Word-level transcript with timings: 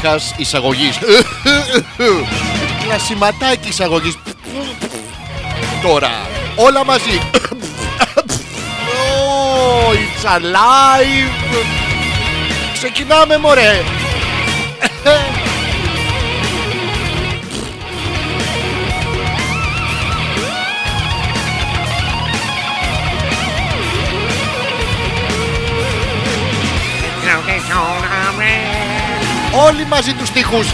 Βήχας 0.00 0.34
εισαγωγής 0.36 0.98
Ένα 2.84 2.98
σηματάκι 2.98 3.68
εισαγωγής 3.68 4.18
τώρα. 5.82 6.10
Όλα 6.56 6.84
μαζί. 6.84 7.20
Oh, 9.00 9.92
it's 9.92 10.24
alive. 10.36 11.64
Ξεκινάμε 12.72 13.38
μωρέ. 13.38 13.82
Όλοι 29.66 29.86
μαζί 29.86 30.12
τους 30.12 30.28
στίχους. 30.28 30.66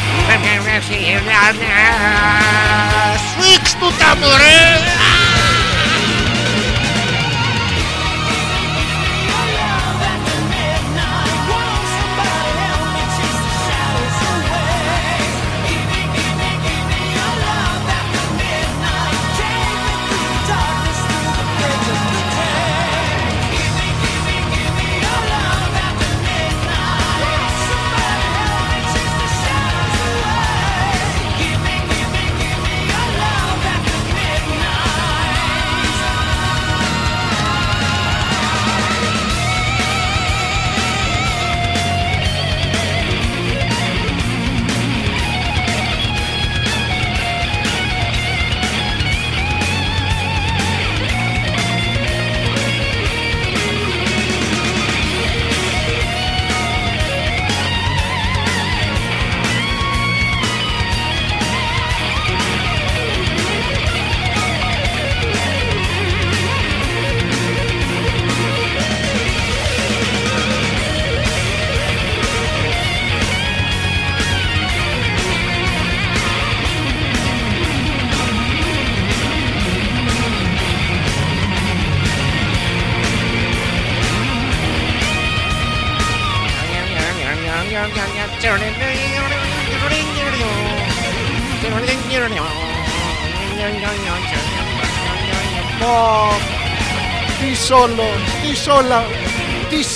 Σφίξ 3.27 3.75
του 3.75 3.93
τα 3.99 4.17
μωρέ. 4.17 5.14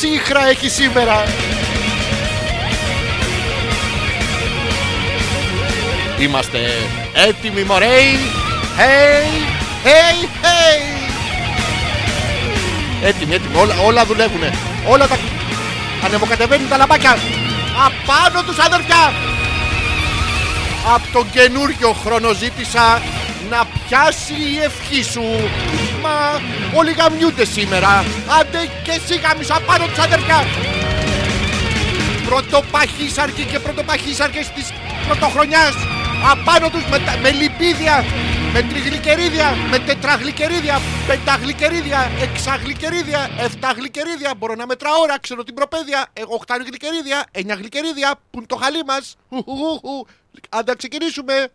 Τι 0.00 0.06
σύχρα 0.06 0.49
έχει 0.49 0.69
σήμερα. 0.69 1.25
Είμαστε 6.19 6.59
έτοιμοι 7.12 7.62
μωρέι. 7.62 8.19
Hey, 8.79 9.43
hey, 9.85 10.25
hey. 10.45 10.81
Έτοιμοι, 13.03 13.35
έτοιμοι. 13.35 13.56
Όλα, 13.56 13.75
όλα 13.85 14.05
δουλεύουνε. 14.05 14.53
Όλα 14.89 15.06
τα... 15.06 15.19
Ανεβοκατεβαίνουν 16.05 16.69
τα 16.69 16.77
λαμπάκια. 16.77 17.17
Απάνω 17.87 18.43
τους 18.43 18.59
αδερφιά. 18.59 19.12
Από 20.94 21.06
τον 21.12 21.31
καινούριο 21.31 21.93
χρόνο 22.05 22.33
ζήτησα 22.33 23.03
να 23.50 23.65
πιάσει 23.67 24.35
η 24.55 24.59
ευχή 24.62 25.03
σου. 25.03 25.23
Μα 26.03 26.41
όλοι 26.79 26.93
γαμιούνται 26.93 27.45
σήμερα. 27.45 28.05
Άντε 28.41 28.59
και 28.85 28.91
εσύ 28.91 29.15
γαμίσου 29.21 29.55
απάνω 29.55 29.87
τους 29.87 29.99
αδερφιά. 29.99 30.41
Πρωτοπαχύσαρκοι 32.29 33.45
και 33.45 33.59
πρωτοπαχύσαρκες 33.59 34.49
της 34.50 34.73
πρωτοχρονιάς. 35.06 35.75
Απάνω 36.33 36.69
τους 36.71 36.85
με, 36.91 36.99
τα- 36.99 37.17
με 37.23 37.31
λιπίδια, 37.31 38.05
με 38.53 38.62
τριγλικερίδια, 38.62 39.55
με 39.71 39.79
τετραγλικερίδια, 39.79 40.81
πενταγλικερίδια, 41.06 42.11
εξαγλικερίδια, 42.23 43.31
εφταγλικερίδια. 43.39 44.35
Μπορώ 44.39 44.55
να 44.55 44.67
μετράω 44.67 45.01
ώρα, 45.03 45.19
ξέρω 45.21 45.43
την 45.44 45.55
προπαίδεια. 45.55 46.06
Ε, 46.13 46.22
Οχταγλικερίδια, 46.29 47.25
εννιαγλικερίδια, 47.31 48.15
που 48.31 48.39
είναι 48.39 48.46
το 48.46 48.56
χαλί 48.56 48.82
μας. 48.87 49.17
Χουχουχουχου. 49.29 50.06
Άντε 50.49 50.70
να 50.70 50.77
ξεκινήσουμε. 50.77 51.49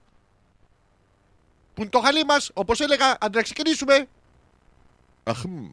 Που 1.74 1.82
είναι 1.82 1.90
το 1.90 2.00
χαλί 2.00 2.24
μας, 2.24 2.52
όπως 2.54 2.80
έλεγα, 2.80 3.18
άντε 3.20 3.38
να 3.38 3.44
ξεκινήσουμε. 3.44 4.08
Αχ, 5.24 5.44
μ, 5.46 5.66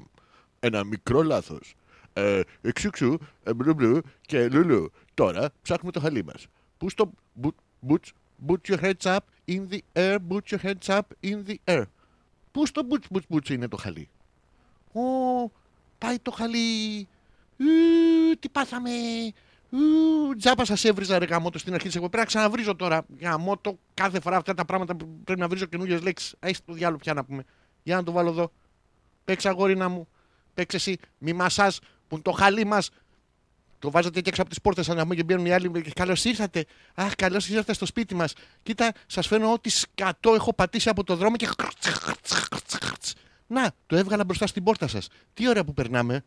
ένα 0.61 0.85
μικρό 0.85 1.23
λάθος. 1.23 1.75
Ε, 2.13 2.41
εξουξου, 2.61 3.19
ε, 3.43 3.55
μπλου 3.55 3.75
μπλου 3.75 4.01
και 4.21 4.49
λουλου. 4.49 4.93
Τώρα 5.15 5.51
ψάχνουμε 5.63 5.93
το 5.93 6.01
χαλί 6.01 6.25
μας. 6.25 6.47
Πού 6.79 6.91
στο... 6.91 7.13
Boot, 7.43 7.55
boots, 7.89 8.13
boot 8.47 8.69
your 8.69 8.79
heads 8.79 9.07
up 9.07 9.25
in 9.49 9.69
the 9.71 9.81
air, 9.95 10.19
boot 10.19 10.51
your 10.51 10.59
heads 10.59 10.89
up 10.89 11.07
in 11.23 11.45
the 11.47 11.57
air. 11.65 11.85
Πού 12.53 12.67
στο 12.67 12.83
boots, 12.91 13.17
boots, 13.17 13.37
boots 13.37 13.49
είναι 13.51 13.69
το 13.69 13.77
χαλί; 13.77 14.09
Ω, 14.93 15.01
πάει 15.99 16.19
το 16.19 16.31
χαλί. 16.31 17.09
Ου, 17.59 17.65
τι 18.39 18.49
πάθαμε. 18.49 18.91
Ου, 19.73 20.37
τζάπα 20.37 20.65
σας 20.65 20.85
έβριζα 20.85 21.19
ρε 21.19 21.25
γαμότο 21.25 21.59
στην 21.59 21.75
αρχή 21.75 21.87
της 21.87 21.95
εκπομπής. 21.95 22.17
Πρέπει 22.17 22.35
να 22.35 22.41
ξαναβρίζω 22.41 22.77
τώρα. 22.77 23.05
Γαμότο 23.21 23.79
κάθε 23.95 24.21
φορά 24.21 24.37
αυτά 24.37 24.55
τα 24.55 24.65
πράγματα 24.65 24.97
που 24.97 25.21
πρέπει 25.25 25.41
να 25.41 25.49
βρίζω 25.49 25.67
καινούργιες 25.67 26.03
λέξεις. 26.03 26.35
Άιστε 26.39 26.65
το 26.67 26.73
διάλογο 26.73 26.99
πια 26.99 27.15
να 27.15 27.25
πούμε. 27.25 27.45
Για 27.83 27.97
να 27.97 28.03
το 28.03 28.13
βάλω 28.13 28.31
εδώ. 28.31 28.53
Παίξε 29.25 29.49
αγόρινα 29.49 29.89
μου. 29.89 30.09
Παίξε 30.55 30.77
εσύ. 30.77 30.99
Μη 31.19 31.33
μασάς 31.33 31.79
που 31.79 32.15
είναι 32.15 32.23
το 32.23 32.31
χαλί 32.31 32.65
μας. 32.65 32.91
Το 33.79 33.91
βάζετε 33.91 34.21
και 34.21 34.29
έξω 34.29 34.41
από 34.41 34.51
τις 34.51 34.61
πόρτες 34.61 34.87
σαν 34.87 34.97
να 34.97 35.03
πούμε 35.03 35.15
και 35.15 35.23
μπαίνουν 35.23 35.47
οι 35.47 35.53
άλλοι. 35.53 35.71
Καλώς 35.95 36.25
ήρθατε. 36.25 36.65
Αχ, 36.95 37.15
καλώς 37.15 37.49
ήρθατε 37.49 37.73
στο 37.73 37.87
σπίτι 37.87 38.15
μας. 38.15 38.33
Κοίτα, 38.63 38.93
σας 39.07 39.27
φαίνω 39.27 39.53
ότι 39.53 39.71
σκατό 39.71 40.35
έχω 40.35 40.55
πατήσει 40.55 40.89
από 40.89 41.05
το 41.05 41.17
δρόμο 41.17 41.37
και. 41.37 41.49
Να, 43.47 43.73
το 43.87 43.97
έβγαλα 43.97 44.25
μπροστά 44.25 44.47
στην 44.47 44.63
πόρτα 44.63 44.89
σας. 44.89 45.09
Τι 45.35 45.49
ωραία 45.49 45.65
που 45.65 45.75
περνάμε. 45.75 46.25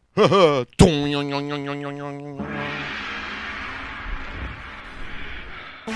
Έτοιμοι 5.85 5.95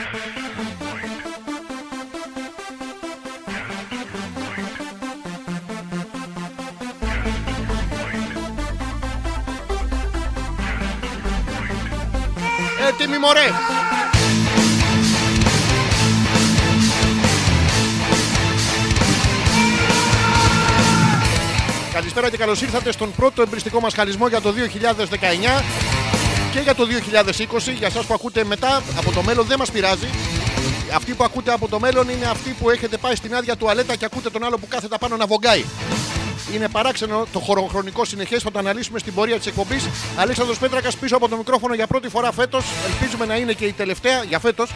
μωρέ. 13.17 13.39
Καλησπέρα 21.93 22.29
και 22.29 22.37
καλώς 22.37 22.61
ήρθατε 22.61 22.91
στον 22.91 23.11
πρώτο 23.15 23.41
εμπριστικό 23.41 23.79
μας 23.79 23.93
χαλισμό 23.93 24.27
για 24.27 24.41
το 24.41 24.53
2019 24.53 26.16
και 26.57 26.63
για 26.63 26.75
το 26.75 26.85
2020. 26.85 27.73
Για 27.77 27.87
εσάς 27.87 28.05
που 28.05 28.13
ακούτε 28.13 28.43
μετά 28.43 28.83
από 28.97 29.11
το 29.11 29.21
μέλλον 29.21 29.45
δεν 29.45 29.57
μας 29.59 29.71
πειράζει. 29.71 30.07
Αυτοί 30.95 31.13
που 31.13 31.23
ακούτε 31.23 31.51
από 31.51 31.67
το 31.67 31.79
μέλλον 31.79 32.09
είναι 32.09 32.25
αυτοί 32.25 32.49
που 32.49 32.69
έχετε 32.69 32.97
πάει 32.97 33.15
στην 33.15 33.35
άδεια 33.35 33.55
τουαλέτα 33.55 33.95
και 33.95 34.05
ακούτε 34.05 34.29
τον 34.29 34.43
άλλο 34.43 34.57
που 34.57 34.67
κάθεται 34.67 34.97
πάνω 34.99 35.17
να 35.17 35.25
βογκάει. 35.25 35.65
Είναι 36.53 36.69
παράξενο 36.69 37.27
το 37.33 37.39
χωροχρονικό 37.39 38.05
συνεχές. 38.05 38.43
Θα 38.43 38.51
το 38.51 38.59
αναλύσουμε 38.59 38.99
στην 38.99 39.13
πορεία 39.13 39.37
της 39.37 39.45
εκπομπής. 39.45 39.89
Αλέξανδρος 40.17 40.57
Πέτρακας 40.57 40.97
πίσω 40.97 41.15
από 41.15 41.29
το 41.29 41.37
μικρόφωνο 41.37 41.73
για 41.73 41.87
πρώτη 41.87 42.09
φορά 42.09 42.31
φέτος. 42.31 42.65
Ελπίζουμε 42.87 43.25
να 43.25 43.35
είναι 43.35 43.53
και 43.53 43.65
η 43.65 43.71
τελευταία 43.71 44.23
για 44.23 44.39
φέτος. 44.39 44.71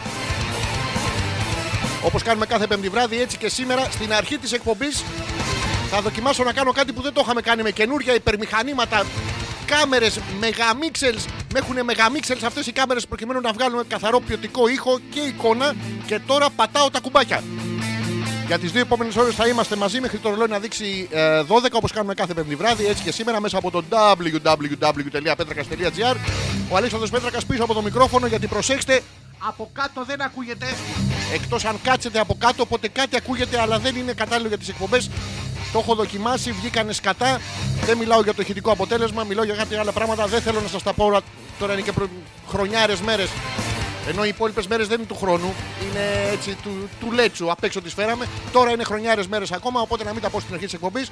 Όπως 2.02 2.22
κάνουμε 2.22 2.46
κάθε 2.46 2.66
πέμπτη 2.66 2.88
βράδυ, 2.88 3.20
έτσι 3.20 3.36
και 3.36 3.48
σήμερα 3.48 3.88
στην 3.90 4.12
αρχή 4.12 4.38
της 4.38 4.52
εκπομπής 4.52 5.04
θα 5.90 6.00
δοκιμάσω 6.00 6.44
να 6.44 6.52
κάνω 6.52 6.72
κάτι 6.72 6.92
που 6.92 7.02
δεν 7.02 7.12
το 7.12 7.20
είχαμε 7.24 7.40
κάνει 7.40 7.62
με 7.62 7.70
καινούργια 7.70 8.14
υπερμηχανήματα. 8.14 9.04
Κάμερες 9.66 10.18
μεγαμίξελς. 10.40 11.24
Με 11.52 11.58
έχουν 11.58 11.84
μεγαμίξελς 11.84 12.42
αυτές 12.42 12.66
οι 12.66 12.72
κάμερες 12.72 13.06
προκειμένου 13.06 13.40
να 13.40 13.52
βγάλουμε 13.52 13.82
καθαρό 13.88 14.20
ποιοτικό 14.20 14.68
ήχο 14.68 14.98
και 15.10 15.20
εικόνα. 15.20 15.74
Και 16.06 16.18
τώρα 16.26 16.50
πατάω 16.50 16.90
τα 16.90 17.00
κουμπάκια. 17.00 17.42
Για 18.46 18.58
τις 18.58 18.72
δύο 18.72 18.80
επόμενες 18.80 19.16
ώρες 19.16 19.34
θα 19.34 19.46
είμαστε 19.46 19.76
μαζί 19.76 20.00
μέχρι 20.00 20.18
το 20.18 20.30
ρολόι 20.30 20.48
να 20.48 20.58
δείξει 20.58 21.08
ε, 21.10 21.40
12 21.40 21.44
όπως 21.72 21.92
κάνουμε 21.92 22.14
κάθε 22.14 22.34
πέμπτη 22.34 22.54
βράδυ. 22.54 22.86
Έτσι 22.86 23.02
και 23.02 23.12
σήμερα 23.12 23.40
μέσα 23.40 23.58
από 23.58 23.70
το 23.70 23.84
www.petrakas.gr. 23.90 26.16
Ο 26.70 26.76
Αλέξανδρος 26.76 27.10
Πέτρακας 27.10 27.46
πίσω 27.46 27.64
από 27.64 27.74
το 27.74 27.82
μικρόφωνο 27.82 28.26
γιατί 28.26 28.46
προσέξτε, 28.46 29.02
από 29.48 29.70
κάτω 29.72 30.04
δεν 30.04 30.22
ακούγεται. 30.22 30.66
Εκτός 31.34 31.64
αν 31.64 31.76
κάτσετε 31.82 32.18
από 32.18 32.36
κάτω, 32.38 32.62
οπότε 32.62 32.88
κάτι 32.88 33.16
ακούγεται, 33.16 33.60
αλλά 33.60 33.78
δεν 33.78 33.96
είναι 33.96 34.12
κατάλληλο 34.12 34.48
για 34.48 34.58
τις 34.58 34.68
εκπομπές. 34.68 35.10
Το 35.72 35.78
έχω 35.78 35.94
δοκιμάσει, 35.94 36.52
βγήκανε 36.52 36.92
σκατά. 36.92 37.40
Δεν 37.84 37.96
μιλάω 37.96 38.22
για 38.22 38.34
το 38.34 38.42
ηχητικό 38.42 38.70
αποτέλεσμα, 38.70 39.24
μιλάω 39.24 39.44
για 39.44 39.54
κάτι 39.54 39.74
άλλα 39.74 39.92
πράγματα. 39.92 40.26
Δεν 40.26 40.40
θέλω 40.40 40.60
να 40.60 40.68
σας 40.68 40.82
τα 40.82 40.92
πω 40.92 41.22
τώρα 41.58 41.72
είναι 41.72 41.82
και 41.82 41.92
προ... 41.92 42.08
χρονιάρες 42.48 43.00
μέρες. 43.00 43.28
Ενώ 44.08 44.24
οι 44.24 44.28
υπόλοιπες 44.28 44.66
μέρες 44.66 44.88
δεν 44.88 44.98
είναι 44.98 45.06
του 45.06 45.16
χρόνου, 45.16 45.54
είναι 45.82 46.30
έτσι 46.32 46.56
του, 46.62 46.88
του 47.00 47.12
λέτσου. 47.12 47.50
Απ' 47.50 47.64
έξω 47.64 47.80
τις 47.80 47.94
φέραμε. 47.94 48.26
Τώρα 48.52 48.70
είναι 48.70 48.84
χρονιάρες 48.84 49.26
μέρες 49.26 49.52
ακόμα, 49.52 49.80
οπότε 49.80 50.04
να 50.04 50.12
μην 50.12 50.22
τα 50.22 50.30
πω 50.30 50.40
στην 50.40 50.54
αρχή 50.54 50.64
της 50.64 50.74
εκπομπής. 50.74 51.10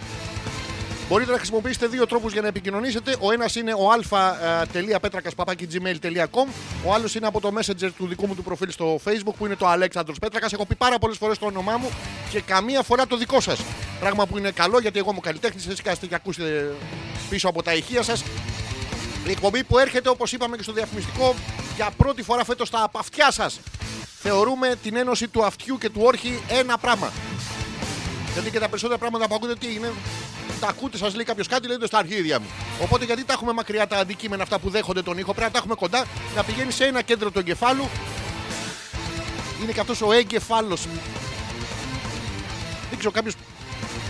Μπορείτε 1.11 1.31
να 1.31 1.37
χρησιμοποιήσετε 1.37 1.87
δύο 1.87 2.07
τρόπους 2.07 2.33
για 2.33 2.43
να 2.43 2.49
επικοινωνήσετε. 2.49 3.17
Ο 3.21 3.33
ένας 3.33 3.55
είναι 3.55 3.75
ο 3.75 3.91
α.πέτρακα.gmail.com. 3.91 6.49
Ο 6.85 6.95
άλλος 6.95 7.15
είναι 7.15 7.27
από 7.27 7.41
το 7.41 7.53
messenger 7.59 7.91
του 7.97 8.07
δικού 8.07 8.27
μου 8.27 8.35
του 8.35 8.43
προφίλ 8.43 8.71
στο 8.71 9.01
facebook 9.05 9.35
που 9.39 9.47
είναι 9.47 9.57
το 9.57 9.67
Αλέξανδρος 9.67 10.19
Πέτρακας. 10.19 10.53
Έχω 10.53 10.67
πει 10.67 10.75
πάρα 10.75 10.99
πολλές 10.99 11.17
φορές 11.17 11.39
το 11.39 11.47
όνομά 11.47 11.77
μου 11.77 11.91
και 12.31 12.41
καμία 12.41 12.83
φορά 12.83 13.07
το 13.07 13.17
δικό 13.17 13.41
σας. 13.41 13.61
Πράγμα 14.01 14.27
που 14.27 14.39
είναι 14.39 14.51
καλό 14.51 14.81
γιατί 14.81 14.99
εγώ 14.99 15.11
είμαι 15.11 15.21
καλλιτέχνης. 15.21 15.67
Εσείς 15.67 15.83
κάστε 15.83 16.07
και 16.07 16.15
ακούστε 16.15 16.75
πίσω 17.31 17.49
από 17.49 17.63
τα 17.63 17.75
ηχεία 17.75 18.03
σας. 18.03 18.25
Η 19.27 19.31
εκπομπή 19.31 19.65
που 19.65 19.79
έρχεται, 19.79 20.09
όπως 20.09 20.33
είπαμε 20.33 20.57
και 20.57 20.63
στο 20.63 20.73
διαφημιστικό, 20.73 21.35
για 21.77 21.91
πρώτη 21.97 22.23
φορά 22.23 22.45
φέτος 22.45 22.69
στα 22.69 22.91
αυτιά 22.95 23.31
σας. 23.31 23.61
Θεωρούμε 24.23 24.75
την 24.83 24.97
ένωση 24.97 25.29
του 25.29 25.45
αυτιού 25.45 25.79
και 25.79 25.91
του 25.91 26.01
όρχη 26.05 26.43
ένα 26.49 26.79
πράγμα. 26.79 27.13
Γιατί 28.33 28.51
και 28.51 28.59
τα 28.59 28.69
περισσότερα 28.69 28.99
πράγματα 28.99 29.29
που 29.29 29.35
ακούτε 29.35 29.55
τι 29.55 29.75
είναι, 29.75 29.93
τα 30.61 30.67
ακούτε, 30.69 30.97
σας 30.97 31.15
λέει 31.15 31.25
κάποιος 31.25 31.47
κάτι, 31.47 31.69
λέτε 31.69 31.87
στα 31.87 31.99
αρχίδια 31.99 32.41
μου. 32.41 32.47
Οπότε 32.83 33.05
γιατί 33.05 33.25
τα 33.25 33.33
έχουμε 33.33 33.53
μακριά 33.53 33.87
τα 33.87 33.97
αντικείμενα 33.97 34.43
αυτά 34.43 34.59
που 34.59 34.71
δέχονται 34.71 35.03
τον 35.03 35.19
ήχο, 35.19 35.33
πρέπει 35.33 35.47
να 35.47 35.51
τα 35.53 35.59
έχουμε 35.59 35.75
κοντά, 35.75 36.05
να 36.37 36.45
πηγαίνει 36.45 36.73
σε 36.73 36.85
ένα 36.85 37.03
κέντρο 37.03 37.31
του 37.31 37.39
εγκεφάλου. 37.39 37.89
Είναι 39.63 39.73
και 39.73 39.81
αυτός 39.81 40.03
ο 40.03 40.13
εγκεφάλος. 40.13 40.87
Δεν 42.89 42.99
ξέρω, 42.99 43.13
κάποιος 43.13 43.35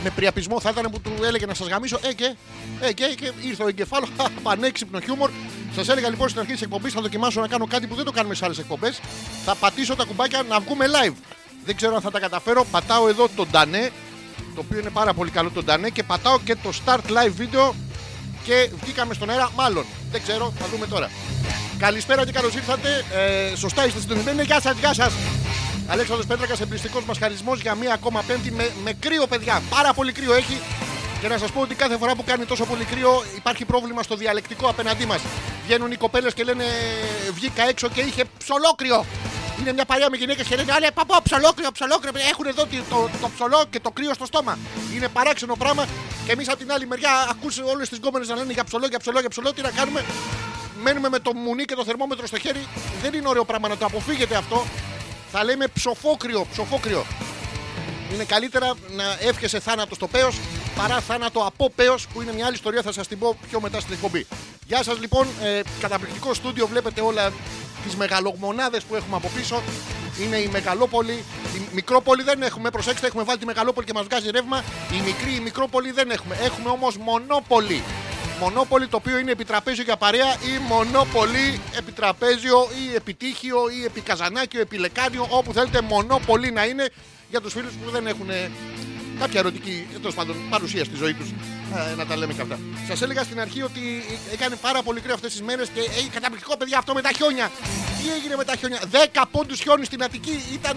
με 0.04 0.10
πριαπισμό 0.10 0.60
θα 0.60 0.70
ήταν 0.70 0.90
που 0.90 1.00
του 1.00 1.12
έλεγε 1.24 1.46
να 1.46 1.54
σας 1.54 1.68
γαμίσω. 1.68 1.98
Ε 2.02 2.12
και, 2.12 2.34
ε 2.80 2.92
και, 2.92 3.14
και 3.16 3.32
ήρθε 3.40 3.62
ο 3.62 3.68
εγκεφάλος, 3.68 4.08
πανέξυπνο 4.42 5.00
χιούμορ. 5.00 5.30
Σας 5.74 5.88
έλεγα 5.88 6.08
λοιπόν 6.08 6.28
στην 6.28 6.40
αρχή 6.40 6.52
της 6.52 6.62
εκπομπής 6.62 6.92
θα 6.92 7.00
δοκιμάσω 7.00 7.40
να 7.40 7.48
κάνω 7.48 7.66
κάτι 7.66 7.86
που 7.86 7.94
δεν 7.94 8.04
το 8.04 8.12
κάνουμε 8.12 8.34
σε 8.34 8.44
άλλες 8.44 8.58
εκπομπές. 8.58 9.00
Θα 9.44 9.54
πατήσω 9.54 9.96
τα 9.96 10.04
κουμπάκια 10.04 10.42
να 10.42 10.60
βγούμε 10.60 10.86
live. 10.86 11.14
Δεν 11.64 11.76
ξέρω 11.76 11.94
αν 11.94 12.00
θα 12.00 12.10
τα 12.10 12.20
καταφέρω. 12.20 12.66
Πατάω 12.70 13.08
εδώ 13.08 13.28
τον 13.36 13.48
Ντανέ, 13.50 13.90
το 14.54 14.60
οποίο 14.60 14.78
είναι 14.78 14.90
πάρα 14.90 15.14
πολύ 15.14 15.30
καλό 15.30 15.50
τον 15.50 15.64
Ντανέ 15.64 15.88
και 15.88 16.02
πατάω 16.02 16.38
και 16.44 16.56
το 16.56 16.70
start 16.84 16.98
live 16.98 17.40
video 17.40 17.72
και 18.44 18.70
βγήκαμε 18.82 19.14
στον 19.14 19.30
αέρα. 19.30 19.50
Μάλλον 19.56 19.84
δεν 20.10 20.22
ξέρω, 20.22 20.52
θα 20.58 20.66
δούμε 20.72 20.86
τώρα. 20.86 21.10
Καλησπέρα 21.78 22.24
και 22.24 22.32
καλώς 22.32 22.54
ήρθατε. 22.54 23.04
Ε, 23.52 23.56
σωστά 23.56 23.86
είστε 23.86 24.00
συντονισμένοι. 24.00 24.42
Γεια 24.42 24.60
σας, 24.60 24.78
γεια 24.78 24.94
σας. 24.94 25.12
Αλέξανδρος 25.86 26.26
Πέτρακας, 26.26 26.60
εμπριστικός 26.60 27.04
μας 27.04 27.18
χαρισμός 27.18 27.60
για 27.60 27.74
μία 27.74 27.92
ακόμα 27.92 28.22
πέμπτη 28.26 28.50
με, 28.50 28.70
με 28.84 28.92
κρύο 28.92 29.26
παιδιά. 29.26 29.62
Πάρα 29.70 29.92
πολύ 29.92 30.12
κρύο 30.12 30.34
έχει. 30.34 30.60
Και 31.20 31.28
να 31.28 31.38
σας 31.38 31.50
πω 31.50 31.60
ότι 31.60 31.74
κάθε 31.74 31.96
φορά 31.96 32.14
που 32.14 32.24
κάνει 32.24 32.44
τόσο 32.44 32.64
πολύ 32.64 32.84
κρύο 32.84 33.24
υπάρχει 33.36 33.64
πρόβλημα 33.64 34.02
στο 34.02 34.16
διαλεκτικό 34.16 34.68
απέναντί 34.68 35.06
μας. 35.06 35.20
Βγαίνουν 35.64 35.92
οι 35.92 35.96
κοπέλες 35.96 36.34
και 36.34 36.44
λένε 36.44 36.64
Βγήκα 37.34 37.68
έξω 37.68 37.88
και 37.88 38.00
είχε 38.00 38.24
ψολόκρυο. 38.38 39.04
Είναι 39.60 39.72
μια 39.72 39.84
παρέα 39.84 40.10
με 40.10 40.16
γυναίκες 40.16 40.46
και 40.46 40.56
λένε 40.56 40.72
Αλέ, 40.72 40.90
παπά, 40.90 41.22
ψολόκρυο, 41.22 41.70
ψολόκρυο. 41.72 42.12
Έχουν 42.30 42.46
εδώ 42.46 42.66
το, 42.66 42.76
το, 42.90 43.10
το 43.20 43.30
ψολό 43.34 43.64
και 43.70 43.80
το 43.80 43.90
κρύο 43.90 44.14
στο 44.14 44.26
στόμα. 44.26 44.58
Είναι 44.94 45.08
παράξενο 45.08 45.54
πράγμα. 45.56 45.86
Και 46.26 46.32
εμείς 46.32 46.48
από 46.48 46.58
την 46.58 46.72
άλλη 46.72 46.86
μεριά 46.86 47.10
ακούσε 47.30 47.62
όλες 47.62 47.88
τις 47.88 47.98
γκόμενες 47.98 48.28
να 48.28 48.36
λένε 48.36 48.52
για 48.52 48.64
ψολό, 48.64 48.86
για 48.86 48.98
ψολό, 48.98 49.20
για 49.20 49.28
ψολό. 49.28 49.52
Τι 49.52 49.62
να 49.62 49.70
κάνουμε; 49.70 50.04
Μένουμε 50.82 51.08
με 51.08 51.18
το 51.18 51.34
μουνί 51.34 51.64
και 51.64 51.74
το 51.74 51.84
θερμόμετρο 51.84 52.26
στο 52.26 52.38
χέρι. 52.38 52.66
Δεν 53.02 53.12
είναι 53.14 53.28
ωραίο 53.28 53.44
πράγμα 53.44 53.68
να 53.68 53.76
το 53.76 53.84
αποφύγετε 53.84 54.36
αυτό. 54.36 54.66
Θα 55.32 55.44
λέμε 55.44 55.66
ψοφόκριο, 55.66 56.46
ψοφόκριο. 56.52 57.04
Είναι 58.14 58.24
καλύτερα 58.24 58.74
να 58.90 59.04
εύχεσαι 59.20 59.60
θάνατο 59.60 59.94
στο 59.94 60.06
πέος 60.06 60.38
παρά 60.76 61.00
θάνατο 61.00 61.40
από 61.40 61.70
πέος 61.70 62.06
που 62.06 62.22
είναι 62.22 62.32
μια 62.32 62.46
άλλη 62.46 62.54
ιστορία. 62.54 62.82
Θα 62.82 62.92
σας 62.92 63.08
την 63.08 63.18
πω 63.18 63.36
πιο 63.48 63.60
μετά 63.60 63.80
στην 63.80 63.92
εκπομπή. 63.92 64.26
Γεια 64.66 64.82
σας 64.82 64.98
λοιπόν, 64.98 65.26
ε, 65.42 65.60
καταπληκτικό 65.80 66.34
στούντιο. 66.34 66.66
Βλέπετε 66.66 67.00
όλα 67.00 67.32
τις 67.84 67.96
μεγαλομονάδες 67.96 68.82
που 68.82 68.94
έχουμε 68.94 69.16
από 69.16 69.30
πίσω. 69.36 69.62
Είναι 70.22 70.36
η 70.36 70.48
Μεγαλόπολη. 70.48 71.24
Η 71.54 71.60
Μικρόπολη 71.72 72.22
δεν 72.22 72.42
έχουμε. 72.42 72.70
Προσέξτε, 72.70 73.06
έχουμε 73.06 73.22
βάλει 73.22 73.38
τη 73.38 73.46
Μεγαλόπολη 73.46 73.86
και 73.86 73.92
μας 73.92 74.04
βγάζει 74.04 74.30
ρεύμα. 74.30 74.64
Η 74.92 75.00
μικρή, 75.04 75.34
η 75.34 75.40
Μικρόπολη 75.40 75.90
δεν 75.90 76.10
έχουμε. 76.10 76.36
Έχουμε 76.42 76.70
όμως 76.70 76.96
Μονόπολη. 76.96 77.82
Μονόπολη 78.40 78.86
το 78.86 78.96
οποίο 78.96 79.18
είναι 79.18 79.30
επιτραπέζιο 79.30 79.82
για 79.84 79.96
παρέα 79.96 80.34
ή 80.34 80.58
μονόπολη 80.68 81.60
επιτραπέζιο 81.78 82.58
ή 82.58 82.94
επιτύχιο 82.94 83.58
ή 83.80 83.84
επικαζανάκιο, 83.84 84.60
επιλεκάνιο, 84.60 85.26
όπου 85.30 85.52
θέλετε 85.52 85.80
μονόπολη 85.80 86.50
να 86.50 86.64
είναι 86.64 86.90
για 87.30 87.40
τους 87.40 87.52
φίλους 87.52 87.72
που 87.72 87.90
δεν 87.90 88.06
έχουν 88.06 88.28
κάποια 89.20 89.40
ερωτική 89.40 89.86
τέλος 89.92 90.14
πάντων 90.14 90.36
παρουσία 90.50 90.84
στη 90.84 90.96
ζωή 90.96 91.14
τους. 91.14 91.28
Ε, 91.90 91.94
να 91.94 92.06
τα 92.06 92.16
λέμε 92.16 92.32
και 92.32 92.40
αυτά. 92.40 92.58
Σας 92.88 93.02
έλεγα 93.02 93.22
στην 93.22 93.40
αρχή 93.40 93.62
ότι 93.62 93.80
έκανε 94.32 94.56
πάρα 94.56 94.82
πολύ 94.82 95.00
κρύο 95.00 95.14
αυτές 95.14 95.30
τις 95.32 95.42
μέρες 95.42 95.68
και 95.74 95.80
έχει 95.80 96.08
καταπληκτικό 96.08 96.56
παιδιά 96.56 96.78
αυτό 96.78 96.94
με 96.94 97.02
τα 97.02 97.10
χιόνια. 97.16 97.50
Τι 97.98 98.04
έγινε 98.16 98.36
με 98.36 98.44
τα 98.44 98.54
χιόνια, 98.56 98.80
10 99.14 99.22
πόντους 99.30 99.60
χιόνι 99.60 99.84
στην 99.84 100.02
Αττική 100.02 100.44
ήταν. 100.52 100.76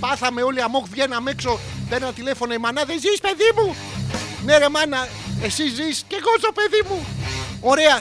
Πάθαμε 0.00 0.42
όλοι 0.42 0.62
αμόκ, 0.62 0.86
βγαίναμε 0.90 1.30
έξω. 1.30 1.58
Παίρνα 1.88 2.12
τηλέφωνο 2.12 2.52
η 2.54 2.58
μανά, 2.58 2.84
δεν 2.84 2.98
ζεις, 3.00 3.20
παιδί 3.20 3.50
μου; 3.56 3.76
Ναι, 4.44 4.58
ρε 4.58 4.68
μάνα, 4.68 5.08
εσύ 5.42 5.68
ζεις 5.68 6.04
και 6.08 6.16
εγώ 6.20 6.32
ζω, 6.40 6.52
παιδί 6.52 6.82
μου. 6.88 7.06
Ωραία. 7.60 7.96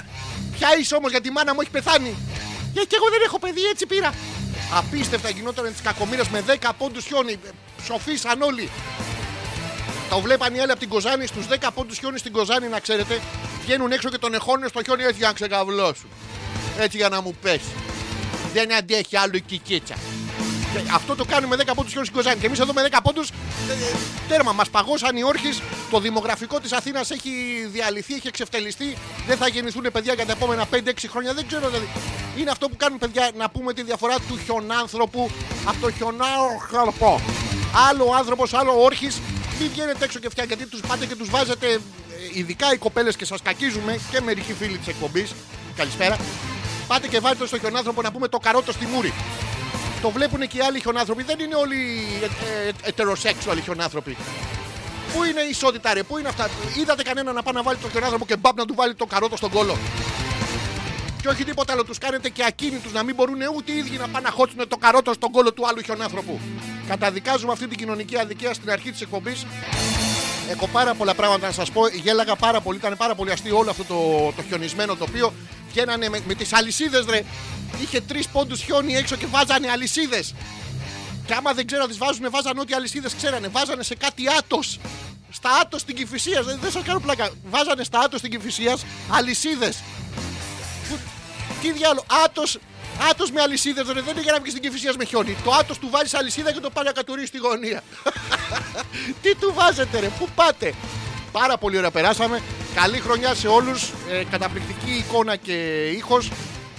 Ποια 0.58 0.70
είσαι 0.80 0.96
όμως 0.96 1.12
γιατί 1.12 1.28
η 1.28 1.32
μάνα 1.32 1.54
μου 1.54 1.62
έχει 1.62 1.70
πεθάνει. 1.70 2.16
Γιατί 2.74 2.96
εγώ 2.96 3.10
δεν 3.10 3.22
έχω 3.26 3.40
παιδί, 3.40 3.64
έτσι 3.72 3.86
πήρα. 3.86 4.14
Απίστευτα 4.74 5.30
γινόταν 5.30 5.74
τι 5.76 5.82
κακομήρε 5.82 6.22
με 6.32 6.44
10 6.62 6.70
πόντους 6.78 7.06
χιόνι. 7.06 7.40
Ψοφήσαν 7.84 8.42
όλοι. 8.42 8.70
Το 10.10 10.20
βλέπαν 10.20 10.56
οι 10.56 10.60
άλλοι 10.60 10.72
από 10.72 10.80
την 10.80 10.90
Κοζάνη 10.90 11.26
στους 11.26 11.46
10 11.50 11.68
πόντους 11.74 11.98
χιόνι 11.98 12.18
στην 12.18 12.32
Κοζάνη, 12.32 12.68
να 12.68 12.80
ξέρετε. 12.80 13.22
Βγαίνουν 13.64 13.92
έξω 13.92 14.10
και 14.10 14.18
τον 14.18 14.34
εχώνουν 14.34 14.70
στο 14.70 14.84
χιόνι 14.84 15.04
έτσι 15.04 15.18
για 15.18 15.28
να 15.28 15.34
ξεκαβλώσουν. 15.34 16.10
Έτσι 16.80 16.98
για 16.98 17.10
να 17.10 17.22
μου 17.22 17.36
πέσει. 17.42 17.72
Δεν 18.54 18.74
αντέχει 18.74 19.18
άλλο 19.18 19.32
η 19.36 19.42
κικίτσα. 19.42 19.96
Αυτό 20.94 21.16
το 21.16 21.26
κάνουμε 21.26 21.56
10 21.56 21.72
πόντους 21.76 21.94
και 21.94 22.00
στην 22.00 22.14
Κοζάνη. 22.14 22.40
Και 22.40 22.46
εμείς 22.46 22.60
εδώ 22.60 22.74
με 22.74 22.88
10 22.92 22.98
πόντους 23.04 23.30
ε, 23.30 23.34
τέρμα. 24.28 24.52
Μας 24.52 24.70
παγώσαν 24.70 25.18
οι 25.18 25.24
όρχες. 25.24 25.62
Το 25.92 26.00
δημογραφικό 26.00 26.60
της 26.60 26.72
Αθήνας 26.72 27.12
έχει 27.12 27.32
διαλυθεί, 27.72 28.14
έχει 28.14 28.28
εξευτελιστεί. 28.28 28.98
Δεν 29.28 29.38
θα 29.38 29.48
γεννηθούν 29.48 29.86
παιδιά 29.92 30.14
για 30.14 30.26
τα 30.26 30.32
επόμενα 30.32 30.66
5-6 30.74 30.78
χρόνια. 31.10 31.34
Δεν 31.34 31.48
ξέρω 31.48 31.68
δηλαδή. 31.68 31.88
Είναι 32.38 32.50
αυτό 32.52 32.70
που 32.70 32.76
κάνουν 32.76 33.00
παιδιά 33.00 33.32
να 33.38 33.50
πούμε 33.50 33.74
τη 33.74 33.84
διαφορά 33.84 34.16
του 34.28 34.40
χιονάνθρωπου 34.46 35.30
από 35.66 35.78
το 35.82 35.92
χιονάνθρωπο. 35.92 37.22
Άλλο 37.90 38.14
άνθρωπος, 38.18 38.54
άλλο 38.54 38.84
όρχης. 38.84 39.22
Μην 39.60 39.70
βγαίνετε 39.70 40.06
έξω 40.06 40.20
και 40.20 40.30
φτιάχνετε 40.30 40.64
γιατί 40.64 40.78
τους 40.78 40.90
πάτε 40.90 41.06
και 41.06 41.16
τους 41.16 41.30
βάζετε, 41.30 41.68
ε, 41.72 41.80
ειδικά 42.34 42.74
οι 42.74 42.78
κοπέλες 42.78 43.16
και 43.16 43.26
σας 43.26 43.42
κακίζουμε 43.42 44.00
και 44.12 44.22
μερικοί 44.22 44.54
φίλοι 44.54 44.78
της 44.78 44.88
εκπομπής. 44.88 45.34
Καλησπέρα. 45.76 46.18
Πάτε 46.88 47.08
και 47.08 47.20
βάλετε 47.20 47.48
στο 47.48 47.60
χιονάνθρωπο 47.60 48.02
να 48.02 48.12
πούμε 48.12 48.28
το 48.28 48.38
καρότο 48.38 48.72
στη 48.72 48.86
μούρη. 48.86 49.14
Το 50.02 50.10
βλέπουν 50.10 50.48
και 50.48 50.58
οι 50.58 50.62
άλλοι 50.62 50.80
χιονάνθρωποι. 50.80 51.24
Δεν 51.24 51.40
είναι 51.40 51.56
όλοι 51.56 51.76
ε, 52.22 52.68
ε, 52.68 52.72
ετεροσέξουαλοι 52.84 53.62
χιονάνθρωποι. 53.62 54.18
Πού 55.14 55.24
είναι 55.24 55.42
η 55.42 55.50
ισότητα, 55.50 55.94
ρε, 55.94 56.04
πού 56.04 56.18
είναι 56.18 56.28
αυτά. 56.28 56.50
Είδατε 56.80 57.04
κανένα 57.04 57.32
να 57.32 57.44
πάει 57.44 57.54
να 57.54 57.64
βάλει 57.64 57.78
το 57.78 57.90
χιονάνθρωπο 57.90 58.26
και 58.26 58.36
μπαπ 58.38 58.58
να 58.58 58.66
του 58.66 58.74
βάλει 58.76 58.96
το 58.96 59.06
καρότο 59.06 59.38
στον 59.38 59.50
κόλο. 59.50 59.78
Και 61.28 61.34
όχι 61.34 61.44
τίποτα 61.44 61.74
άλλο, 61.74 61.84
τους 61.84 61.98
κάνετε 61.98 62.30
και 62.30 62.44
ακίνητους 62.46 62.92
να 62.92 63.04
μην 63.04 63.16
μπορούν 63.16 63.38
ούτε 63.56 63.72
οι 63.72 63.78
ίδιοι 63.78 63.98
να 63.98 64.08
πάνε 64.08 64.30
να 64.30 64.32
χώσουν 64.32 64.68
το 64.68 64.78
καρότο 64.78 65.14
στον 65.14 65.32
κόλο 65.32 65.54
του 65.54 65.68
άλλου 65.68 65.82
χιονάνθρωπου. 65.82 66.40
Καταδικάζουμε 66.88 67.52
αυτή 67.52 67.68
την 67.68 67.78
κοινωνική 67.78 68.18
αδικία 68.18 68.54
στην 68.54 68.72
αρχή 68.72 68.92
της 68.92 69.02
εκπομπής. 69.02 69.46
Έχω 70.50 70.68
πάρα 70.68 70.94
πολλά 70.94 71.14
πράγματα 71.16 71.48
να 71.48 71.54
σας 71.54 71.72
πω. 71.72 71.88
Γέλαγα 71.88 72.36
πάρα 72.36 72.62
πολύ, 72.62 72.78
ήταν 72.78 72.98
πάρα 72.98 73.16
πολύ 73.16 73.32
αστείο 73.32 73.58
όλο 73.58 73.70
αυτό 73.70 73.84
το, 73.84 74.34
το 74.36 74.44
χιονισμένο 74.48 74.96
τοπίο. 74.96 75.34
Βγαίνανε 75.70 76.10
με, 76.10 76.20
με 76.28 76.34
τις 76.34 76.54
αλυσίδες, 76.54 77.06
ρε. 77.10 77.24
Είχε 77.82 78.02
τρεις 78.02 78.28
πόντους 78.28 78.62
χιόνι 78.62 78.96
έξω 78.96 79.16
και 79.16 79.26
βάζανε 79.26 79.70
αλυσίδες. 79.70 80.34
Και 81.26 81.34
άμα 81.34 81.54
δεν 81.54 81.68
ξέρω 81.68 81.82
να 81.82 81.88
τις 81.88 81.98
βάζουν, 81.98 82.28
βάζανε 82.30 82.60
ό,τι 82.60 82.74
αλυσίδες 82.74 83.16
ξέρανε. 83.16 83.48
Βάζανε 83.48 83.84
σε 83.84 83.96
κάτι 83.96 84.24
άτος. 84.38 84.80
Στα 85.30 85.50
άτος 85.62 85.82
στην 85.82 85.96
κυφυσίας. 85.96 86.46
Δεν, 86.46 86.58
δεν 86.62 86.72
σας 86.72 86.84
κάνω 86.84 87.00
πλάκα. 87.00 87.30
Βάζανε 87.50 87.84
στα 87.84 88.00
άτος 88.00 88.20
στην 88.20 88.32
κυφυσίας 88.32 88.86
αλυσίδες. 89.10 89.78
Τι 91.62 91.72
διάλογο. 91.72 92.06
Άτος 92.26 92.60
Άτος 93.10 93.32
με 93.32 93.42
αλυσίδες, 93.42 93.86
δεν 93.86 93.98
είναι 93.98 94.22
για 94.22 94.32
να 94.32 94.40
βγεις 94.40 94.52
στην 94.52 94.64
κυφυσία 94.64 94.94
με 94.98 95.06
χιόνι. 95.06 95.38
Το 95.44 95.52
άτος 95.52 95.80
του 95.80 95.90
βάλει 95.92 96.10
αλυσίδα 96.14 96.52
και 96.52 96.60
το 96.60 96.70
πάει 96.70 96.86
να 96.86 96.92
κατουρίσει 96.92 97.28
στη 97.28 97.38
γωνία. 97.38 97.84
Τι 99.22 99.36
του 99.36 99.54
βάζετε, 99.54 100.00
ρε, 100.00 100.08
πού 100.20 100.28
πάτε. 100.36 100.74
Πάρα 101.32 101.58
πολύ 101.58 101.78
ωραία 101.78 101.92
περάσαμε. 101.92 102.42
Καλή 102.76 103.00
χρονιά 103.00 103.36
σε 103.36 103.48
όλους. 103.48 103.92
Ε, 104.10 104.24
καταπληκτική 104.32 104.92
εικόνα 104.92 105.36
και 105.36 105.88
ήχος. 105.88 106.32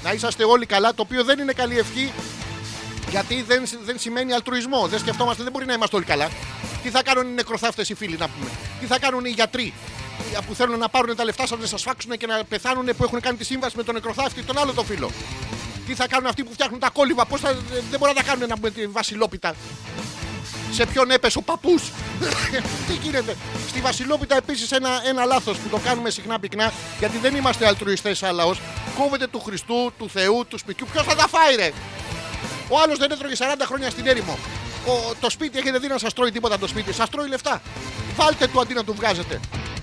Να 0.02 0.12
είσαστε 0.12 0.44
όλοι 0.44 0.66
καλά, 0.66 0.94
το 0.94 1.02
οποίο 1.02 1.24
δεν 1.24 1.38
είναι 1.38 1.52
καλή 1.52 1.78
ευχή 1.78 2.12
γιατί 3.10 3.42
δεν, 3.42 3.62
δεν 3.84 3.98
σημαίνει 3.98 4.32
αλτρουισμό. 4.32 4.86
Δεν 4.86 4.98
σκεφτόμαστε, 4.98 5.42
δεν 5.42 5.52
μπορεί 5.52 5.66
να 5.66 5.72
είμαστε 5.72 5.96
όλοι 5.96 6.04
καλά. 6.04 6.28
Τι 6.82 6.90
θα 6.90 7.02
κάνουν 7.02 7.30
οι 7.30 7.34
νεκροθάφτες 7.34 7.88
οι 7.88 7.94
φίλοι 7.94 8.16
να 8.16 8.28
πούμε. 8.28 8.50
Τι 8.80 8.86
θα 8.86 8.98
κάνουν 8.98 9.24
οι 9.24 9.30
γιατροί 9.30 9.74
που 10.46 10.54
θέλουν 10.54 10.78
να 10.78 10.88
πάρουν 10.88 11.16
τα 11.16 11.24
λεφτά 11.24 11.46
σας 11.46 11.58
να 11.58 11.66
σας 11.66 11.82
φάξουν 11.82 12.16
και 12.16 12.26
να 12.26 12.44
πεθάνουν 12.44 12.84
που 12.96 13.04
έχουν 13.04 13.20
κάνει 13.20 13.36
τη 13.36 13.44
σύμβαση 13.44 13.76
με 13.76 13.82
τον 13.82 13.94
νεκροθάφτη, 13.94 14.42
τον 14.42 14.58
άλλο 14.58 14.72
το 14.72 14.82
φίλο. 14.82 15.10
Τι 15.86 15.94
θα 15.94 16.06
κάνουν 16.08 16.26
αυτοί 16.26 16.44
που 16.44 16.52
φτιάχνουν 16.52 16.80
τα 16.80 16.90
κόλληβα, 16.90 17.26
πώς 17.26 17.40
θα, 17.40 17.52
δεν 17.90 17.98
μπορεί 17.98 18.12
να 18.14 18.22
τα 18.22 18.22
κάνουν 18.22 18.52
με 18.60 18.70
τη 18.70 18.86
Βασιλόπιτα. 18.86 19.54
Σε 20.70 20.86
ποιον 20.86 21.10
έπεσε 21.10 21.38
ο 21.38 21.42
παππούς; 21.42 21.82
Τι 22.86 22.92
γίνεται; 23.02 23.36
Στη 23.68 23.80
Βασιλόπιτα 23.80 24.36
επίσης 24.36 24.72
ένα, 24.72 25.02
ένα 25.04 25.24
λάθος 25.24 25.58
που 25.58 25.68
το 25.68 25.78
κάνουμε 25.78 26.10
συχνά 26.10 26.38
πυκνά 26.38 26.72
γιατί 26.98 27.18
δεν 27.18 27.34
είμαστε 27.34 27.66
αλτρουιστές 27.66 28.18
σαν 28.18 28.34
λαό. 28.34 28.54
Κόβεται 28.98 29.26
του 29.26 29.40
Χριστού, 29.40 29.92
του 29.98 30.08
Θεού, 30.10 30.46
του 30.48 30.58
σπιτιού. 30.58 30.86
Ποιος 30.92 31.04
θα 31.04 31.14
τα 31.14 31.28
φάει, 31.28 31.54
ρε; 31.56 31.72
Ο 32.68 32.80
άλλος 32.80 32.98
δεν 32.98 33.10
έτρωγε 33.10 33.34
40 33.38 33.42
χρόνια 33.64 33.90
στην 33.90 34.06
έρημο. 34.06 34.38
Ο, 34.86 35.14
το 35.20 35.30
σπίτι 35.30 35.58
έχετε 35.58 35.78
δει 35.78 35.86
να 35.86 35.98
σας 35.98 36.12
τρώει 36.12 36.30
τίποτα 36.30 36.58
το 36.58 36.66
σπίτι. 36.66 36.92
Σας 36.92 37.10
τρώει 37.10 37.28
λεφτά. 37.28 37.62
Βάλτε 38.16 38.46
του 38.46 38.60
αντί 38.60 38.74
να 38.74 38.84
του 38.84 38.94
βγάζετε. 38.94 39.40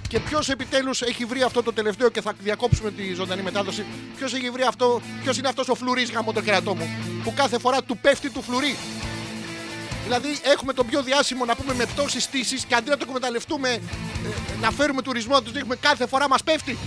Και 0.07 0.19
ποιος 0.19 0.49
επιτέλους 0.49 1.01
έχει 1.01 1.25
βρει 1.25 1.41
αυτό 1.41 1.63
το 1.63 1.73
τελευταίο 1.73 2.09
και 2.09 2.21
θα 2.21 2.33
διακόψουμε 2.39 2.91
τη 2.91 3.13
ζωντανή 3.13 3.41
μετάδοση. 3.41 3.85
Ποιος 4.17 4.33
έχει 4.33 4.49
βρει 4.49 4.63
αυτό, 4.63 5.01
ποιος 5.23 5.37
είναι 5.37 5.47
αυτός 5.47 5.69
ο 5.69 5.75
φλουρί 5.75 6.03
γάμο 6.03 6.33
το 6.33 6.41
κερατό 6.41 6.75
μου. 6.75 6.89
Που 7.23 7.33
κάθε 7.33 7.59
φορά 7.59 7.83
του 7.83 7.97
πέφτει 7.97 8.29
του 8.29 8.41
φλουρί. 8.41 8.75
Δηλαδή 10.03 10.27
έχουμε 10.53 10.73
τον 10.73 10.85
πιο 10.87 11.01
διάσημο 11.01 11.45
να 11.45 11.55
πούμε 11.55 11.73
με 11.73 11.85
πτώση 11.85 12.19
στήσεις 12.19 12.65
και 12.65 12.75
αντί 12.75 12.89
να 12.89 12.97
το 12.97 13.05
εκμεταλλευτούμε 13.07 13.69
ε, 13.69 13.79
να 14.61 14.71
φέρουμε 14.71 15.01
τουρισμό 15.01 15.33
να 15.33 15.41
τους 15.41 15.51
δείχνουμε 15.51 15.75
κάθε 15.75 16.07
φορά 16.07 16.29
μας 16.29 16.43
πέφτει. 16.43 16.77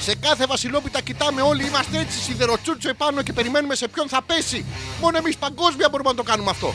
Σε 0.00 0.14
κάθε 0.14 0.46
βασιλόπιτα 0.46 1.00
κοιτάμε 1.00 1.42
όλοι, 1.42 1.66
είμαστε 1.66 1.98
έτσι 1.98 2.18
σιδεροτσούτσο 2.18 2.88
επάνω 2.88 3.22
και 3.22 3.32
περιμένουμε 3.32 3.74
σε 3.74 3.88
ποιον 3.88 4.08
θα 4.08 4.22
πέσει. 4.22 4.64
Μόνο 5.00 5.16
εμείς 5.16 5.36
παγκόσμια 5.36 5.88
μπορούμε 5.90 6.10
να 6.10 6.16
το 6.16 6.22
κάνουμε 6.22 6.50
αυτό. 6.50 6.74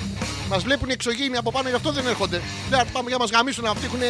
Μας 0.50 0.64
βλέπουν 0.64 0.90
οι 0.90 0.92
εξωγήινοι 0.94 1.38
από 1.38 1.52
πάνω, 1.52 1.70
γι' 1.70 1.76
αυτό 1.76 1.92
δεν 1.92 2.08
έρχονται. 2.08 2.42
Δεν 2.70 2.86
πάμε 2.92 3.10
για 3.10 3.18
μας 3.18 3.30
γαμίσουν, 3.30 3.66
αυτοί 3.66 3.86
έχουν 3.86 4.02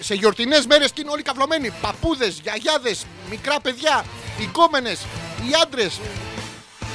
σε 0.00 0.14
γιορτινές 0.14 0.66
μέρες 0.66 0.92
και 0.92 1.00
είναι 1.00 1.10
όλοι 1.10 1.22
καυλωμένοι. 1.22 1.70
Παππούδες, 1.80 2.40
γιαγιάδες, 2.42 3.06
μικρά 3.30 3.60
παιδιά, 3.60 4.04
οι 4.40 4.46
κόμενε, 4.46 4.90
οι 5.48 5.50
άντρες. 5.62 6.00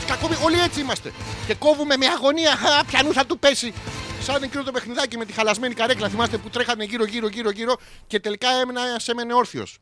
Κακόμοι, 0.07 0.35
όλοι 0.43 0.59
έτσι 0.59 0.79
είμαστε. 0.79 1.13
Και 1.47 1.55
κόβουμε 1.55 1.97
με 1.97 2.05
αγωνία. 2.05 2.51
Α, 2.51 2.85
πιανού 2.85 3.13
θα 3.13 3.25
του 3.25 3.39
πέσει. 3.39 3.73
Σαν 4.21 4.43
εκείνο 4.43 4.63
το 4.63 4.71
παιχνιδάκι 4.71 5.17
με 5.17 5.25
τη 5.25 5.33
χαλασμένη 5.33 5.73
καρέκλα. 5.73 6.09
Θυμάστε 6.09 6.37
που 6.37 6.49
τρέχανε 6.49 6.83
γύρω, 6.83 7.05
γύρω, 7.05 7.27
γύρω, 7.27 7.49
γύρω 7.49 7.75
και 8.07 8.19
τελικά 8.19 8.49
έμενα 8.49 8.81
σε 8.97 9.11
έμενε 9.11 9.33
όρθιος. 9.33 9.77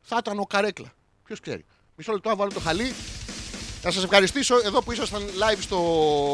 Θα 0.00 0.16
ήταν 0.20 0.38
ο 0.38 0.44
καρέκλα. 0.44 0.92
Ποιος 1.24 1.40
ξέρει. 1.40 1.64
Μισό 1.96 2.12
λεπτό, 2.12 2.36
βάλω 2.36 2.50
το 2.52 2.60
χαλί. 2.60 2.94
Να 3.82 3.90
σας 3.90 4.02
ευχαριστήσω 4.04 4.54
εδώ 4.64 4.82
που 4.82 4.92
ήσασταν 4.92 5.22
live 5.22 5.58
στο 5.60 5.78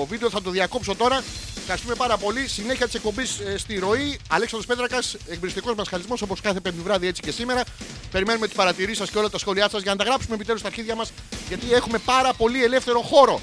βίντεο. 0.08 0.30
Θα 0.30 0.42
το 0.42 0.50
διακόψω 0.50 0.94
τώρα. 0.94 1.22
Ευχαριστούμε 1.58 1.94
πάρα 1.94 2.16
πολύ. 2.16 2.48
Συνέχεια 2.48 2.86
της 2.86 2.94
εκπομπής 2.94 3.38
ε, 3.38 3.58
στη 3.58 3.78
ροή. 3.78 4.18
Αλέξανδρος 4.28 4.66
Πέτρακας, 4.66 5.16
εκπληκτικός 5.28 5.74
μα 5.74 5.84
χαλισμό 5.84 6.14
όπως 6.20 6.40
κάθε 6.40 6.60
πέμπτη 6.60 6.80
βράδυ 6.80 7.06
έτσι 7.06 7.22
και 7.22 7.30
σήμερα. 7.30 7.62
Περιμένουμε 8.10 8.46
τις 8.46 8.56
παρατηρήσεις 8.56 8.98
σας 8.98 9.10
και 9.10 9.18
όλα 9.18 9.30
τα 9.30 9.38
σχόλιά 9.38 9.68
σας 9.68 9.82
για 9.82 9.90
να 9.90 9.96
τα 9.96 10.04
γράψουμε 10.04 10.34
επιτέλους 10.34 10.60
στα 10.60 10.68
αρχίδια 10.68 10.94
μας. 10.94 11.12
Γιατί 11.48 11.72
έχουμε 11.72 11.98
πάρα 11.98 12.32
πολύ 12.32 12.64
ελεύθερο 12.64 13.00
χώρο. 13.00 13.40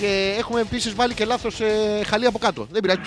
Και 0.00 0.34
έχουμε 0.38 0.60
επίσης 0.60 0.94
βάλει 0.94 1.14
και 1.14 1.24
λάθος 1.24 1.60
ε, 1.60 2.00
χαλί 2.06 2.26
από 2.26 2.38
κάτω. 2.38 2.66
Δεν 2.70 2.82
πειράζει. 2.82 3.00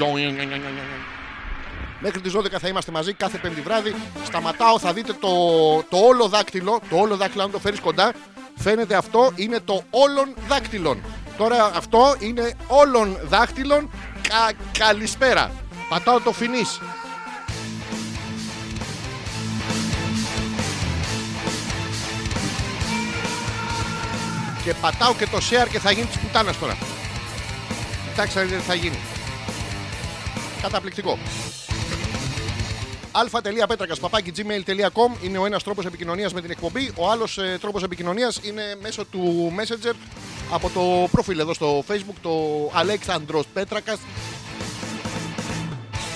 Μέχρι 1.99 2.21
τις 2.21 2.33
12 2.35 2.45
θα 2.59 2.67
είμαστε 2.67 2.91
μαζί 2.91 3.13
κάθε 3.13 3.37
πέμπτη 3.37 3.61
βράδυ. 3.61 3.95
Σταματάω, 4.25 4.79
θα 4.79 4.93
δείτε 4.93 5.13
το, 5.13 5.29
το 5.89 5.97
όλο 5.97 6.27
δάκτυλο. 6.27 6.81
Το 6.89 6.97
όλο 6.97 7.15
δάκτυλο, 7.15 7.43
αν 7.43 7.51
το 7.51 7.59
φέρεις 7.59 7.79
κοντά, 7.79 8.13
φαίνεται 8.57 8.95
αυτό 8.95 9.31
είναι 9.35 9.59
το 9.59 9.83
όλων 9.89 10.33
δάκτυλων. 10.47 11.01
Τώρα 11.37 11.71
αυτό 11.75 12.15
είναι 12.19 12.53
όλων 12.67 13.17
δάχτυλων. 13.23 13.89
Κα, 14.21 14.51
καλησπέρα. 14.77 15.51
Πατάω 15.89 16.19
το 16.19 16.31
φινής. 16.31 16.79
Και 24.63 24.73
πατάω 24.73 25.13
και 25.13 25.25
το 25.25 25.37
share 25.37 25.67
και 25.71 25.79
θα 25.79 25.91
γίνει 25.91 26.05
της 26.05 26.17
πουτάνας 26.17 26.59
τώρα. 26.59 26.77
Κοιτάξτε 28.09 28.45
τι 28.45 28.53
θα 28.53 28.73
γίνει. 28.73 28.99
Καταπληκτικό 30.61 31.17
αλφα.πέτρακα.gmail.com 33.19 35.23
είναι 35.23 35.37
ο 35.37 35.45
ένας 35.45 35.63
τρόπος 35.63 35.85
επικοινωνίας 35.85 36.33
με 36.33 36.41
την 36.41 36.51
εκπομπή. 36.51 36.91
Ο 36.95 37.09
άλλος 37.09 37.37
ε, 37.37 37.57
τρόπος 37.61 37.83
επικοινωνίας 37.83 38.39
είναι 38.43 38.77
μέσω 38.81 39.05
του 39.05 39.53
Messenger 39.57 39.93
από 40.51 40.69
το 40.69 41.07
προφίλ 41.11 41.39
εδώ 41.39 41.53
στο 41.53 41.83
Facebook, 41.89 42.15
το 42.21 42.31
Αλέξανδρος 42.73 43.45
Πέτρακας. 43.53 43.99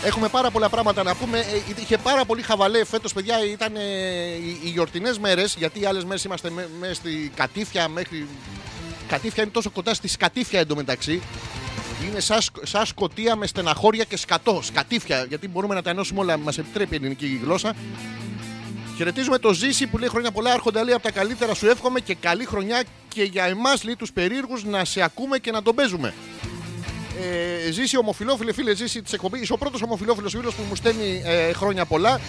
Έχουμε 0.03 0.27
πάρα 0.27 0.51
πολλά 0.51 0.69
πράγματα 0.69 1.03
να 1.03 1.15
πούμε. 1.15 1.39
Ε, 1.39 1.43
είχε 1.81 1.97
πάρα 1.97 2.25
πολύ 2.25 2.41
χαβαλέ 2.41 2.85
φέτος, 2.85 3.13
παιδιά. 3.13 3.45
Ήταν 3.45 3.75
ε, 3.75 3.79
οι, 3.79 4.59
οι 4.63 4.69
γιορτινές 4.69 5.19
μέρες, 5.19 5.55
γιατί 5.57 5.79
οι 5.79 5.85
άλλες 5.85 6.03
μέρες 6.03 6.23
είμαστε 6.23 6.49
μέσα 6.49 6.67
μες 6.79 6.97
στη 6.97 7.31
κατήφια 7.35 7.87
μέχρι. 7.87 8.27
Κατήφια 9.07 9.43
είναι 9.43 9.51
τόσο 9.51 9.69
κοντά 9.69 9.93
στη 9.93 10.07
σκατήφια 10.07 10.59
εντωμεταξύ. 10.59 11.21
Είναι 12.07 12.19
σαν, 12.19 12.39
σαν 12.63 12.85
σκοτία 12.85 13.35
με 13.35 13.47
στεναχώρια 13.47 14.03
και 14.03 14.17
σκατό. 14.17 14.59
Σκατήφια, 14.63 15.25
γιατί 15.29 15.47
μπορούμε 15.47 15.75
να 15.75 15.81
τα 15.81 15.89
ενώσουμε 15.89 16.19
όλα. 16.19 16.37
Μας 16.37 16.57
επιτρέπει 16.57 16.93
η 16.93 16.97
ελληνική 16.97 17.39
γλώσσα. 17.43 17.73
Χαιρετίζουμε 18.97 19.37
το 19.37 19.53
Ζήση 19.53 19.87
που 19.87 19.97
λέει 19.97 20.09
χρόνια 20.09 20.31
πολλά. 20.31 20.53
Έρχονται 20.53 20.83
λέει 20.83 20.93
από 20.93 21.03
τα 21.03 21.11
καλύτερα. 21.11 21.53
Σου 21.53 21.67
εύχομαι 21.67 21.99
και 21.99 22.15
καλή 22.15 22.45
χρονιά 22.45 22.83
και 23.07 23.23
για 23.23 23.43
εμάς 23.43 23.83
λέει 23.83 23.95
τους 23.95 24.11
περίεργους 24.11 24.63
να 24.63 24.85
σε 24.85 25.01
ακούμε 25.01 25.37
και 25.37 25.51
να 25.51 25.61
τον 25.61 25.75
παίζουμε. 25.75 26.13
Ε, 27.67 27.71
ζήσει 27.71 27.97
ομοφυλόφιλε 27.97 28.53
φίλε, 28.53 28.75
ζήσει 28.75 29.01
της 29.01 29.13
εκπομπής. 29.13 29.41
Είσαι 29.41 29.53
ο 29.53 29.57
πρώτος 29.57 29.81
ομοφυλόφιλος 29.81 30.31
φίλος 30.31 30.55
που 30.55 30.63
μου 30.69 30.75
στέλνει 30.75 31.21
ε, 31.25 31.53
χρόνια 31.53 31.85
πολλά. 31.85 32.19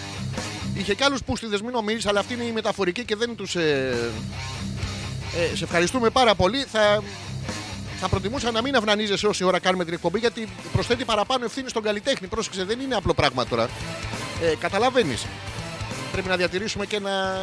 Είχε 0.77 0.93
κι 0.93 1.03
άλλους 1.03 1.23
που 1.23 1.35
στη 1.35 1.47
δεσμή 1.47 1.71
νομίζεις, 1.71 2.05
αλλά 2.05 2.19
αυτή 2.19 2.33
είναι 2.33 2.43
η 2.43 2.51
μεταφορική 2.51 3.05
και 3.05 3.15
δεν 3.15 3.35
τους. 3.35 3.55
Ε, 3.55 4.11
ε, 5.51 5.55
σε 5.55 5.63
ευχαριστούμε 5.63 6.09
πάρα 6.09 6.35
πολύ. 6.35 6.65
Θα 6.71 7.03
θα 8.03 8.09
προτιμούσα 8.09 8.51
να 8.51 8.61
μην 8.61 8.75
αυνανίζεσαι 8.75 9.27
όση 9.27 9.43
ώρα 9.43 9.59
κάνουμε 9.59 9.85
την 9.85 9.93
εκπομπή 9.93 10.19
γιατί 10.19 10.47
προσθέτει 10.71 11.05
παραπάνω 11.05 11.45
ευθύνη 11.45 11.69
στον 11.69 11.83
καλλιτέχνη. 11.83 12.27
Πρόσεξε, 12.27 12.63
δεν 12.63 12.79
είναι 12.79 12.95
απλό 12.95 13.13
πράγμα 13.13 13.45
τώρα. 13.45 13.69
Ε, 14.41 14.55
Καταλαβαίνεις. 14.55 15.25
Πρέπει 16.11 16.27
να 16.27 16.35
διατηρήσουμε 16.35 16.85
και 16.85 16.95
ένα, 16.95 17.39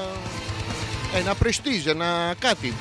ένα 1.14 1.34
πρεστίζ, 1.34 1.86
ένα 1.86 2.34
κάτι. 2.38 2.74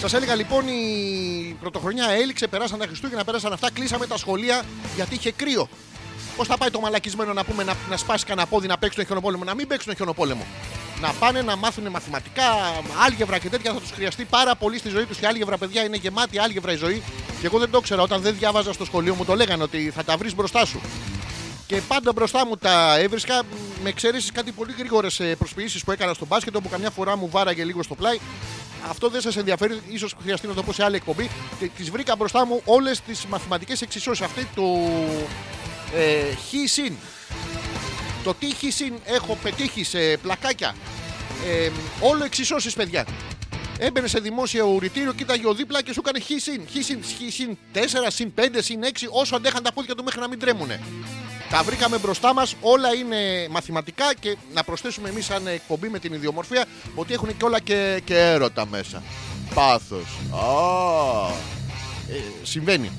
Σας 0.00 0.12
έλεγα 0.12 0.34
λοιπόν 0.34 0.68
η 0.68 1.56
πρωτοχρονιά 1.60 2.08
έληξε, 2.08 2.46
περάσαν 2.46 2.78
τα 2.78 2.86
Χριστούγεννα, 2.86 3.24
πέρασαν 3.24 3.52
αυτά, 3.52 3.70
κλείσαμε 3.70 4.06
τα 4.06 4.16
σχολεία 4.16 4.62
γιατί 4.94 5.14
είχε 5.14 5.32
κρύο. 5.32 5.68
Πώς 6.36 6.46
θα 6.46 6.56
πάει 6.56 6.70
το 6.70 6.80
μαλακισμένο 6.80 7.32
να 7.32 7.44
πούμε 7.44 7.64
να, 7.64 7.74
να 7.90 7.96
σπάσει 7.96 8.24
κανένα 8.24 8.46
πόδι 8.46 8.66
να 8.66 8.78
παίξει 8.78 8.96
τον 8.96 9.06
χιονοπόλεμο, 9.06 9.44
να 9.44 9.54
μην 9.54 9.66
παίξει 9.66 9.86
τον 9.86 9.96
χιονοπόλεμο 9.96 10.46
να 11.02 11.12
πάνε 11.12 11.42
να 11.42 11.56
μάθουν 11.56 11.88
μαθηματικά, 11.88 12.44
άλγευρα 13.06 13.38
και 13.38 13.48
τέτοια. 13.48 13.72
Θα 13.72 13.80
τους 13.80 13.90
χρειαστεί 13.90 14.24
πάρα 14.24 14.54
πολύ 14.54 14.78
στη 14.78 14.88
ζωή 14.88 15.04
τους. 15.04 15.16
Και 15.18 15.26
άλγευρα, 15.26 15.58
παιδιά, 15.58 15.84
είναι 15.84 15.96
γεμάτη 15.96 16.38
άλγευρα 16.38 16.72
η 16.72 16.76
ζωή. 16.76 17.02
Και 17.40 17.46
εγώ 17.46 17.58
δεν 17.58 17.70
το 17.70 17.78
ήξερα. 17.78 18.02
Όταν 18.02 18.20
δεν 18.20 18.34
διάβαζα 18.38 18.72
στο 18.72 18.84
σχολείο 18.84 19.14
μου, 19.14 19.24
το 19.24 19.34
λέγανε 19.34 19.62
ότι 19.62 19.90
θα 19.94 20.04
τα 20.04 20.16
βρεις 20.16 20.34
μπροστά 20.34 20.64
σου. 20.66 20.80
Και 21.66 21.80
πάντα 21.88 22.12
μπροστά 22.12 22.46
μου 22.46 22.56
τα 22.56 22.98
έβρισκα 22.98 23.42
με 23.82 23.88
εξαιρέσεις 23.88 24.32
κάτι 24.32 24.52
πολύ 24.52 24.74
γρήγορες 24.78 25.20
προσποιήσεις 25.38 25.84
που 25.84 25.92
έκανα 25.92 26.14
στο 26.14 26.26
μπάσκετ, 26.26 26.56
όπου 26.56 26.68
καμιά 26.68 26.90
φορά 26.90 27.16
μου 27.16 27.28
βάραγε 27.30 27.64
λίγο 27.64 27.82
στο 27.82 27.94
πλάι. 27.94 28.18
Αυτό 28.88 29.08
δεν 29.08 29.20
σας 29.20 29.36
ενδιαφέρει, 29.36 29.80
ίσως 29.88 30.14
χρειαστεί 30.22 30.46
να 30.46 30.54
το 30.54 30.62
πω 30.62 30.72
σε 30.72 30.84
άλλη 30.84 30.96
εκπομπή. 30.96 31.30
Τις 31.76 31.90
βρήκα 31.90 32.16
μπροστά 32.16 32.46
μου 32.46 32.62
όλες 32.64 33.00
τις 33.00 33.26
μαθηματικές 33.26 33.82
εξισώσεις. 33.82 34.24
Αυτή 34.24 34.48
το 34.54 34.62
ε, 35.94 36.34
χ 36.34 36.70
συν 36.70 36.96
το 38.24 38.34
τι 38.34 38.70
συν 38.70 38.94
έχω 39.04 39.38
πετύχει 39.42 39.84
σε 39.84 40.16
πλακάκια. 40.16 40.74
Ε, 41.46 41.70
όλο 42.00 42.24
εξισώσεις, 42.24 42.74
παιδιά. 42.74 43.06
Έμπαινε 43.78 44.06
σε 44.06 44.18
δημόσιο 44.18 44.66
ουρητήριο, 44.66 45.12
κοίταγε 45.12 45.48
ο 45.48 45.54
δίπλα 45.54 45.82
και 45.82 45.92
σου 45.92 46.02
έκανε 46.04 46.20
χ 46.20 46.26
συν. 46.42 46.62
Χ 46.68 46.84
συν, 46.84 47.02
χ 47.02 47.32
συν 47.32 47.58
4, 47.74 47.78
συν 48.08 48.32
5, 48.38 48.40
συν 48.58 48.80
6, 48.82 48.86
όσο 49.10 49.36
αντέχαν 49.36 49.62
τα 49.62 49.72
πόδια 49.72 49.94
του 49.94 50.04
μέχρι 50.04 50.20
να 50.20 50.28
μην 50.28 50.38
τρέμουνε. 50.38 50.80
Τα 51.50 51.62
βρήκαμε 51.62 51.98
μπροστά 51.98 52.34
μας, 52.34 52.54
όλα 52.60 52.94
είναι 52.94 53.48
μαθηματικά 53.50 54.14
και 54.20 54.36
να 54.54 54.64
προσθέσουμε 54.64 55.08
εμείς 55.08 55.24
σαν 55.24 55.46
εκπομπή 55.46 55.88
με 55.88 55.98
την 55.98 56.12
ιδιομορφία 56.12 56.64
ότι 56.94 57.12
έχουν 57.12 57.36
και 57.36 57.44
όλα 57.44 57.60
και, 57.60 58.02
και 58.04 58.18
έρωτα 58.18 58.66
μέσα. 58.66 59.02
Πάθος. 59.54 60.06
Ε, 62.08 62.14
συμβαίνει. 62.42 62.90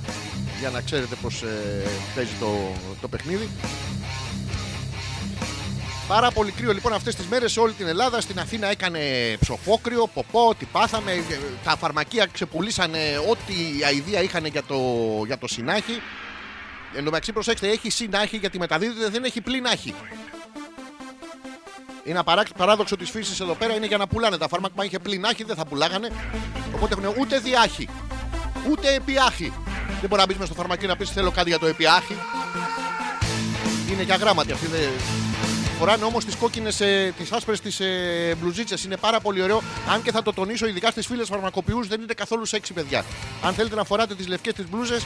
Για 0.59 0.69
να 0.69 0.81
ξέρετε 0.81 1.15
πώς 1.21 1.41
ε, 1.41 1.87
παίζει 2.15 2.33
το, 2.39 2.71
το 3.01 3.07
παιχνίδι. 3.07 3.49
Πάρα 6.07 6.31
πολύ 6.31 6.51
κρύο 6.51 6.73
λοιπόν 6.73 6.93
αυτές 6.93 7.15
τις 7.15 7.25
μέρες 7.25 7.51
σε 7.51 7.59
όλη 7.59 7.73
την 7.73 7.87
Ελλάδα. 7.87 8.21
Στην 8.21 8.39
Αθήνα 8.39 8.67
έκανε 8.67 8.99
ψοφόκρυο, 9.39 10.07
ποπό, 10.13 10.55
τι 10.57 10.65
πάθαμε. 10.65 11.11
Ε, 11.11 11.21
τα 11.63 11.77
φαρμακεία 11.77 12.25
ξεπουλήσανε 12.25 12.99
ό,τι 13.29 13.83
αηδία 13.85 14.21
είχαν 14.21 14.45
για 14.45 14.63
το, 14.63 14.77
για 15.25 15.37
το 15.37 15.47
συνάχη. 15.47 16.01
Εν 16.95 16.97
τω 16.97 17.03
μεταξύ, 17.03 17.31
προσέξτε, 17.33 17.67
έχει 17.67 17.89
συνάχη 17.89 18.37
γιατί 18.37 18.59
μεταδίδεται, 18.59 19.09
δεν 19.09 19.23
έχει 19.23 19.41
πλήν 19.41 19.65
άχη. 19.65 19.93
Είναι 22.03 22.23
ένα 22.25 22.45
παράδοξο 22.57 22.95
της 22.95 23.09
φύσης 23.09 23.39
εδώ 23.39 23.53
πέρα 23.53 23.75
είναι 23.75 23.85
για 23.85 23.97
να 23.97 24.07
πουλάνε 24.07 24.37
τα 24.37 24.47
φάρμακα. 24.47 24.73
Μα 24.77 24.83
είχε 24.83 24.99
πλήν 24.99 25.25
άχη, 25.25 25.43
δεν 25.43 25.55
θα 25.55 25.65
πουλάγανε. 25.65 26.09
Οπότε 26.75 26.95
έχουν 26.99 27.15
ούτε 27.19 27.39
διάχη, 27.39 27.89
ούτε 28.69 28.93
επιάχη. 28.93 29.53
Δεν 29.99 30.09
μπορεί 30.09 30.21
να 30.21 30.27
μπεις 30.27 30.37
μες 30.37 30.47
στο 30.47 30.55
φαρμακείο 30.55 30.87
να 30.87 30.95
πεις 30.95 31.09
θέλω 31.09 31.31
κάτι 31.31 31.49
για 31.49 31.59
το 31.59 31.65
επιάχη. 31.65 32.15
Είναι 33.91 34.03
για 34.03 34.15
γράμματι 34.15 34.51
αυτή. 34.51 34.65
Δεν... 34.65 34.89
Φοράνε 35.79 36.03
όμως 36.03 36.25
τις 36.25 36.35
κόκκινες, 36.35 36.75
τις 37.17 37.31
άσπρες 37.31 37.59
τις 37.61 37.79
ε, 37.79 38.35
μπλουζίτσες. 38.41 38.83
Είναι 38.83 38.97
πάρα 38.97 39.19
πολύ 39.19 39.41
ωραίο. 39.41 39.61
Αν 39.89 40.01
και 40.01 40.11
θα 40.11 40.21
το 40.23 40.33
τονίσω, 40.33 40.67
ειδικά 40.67 40.91
στις 40.91 41.05
φίλες 41.05 41.27
φαρμακοποιούς, 41.27 41.87
δεν 41.87 42.01
είναι 42.01 42.13
καθόλου 42.13 42.45
σεξι, 42.45 42.73
παιδιά. 42.73 43.05
Αν 43.43 43.53
θέλετε 43.53 43.75
να 43.75 43.83
φοράτε 43.83 44.15
τις 44.15 44.27
λευκές 44.27 44.53
τις 44.53 44.69
μπλούζες, 44.69 45.03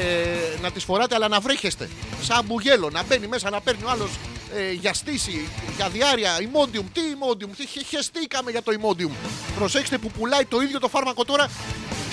ε, 0.00 0.60
να 0.62 0.70
τις 0.70 0.84
φοράτε, 0.84 1.14
αλλά 1.14 1.28
να 1.28 1.40
βρέχεστε. 1.40 1.88
Σαν 2.22 2.44
μπουγέλο, 2.44 2.90
να 2.90 3.02
μπαίνει 3.02 3.26
μέσα, 3.26 3.50
να 3.50 3.60
παίρνει 3.60 3.82
ο 3.84 3.90
άλλος 3.90 4.10
ε, 4.54 4.72
για 4.72 4.94
στήση, 4.94 5.48
για 5.76 5.88
διάρκεια, 5.88 6.38
ημόντιουμ. 6.42 6.86
Τι 6.92 7.00
ημόντιουμ, 7.00 7.50
τι 7.56 7.66
χε- 7.66 7.86
χεστήκαμε 7.86 8.50
για 8.50 8.62
το 8.62 8.72
ημόντιουμ. 8.72 9.12
Προσέξτε 9.58 9.98
που 9.98 10.10
πουλάει 10.10 10.44
το 10.44 10.60
ίδιο 10.60 10.78
το 10.78 10.88
φάρμακο 10.88 11.24
τώρα 11.24 11.50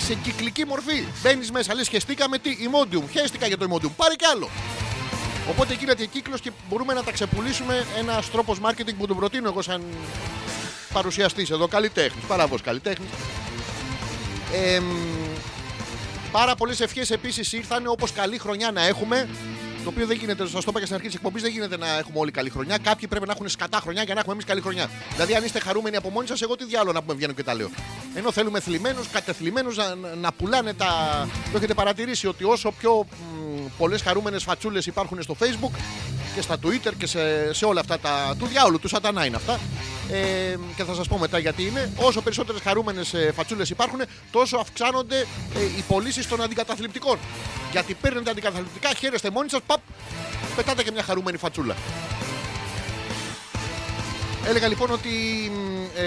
σε 0.06 0.14
κυκλική 0.14 0.66
μορφή. 0.66 1.04
Μπαίνεις 1.22 1.50
μέσα, 1.50 1.74
λες 1.74 1.88
χεστήκαμε 1.88 2.38
τι 2.38 2.56
ημόντιουμ. 2.60 3.04
Χαίστηκα 3.12 3.46
για 3.46 3.58
το 3.58 3.64
ημόντιουμ. 3.64 3.92
Πάρε 3.96 4.14
κι 4.14 4.24
άλλο. 4.24 4.50
Οπότε 5.50 5.74
γίνεται 5.74 6.06
κύκλος 6.06 6.40
και 6.40 6.50
μπορούμε 6.68 6.92
να 6.94 7.02
τα 7.02 7.12
ξεπουλήσουμε. 7.12 7.86
Ένας 7.98 8.30
τρόπος 8.30 8.58
marketing 8.62 8.94
που 8.98 9.06
τον 9.06 9.16
προτείνω 9.16 9.48
εγώ 9.48 9.62
σαν 9.62 9.82
παρουσιαστής 10.92 11.50
εδώ, 11.50 11.68
καλλιτέχνης. 11.68 12.24
Παραβό 12.24 12.56
καλλιτέχνης. 12.64 13.10
Ε, 14.52 14.80
πάρα 16.32 16.54
πολλές 16.54 16.80
ευχές 16.80 17.10
επίσης 17.10 17.52
ήρθαν 17.52 17.86
όπως 17.86 18.12
καλή 18.12 18.38
χρονιά 18.38 18.70
να 18.70 18.86
έχουμε. 18.86 19.28
Το 19.84 19.92
οποίο 19.92 20.06
δεν 20.06 20.16
γίνεται, 20.16 20.46
σας 20.46 20.52
το 20.52 20.66
είπα 20.68 20.78
και 20.78 20.84
στην 20.84 20.94
αρχή 20.96 21.06
της 21.06 21.16
εκπομπής, 21.16 21.42
δεν 21.42 21.50
γίνεται 21.50 21.76
να 21.76 21.98
έχουμε 21.98 22.18
όλοι 22.18 22.30
καλή 22.30 22.50
χρονιά. 22.50 22.78
Κάποιοι 22.78 23.08
πρέπει 23.08 23.26
να 23.26 23.32
έχουν 23.32 23.48
σκατά 23.48 23.78
χρονιά 23.80 24.02
για 24.02 24.14
να 24.14 24.20
έχουμε 24.20 24.34
εμείς 24.34 24.46
καλή 24.46 24.60
χρονιά. 24.60 24.90
Δηλαδή, 25.12 25.34
αν 25.34 25.44
είστε 25.44 25.60
χαρούμενοι 25.60 25.96
από 25.96 26.10
μόνοι 26.10 26.26
σας, 26.26 26.42
εγώ 26.42 26.56
τι 26.56 26.64
διάλογο 26.64 26.92
να 26.92 27.02
πούμε 27.02 27.14
βγαίνω 27.14 27.32
και 27.32 27.42
τα 27.42 27.54
λέω. 27.54 27.70
Ενώ 28.14 28.32
θέλουμε 28.32 28.60
θλιμμένους, 28.60 29.08
κατεθλιμμένους 29.08 29.76
να, 29.76 29.94
να 30.20 30.32
πουλάνε 30.32 30.74
τα. 30.74 30.88
Το 31.52 31.56
έχετε 31.56 31.74
παρατηρήσει 31.74 32.26
ότι 32.26 32.44
όσο 32.44 32.70
πιο 32.70 33.06
πολλές 33.78 34.02
χαρούμενες 34.02 34.42
φατσούλες 34.42 34.86
υπάρχουν 34.86 35.22
στο 35.22 35.36
Facebook 35.40 35.78
και 36.34 36.40
στα 36.40 36.56
Twitter 36.62 36.92
και 36.98 37.06
σε, 37.06 37.52
σε 37.52 37.64
όλα 37.64 37.80
αυτά 37.80 37.98
τα. 37.98 38.34
του 38.38 38.46
διάολου, 38.46 38.78
του 38.78 38.88
σατανά 38.88 39.24
είναι 39.24 39.36
αυτά. 39.36 39.60
Ε, 40.10 40.56
και 40.76 40.84
θα 40.84 40.94
σας 40.94 41.08
πω 41.08 41.18
μετά 41.18 41.38
γιατί 41.38 41.66
είναι. 41.66 41.92
Όσο 41.96 42.22
περισσότερες 42.22 42.60
χαρούμενες 42.60 43.14
φατσούλες 43.34 43.70
υπάρχουν, 43.70 44.00
τόσο 44.30 44.56
αυξάνονται 44.56 45.18
ε, 45.56 45.62
οι 45.78 45.84
πωλήσεις 45.88 46.28
των 46.28 46.42
αντικαταθλιπτικών. 46.42 47.18
Γιατί 47.70 47.94
παίρνετε 47.94 48.30
αντικαταθλιπτικά, 48.30 48.94
χαίρεστε 48.98 49.30
μόνοι 49.30 49.48
σας, 49.50 49.60
παπ, 49.66 49.80
πετάτε 50.56 50.82
και 50.82 50.90
μια 50.90 51.02
χαρούμενη 51.02 51.36
φατσούλα. 51.36 51.74
Έλεγα 54.48 54.68
λοιπόν 54.68 54.90
ότι 54.90 55.10
ε, 55.96 56.06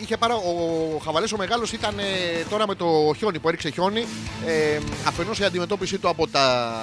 είχε 0.00 0.16
πάρα. 0.16 0.34
Ο 0.34 0.98
Χαβαλές 1.04 1.32
ο 1.32 1.36
μεγάλος 1.36 1.72
ήταν 1.72 1.98
ε, 1.98 2.02
τώρα 2.50 2.66
με 2.66 2.74
το 2.74 3.14
χιόνι 3.16 3.38
που 3.38 3.48
έριξε 3.48 3.70
χιόνι. 3.70 4.04
Ε, 4.46 4.78
Αφενός 5.04 5.38
η 5.38 5.44
αντιμετώπιση 5.44 5.98
του 5.98 6.08
από 6.08 6.28
τα 6.28 6.74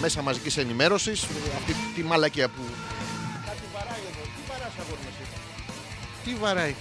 μέσα 0.00 0.22
μαζικής 0.22 0.56
ενημέρωσης. 0.56 1.22
Αυτή 1.56 1.74
τη 1.94 2.02
μαλακία 2.02 2.48
που. 2.48 2.62
Κάτι 3.46 3.60
βαράει 3.74 4.00
εδώ. 4.10 4.22
Τι 4.22 4.40
βαράς 4.48 4.72
αγόρι 4.80 5.00
μου, 5.02 5.08
εσύ; 5.12 5.28
Τι 6.24 6.34
βαράει. 6.40 6.74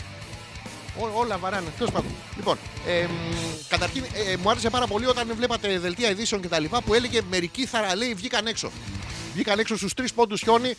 Ό, 0.99 1.09
όλα 1.13 1.37
βαράνε. 1.37 1.67
Τέλος 1.77 1.91
πάντων. 1.91 2.11
Λοιπόν, 2.35 2.57
ε, 2.87 3.05
καταρχήν 3.67 4.03
ε, 4.03 4.35
μου 4.37 4.49
άρεσε 4.49 4.69
πάρα 4.69 4.87
πολύ 4.87 5.05
όταν 5.05 5.31
βλέπατε 5.35 5.79
δελτία 5.79 6.09
ειδήσεων 6.09 6.41
και 6.41 6.47
τα 6.47 6.59
λοιπά 6.59 6.81
που 6.81 6.93
έλεγε 6.93 7.21
μερικοί 7.29 7.65
θαραλέοι 7.65 8.13
βγήκαν 8.13 8.47
έξω. 8.47 8.71
Βγήκαν 9.33 9.59
έξω 9.59 9.77
στους 9.77 9.93
τρεις 9.93 10.13
πόντους 10.13 10.41
χιόνι. 10.41 10.73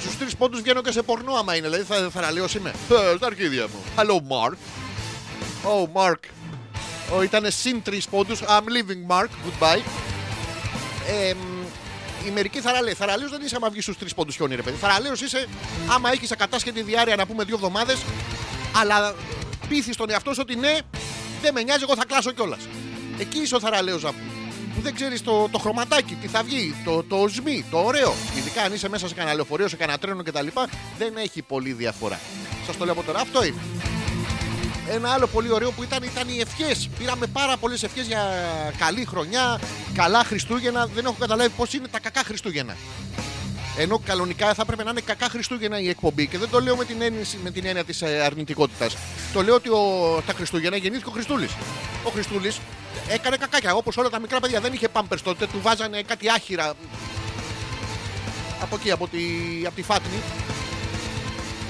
Στους 0.00 0.18
τρεις 0.18 0.36
πόντους 0.36 0.60
βγαίνω 0.60 0.82
και 0.82 0.92
σε 0.92 1.02
πορνό 1.02 1.34
άμα 1.34 1.56
είναι. 1.56 1.68
Δηλαδή 1.68 1.84
θα 1.84 2.10
θαραλέος 2.10 2.54
είμαι. 2.54 2.70
Ε, 2.70 3.16
στα 3.16 3.26
αρχίδια 3.26 3.66
μου. 3.68 3.82
Hello, 3.96 4.14
Mark. 4.14 4.54
Oh, 5.64 5.86
Mark. 6.00 6.18
Oh, 7.18 7.22
ήταν 7.22 7.50
συν 7.50 7.82
τρεις 7.82 8.08
πόντους. 8.08 8.40
I'm 8.42 8.62
leaving, 8.62 9.16
Mark. 9.16 9.24
Goodbye. 9.24 9.80
Ε, 11.08 11.34
η 12.26 12.30
μερική 12.30 12.60
θαραλέοι. 12.60 12.94
Θαραλέος 12.94 13.30
δεν 13.30 13.40
είσαι 13.42 13.56
άμα 13.56 13.70
βγεις 13.70 13.82
στους 13.82 13.98
τρεις 13.98 14.14
πόντους 14.14 14.34
χιόνι, 14.34 14.54
ρε 14.54 14.62
παιδί. 14.62 14.76
Θαραλέος 14.76 15.20
είσαι 15.20 15.48
άμα 15.90 16.10
έχεις 16.10 16.30
ακατάσχετη 16.30 16.82
διάρκεια 16.82 17.16
να 17.16 17.26
πούμε 17.26 17.44
δύο 17.44 17.54
εβδομάδες. 17.54 17.98
Αλλά 18.80 19.14
πείθεις 19.70 19.96
τον 19.96 20.10
εαυτό 20.10 20.34
σου 20.34 20.40
ότι 20.42 20.56
ναι, 20.56 20.78
δεν 21.42 21.52
με 21.54 21.62
νοιάζει, 21.62 21.82
εγώ 21.82 21.96
θα 21.96 22.04
κλάσω 22.04 22.32
κιόλας. 22.32 22.68
Εκεί 23.18 23.38
είσαι 23.38 23.54
ο 23.54 23.60
θαραλέος 23.60 24.02
που 24.74 24.80
δεν 24.80 24.94
ξέρεις 24.94 25.22
το, 25.22 25.48
το 25.50 25.58
χρωματάκι, 25.58 26.14
τι 26.14 26.26
θα 26.26 26.42
βγει, 26.42 26.74
το, 26.84 27.02
το 27.02 27.28
σμί, 27.28 27.64
το 27.70 27.78
ωραίο. 27.78 28.14
Ειδικά 28.38 28.62
αν 28.62 28.72
είσαι 28.72 28.88
μέσα 28.88 29.08
σε 29.08 29.14
κανένα 29.14 29.34
λεωφορείο, 29.34 29.68
σε 29.68 29.76
κανένα 29.76 29.98
τρένο 29.98 30.22
κτλ. 30.22 30.46
Δεν 30.98 31.16
έχει 31.16 31.42
πολύ 31.42 31.72
διαφορά. 31.72 32.20
Σας 32.66 32.76
το 32.76 32.84
λέω 32.84 32.92
από 32.92 33.02
τώρα. 33.02 33.20
Αυτό 33.20 33.44
είναι. 33.44 33.60
Ένα 34.90 35.10
άλλο 35.12 35.26
πολύ 35.26 35.52
ωραίο 35.52 35.70
που 35.70 35.82
ήταν, 35.82 36.02
ήταν 36.02 36.28
οι 36.28 36.40
ευχές. 36.40 36.88
Πήραμε 36.98 37.26
πάρα 37.26 37.56
πολλές 37.56 37.82
ευχές 37.82 38.06
για 38.06 38.22
καλή 38.78 39.04
χρονιά, 39.04 39.60
καλά 39.94 40.24
Χριστούγεννα. 40.24 40.86
Δεν 40.86 41.04
έχω 41.04 41.16
καταλάβει 41.18 41.50
πώς 41.50 41.72
είναι 41.72 41.88
τα 41.88 42.00
κακά 42.00 42.22
Χριστούγεννα. 42.24 42.76
Ενώ 43.76 43.98
κανονικά 43.98 44.54
θα 44.54 44.62
έπρεπε 44.62 44.84
να 44.84 44.90
είναι 44.90 45.00
κακά 45.00 45.28
Χριστούγεννα 45.28 45.80
η 45.80 45.88
εκπομπή 45.88 46.26
και 46.26 46.38
δεν 46.38 46.50
το 46.50 46.60
λέω 46.60 46.76
με 46.76 46.84
την, 46.84 47.02
έννοια, 47.02 47.24
με 47.42 47.50
την 47.50 47.66
έννοια 47.66 47.84
της 47.84 48.02
αρνητικότητας. 48.02 48.96
Το 49.32 49.42
λέω 49.42 49.54
ότι 49.54 49.68
ο, 49.68 49.82
τα 50.26 50.32
Χριστούγεννα 50.32 50.76
γεννήθηκε 50.76 51.08
ο 51.08 51.12
Χριστούλης. 51.12 51.50
Ο 52.04 52.10
Χριστούλης 52.10 52.60
έκανε 53.08 53.36
κακάκια 53.36 53.74
όπως 53.74 53.96
όλα 53.96 54.08
τα 54.08 54.20
μικρά 54.20 54.40
παιδιά. 54.40 54.60
Δεν 54.60 54.72
είχε 54.72 54.88
πάμπερ 54.88 55.22
τότε, 55.22 55.46
του 55.46 55.60
βάζανε 55.62 56.02
κάτι 56.02 56.28
άχυρα 56.30 56.74
από 58.60 58.76
εκεί, 58.76 58.90
από 58.90 59.08
τη, 59.08 59.18
από 59.66 59.74
τη 59.74 59.82
Φάτνη. 59.82 60.22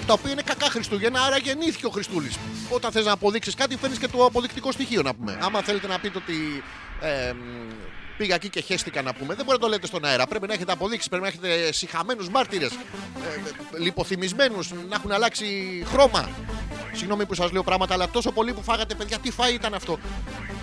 Τα 0.06 0.12
οποία 0.12 0.30
είναι 0.30 0.42
κακά 0.42 0.66
Χριστούγεννα, 0.66 1.22
άρα 1.22 1.36
γεννήθηκε 1.36 1.86
ο 1.86 1.90
Χριστούλης. 1.90 2.36
Όταν 2.70 2.92
θες 2.92 3.04
να 3.04 3.12
αποδείξεις 3.12 3.54
κάτι, 3.54 3.76
φέρνεις 3.76 3.98
και 3.98 4.08
το 4.08 4.24
αποδεικτικό 4.24 4.72
στοιχείο 4.72 5.02
να 5.02 5.14
πούμε. 5.14 5.38
Άμα 5.40 5.62
θέλετε 5.62 5.86
να 5.86 5.98
πείτε 5.98 6.18
ότι 6.18 6.62
ε, 7.00 7.32
πήγα 8.20 8.35
εκεί 8.35 8.48
και 8.48 8.61
χέστηκα 8.61 9.02
να 9.02 9.12
πούμε, 9.12 9.35
δεν 9.35 9.44
μπορεί 9.44 9.59
να 9.59 9.64
το 9.64 9.70
λέτε 9.70 9.87
στον 9.87 10.04
αέρα. 10.04 10.26
Πρέπει 10.26 10.46
να 10.46 10.52
έχετε 10.52 10.72
αποδείξεις, 10.72 11.09
πρέπει 11.09 11.22
να 11.22 11.28
έχετε 11.28 11.72
συχαμένους 11.72 12.28
μάρτυρες, 12.28 12.70
ε, 12.70 13.78
λιποθυμισμένους, 13.78 14.70
να 14.88 14.94
έχουν 14.96 15.12
αλλάξει 15.12 15.46
χρώμα. 15.87 16.28
Συγγνώμη 16.92 17.26
που 17.26 17.35
σας 17.35 17.52
λέω 17.52 17.62
πράγματα, 17.62 17.94
αλλά 17.94 18.09
τόσο 18.09 18.33
πολύ 18.33 18.52
που 18.52 18.62
φάγατε, 18.62 18.94
παιδιά, 18.94 19.18
τι 19.18 19.30
φάει 19.30 19.54
ήταν 19.54 19.74
αυτό. 19.74 19.98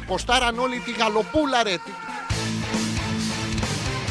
Ποστάραν 0.08 0.60
όλοι 0.60 0.80
τη 0.80 0.92
γαλοπούλα, 0.92 1.64
ρε. 1.64 1.72
Τι... 1.72 1.92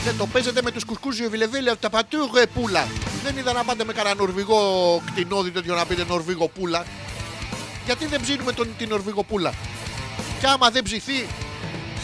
Δεν 0.05 0.17
το 0.19 0.27
παίζετε 0.27 0.63
με 0.63 0.71
τους 0.71 0.85
κουσκούζιο 0.85 1.31
βιλεβίλια, 1.31 1.77
τα 1.77 1.91
πατούγε 1.91 2.47
πούλα. 2.55 2.87
Δεν 3.25 3.37
είδα 3.37 3.53
να 3.53 3.65
πάτε 3.65 3.85
με 3.85 3.93
κανένα 3.93 4.15
νορβηγό 4.15 4.61
κτηνόδι 5.07 5.51
τέτοιο 5.51 5.75
να 5.75 5.87
πείτε 5.87 6.05
νορβηγό 6.05 6.49
πούλα. 6.49 6.85
Γιατί 7.85 8.07
δεν 8.07 8.21
ψήνουμε 8.21 8.53
τον, 8.53 8.69
την 8.79 8.89
νορβηγό 8.89 9.23
πούλα. 9.23 9.55
Και 10.41 10.47
άμα 10.47 10.71
δεν 10.71 10.83
ψηθεί, 10.83 11.27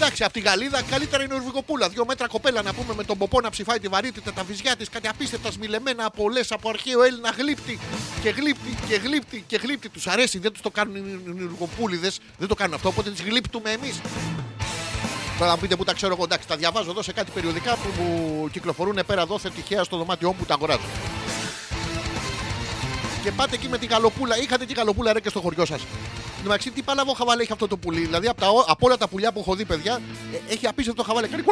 εντάξει, 0.02 0.24
από 0.24 0.32
τη 0.32 0.40
Γαλλίδα 0.40 0.82
καλύτερα 0.82 1.22
η 1.22 1.26
νορβηγοπούλα. 1.26 1.88
Δύο 1.88 2.04
μέτρα 2.06 2.26
κοπέλα 2.26 2.62
να 2.62 2.72
πούμε 2.72 2.94
με 2.94 3.04
τον 3.04 3.18
ποπό 3.18 3.40
να 3.40 3.50
ψηφάει 3.50 3.80
τη 3.80 3.88
βαρύτητα, 3.88 4.32
τα 4.32 4.42
βυζιά 4.44 4.76
της, 4.76 4.88
κάτι 4.88 5.08
απίστευτα 5.08 5.50
σμιλεμένα 5.50 6.04
από 6.04 6.28
λε 6.28 6.40
από 6.48 6.68
αρχαίο 6.68 7.02
Έλληνα 7.02 7.30
γλύπτη 7.30 7.78
και 8.22 8.30
γλύπτη 8.30 8.76
και 8.88 8.94
γλύπτη 8.94 9.44
και 9.46 9.56
γλύπτη. 9.56 9.88
Τους 9.88 10.06
αρέσει, 10.06 10.38
δεν 10.38 10.52
τους 10.52 10.60
το 10.60 10.70
κάνουν 10.70 10.96
οι 10.96 11.20
νορβηγοπούλιδε, 11.24 12.10
δεν 12.38 12.48
το 12.48 12.54
κάνουν 12.54 12.74
αυτό, 12.74 12.88
οπότε 12.88 13.10
τις 13.10 13.22
γλύπτουμε 13.22 13.70
εμείς. 13.70 14.00
Τώρα 15.38 15.50
να 15.50 15.58
πείτε 15.58 15.76
που 15.76 15.84
τα 15.84 15.92
ξέρω 15.92 16.12
εγώ, 16.14 16.24
εντάξει, 16.24 16.48
τα 16.48 16.56
διαβάζω 16.56 16.90
εδώ 16.90 17.02
σε 17.02 17.12
κάτι 17.12 17.30
περιοδικά 17.30 17.76
που 17.76 18.02
μου 18.02 18.48
κυκλοφορούν 18.52 18.98
πέρα 19.06 19.20
εδώ 19.20 19.38
τυχαία 19.54 19.84
στο 19.84 19.96
δωμάτιό 19.96 20.28
μου 20.28 20.36
που 20.38 20.44
τα 20.44 20.54
αγοράζω. 20.54 20.86
Και 23.22 23.32
πάτε 23.32 23.54
εκεί 23.54 23.68
με 23.68 23.78
τη 23.78 23.86
γαλοπούλα. 23.86 24.38
Είχατε 24.38 24.64
τη 24.64 24.74
γαλοπούλα 24.74 25.12
ρε 25.12 25.20
και 25.20 25.28
στο 25.28 25.40
χωριό 25.40 25.64
σας. 25.64 25.80
Εν 26.42 26.48
τω 26.48 26.55
μεταξύ, 26.55 26.74
τι 26.74 26.83
παλαβό 26.83 27.12
χαβάλε 27.12 27.42
έχει 27.42 27.52
αυτό 27.52 27.68
το 27.68 27.76
πουλί. 27.76 28.00
Δηλαδή, 28.00 28.28
από, 28.28 28.40
τα, 28.40 28.46
από 28.66 28.87
όλα 28.87 28.96
τα 28.96 29.09
πουλιά 29.09 29.33
που 29.33 29.40
έχω 29.40 29.55
δει, 29.55 29.64
παιδιά, 29.64 30.00
ε, 30.48 30.52
έχει 30.52 30.66
απίστευτο 30.66 31.02
χαβάλε. 31.02 31.26
Κάνει... 31.26 31.42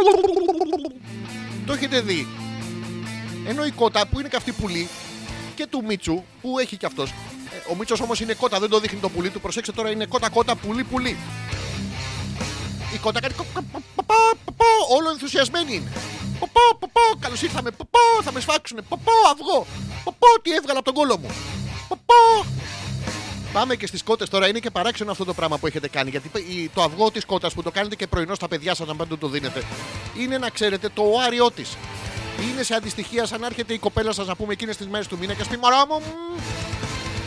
Το 1.67 1.73
έχετε 1.73 2.01
δει. 2.01 2.27
Ενώ 3.47 3.65
η 3.65 3.71
κότα 3.71 4.07
που 4.07 4.19
είναι 4.19 4.29
και 4.29 4.37
αυτή 4.37 4.53
πουλί 4.53 4.89
και 5.55 5.67
του 5.67 5.85
Μίτσου 5.85 6.23
που 6.43 6.59
έχει 6.59 6.77
και 6.77 6.87
αυτός. 6.87 7.13
Ο 7.71 7.75
Μίτσος 7.75 8.01
όμως 8.01 8.21
είναι 8.21 8.35
κότα, 8.35 8.59
δεν 8.61 8.69
το 8.69 8.81
δείχνει 8.81 8.99
το 9.01 9.09
πουλί 9.09 9.31
του. 9.31 9.41
Προσέξτε 9.41 9.73
τώρα, 9.73 9.91
είναι 9.91 10.07
κότα-κότα, 10.07 10.57
πουλί-πουλί. 10.57 11.17
Η 12.95 12.99
κότα 12.99 13.21
κάνει. 13.21 13.35
Όλο 14.97 15.11
ενθουσιασμένη 15.11 15.75
είναι. 15.75 15.93
Ποπό, 16.39 16.61
ποπό, 16.79 17.01
καλώς 17.21 17.43
ήρθαμε. 17.43 17.71
Ποπό, 17.71 17.99
θα 18.23 18.33
με 18.33 18.41
σφάξουνε. 18.41 18.83
Ποπό, 18.83 19.13
αυγό. 19.33 19.67
Ποπό, 20.05 20.27
τι 20.43 20.51
έβγαλα 20.51 20.79
από 20.79 20.93
τον 20.93 20.95
κόλο 20.95 21.19
μου. 21.19 21.31
Ποπό. 21.89 22.47
Πάμε 23.53 23.77
και 23.77 23.87
στις 23.87 24.03
κότες 24.03 24.29
τώρα. 24.29 24.49
Είναι 24.49 24.59
και 24.59 24.71
παράξενο 24.71 25.11
αυτό 25.11 25.25
το 25.25 25.35
πράγμα 25.35 25.59
που 25.59 25.67
έχετε 25.67 25.89
κάνει. 25.89 26.11
Γιατί 26.11 26.31
το 26.75 26.83
αυγό 26.83 27.11
της 27.11 27.25
κότας 27.25 27.55
που 27.55 27.63
το 27.63 27.71
κάνετε 27.71 27.95
και 27.95 28.07
πρωινό 28.07 28.35
στα 28.35 28.49
παιδιά 28.49 28.75
σας, 28.75 28.87
να 28.87 28.95
πάντα 28.95 29.19
το 29.19 29.29
δίνετε, 29.29 29.63
είναι 30.19 30.39
να 30.39 30.51
ξέρετε 30.51 30.89
το 30.95 31.03
οάριό 31.03 31.51
της. 31.51 31.77
Είναι 32.51 32.63
σε 32.63 32.75
αντιστοιχεία 32.75 33.27
σαν 33.27 33.41
να 33.41 33.47
έρχεται 33.47 33.73
η 33.73 33.79
κοπέλα 33.79 34.13
σας 34.13 34.27
να 34.27 34.37
πούμε 34.37 34.53
εκείνες 34.53 34.77
τις 34.77 34.89
μέρες 34.89 35.07
του 35.07 35.19
μήνα 35.19 35.35
και 35.35 35.43
στη 35.43 35.57
μωρά 35.57 35.87
μου. 35.87 36.03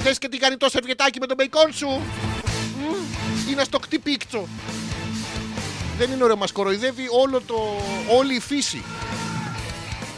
Θες 0.03 0.17
και 0.17 0.29
τι 0.29 0.37
κάνει 0.37 0.57
το 0.57 0.69
σερβιετάκι 0.69 1.19
με 1.19 1.25
τον 1.25 1.35
μπεϊκόν 1.35 1.73
σου. 1.73 2.01
Είναι 3.49 3.63
στο 3.63 3.79
κτυπίκτο. 3.79 4.47
Δεν 5.97 6.11
είναι 6.11 6.23
ωραίο, 6.23 6.37
μας 6.37 6.51
κοροϊδεύει 6.51 7.07
όλο 7.23 7.41
το, 7.47 7.55
όλη 8.17 8.35
η 8.35 8.39
φύση. 8.39 8.83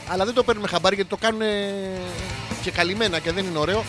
Αλλά 0.08 0.26
δεν 0.26 0.34
το 0.34 0.44
παίρνουμε 0.44 0.68
χαμπάρι 0.68 0.96
γιατί 0.96 1.10
το 1.10 1.18
κάνουν 1.18 1.42
και 2.62 2.72
καλυμμένα 2.72 3.20
και 3.20 3.32
δεν 3.32 3.46
είναι 3.46 3.58
ωραίο. 3.58 3.84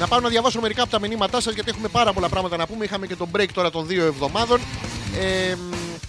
Να 0.00 0.06
πάω 0.08 0.20
να 0.20 0.28
διαβάσω 0.28 0.60
μερικά 0.60 0.82
από 0.82 0.90
τα 0.90 0.98
μηνύματά 1.00 1.40
σας 1.40 1.54
γιατί 1.54 1.70
έχουμε 1.70 1.88
πάρα 1.88 2.12
πολλά 2.12 2.28
πράγματα 2.28 2.56
να 2.56 2.66
πούμε. 2.66 2.84
Είχαμε 2.84 3.06
και 3.06 3.16
τον 3.16 3.28
break 3.36 3.48
τώρα 3.54 3.70
των 3.70 3.86
δύο 3.86 4.04
εβδομάδων. 4.04 4.60
Ε, 5.18 5.54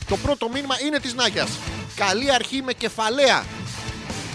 Το 0.09 0.17
πρώτο 0.17 0.49
μήνυμα 0.49 0.75
είναι 0.85 0.99
της 0.99 1.13
Νάγια. 1.13 1.47
Καλή 1.95 2.33
αρχή 2.33 2.61
με 2.61 2.73
κεφαλαία. 2.73 3.45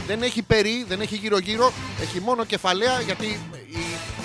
Δεν 0.07 0.23
έχει 0.23 0.43
περί, 0.43 0.85
δεν 0.89 1.01
έχει 1.01 1.17
γύρω-γύρω. 1.17 1.73
Έχει 2.01 2.21
μόνο 2.21 2.45
κεφαλαία 2.45 3.01
γιατί 3.01 3.41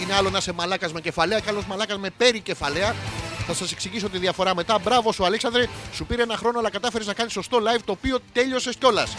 είναι 0.02 0.13
άλλο 0.13 0.30
να 0.30 0.38
είσαι 0.38 0.52
μαλάκας 0.52 0.94
με 0.94 1.02
κεφαλαία 1.02 1.39
και 1.39 1.50
άλλος 1.50 1.65
μαλάκας 1.65 1.98
με 1.98 2.10
περί 2.17 2.39
κεφαλαία. 2.39 2.96
Θα 3.48 3.54
σας 3.54 3.72
εξηγήσω 3.72 4.10
τη 4.10 4.18
διαφορά 4.18 4.56
μετά. 4.56 4.80
Μπράβο 4.80 5.12
σου, 5.12 5.26
Αλέξανδρε. 5.26 5.68
Σου 5.94 6.06
πήρε 6.06 6.22
ένα 6.22 6.38
χρόνο, 6.38 6.60
αλλά 6.60 6.70
κατάφερες 6.70 7.08
να 7.08 7.14
κάνεις 7.14 7.32
σωστό 7.34 7.58
live 7.58 7.82
το 7.86 7.92
οποίο 7.92 8.20
τέλειωσες 8.34 8.76
κιόλας. 8.76 9.18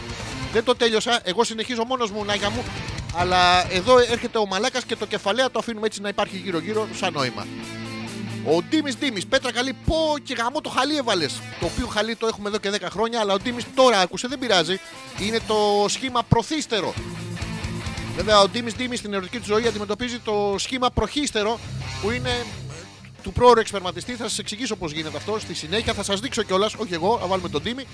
Δεν 0.53 0.65
το 0.65 0.77
τέλειωσα. 0.77 1.21
Εγώ 1.25 1.45
συνεχίζω 1.45 1.85
μόνος 1.85 2.11
μου, 2.11 2.25
Νάγια 2.25 2.51
μου. 2.51 2.65
Αλλά 3.17 3.73
εδώ 3.73 3.99
έρχεται 3.99 4.39
ο 4.39 4.47
μαλάκας 4.47 4.85
και 4.85 4.97
το 4.97 5.07
κεφαλαία 5.07 5.51
το 5.51 5.59
αφήνουμε 5.59 5.87
έτσι 5.87 6.01
να 6.01 6.09
υπάρχει 6.09 6.37
γύρω-γύρω 6.37 6.89
σαν 6.95 7.13
νόημα. 7.13 7.47
Ο 8.45 8.63
Ντίμης 8.63 8.97
Ντίμης, 8.97 9.27
πέτρα 9.27 9.53
καλή, 9.53 9.73
πω 9.87 10.15
και 10.23 10.35
γαμό 10.35 10.61
το 10.61 10.69
χαλί 10.69 10.97
έβαλες. 10.97 11.41
Το 11.61 11.67
οποίο 11.67 11.87
χαλί 11.87 12.17
το 12.17 12.27
έχουμε 12.27 12.49
εδώ 12.49 12.59
και 12.59 12.71
10 12.71 12.91
χρόνια, 12.91 13.21
αλλά 13.21 13.33
ο 13.33 13.37
Ντίμης 13.37 13.65
τώρα 13.75 14.01
άκουσε, 14.01 14.29
δεν 14.29 14.39
πειράζει. 14.39 14.81
Είναι 15.21 15.41
το 15.47 15.85
σχήμα 15.89 16.23
προθύστερο. 16.23 16.95
Βέβαια, 18.17 18.41
ο 18.41 18.49
Ντίμης 18.49 18.75
Ντίμης 18.75 18.99
στην 18.99 19.13
ερωτική 19.13 19.39
του 19.39 19.45
ζωή 19.45 19.67
αντιμετωπίζει 19.67 20.19
το 20.19 20.55
σχήμα 20.59 20.91
προχύστερο, 20.91 21.59
που 22.03 22.11
είναι 22.11 22.47
του 23.23 23.33
πρόωρου 23.33 23.61
εξπερματιστή. 23.61 24.13
Θα 24.13 24.29
σας 24.29 24.39
εξηγήσω 24.39 24.77
πώς 24.77 24.93
γίνεται 24.93 25.17
αυτό 25.17 25.39
στη 25.39 25.55
συνέχεια. 25.55 25.93
Θα 25.93 26.03
σας 26.03 26.21
δείξω 26.21 26.43
κιόλας, 26.43 26.75
όχι 26.75 26.95
εγώ, 26.95 27.19
θα 27.19 27.27
βάλουμε 27.27 27.49
τον 27.49 27.63
Τίμη. 27.63 27.87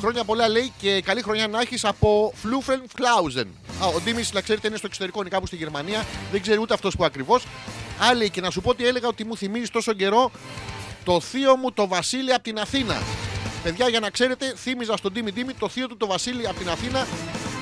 Χρόνια 0.00 0.24
πολλά 0.24 0.48
λέει 0.48 0.72
και 0.78 1.00
καλή 1.00 1.22
χρονιά 1.22 1.48
να 1.48 1.60
έχεις 1.60 1.84
από 1.84 2.32
Φλούφεν 2.34 2.82
Φλάουζεν. 2.96 3.48
Ο 3.96 4.00
Τίμης, 4.00 4.32
να 4.32 4.40
ξέρετε, 4.40 4.68
είναι 4.68 4.76
στο 4.76 4.86
εξωτερικό, 4.86 5.20
είναι 5.20 5.28
κάπου 5.28 5.46
στη 5.46 5.56
Γερμανία. 5.56 6.06
Δεν 6.32 6.42
ξέρει 6.42 6.60
ούτε 6.60 6.74
αυτός 6.74 6.96
που 6.96 7.04
ακριβώς. 7.04 7.46
Άλλη 7.98 8.30
και 8.30 8.40
να 8.40 8.50
σου 8.50 8.60
πω 8.60 8.70
ότι 8.70 8.86
έλεγα 8.86 9.08
ότι 9.08 9.24
μου 9.24 9.36
θυμίζει 9.36 9.70
τόσο 9.70 9.92
καιρό 9.92 10.30
το 11.04 11.20
θείο 11.20 11.56
μου 11.56 11.72
το 11.72 11.88
Βασίλη 11.88 12.32
από 12.32 12.42
την 12.42 12.58
Αθήνα. 12.58 13.02
Παιδιά, 13.64 13.88
για 13.88 14.00
να 14.00 14.10
ξέρετε, 14.10 14.54
θύμιζα 14.56 14.96
στον 14.96 15.12
Τίμη 15.12 15.32
Τίμη 15.32 15.52
το 15.52 15.68
θείο 15.68 15.88
του 15.88 15.96
το 15.96 16.06
Βασίλη 16.06 16.48
από 16.48 16.58
την 16.58 16.68
Αθήνα 16.68 17.06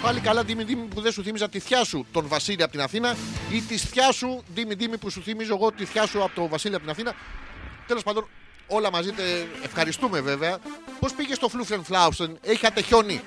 Πάλι 0.02 0.20
καλά, 0.20 0.44
Ντίμη 0.44 0.64
Ντίμη 0.64 0.82
που 0.82 1.00
δεν 1.00 1.12
σου 1.12 1.22
θύμιζα 1.22 1.48
τη 1.48 1.58
θιά 1.58 1.84
σου 1.84 2.06
τον 2.12 2.28
Βασίλη 2.28 2.62
από 2.62 2.72
την 2.72 2.80
Αθήνα 2.80 3.16
ή 3.52 3.60
τη 3.60 3.76
θιά 3.76 4.12
σου, 4.12 4.42
Ντίμη 4.54 4.76
Ντίμη 4.76 4.98
που 4.98 5.10
σου 5.10 5.22
θύμιζω 5.22 5.54
εγώ 5.54 5.72
τη 5.72 5.84
θιά 5.84 6.06
σου 6.06 6.22
από 6.22 6.34
τον 6.34 6.48
Βασίλη 6.48 6.74
από 6.74 6.82
την 6.82 6.92
Αθήνα. 6.92 7.14
Τέλος 7.86 8.02
πάντων, 8.02 8.28
όλα 8.66 8.90
μαζί 8.90 9.10
τε... 9.12 9.22
ευχαριστούμε 9.64 10.20
βέβαια. 10.20 10.58
Πώς 11.00 11.12
πήγε 11.12 11.34
στο 11.34 11.48
Φλούφεν 11.48 11.84
Φλάουσεν, 11.84 12.38
έχατε 12.42 12.82
χιόνι. 12.82 13.20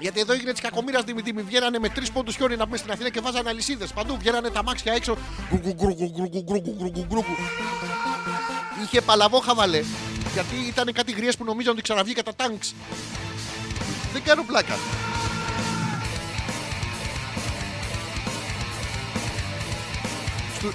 Γιατί 0.00 0.20
εδώ 0.20 0.32
έγινε 0.32 0.52
της 0.52 0.60
κακομήρα 0.60 1.04
Ντίμη 1.04 1.22
Ντίμη. 1.22 1.42
Βγαίνανε 1.42 1.78
με 1.78 1.88
τρεις 1.88 2.10
πόντους 2.10 2.36
χιόνι 2.36 2.56
να 2.56 2.64
πούμε 2.64 2.76
στην 2.76 2.90
Αθήνα 2.90 3.08
και 3.08 3.20
βάζανε 3.20 3.48
αλυσίδες. 3.48 3.92
Παντού 3.92 4.16
βγαίνανε 4.18 4.50
τα 4.50 4.62
μάξια 4.62 4.92
έξω. 4.92 5.16
Είχε 8.82 9.00
παλαβό 9.00 9.38
χαβαλέ. 9.38 9.82
Γιατί 10.34 10.56
ήταν 10.66 10.92
κάτι 10.92 11.12
γριές 11.12 11.36
που 11.36 11.44
νομίζαν 11.44 11.72
ότι 11.72 11.82
ξαναβγήκα 11.82 12.22
τα 12.22 12.34
τάγκς. 12.34 12.74
Δεν 14.12 14.22
κάνω 14.22 14.42
πλάκα. 14.42 14.74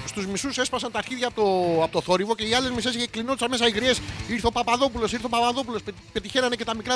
στου 0.06 0.28
μισούς 0.30 0.58
έσπασαν 0.58 0.92
τα 0.92 0.98
αρχίδια 0.98 1.26
από 1.26 1.42
το, 1.42 1.82
από 1.82 1.92
το 1.92 2.00
θόρυβο 2.00 2.34
και 2.34 2.44
οι 2.44 2.54
άλλες 2.54 2.70
μισές 2.70 3.06
κλεινόντουσαν 3.10 3.48
μέσα 3.50 3.66
οι 3.66 3.70
γριές. 3.70 4.00
Ήρθε 4.28 4.46
ο 4.46 4.50
Παπαδόπουλος, 4.50 5.12
ήρθε 5.12 5.26
ο 5.26 5.28
Παπαδόπουλος. 5.28 5.82
Πετυχαίνανε 6.12 6.56
και 6.56 6.64
τα 6.64 6.76
μικρά. 6.76 6.94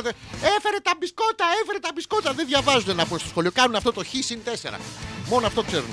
Έφερε 0.56 0.78
τα 0.82 0.92
μπισκότα, 0.98 1.44
έφερε 1.62 1.78
τα 1.78 1.90
μπισκότα. 1.94 2.32
Δεν 2.32 2.46
διαβάζουν 2.46 2.96
να 2.96 3.06
πω 3.06 3.18
στο 3.18 3.28
σχολείο. 3.28 3.50
Κάνουν 3.50 3.74
αυτό 3.74 3.92
το 3.92 4.04
χ 4.04 4.08
συν 4.20 4.38
4. 4.44 4.78
Μόνο 5.28 5.46
αυτό 5.46 5.62
ξέρουν. 5.62 5.90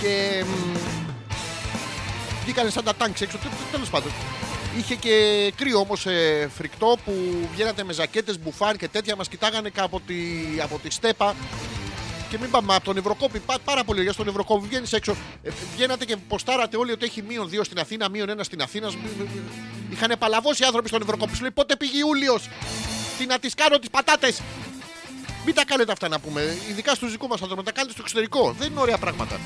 Και. 0.00 0.44
Βγήκανε 2.46 2.70
σαν 2.70 2.84
τα 2.84 2.94
τάγκς 2.94 3.20
έξω. 3.20 3.38
Τέλος 3.70 3.90
πάντων. 3.90 4.12
Είχε 4.76 4.94
και 4.94 5.12
κρύο 5.56 5.78
όμως 5.78 6.06
ε, 6.06 6.48
φρικτό 6.56 6.96
που 7.04 7.12
βγαίνατε 7.52 7.84
με 7.84 7.92
ζακέτες, 7.92 8.38
μπουφάν 8.38 8.76
και 8.76 8.88
τέτοια. 8.88 9.16
Μας 9.16 9.28
κοιτάγανε 9.28 9.70
από 9.76 10.00
τη, 10.06 10.14
από 10.62 10.78
τη 10.78 10.90
στέπα 10.90 11.34
και 12.30 12.38
μην 12.38 12.50
πάμε 12.50 12.74
από 12.74 12.84
τον 12.84 12.96
Ευρωκόπη. 12.96 13.42
πάρα 13.64 13.84
πολύ 13.84 14.02
για 14.02 14.12
στον 14.12 14.28
Ευρωκόπη. 14.28 14.66
Βγαίνεις 14.66 14.92
έξω. 14.92 15.16
Ε, 15.42 15.50
βγαίνατε 15.74 16.04
και 16.04 16.16
ποστάρατε 16.16 16.76
όλοι 16.76 16.92
ότι 16.92 17.04
έχει 17.04 17.22
μείον 17.22 17.48
δύο 17.48 17.64
στην 17.64 17.78
Αθήνα, 17.78 18.08
μείον 18.08 18.28
ένα 18.28 18.44
στην 18.44 18.62
Αθήνα. 18.62 18.92
Είχαν 19.90 20.12
παλαβώσει 20.18 20.62
οι 20.62 20.66
άνθρωποι 20.66 20.88
στον 20.88 21.02
Ευρωκόπη. 21.02 21.34
Σου 21.34 21.40
λέει 21.40 21.50
πότε 21.50 21.76
πήγε 21.76 21.98
Ιούλιος; 21.98 22.48
Τι 23.18 23.26
να 23.26 23.38
τις 23.38 23.54
κάνω 23.54 23.78
τις 23.78 23.90
πατάτες; 23.90 24.40
Μην 25.44 25.54
τα 25.54 25.64
κάνετε 25.64 25.92
αυτά 25.92 26.08
να 26.08 26.18
πούμε. 26.18 26.56
Ειδικά 26.70 26.94
στους 26.94 27.10
δικούς 27.10 27.28
μας 27.28 27.40
άνθρωπου. 27.42 27.62
Τα 27.62 27.72
κάνετε 27.72 27.92
στο 27.92 28.02
εξωτερικό. 28.02 28.54
Δεν 28.58 28.70
είναι 28.70 28.80
ωραία 28.80 28.98
πράγματα. 28.98 29.40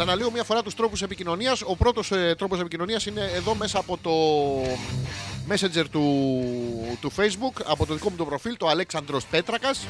Ξαναλέω 0.00 0.30
μια 0.30 0.44
φορά 0.44 0.62
τους 0.62 0.74
τρόπους 0.74 1.02
επικοινωνίας. 1.02 1.62
Ο 1.62 1.76
πρώτος 1.76 2.12
ε, 2.12 2.34
τρόπος 2.38 2.60
επικοινωνίας 2.60 3.06
είναι 3.06 3.30
εδώ 3.34 3.54
μέσα 3.54 3.78
από 3.78 3.98
το 4.02 4.10
messenger 5.48 5.84
του, 5.90 6.04
του 7.00 7.12
facebook 7.16 7.62
από 7.64 7.86
το 7.86 7.94
δικό 7.94 8.10
μου 8.10 8.16
το 8.16 8.24
προφίλ, 8.24 8.56
το 8.56 8.68
Αλέξανδρος 8.68 9.26
Πέτρακας. 9.26 9.86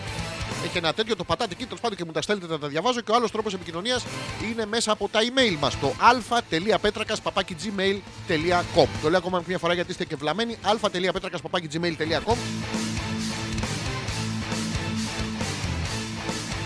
Έχει 0.64 0.78
ένα 0.78 0.92
τέτοιο, 0.92 1.16
το 1.16 1.24
πατάτε 1.24 1.52
εκεί, 1.52 1.64
τέλος 1.64 1.80
πάντων 1.80 1.96
και 1.96 2.04
μου 2.04 2.12
τα 2.12 2.22
στέλνετε 2.22 2.52
να 2.52 2.58
τα 2.58 2.68
διαβάζω. 2.68 3.00
Και 3.00 3.10
ο 3.10 3.14
άλλος 3.14 3.30
τρόπος 3.30 3.54
επικοινωνίας 3.54 4.04
είναι 4.50 4.66
μέσα 4.66 4.92
από 4.92 5.08
τα 5.08 5.20
email 5.20 5.56
μας. 5.60 5.80
Το 5.80 5.92
α.πέτρακα.gmail.com. 5.98 8.86
Το 9.02 9.08
λέω 9.08 9.18
ακόμα 9.18 9.42
μια 9.46 9.58
φορά 9.58 9.74
γιατί 9.74 9.90
είστε 9.90 10.04
και 10.04 10.16
βλαμμένοι. 10.16 10.58
α.πέτρακα.gmail.com. 10.62 12.36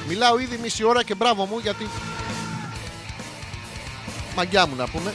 Μιλάω 0.08 0.38
ήδη 0.38 0.58
μισή 0.62 0.84
ώρα 0.84 1.04
και 1.04 1.14
μπράβο 1.14 1.44
μου 1.44 1.58
γιατί. 1.58 1.88
Μαγκιά 4.36 4.66
μου 4.66 4.74
να 4.76 4.88
πούμε. 4.88 5.14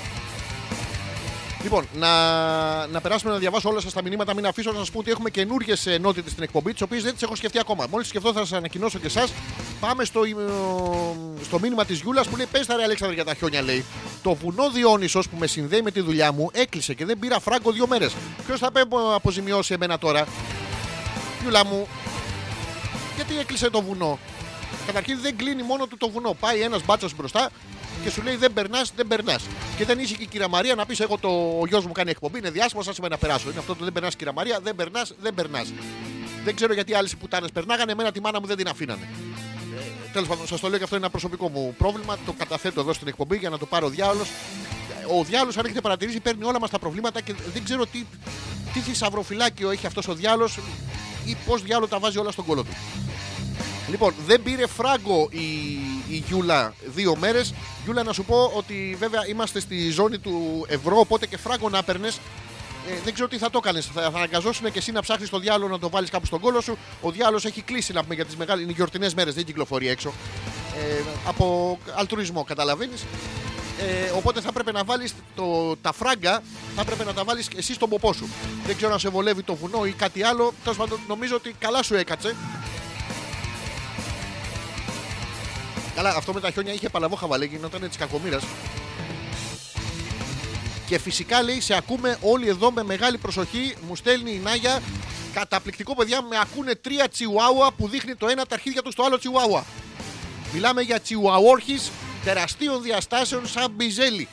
Λοιπόν, 1.64 1.88
να, 1.94 2.88
να 2.88 3.02
περάσουμε 3.02 3.32
να 3.32 3.38
διαβάσω 3.38 3.70
όλα 3.70 3.80
σας 3.80 3.94
τα 3.94 4.02
μηνύματα. 4.02 4.34
Μην 4.34 4.46
αφήσω 4.46 4.72
να 4.72 4.78
σας 4.78 4.92
πω 4.92 5.00
ότι 5.00 5.12
έχουμε 5.12 5.30
καινούργιες 5.30 5.86
ενότητε 5.86 6.30
στην 6.30 6.44
εκπομπή, 6.44 6.72
τις 6.72 6.82
οποίες 6.82 7.04
δεν 7.04 7.14
τις 7.14 7.22
έχω 7.22 7.36
σκεφτεί 7.36 7.60
ακόμα. 7.60 7.86
Μόλις 7.90 8.08
σκεφτώ, 8.08 8.34
θα 8.34 8.40
σας 8.40 8.54
ανακοινώσω 8.54 9.00
και 9.00 9.06
εσά. 9.06 9.28
Πάμε 9.80 10.06
στο, 10.06 10.22
στο 11.44 11.60
μήνυμα 11.60 11.86
της 11.86 12.00
Γιούλας 12.00 12.28
που 12.28 12.36
λέει: 12.36 12.46
Πες 12.52 12.66
τα 12.66 12.76
ρε 12.76 12.84
Αλέξανδρα 12.84 13.16
για 13.16 13.26
τα 13.26 13.34
χιόνια, 13.34 13.62
λέει. 13.62 13.86
Το 14.24 14.34
βουνό 14.34 14.70
Διόνυσος 14.70 15.30
που 15.30 15.38
με 15.38 15.48
συνδέει 15.48 15.82
με 15.82 15.92
τη 15.92 16.02
δουλειά 16.02 16.32
μου 16.32 16.50
έκλεισε 16.52 16.94
και 16.94 17.06
δεν 17.06 17.20
πήρα 17.20 17.40
φράγκο 17.40 17.72
δύο 17.72 17.88
μέρες. 17.88 18.16
Ποιος 18.46 18.60
θα 18.60 18.72
πρέπει 18.72 18.96
να 18.96 19.14
αποζημιώσει 19.14 19.74
εμένα 19.74 19.98
τώρα, 19.98 20.28
Γιούλα 21.42 21.66
μου, 21.66 21.88
γιατί 23.16 23.40
έκλεισε 23.40 23.70
το 23.70 23.82
βουνό; 23.82 24.20
Καταρχήν 24.86 25.20
δεν 25.22 25.38
κλείνει 25.38 25.64
μόνο 25.64 25.86
του 25.86 25.98
το 25.98 26.10
βουνό. 26.10 26.36
Πάει 26.40 26.62
ένας 26.62 26.86
μπάτσος 26.86 27.16
μπροστά 27.16 27.50
και 28.04 28.10
σου 28.10 28.22
λέει 28.22 28.36
δεν 28.36 28.54
περνάς, 28.54 28.92
δεν 28.96 29.08
περνάς. 29.08 29.44
Και 29.78 29.86
δεν 29.86 30.00
είσαι 30.00 30.16
και 30.16 30.24
η 30.24 30.28
κυρία 30.28 30.48
Μαρία 30.48 30.76
να 30.76 30.86
πεις: 30.86 31.00
Εγώ 31.00 31.18
το 31.18 31.28
ο 31.62 31.66
γιος 31.68 31.86
μου 31.86 31.92
κάνει 31.92 32.10
εκπομπή, 32.10 32.38
είναι 32.38 32.50
διάσημο, 32.50 32.82
άσε 32.88 33.02
με 33.02 33.08
να 33.08 33.18
περάσω. 33.18 33.50
Είναι 33.50 33.60
αυτό 33.60 33.76
το 33.76 33.84
δεν 33.84 33.94
περνάς, 33.94 34.16
κυρία 34.16 34.34
Μαρία, 34.34 34.60
δεν 34.64 34.76
περνάς, 34.76 35.14
δεν 35.22 35.34
περνάς. 35.34 35.74
Δεν 36.44 36.56
ξέρω 36.56 36.74
γιατί 36.74 36.94
άλλες 36.94 37.16
πουτάνες 37.16 37.52
περνάγανε, 37.52 37.92
εμένα 37.92 38.12
τη 38.12 38.22
μάνα 38.22 38.40
μου 38.40 38.48
δεν 38.48 38.58
την 38.58 38.68
αφήνανε. 38.68 39.08
Ε, 39.78 40.10
Τέλος 40.14 40.28
πάντων, 40.28 40.48
σας 40.48 40.60
το 40.60 40.68
λέω 40.68 40.78
και 40.78 40.84
αυτό 40.84 40.96
είναι 40.96 41.06
ένα 41.06 41.14
προσωπικό 41.14 41.50
μου 41.50 41.76
πρόβλημα. 41.78 42.18
Το 42.26 42.34
καταθέτω 42.38 42.80
εδώ 42.80 42.94
στην 42.94 43.08
εκπομπή 43.08 43.38
για 43.38 43.50
να 43.50 43.58
το 43.58 43.66
πάρω 43.66 43.86
ο 43.86 43.90
διάολος. 43.90 44.30
Ο 45.20 45.24
διάολος, 45.24 45.58
αν 45.58 45.66
έχετε 45.66 45.82
παρατηρήσει, 45.82 46.20
παίρνει 46.20 46.44
όλα 46.44 46.60
μας 46.60 46.70
τα 46.70 46.80
προβλήματα 46.80 47.22
και 47.22 47.34
δεν 47.54 47.64
ξέρω 47.64 47.86
τι, 47.86 48.06
τι 48.74 48.80
θησαυροφυλάκιο 48.80 49.70
έχει 49.70 49.86
αυτός 49.86 50.08
ο 50.08 50.14
διάολος 50.14 50.60
ή 51.26 51.38
πώς 51.46 51.64
διάολο 51.64 51.88
τα 51.88 52.00
βάζει 52.00 52.18
όλα 52.18 52.32
στον 52.32 52.46
κόλο 52.46 52.64
του. 52.64 52.76
Λοιπόν, 53.90 54.14
δεν 54.26 54.44
πήρε 54.44 54.68
φράγκο 54.68 55.28
η, 55.32 55.48
η 56.10 56.24
Γιούλα 56.28 56.74
δύο 56.86 57.16
μέρες. 57.16 57.54
Γιούλα, 57.84 58.04
να 58.04 58.14
σου 58.14 58.24
πω 58.24 58.52
ότι 58.56 58.96
βέβαια 59.00 59.28
είμαστε 59.28 59.60
στη 59.60 59.90
ζώνη 59.90 60.18
του 60.18 60.66
ευρώ, 60.68 61.00
οπότε 61.00 61.28
και 61.28 61.38
φράγκο 61.38 61.70
να 61.70 61.84
παίρνε. 61.84 62.08
Ε, 62.88 62.92
δεν 63.04 63.14
ξέρω 63.14 63.28
τι 63.28 63.38
θα 63.38 63.50
το 63.50 63.60
έκανε. 63.64 63.82
Θα, 63.82 64.02
θα 64.02 64.18
αναγκαζόσουν 64.18 64.72
και 64.72 64.78
εσύ 64.78 64.92
να 64.92 65.02
ψάχνεις 65.02 65.30
το 65.30 65.40
διάλογο 65.40 65.72
να 65.72 65.80
το 65.80 65.90
βάλεις 65.90 66.10
κάπου 66.10 66.26
στον 66.26 66.40
κόλο 66.40 66.62
σου. 66.62 66.78
Ο 67.02 67.12
διάλογος 67.12 67.46
έχει 67.46 67.62
κλείσει 67.62 67.94
να 67.94 68.02
πούμε 68.02 68.16
για 68.16 68.26
τις 68.26 68.36
μεγάλες. 68.36 68.64
Είναι 68.64 68.72
γιορτινές 68.72 69.14
μέρες, 69.14 69.34
δεν 69.34 69.44
κυκλοφορεί 69.44 69.88
έξω. 69.88 70.14
Ε, 70.78 71.02
από 71.28 71.78
αλτρουισμό, 71.96 72.44
καταλαβαίνεις. 72.44 73.06
Ε, 73.80 74.12
οπότε 74.16 74.42
θα 74.42 74.48
έπρεπε 74.50 74.72
να 74.72 74.84
βάλεις 74.84 75.14
τα 75.82 75.94
φράγκα, 75.94 76.42
θα 76.76 76.82
έπρεπε 76.82 77.04
να 77.04 77.14
τα 77.14 77.24
βάλεις 77.24 77.48
εσύ 77.56 77.74
στον 77.74 77.90
ποπό 77.90 78.14
σου. 78.14 78.30
Δεν 78.66 78.76
ξέρω 78.76 78.94
αν 78.94 79.00
σε 79.00 79.10
βολεύει 79.10 79.44
το 79.44 79.56
βουνό 79.56 79.86
ή 79.86 79.92
κάτι 79.92 80.24
άλλο. 80.24 80.54
Τέλος 80.64 80.78
πάντων, 80.78 81.00
νομίζω 81.08 81.36
ότι 81.36 81.56
καλά 81.60 81.84
σου 81.84 81.96
έκατσε. 81.96 82.36
Καλά, 86.02 86.16
αυτό 86.16 86.34
με 86.34 86.40
τα 86.40 86.52
χιόνια 86.52 86.74
είχε 86.74 86.90
παλαβό 86.90 87.16
χαβαλέ, 87.16 87.46
γινόταν 87.46 87.90
τη 87.90 87.98
κακομήρα. 87.98 88.40
Και 90.88 91.00
φυσικά 91.00 91.44
λέει, 91.44 91.62
σε 91.62 91.76
ακούμε 91.76 92.18
όλοι 92.22 92.48
εδώ 92.48 92.72
με 92.72 92.84
μεγάλη 92.84 93.18
προσοχή. 93.18 93.76
Μου 93.88 93.96
στέλνει 93.96 94.32
η 94.32 94.40
Νάγια. 94.44 94.82
Καταπληκτικό 95.34 95.96
παιδιά, 95.96 96.22
με 96.22 96.40
ακούνε 96.42 96.76
τρία 96.76 97.10
τσιουάουα 97.10 97.72
που 97.72 97.88
δείχνει 97.88 98.16
το 98.16 98.28
ένα 98.28 98.46
τα 98.46 98.56
αρχίδια 98.56 98.82
του 98.82 98.92
στο 98.92 99.04
άλλο 99.04 99.18
τσιουάουα. 99.18 99.66
Μιλάμε 100.54 100.82
για 100.82 101.00
τσιουαόρχη 101.00 101.80
τεραστίων 102.24 102.82
διαστάσεων 102.82 103.48
σαν 103.48 103.72
μπιζέλι. 103.72 104.28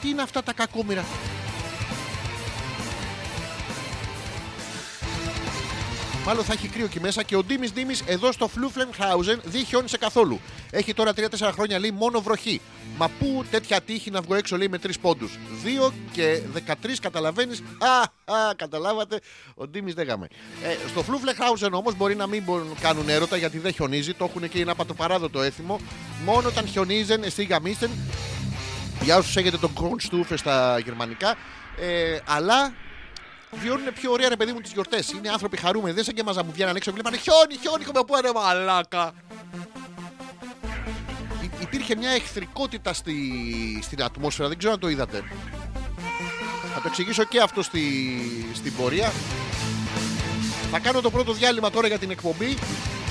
Τι 0.00 0.08
είναι 0.08 0.22
αυτά 0.22 0.42
τα 0.42 0.52
κακόμοιρα; 0.52 1.04
Μάλλον 6.26 6.44
θα 6.44 6.52
έχει 6.52 6.68
κρύο 6.68 6.84
εκεί 6.84 7.00
μέσα 7.00 7.22
και 7.22 7.36
ο 7.36 7.42
Ντίμης 7.44 7.72
Ντίμης 7.72 8.02
εδώ 8.06 8.32
στο 8.32 8.48
Φλούφλενχάουζεν 8.48 9.40
δεν 9.44 9.64
χιόνισε 9.64 9.98
καθόλου. 9.98 10.40
Έχει 10.70 10.94
τώρα 10.94 11.12
3-4 11.16 11.50
χρόνια 11.52 11.78
λέει 11.78 11.90
μόνο 11.90 12.20
βροχή. 12.20 12.60
Μα 12.96 13.08
πού 13.18 13.44
τέτοια 13.50 13.80
τύχη 13.80 14.10
να 14.10 14.20
βγω 14.20 14.34
έξω 14.34 14.56
λέει 14.56 14.68
με 14.68 14.78
3 14.82 14.90
πόντους; 15.00 15.38
2 15.88 15.92
και 16.12 16.40
13 16.68 16.72
καταλαβαίνεις; 17.00 17.62
Α, 17.78 18.00
α, 18.34 18.54
καταλάβατε. 18.56 19.20
Ο 19.54 19.66
Ντίμης 19.66 19.94
δεν 19.94 20.06
γάμε. 20.06 20.28
Ε, 20.64 20.88
στο 20.88 21.02
Φλούφλενχάουζεν 21.02 21.74
όμως 21.74 21.96
μπορεί 21.96 22.14
να 22.14 22.26
μην 22.26 22.42
μπορούν, 22.42 22.74
κάνουν 22.80 23.08
έρωτα 23.08 23.36
γιατί 23.36 23.58
δεν 23.58 23.72
χιονίζει. 23.72 24.14
Το 24.14 24.24
έχουν 24.24 24.48
και 24.48 24.58
είναι 24.58 24.74
πατροπαράδοτο 24.74 25.42
έθιμο. 25.42 25.80
Μόνο 26.24 26.48
όταν 26.48 26.66
χιονίζεν, 26.66 27.22
εσύ 27.22 27.42
γαμίστεν. 27.44 27.90
Για 29.02 29.16
όσους 29.16 29.36
έχετε 29.36 29.56
τον 29.56 29.74
Κρουνστούφε 29.74 30.36
στα 30.36 30.78
γερμανικά. 30.78 31.36
Ε, 31.80 32.18
αλλά 32.24 32.72
βιώνουν 33.50 33.92
πιο 33.94 34.12
ωραία 34.12 34.28
ρε 34.28 34.36
παιδί 34.36 34.52
μου 34.52 34.60
τις 34.60 34.72
γιορτές. 34.72 35.10
Είναι 35.12 35.28
άνθρωποι 35.28 35.56
χαρούμενοι. 35.56 35.94
Δεν 35.94 36.04
σαν 36.04 36.14
και 36.14 36.20
εμά 36.20 36.32
να 36.32 36.44
μου 36.44 36.52
βγαίνουν 36.52 36.76
έξω 36.76 36.90
και 36.90 36.94
βλέπανε 36.96 37.16
χιόνι, 37.16 37.56
χιόνι, 37.60 37.82
έχουμε 37.82 38.00
πού 38.06 38.14
ρε 38.20 38.30
μαλάκα. 38.34 39.12
Υ- 41.42 41.62
Υπήρχε 41.62 41.96
μια 41.96 42.10
εχθρικότητα 42.10 42.92
στη, 42.92 43.14
στην 43.82 44.02
ατμόσφαιρα, 44.02 44.48
δεν 44.48 44.58
ξέρω 44.58 44.72
αν 44.72 44.78
το 44.78 44.88
είδατε. 44.88 45.24
Θα 46.74 46.80
το 46.80 46.88
εξηγήσω 46.88 47.24
και 47.24 47.40
αυτό 47.40 47.62
στη, 47.62 47.82
στην 48.54 48.76
πορεία. 48.76 49.12
Θα 50.70 50.78
κάνω 50.78 51.00
το 51.00 51.10
πρώτο 51.10 51.32
διάλειμμα 51.32 51.70
τώρα 51.70 51.86
για 51.86 51.98
την 51.98 52.10
εκπομπή. 52.10 52.56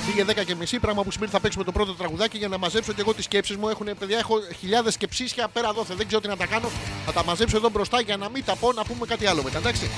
Πήγε 0.10 0.26
10 0.28 0.45
και 0.45 0.56
μισή, 0.56 0.80
πράγμα 0.80 1.04
που 1.04 1.12
σημαίνει 1.12 1.32
θα 1.32 1.39
παίξουμε 1.39 1.63
το 1.63 1.72
πρώτο 1.72 1.93
τραγουδάκι 1.93 2.38
για 2.38 2.48
να 2.48 2.58
μαζέψω 2.58 2.93
και 2.93 3.02
εγώ 3.02 3.13
τις 3.13 3.26
σκέψεις 3.26 3.58
μου. 3.58 3.67
Έχουν, 3.69 3.89
παιδιά, 4.00 4.17
έχω 4.17 4.36
χιλιάδες 4.60 4.93
σκεψίσια 4.93 5.48
πέρα 5.48 5.74
δόθε. 5.74 5.93
Δεν 5.95 6.08
ξέρω 6.08 6.22
τι 6.22 6.28
να 6.28 6.38
τα 6.38 6.45
κάνω. 6.45 6.69
Θα 7.06 7.12
τα 7.12 7.24
μαζέψω 7.24 7.58
εδώ 7.58 7.69
μπροστά 7.69 8.02
για 8.02 8.17
να 8.17 8.30
μην 8.30 8.45
τα 8.45 8.56
πω 8.56 8.72
να 8.72 8.84
πούμε 8.84 9.06
κάτι 9.06 9.26
άλλο 9.26 9.43
μετά, 9.43 9.58
εντάξει. 9.58 9.89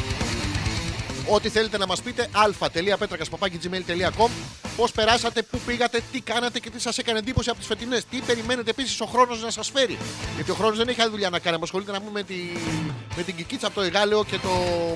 Ό,τι 1.30 1.50
θέλετε 1.50 1.78
να 1.78 1.86
μας 1.88 2.02
πείτε, 2.02 2.30
α.πέτρακα.gmail.com 2.32 4.30
Πώς 4.76 4.92
περάσατε, 4.92 5.42
πού 5.42 5.60
πήγατε, 5.66 6.02
τι 6.12 6.22
κάνατε 6.22 6.60
και 6.60 6.70
τι 6.70 6.80
σας 6.80 6.98
έκανε 6.98 7.20
εντύπωση 7.20 7.50
από 7.50 7.58
τις 7.58 7.68
φετινές. 7.68 8.06
Τι 8.06 8.20
περιμένετε 8.20 8.70
επίσης 8.70 9.02
ο 9.02 9.06
χρόνος 9.06 9.42
να 9.42 9.50
σας 9.50 9.70
φέρει. 9.70 9.98
Γιατί 10.36 10.52
ο 10.52 10.54
χρόνος 10.54 10.78
δεν 10.78 10.88
έχει 10.88 11.02
άλλη 11.02 11.12
δουλειά 11.12 11.30
να 11.30 11.40
κάνει. 11.40 11.56
Απασχολείται 11.56 11.92
να 11.92 12.00
πούμε 12.00 12.12
με, 12.12 12.24
τη, 12.24 12.36
με 13.16 13.24
την 13.24 13.36
Κικίτσα 13.36 13.68
από 13.68 13.76
το 13.76 13.82
Εγάλεο 13.82 14.24
και 14.26 14.38
το 14.38 14.50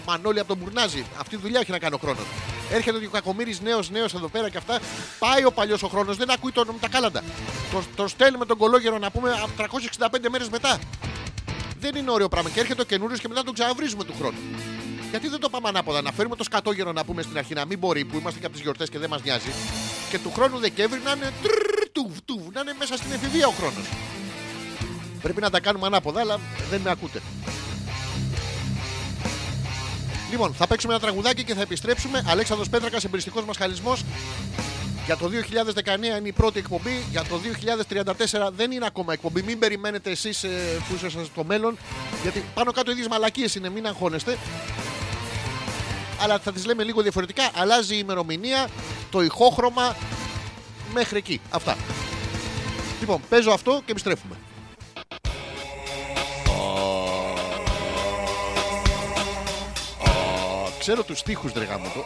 Μανόλι 0.06 0.40
από 0.40 0.48
τον 0.48 0.58
Μπουρνάζι. 0.58 1.06
Αυτή 1.20 1.36
τη 1.36 1.42
δουλειά 1.42 1.60
έχει 1.60 1.72
να 1.72 1.80
κάνει 1.80 1.96
ο 1.96 1.98
χρόνος. 1.98 2.26
Έρχεται 2.72 3.00
και 3.00 3.06
ο 3.06 3.10
Κακομήρη 3.10 3.58
νέος 3.64 3.90
νέος 3.90 4.14
εδώ 4.14 4.28
πέρα 4.28 4.50
και 4.50 4.58
αυτά. 4.58 4.80
Πάει 5.20 5.46
ο 5.46 5.52
παλιός 5.52 5.84
ο 5.84 5.88
χρόνος, 5.88 6.18
δεν 6.18 6.32
ακούει 6.32 6.52
τον, 6.52 6.68
τα 6.80 6.88
κάλαντα. 6.88 7.24
Τον, 7.72 7.86
τον 7.96 8.08
στέλνουμε 8.08 8.46
τον 8.46 8.58
κολόγερο 8.58 8.98
να 8.98 9.12
πούμε 9.12 9.32
από 9.32 9.80
365 9.98 10.30
μέρες 10.32 10.50
μετά. 10.50 10.80
Δεν 11.80 11.96
είναι 11.96 12.12
ωραίο 12.12 12.28
πράγμα. 12.28 12.50
Και 12.50 12.60
έρχεται 12.60 12.82
ο 12.82 12.86
καινούριος 12.86 13.20
και 13.20 13.28
μετά 13.28 13.44
τον 13.44 13.54
ξαναβρίζουμε 13.54 14.04
του 14.04 14.14
χρόνου. 14.20 14.38
Γιατί 15.16 15.30
δεν 15.30 15.40
το 15.40 15.50
πάμε 15.50 15.68
ανάποδα, 15.68 16.02
να 16.02 16.12
φέρουμε 16.12 16.36
το 16.36 16.44
σκατόγερο 16.44 16.92
να 16.92 17.06
πούμε 17.06 17.22
στην 17.22 17.38
αρχή 17.38 17.54
να 17.54 17.66
μην 17.66 17.78
μπορεί 17.78 18.06
που 18.06 18.18
είμαστε 18.18 18.40
και 18.40 18.46
από 18.46 18.56
τις 18.56 18.64
γιορτές 18.64 18.90
και 18.90 19.00
δεν 19.00 19.10
μας 19.10 19.24
νοιάζει. 19.24 19.52
Και 20.10 20.20
του 20.20 20.32
χρόνου 20.32 20.58
Δεκέμβρη 20.58 21.00
να 21.04 21.12
είναι 21.12 21.32
τρρρρ, 21.42 21.90
τουβ, 21.92 22.18
τουβ, 22.26 22.54
να 22.54 22.62
είναι 22.62 22.74
μέσα 22.80 22.98
στην 22.98 23.12
εφηβεία 23.12 23.48
ο 23.48 23.52
χρόνος. 23.52 23.86
Πρέπει 25.22 25.42
να 25.42 25.50
τα 25.50 25.60
κάνουμε 25.60 25.86
ανάποδα, 25.86 26.20
αλλά 26.20 26.40
δεν 26.70 26.82
με 26.82 26.90
ακούτε. 26.90 27.22
Λοιπόν, 30.30 30.54
θα 30.54 30.68
παίξουμε 30.68 30.94
ένα 30.94 31.02
τραγουδάκι 31.02 31.44
και 31.44 31.54
θα 31.54 31.62
επιστρέψουμε. 31.62 32.26
Αλέξανδρος 32.28 32.70
Πέτρακας, 32.70 33.04
εμπειριστικός 33.04 33.46
μας 33.46 33.58
χαλισμός. 33.58 34.04
Για 35.06 35.18
το 35.18 35.28
2019 35.28 36.18
είναι 36.18 36.28
η 36.28 36.32
πρώτη 36.32 36.60
εκπομπή. 36.60 37.04
Για 37.12 37.24
το 37.24 37.38
2034 37.38 38.52
δεν 38.56 38.72
είναι 38.72 38.86
ακόμα 38.86 39.14
εκπομπή. 39.14 39.42
Μην 39.44 39.60
περιμένετε 39.60 40.12
εσείς 40.12 40.46
που 40.88 40.96
είσαστε 40.96 41.24
στο 41.24 41.44
μέλλον. 41.44 41.78
Γιατί 42.22 42.44
πάνω 42.54 42.72
κάτω 42.72 42.90
οι 42.90 42.94
ίδιες 42.94 43.08
μαλακίες 43.08 43.56
είναι, 43.56 43.70
μην 43.70 43.88
αγχώνεστε. 43.88 44.38
Αλλά 46.22 46.40
θα 46.40 46.52
τις 46.52 46.66
λέμε 46.66 46.84
λίγο 46.84 47.02
διαφορετικά. 47.02 47.50
Αλλάζει 47.56 47.96
η 47.96 48.00
ημερομηνία, 48.02 48.68
το 49.12 49.22
ηχόχρωμα 49.22 49.96
μέχρι 50.94 51.18
εκεί. 51.18 51.42
Αυτά. 51.50 51.78
Λοιπόν, 53.00 53.22
παίζω 53.30 53.52
αυτό 53.52 53.82
και 53.86 53.92
επιστρέφουμε. 53.92 54.36
Ξέρω 60.80 61.04
τους 61.04 61.20
στίχους 61.20 61.54
ρε 61.54 61.64
γάμο 61.64 61.88
του. 61.94 62.04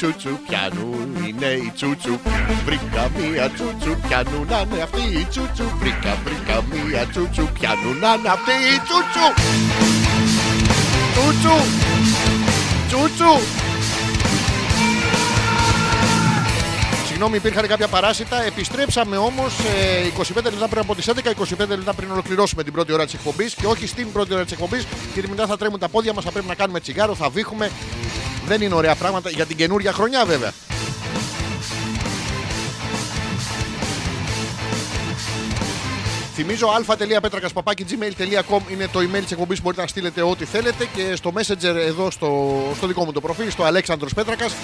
Είναι 0.00 0.10
η 0.10 0.14
τσουτσου 0.14 0.38
πιανού 0.48 0.90
είναι 1.26 1.46
η 1.46 1.72
τσουτσου 1.74 2.18
Βρήκα 2.64 3.10
μία 3.16 3.50
τσουτσου 3.50 3.96
πιανού 4.08 4.44
να 4.48 4.60
είναι 4.60 4.82
αυτή 4.82 5.00
η 5.00 5.26
τσουτσου 5.30 5.64
Βρήκα 5.78 6.18
βρήκα 6.24 6.64
μία 6.70 7.06
τσουτσου 7.06 7.48
πιανού 7.52 7.92
να 8.00 8.12
είναι 8.14 8.28
αυτή 8.28 8.50
η 8.50 8.78
τσουτσου 8.86 9.26
Τσουτσου 11.12 11.56
Τσουτσου 12.88 13.66
Συγγνώμη, 17.06 17.36
υπήρχαν 17.36 17.66
κάποια 17.66 17.88
παράσιτα. 17.88 18.42
Επιστρέψαμε 18.42 19.16
όμως 19.16 19.54
25 20.18 20.42
λεπτά 20.42 20.68
πριν 20.68 20.80
από 20.80 20.94
τις 20.94 21.08
11, 21.08 21.12
25 21.64 21.68
λεπτά 21.68 21.92
πριν 21.92 22.10
ολοκληρώσουμε 22.10 22.62
την 22.62 22.72
πρώτη 22.72 22.92
ώρα 22.92 23.04
της 23.04 23.14
εκπομπής. 23.14 23.54
Και 23.54 23.66
όχι 23.66 23.86
στην 23.86 24.12
πρώτη 24.12 24.34
ώρα 24.34 24.42
της 24.42 24.52
εκπομπής, 24.52 24.86
γιατί 25.12 25.28
μετά 25.28 25.46
θα 25.46 25.56
τρέμουν 25.56 25.78
τα 25.78 25.88
πόδια 25.88 26.12
μας, 26.12 26.24
θα 26.24 26.30
πρέπει 26.30 26.46
να 26.46 26.54
κάνουμε 26.54 26.80
τσιγάρο, 26.80 27.14
θα 27.14 27.28
βήχουμε. 27.28 27.70
Δεν 28.48 28.62
είναι 28.62 28.74
ωραία 28.74 28.94
πράγματα 28.94 29.30
για 29.30 29.46
την 29.46 29.56
καινούργια 29.56 29.92
χρονιά 29.92 30.24
βέβαια. 30.24 30.52
Θυμίζω 36.34 36.66
α.πέτρακα.gmail.com 36.66 38.60
είναι 38.72 38.88
το 38.92 39.00
email 39.00 39.22
της 39.22 39.30
εκπομπής 39.30 39.56
που 39.56 39.62
μπορείτε 39.62 39.82
να 39.82 39.88
στείλετε 39.88 40.22
ό,τι 40.22 40.44
θέλετε 40.44 40.88
και 40.94 41.16
στο 41.16 41.32
Messenger 41.34 41.74
εδώ 41.74 42.10
στο, 42.10 42.60
στο 42.76 42.86
δικό 42.86 43.04
μου 43.04 43.12
το 43.12 43.20
προφίλ, 43.20 43.50
στο 43.50 43.64
Αλέξανδρος 43.64 44.14
Πέτρακας. 44.14 44.54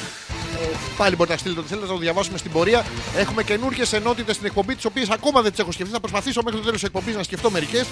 Πάλι 0.97 1.17
μπορείτε 1.17 1.35
να 1.35 1.41
στείλετε 1.41 1.61
ό,τι 1.61 1.69
θέλετε, 1.69 1.87
θα 1.87 1.93
το 1.93 1.99
διαβάσουμε 1.99 2.39
στην 2.39 2.51
πορεία. 2.51 2.85
Έχουμε 3.17 3.43
καινούργιες 3.43 3.93
ενότητες 3.93 4.35
στην 4.35 4.47
εκπομπή, 4.47 4.75
τις 4.75 4.85
οποίες 4.85 5.09
ακόμα 5.09 5.43
δεν 5.43 5.51
τις 5.51 5.61
έχω 5.61 5.73
σκεφτεί. 5.73 5.93
Θα 5.93 6.01
προσπαθήσω 6.01 6.41
μέχρι 6.45 6.59
το 6.59 6.65
τέλος 6.65 6.81
της 6.81 6.89
εκπομπής 6.89 7.17
να 7.17 7.23
σκεφτώ 7.23 7.51
μερικές. 7.51 7.87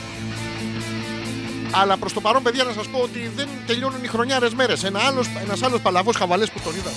Αλλά 1.75 1.97
προς 1.97 2.13
το 2.13 2.21
παρόν, 2.21 2.43
παιδιά, 2.43 2.65
να 2.65 2.73
σας 2.73 2.87
πω 2.87 2.99
ότι 2.99 3.31
δεν 3.37 3.49
τελειώνουν 3.67 4.05
οι 4.05 4.09
χρονιάρες 4.09 4.55
μέρες. 4.55 4.85
Ένα 4.85 5.01
άλλος 5.01 5.27
ένας 5.43 5.63
άλλος 5.63 5.81
παλαβός 5.81 6.17
χαβαλές 6.17 6.51
που 6.51 6.61
τον 6.65 6.75
είδα. 6.75 6.91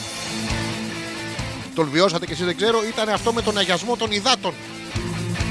Τον 1.75 1.89
βιώσατε 1.89 2.25
και 2.25 2.33
εσείς 2.33 2.45
δεν 2.45 2.55
ξέρω, 2.55 2.79
ήταν 2.87 3.09
αυτό 3.09 3.33
με 3.33 3.41
τον 3.41 3.57
αγιασμό 3.57 3.95
των 3.95 4.11
υδάτων. 4.11 4.53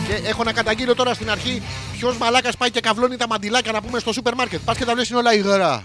Και 0.08 0.28
έχω 0.28 0.44
να 0.44 0.52
καταγγείλω 0.52 0.94
τώρα 0.94 1.14
στην 1.14 1.30
αρχή 1.30 1.62
ποιος 1.92 2.16
μαλάκας 2.16 2.56
πάει 2.56 2.70
και 2.70 2.80
καβλώνει 2.80 3.16
τα 3.16 3.26
μαντιλάκια 3.26 3.72
να 3.72 3.82
πούμε 3.82 3.98
στο 3.98 4.12
σούπερ 4.12 4.34
μάρκετ. 4.34 4.60
Πας 4.64 4.76
και 4.76 4.84
τα 4.84 4.92
βλέπεις 4.92 5.10
είναι 5.10 5.18
όλα 5.18 5.34
υγρά. 5.34 5.84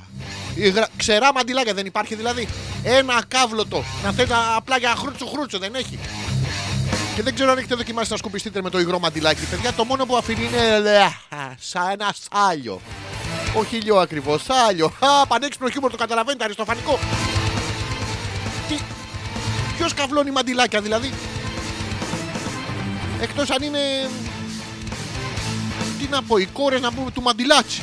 υγρά. 0.55 0.87
Ξερά 0.97 1.33
μαντιλάκια 1.33 1.73
δεν 1.73 1.85
υπάρχει 1.85 2.15
δηλαδή. 2.15 2.47
Ένα 2.83 3.23
κάβλωτο. 3.27 3.83
Να 4.03 4.11
θέλει 4.11 4.31
απλά 4.55 4.77
για 4.77 4.95
χρούτσο 4.95 5.25
χρούτσο 5.25 5.59
δεν 5.59 5.75
έχει. 5.75 5.99
Και 7.15 7.23
δεν 7.23 7.33
ξέρω 7.33 7.51
αν 7.51 7.57
έχετε 7.57 7.75
δοκιμάσει 7.75 8.11
να 8.11 8.17
σκουπιστείτε 8.17 8.61
με 8.61 8.69
το 8.69 8.79
υγρό 8.79 8.99
μαντιλάκι. 8.99 9.45
Παιδιά, 9.49 9.73
το 9.73 9.83
μόνο 9.83 10.05
που 10.05 10.17
αφήνει 10.17 10.45
είναι 10.45 10.79
λε, 10.79 11.07
σαν 11.59 11.89
ένα 11.89 12.13
σάλιο. 12.31 12.81
Όχι 13.53 13.77
ηλιό 13.77 13.97
ακριβώς, 13.97 14.43
σάλιο. 14.43 14.85
Α, 14.85 15.27
πανέξυπνο 15.27 15.69
χιούμορ 15.69 15.91
το 15.91 15.97
καταλαβαίνετε, 15.97 16.43
αριστοφανικό. 16.43 16.99
Τι. 18.67 18.77
Ποιος 19.77 19.93
καβλώνει 19.93 20.31
μαντιλάκια 20.31 20.81
δηλαδή; 20.81 21.13
Εκτός 23.21 23.49
αν 23.49 23.63
είναι. 23.63 24.09
Τι 25.99 26.07
να 26.09 26.23
πω, 26.23 26.37
οι 26.37 26.45
κόρες 26.45 26.81
να 26.81 26.91
πούμε 26.91 27.11
του 27.11 27.21
μαντιλάτσι. 27.21 27.81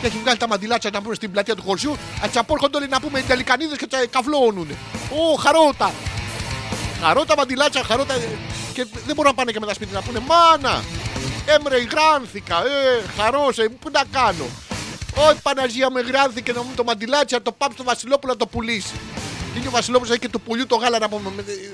Και 0.00 0.06
έχει 0.06 0.18
βγάλει 0.18 0.38
τα 0.38 0.48
μαντιλάτσα 0.48 0.90
να 0.92 1.02
πούμε 1.02 1.14
στην 1.14 1.30
πλατεία 1.30 1.54
του 1.56 1.62
χωριού. 1.62 1.96
Ατσαπόρχονται 2.22 2.76
όλοι 2.76 2.88
να 2.88 3.00
πούμε 3.00 3.18
οι 3.18 3.22
τελικανίδες 3.22 3.78
και 3.78 3.86
τα 3.86 4.06
καυλώνουν. 4.10 4.68
Ω, 5.10 5.34
χαρότα. 5.34 5.92
Χαρότα 7.02 7.34
μαντιλάτσα, 7.36 7.82
χαρότα. 7.82 8.14
Και 8.72 8.86
δεν 9.06 9.14
μπορούν 9.14 9.30
να 9.30 9.34
πάνε 9.34 9.52
και 9.52 9.60
με 9.60 9.66
τα 9.66 9.74
σπίτια 9.74 9.94
να 9.98 10.02
πούνε 10.02 10.20
Μάνα! 10.26 10.82
Έμρε, 11.46 11.76
γράνθηκα. 11.78 12.56
Ε, 12.56 13.02
χαρόσε, 13.16 13.68
πού 13.80 13.90
να 13.92 14.02
κάνω. 14.12 14.44
Όχι, 15.16 15.40
Παναγία 15.42 15.90
με 15.90 16.00
γράνθηκε 16.00 16.52
να 16.52 16.62
μου 16.62 16.72
το 16.76 16.84
μαντιλάτσι, 16.84 17.34
να 17.34 17.42
το 17.42 17.52
πάμε 17.52 17.74
στο 17.74 17.84
Βασιλόπουλο 17.84 18.32
να 18.32 18.38
το 18.38 18.46
πουλήσει. 18.46 18.94
Είναι 19.56 19.66
ο 19.66 19.70
Βασιλόπουλος 19.70 20.10
έχει 20.12 20.20
και 20.20 20.28
του 20.28 20.40
πουλιού 20.40 20.66
το 20.66 20.76
γάλα 20.76 20.98
να 20.98 21.08
πούμε. 21.08 21.30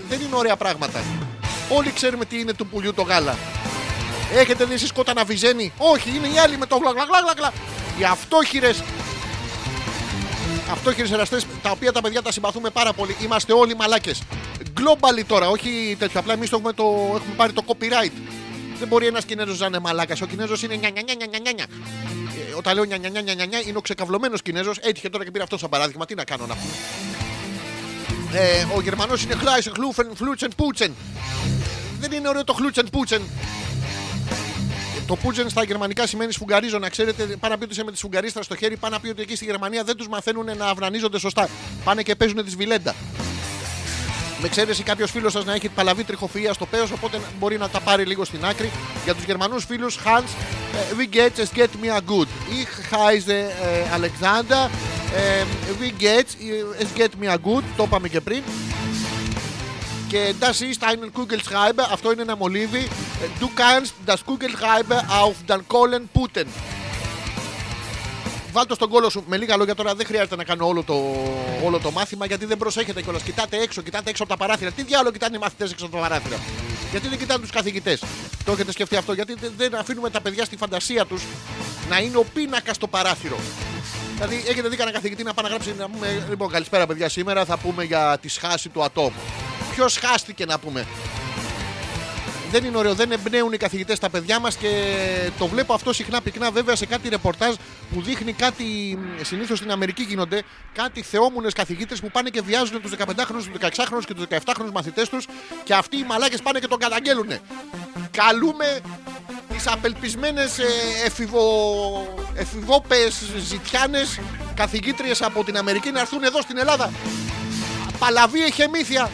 Δεν 0.09 0.21
είναι 0.21 0.37
ωραία 0.37 0.57
πράγματα. 0.57 1.03
Όλοι 1.69 1.93
ξέρουμε 1.93 2.25
τι 2.25 2.39
είναι 2.41 2.53
του 2.53 2.67
πουλιού 2.67 2.95
το 2.95 3.03
γάλα. 3.03 3.37
Έχετε 4.35 4.65
δει 4.65 4.75
εσείς 4.75 4.93
κότα 4.93 5.13
να 5.13 5.25
βυζένει; 5.25 5.73
Όχι, 5.79 6.11
είναι 6.17 6.29
οι 6.29 6.39
άλλοι 6.39 6.57
με 6.57 6.67
το 6.67 6.77
γλαγλαγλαγλα. 6.77 7.53
Οι 7.99 8.05
αυτόχειρε. 8.05 8.71
Αυτόχειρες 10.73 11.11
εραστές, 11.11 11.47
τα 11.63 11.71
οποία 11.71 11.93
τα 11.93 12.01
παιδιά 12.01 12.23
τα 12.23 12.33
συμπαθούμε 12.33 12.71
πάρα 12.71 12.93
πολύ. 12.93 13.17
Είμαστε 13.25 13.53
όλοι 13.53 13.77
μαλάκες. 13.77 14.23
Globally 14.77 15.25
τώρα, 15.27 15.49
όχι 15.49 15.97
τέτοιο. 15.99 16.21
Απλά 16.21 16.33
εμείς 16.33 16.53
έχουμε, 16.53 16.73
το, 16.73 16.85
έχουμε 17.15 17.35
πάρει 17.37 17.53
το 17.53 17.65
copyright. 17.67 18.13
Δεν 18.79 18.89
μπορεί 18.89 19.07
ένα 19.07 19.21
Κινέζο 19.21 19.55
να 19.59 19.67
είναι 19.67 19.79
μαλάκα. 19.79 20.17
Ο 20.23 20.27
Κινέζο 20.27 20.55
είναι 20.65 20.75
νια, 20.75 20.91
νια, 20.91 21.03
νια, 21.03 21.15
νια, 21.15 21.39
νια, 21.39 21.53
νια. 21.53 21.67
Ε, 22.51 22.55
Όταν 22.57 22.75
λέω 22.75 22.85
νια, 22.85 22.97
νια, 22.97 23.09
νια, 23.09 23.21
νια, 23.21 23.35
νια, 23.35 23.47
νια, 23.47 23.61
είναι 23.61 23.79
ο 23.79 23.81
ξεκαυλωμένο 23.81 24.37
Κινέζο. 24.39 24.73
Έτυχε 24.81 25.09
τώρα 25.09 25.25
και 25.25 25.31
πήρε 25.31 25.43
αυτό 25.43 25.59
σαν 25.59 25.69
παράδειγμα. 25.69 26.05
Τι 26.07 26.15
να 26.15 26.25
κάνω 26.25 26.47
να 26.47 26.55
πούμε. 26.55 26.73
Ε, 28.33 28.67
ο 28.77 28.81
Γερμανό 28.81 29.15
είναι 29.25 29.35
Χλάισεν, 29.35 29.73
Χλούφεν, 29.75 30.11
Φλούτσεν, 30.15 30.51
Πούτσεν. 30.57 30.95
Δεν 32.01 32.13
είναι 32.13 32.29
ωραίο 32.29 32.45
το 32.45 32.53
Χλούτσεν, 32.53 32.89
Πούτσεν. 32.93 33.23
Το 35.07 35.17
Πούτσεν 35.17 35.49
στα 35.49 35.65
γερμανικά 35.65 36.07
σημαίνει 36.07 36.33
σφουγγαρίζω. 36.33 36.79
Να 36.79 36.89
ξέρετε, 36.89 37.23
πάνε 37.23 37.55
να 37.55 37.59
πει 37.59 37.65
ότι 37.65 37.73
είσαι 37.73 37.85
με 37.85 37.91
τη 37.91 37.97
σφουγγαρίστρα 37.97 38.43
στο 38.43 38.57
χέρι, 38.57 38.77
πάνε 38.77 38.95
να 38.95 39.01
πει 39.01 39.09
ότι 39.09 39.23
εκεί 39.23 39.37
στη 39.37 39.45
Γερμανία 39.45 39.85
δεν 39.85 39.97
του 39.97 40.09
μαθαίνουν 40.09 40.57
να 40.57 40.67
αυνανίζονται 40.67 41.19
σωστά. 41.19 41.49
Πάνε 41.85 42.03
και 42.03 42.15
παίζουν 42.15 42.45
τη 42.45 42.57
βιλέντα. 42.57 42.95
Με 44.41 44.47
εξαίρεση 44.47 44.83
κάποιος 44.83 45.11
φίλος 45.11 45.33
σας 45.33 45.45
να 45.45 45.55
έχει 45.55 45.69
παλαβή 45.69 46.05
τριχοφυΐα 46.09 46.51
στο 46.53 46.67
πέος, 46.67 46.91
οπότε 46.91 47.21
μπορεί 47.39 47.59
να 47.59 47.69
τα 47.69 47.81
πάρει 47.81 48.05
λίγο 48.05 48.25
στην 48.25 48.45
άκρη. 48.45 48.71
Για 49.05 49.15
τους 49.15 49.25
Γερμανούς 49.25 49.65
φίλους, 49.65 49.99
Hans, 50.05 50.29
ε, 50.75 50.95
we 50.99 51.17
get 51.17 51.41
es 51.43 51.59
get 51.59 51.69
me 51.83 51.91
a 51.97 52.01
good. 52.11 52.29
Ich 52.61 52.95
heiße 52.97 53.33
ε, 53.33 53.95
Alexander, 53.95 54.69
ε, 55.15 55.45
we 55.81 56.03
get 56.03 56.27
es 56.83 57.01
get 57.01 57.25
me 57.25 57.31
a 57.33 57.37
good. 57.45 57.63
Το 57.77 57.83
είπαμε 57.83 58.09
και 58.09 58.21
πριν. 58.21 58.43
Και 60.09 60.35
das 60.41 60.61
ist 60.61 60.83
ein 60.83 61.21
Kugelschreiber, 61.21 61.89
αυτό 61.93 62.13
είναι 62.13 62.23
ένα 62.23 62.37
μολύβι. 62.37 62.89
Ε, 63.23 63.27
Du 63.41 63.45
kannst 63.45 63.93
das 64.07 64.19
Kugelschreiber 64.27 64.99
auf 65.23 65.35
den 65.47 65.61
Kohlen 65.73 66.09
putten. 66.17 66.47
Βάλτε 68.59 68.75
στον 68.75 68.89
κόλο 68.89 69.11
σου 69.11 69.25
με 69.27 69.37
λίγα 69.37 69.57
λόγια 69.57 69.75
τώρα. 69.75 69.95
Δεν 69.95 70.07
χρειάζεται 70.07 70.37
να 70.37 70.45
κάνω 70.45 70.67
όλο 70.67 70.83
το, 70.83 70.95
όλο 71.65 71.79
το 71.79 71.91
μάθημα 71.91 72.27
γιατί 72.27 72.45
δεν 72.45 72.59
προσέχετε 72.59 73.03
κιόλας. 73.03 73.23
Κοιτάτε 73.23 73.57
έξω, 73.57 73.83
κοιτάτε 73.83 74.11
έξω 74.11 74.23
από 74.23 74.33
τα 74.33 74.39
παράθυρα. 74.39 74.71
Τι 74.71 74.83
διάλογο 74.83 75.13
κοιτάνε 75.13 75.37
οι 75.37 75.41
μαθητές 75.41 75.71
έξω 75.73 75.85
από 75.87 75.95
τα 75.97 76.01
παράθυρα. 76.03 76.37
Γιατί 76.91 77.09
δεν 77.09 77.19
κοιτάνε 77.19 77.41
τους 77.41 77.51
καθηγητές. 77.51 78.03
Το 78.45 78.53
έχετε 78.53 78.73
σκεφτεί 78.73 78.97
αυτό. 78.97 79.13
Γιατί 79.13 79.35
δεν- 79.41 79.53
δεν 79.57 79.75
αφήνουμε 79.75 80.11
τα 80.11 80.21
παιδιά 80.21 80.45
στη 80.45 80.57
φαντασία 80.57 81.07
τους 81.07 81.23
να 81.89 81.99
είναι 81.99 82.17
ο 82.17 82.25
πίνακας 82.35 82.77
στο 82.77 82.87
παράθυρο. 82.87 83.37
Δηλαδή, 84.15 84.45
έχετε 84.49 84.69
δει 84.69 84.77
κανένα 84.77 84.97
καθηγητή 84.97 85.23
να 85.23 85.35
πάει 85.35 85.45
να 85.45 85.51
γράψει 85.51 85.75
να 85.79 85.89
πούμε, 85.89 86.27
Λοιπόν, 86.29 86.51
καλησπέρα 86.51 86.87
παιδιά. 86.87 87.09
Σήμερα 87.09 87.45
θα 87.45 87.57
πούμε 87.57 87.85
για 87.85 88.19
τη 88.21 88.29
σχάση 88.29 88.69
του 88.69 88.83
ατόμου. 88.83 89.21
Ποιος 89.75 89.97
χάστηκε 89.99 90.45
να 90.45 90.59
πούμε; 90.59 90.87
Δεν 92.51 92.65
είναι 92.65 92.77
ωραίο, 92.77 92.95
δεν 92.95 93.13
εμπνέουν 93.13 93.53
οι 93.53 93.57
καθηγητές 93.57 93.99
τα 93.99 94.11
παιδιά 94.11 94.39
μας 94.41 94.57
και 94.57 94.71
το 95.39 95.47
βλέπω 95.47 95.75
αυτό 95.75 95.93
συχνά 95.93 96.21
πυκνά 96.21 96.51
βέβαια 96.51 96.77
σε 96.77 96.87
κάτι 96.87 97.09
ρεπορτάζ 97.09 97.55
που 97.93 98.03
δείχνει 98.03 98.33
κάτι. 98.33 98.99
Συνήθως 99.23 99.59
στην 99.59 99.71
Αμερική 99.71 100.03
γίνονται 100.03 100.43
κάτι 100.75 101.03
θεόμουνες 101.03 101.53
καθηγίτε 101.53 101.95
που 101.95 102.11
πάνε 102.11 102.29
και 102.31 102.43
βιάζουν 102.43 102.81
τους 102.81 102.93
15χρονου, 102.99 103.33
τους 103.33 103.51
16χρονου 103.61 104.05
και 104.07 104.15
τους 104.15 104.25
17χρονου 104.31 104.73
μαθητές 104.73 105.09
τους 105.09 105.27
και 105.65 105.75
αυτοί 105.75 105.97
οι 105.97 106.05
μαλάκες 106.09 106.43
πάνε 106.43 106.59
και 106.59 106.67
τον 106.67 106.79
καταγγέλουν. 106.79 107.29
Καλούμε 108.11 108.81
τις 109.53 109.67
απελπισμένες 109.67 110.59
εφηβο... 111.05 111.43
εφηβόπες 112.35 113.23
ζητιάνες 113.39 114.21
καθηγήτριες 114.55 115.23
από 115.23 115.45
την 115.45 115.57
Αμερική 115.57 115.91
να 115.91 116.01
έρθουν 116.01 116.23
εδώ 116.23 116.41
στην 116.41 116.59
Ελλάδα. 116.59 116.93
Παλαβή 117.99 118.45
εχεμήθεια. 118.45 119.11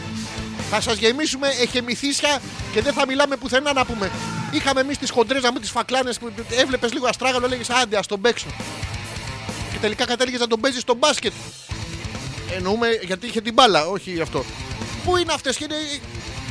Θα 0.69 0.81
σας 0.81 0.97
γεμίσουμε 0.97 1.47
εχεμηθήσια 1.47 2.41
και 2.73 2.81
δεν 2.81 2.93
θα 2.93 3.05
μιλάμε 3.05 3.35
πουθενά 3.35 3.73
να 3.73 3.85
πούμε. 3.85 4.11
Είχαμε 4.51 4.81
εμείς 4.81 4.97
τις 4.97 5.09
χοντρές 5.09 5.43
να 5.43 5.51
μην 5.51 5.61
τις 5.61 5.69
φακλάνες 5.69 6.17
που 6.17 6.31
έβλεπες 6.49 6.93
λίγο 6.93 7.07
αστράγαλο, 7.07 7.45
έλεγε 7.45 7.63
άντε, 7.81 7.97
ας 7.97 8.07
τον 8.07 8.21
παίξω. 8.21 8.47
Και 9.71 9.77
τελικά 9.81 10.05
κατέληγες 10.05 10.39
να 10.39 10.47
τον 10.47 10.59
παίζεις 10.59 10.81
στο 10.81 10.93
μπάσκετ. 10.93 11.33
Εννοούμε 12.55 12.87
γιατί 13.03 13.27
είχε 13.27 13.41
την 13.41 13.53
μπάλα, 13.53 13.87
όχι 13.87 14.21
αυτό. 14.21 14.45
Πού 15.03 15.17
είναι 15.17 15.33
αυτές 15.33 15.57
και, 15.57 15.63
είναι... 15.63 15.75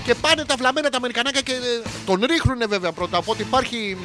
και 0.05 0.15
πάνε 0.15 0.45
τα 0.45 0.57
βλαμμένα 0.57 0.91
τα 0.91 0.97
Αμερικανάκια 0.97 1.41
και 1.41 1.53
ε, 1.53 1.83
τον 2.07 2.25
ρίχνουν 2.25 2.59
βέβαια 2.69 2.93
πρώτα. 2.93 3.19
Οπότε 3.19 3.43
υπάρχει, 3.43 3.97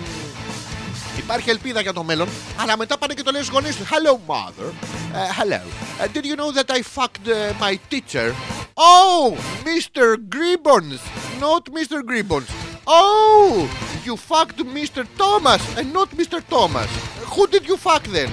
υπάρχει 1.18 1.50
ελπίδα 1.50 1.82
για 1.82 1.94
το 1.94 2.04
μέλλον. 2.04 2.30
Αλλά 2.56 2.78
μετά 2.78 2.98
πάνε 2.98 3.14
και 3.14 3.24
το 3.24 3.32
λένε 3.32 3.44
στους 3.44 3.56
γονείς 3.56 3.76
του. 3.76 3.86
Hello, 3.86 4.34
mother. 4.34 4.70
Uh, 5.14 5.42
hello. 5.42 5.62
Uh, 6.00 6.08
did 6.14 6.26
you 6.26 6.36
know 6.36 6.52
that 6.52 6.70
I 6.78 6.82
fucked 6.96 7.28
uh, 7.28 7.54
my 7.60 7.80
teacher? 7.90 8.36
Oh, 8.82 9.36
Mr. 9.66 10.16
Gribbons. 10.30 11.02
Not 11.38 11.66
Mr. 11.66 12.02
Gribbons. 12.02 12.50
Oh, 12.88 13.70
you 14.06 14.16
fucked 14.16 14.60
Mr. 14.78 15.06
Thomas 15.18 15.62
and 15.78 15.92
not 15.92 16.10
Mr. 16.12 16.40
Thomas. 16.48 16.90
Who 17.36 17.46
did 17.48 17.68
you 17.68 17.76
fuck 17.76 18.04
then? 18.04 18.32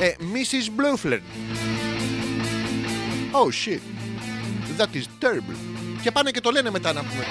Uh, 0.00 0.14
Mrs. 0.34 0.70
Blufler. 0.70 1.20
Oh 3.34 3.50
shit. 3.50 3.82
That 4.78 4.94
is 4.94 5.08
terrible. 5.20 5.56
Και 6.02 6.10
πάνε 6.10 6.30
και 6.30 6.40
το 6.40 6.50
λένε 6.50 6.70
μετά 6.70 6.92
να 6.92 7.00
πούμε. 7.00 7.24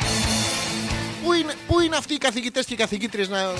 Πού 1.23 1.33
είναι, 1.33 1.53
πού 1.67 1.79
είναι 1.79 1.95
αυτοί 1.95 2.13
οι 2.13 2.17
καθηγητές 2.17 2.65
και 2.65 2.73
οι 2.73 2.77
καθηγήτριες 2.77 3.29
να... 3.29 3.53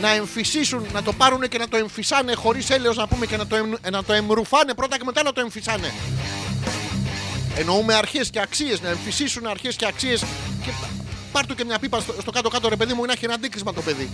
να 0.00 0.08
εμφυσίσουν, 0.10 0.86
να 0.92 1.02
το 1.02 1.12
πάρουν 1.12 1.48
και 1.48 1.58
να 1.58 1.68
το 1.68 1.76
εμφυσάνε 1.76 2.34
χωρίς 2.34 2.70
έλεος 2.70 2.96
να 2.96 3.06
πούμε 3.06 3.26
και 3.26 3.36
να 3.36 3.46
το, 3.46 3.56
εμ, 3.56 3.72
να 3.90 4.04
το 4.04 4.12
εμρουφάνε 4.12 4.74
πρώτα 4.74 4.98
και 4.98 5.04
μετά 5.04 5.22
να 5.22 5.32
το 5.32 5.40
εμφυσάνε; 5.40 5.92
Εννοούμε 7.60 7.94
αρχές 7.94 8.30
και 8.30 8.40
αξίες, 8.40 8.80
να 8.80 8.88
εμφυσίσουν 8.88 9.46
αρχές 9.46 9.76
και 9.76 9.86
αξίες. 9.86 10.20
Και 10.64 10.70
πάρ' 11.32 11.46
του 11.46 11.54
και 11.54 11.64
μια 11.64 11.78
πίπα 11.78 12.00
στο, 12.00 12.14
στο 12.20 12.30
κάτω-κάτω, 12.30 12.68
ρε 12.68 12.76
παιδί 12.76 12.92
μου, 12.92 13.04
να 13.04 13.12
έχει 13.12 13.24
ένα 13.24 13.34
αντίκρισμα 13.34 13.72
το 13.72 13.82
παιδί. 13.82 14.10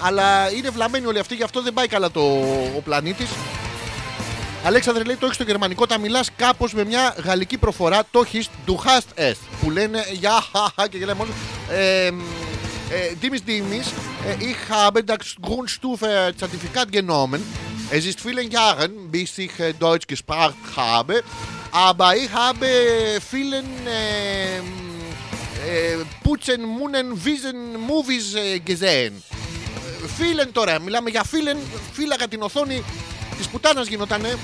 Αλλά 0.00 0.52
είναι 0.52 0.70
βλαμμένοι 0.70 1.06
όλοι 1.06 1.18
αυτοί, 1.18 1.34
γι' 1.34 1.42
αυτό 1.42 1.62
δεν 1.62 1.72
πάει 1.72 1.86
καλά 1.86 2.10
το, 2.10 2.20
ο 2.76 2.80
πλανήτης. 2.84 3.28
Αλέξανδρε 4.64 5.04
λέει 5.04 5.16
το 5.16 5.24
έχεις 5.24 5.36
στο 5.36 5.44
γερμανικό, 5.44 5.86
τα 5.86 5.98
μιλάς 5.98 6.30
κάπως 6.36 6.72
με 6.74 6.84
μια 6.84 7.14
γαλλική 7.24 7.58
προφορά. 7.58 8.02
Το 8.10 8.20
έχεις 8.20 8.48
του 8.66 8.82
hast 8.84 9.20
es 9.20 9.34
που 9.60 9.70
λένε 9.70 10.04
για 10.12 10.42
χαχα 10.52 10.88
και 10.88 10.98
γελάει 10.98 11.14
μόνος. 11.14 11.34
Ε, 11.70 12.10
Dimis 13.20 13.42
Dimis, 13.48 13.86
äh, 14.28 14.44
ich 14.50 14.60
habe 14.70 15.02
das 15.02 15.26
Grundstufe-Zertifikat 15.46 16.88
genommen. 16.98 17.40
Es 17.96 18.04
ist 18.10 18.18
vielen 18.20 18.48
Jahren, 18.58 18.90
bis 19.10 19.38
ich 19.38 19.54
äh, 19.58 19.72
Deutsch 19.86 20.06
gesprochen 20.14 20.62
habe, 20.76 21.14
aber 21.76 22.16
ich 22.16 22.32
habe 22.32 22.66
vielen 23.20 23.66
äh, 23.86 24.58
äh, 24.58 24.62
Putzen, 26.24 26.64
Munnen, 26.64 27.08
Wiesen, 27.22 27.78
Movies 27.78 28.34
äh, 28.34 28.60
gesehen. 28.60 29.22
Φίλεν 30.16 30.52
τώρα, 30.52 30.80
μιλάμε 30.80 31.10
για 31.10 31.24
φίλεν, 31.24 31.56
φύλαγα 31.92 32.28
την 32.28 32.42
οθόνη 32.42 32.84
της 33.36 33.48
πουτάνας 33.48 33.86
γινότανε. 33.86 34.38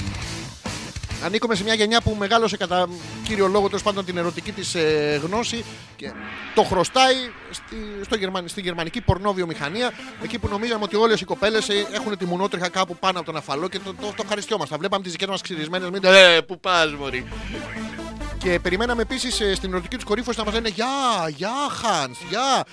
Ανήκουμε 1.25 1.55
σε 1.55 1.63
μια 1.63 1.75
γενιά 1.75 2.01
που 2.01 2.17
μεγάλωσε 2.19 2.57
κατά 2.57 2.89
κύριο 3.25 3.47
λόγο 3.47 3.67
τέλος 3.67 3.83
πάντων 3.83 4.05
την 4.05 4.17
ερωτική 4.17 4.53
της 4.53 4.75
ε, 4.75 5.21
γνώση 5.25 5.65
και 5.97 6.13
το 6.55 6.63
χρωστάει 6.63 7.15
στη, 7.51 7.77
στο 8.05 8.17
γερμαν, 8.17 8.49
στη 8.49 8.61
γερμανική 8.61 9.01
πορνόβιομηχανία. 9.01 9.93
Εκεί 10.23 10.39
που 10.39 10.49
νομίζαμε 10.49 10.85
ότι 10.85 10.97
όλες 10.97 11.21
οι 11.21 11.25
κοπέλες 11.25 11.69
έχουν 11.93 12.19
τη 12.19 12.25
μουνότριχα 12.25 12.69
κάπου 12.69 12.97
πάνω 12.97 13.19
από 13.19 13.27
τον 13.27 13.37
αφαλό 13.37 13.69
και 13.69 13.79
το, 13.79 13.95
το, 13.95 14.07
το 14.07 14.23
ευχαριστιόμαστε. 14.23 14.77
Βλέπαμε 14.77 15.03
τις 15.03 15.13
δικέ 15.13 15.27
μας 15.27 15.41
ξυρισμένες. 15.41 15.91
Μην 15.91 16.05
ε, 16.05 16.41
πού 16.41 16.61
πας, 16.61 16.93
Μωρή. 16.95 17.27
Και 18.39 18.59
περιμέναμε 18.63 19.03
επίσης 19.03 19.57
στην 19.57 19.73
ερωτική 19.73 19.95
τους 19.95 20.05
κορύφωση 20.05 20.39
να 20.39 20.45
μας 20.45 20.55
λένε 20.55 20.69
Γεια, 20.69 21.29
γεια, 21.29 21.51
Χάνς, 21.71 22.19
γεια. 22.29 22.65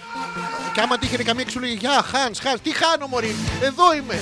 Και 0.74 0.82
άμα 0.82 0.98
τύχαινε 0.98 1.24
καμία 1.24 1.44
και 1.44 1.52
σου 1.52 1.60
λέει 1.60 1.74
Γεια, 1.74 2.02
Χάνς, 2.02 2.40
Χάνς, 2.40 2.62
τι 2.62 2.72
χάνω, 2.74 3.08
Μωρή, 3.08 3.36
εδώ 3.62 3.94
είμαι. 3.94 4.20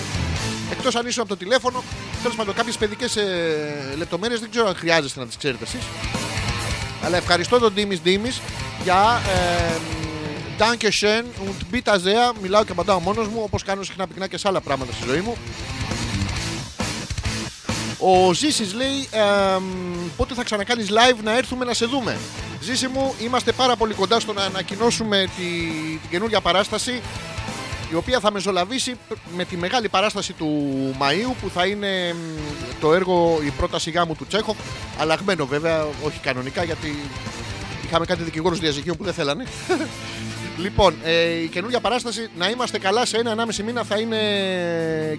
Εκτός 0.71 0.95
αν 0.95 1.07
ήσουν 1.07 1.21
από 1.21 1.29
το 1.29 1.37
τηλέφωνο, 1.37 1.83
τέλος 2.21 2.37
πάντων 2.37 2.55
κάποιες 2.55 2.77
παιδικές 2.77 3.15
ε, 3.15 3.93
λεπτομέρειες 3.97 4.39
δεν 4.39 4.49
ξέρω 4.49 4.67
αν 4.67 4.75
χρειάζεστε 4.75 5.19
να 5.19 5.25
τις 5.25 5.37
ξέρετε 5.37 5.63
εσείς. 5.63 5.81
Αλλά 7.03 7.17
ευχαριστώ 7.17 7.59
τον 7.59 7.73
Ντίμης 7.73 8.01
Ντίμης 8.01 8.41
για 8.83 9.21
ε, 9.27 9.77
Danke 10.59 10.91
schön 10.91 11.25
und 11.45 11.59
bitte 11.71 11.93
sehr. 11.99 12.33
Μιλάω 12.41 12.63
και 12.63 12.71
απαντάω 12.71 12.99
μόνος 12.99 13.27
μου 13.27 13.41
όπως 13.43 13.63
κάνω 13.63 13.83
συχνά 13.83 14.07
πυκνά 14.07 14.27
και 14.27 14.37
σε 14.37 14.47
άλλα 14.47 14.61
πράγματα 14.61 14.91
στη 14.91 15.07
ζωή 15.07 15.19
μου. 15.19 15.37
Ο 17.99 18.33
Ζήσης 18.33 18.73
λέει 18.73 19.07
ε, 19.11 19.21
πότε 20.17 20.33
θα 20.33 20.43
ξανακάνεις 20.43 20.89
live 20.89 21.17
να 21.23 21.37
έρθουμε 21.37 21.65
να 21.65 21.73
σε 21.73 21.85
δούμε; 21.85 22.17
Ζήση 22.61 22.87
μου, 22.87 23.13
είμαστε 23.19 23.51
πάρα 23.51 23.75
πολύ 23.75 23.93
κοντά 23.93 24.19
στο 24.19 24.33
να 24.33 24.43
ανακοινώσουμε 24.43 25.29
τη, 25.37 25.43
την 25.99 26.09
καινούργια 26.09 26.41
παράσταση 26.41 27.01
η 27.91 27.95
οποία 27.95 28.19
θα 28.19 28.31
μεσολαβήσει 28.31 28.95
με 29.35 29.45
τη 29.45 29.57
μεγάλη 29.57 29.89
παράσταση 29.89 30.33
του 30.33 30.49
Μαΐου 30.99 31.33
που 31.41 31.49
θα 31.49 31.65
είναι 31.65 32.15
το 32.79 32.93
έργο 32.93 33.39
η 33.45 33.49
πρόταση 33.49 33.91
γάμου 33.91 34.15
του 34.15 34.25
Τσέχοφ 34.27 34.57
αλλαγμένο 34.97 35.45
βέβαια, 35.45 35.85
όχι 36.03 36.19
κανονικά 36.19 36.63
γιατί 36.63 36.95
είχαμε 37.85 38.05
κάτι 38.05 38.23
δικηγόρους 38.23 38.59
διαζυγίων 38.59 38.97
που 38.97 39.03
δεν 39.03 39.13
θέλανε 39.13 39.43
Λοιπόν, 40.57 40.95
ε, 41.03 41.23
η 41.23 41.47
καινούργια 41.47 41.79
παράσταση 41.79 42.29
να 42.37 42.49
είμαστε 42.49 42.79
καλά 42.79 43.05
σε 43.05 43.17
ένα-ενάμιση 43.17 43.63
μήνα 43.63 43.83
θα 43.83 43.99
είναι 43.99 44.17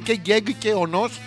και 0.03 0.15
γκέγκ 0.15 0.47
και 0.59 0.73
ονός 0.73 1.21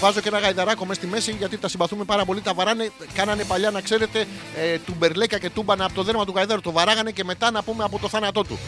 Βάζω 0.00 0.20
και 0.20 0.28
ένα 0.28 0.38
γαϊδαράκο 0.38 0.84
μέσα 0.84 1.00
στη 1.00 1.10
μέση 1.10 1.34
γιατί 1.38 1.58
τα 1.58 1.68
συμπαθούμε 1.68 2.04
πάρα 2.04 2.24
πολύ. 2.24 2.40
Τα 2.40 2.54
βαράνε, 2.54 2.90
κάνανε 3.14 3.44
παλιά 3.44 3.70
να 3.70 3.80
ξέρετε 3.80 4.26
ε, 4.56 4.78
τουμπερλέκα 4.78 5.38
και 5.38 5.50
τούμπανα 5.50 5.84
από 5.84 5.94
το 5.94 6.02
δέρμα 6.02 6.24
του 6.24 6.32
γαϊδάρου. 6.34 6.60
Το 6.60 6.72
βαράγανε 6.72 7.10
και 7.10 7.24
μετά 7.24 7.50
να 7.50 7.62
πούμε 7.62 7.84
από 7.84 7.98
το 7.98 8.08
θάνατό 8.08 8.42
του. 8.42 8.58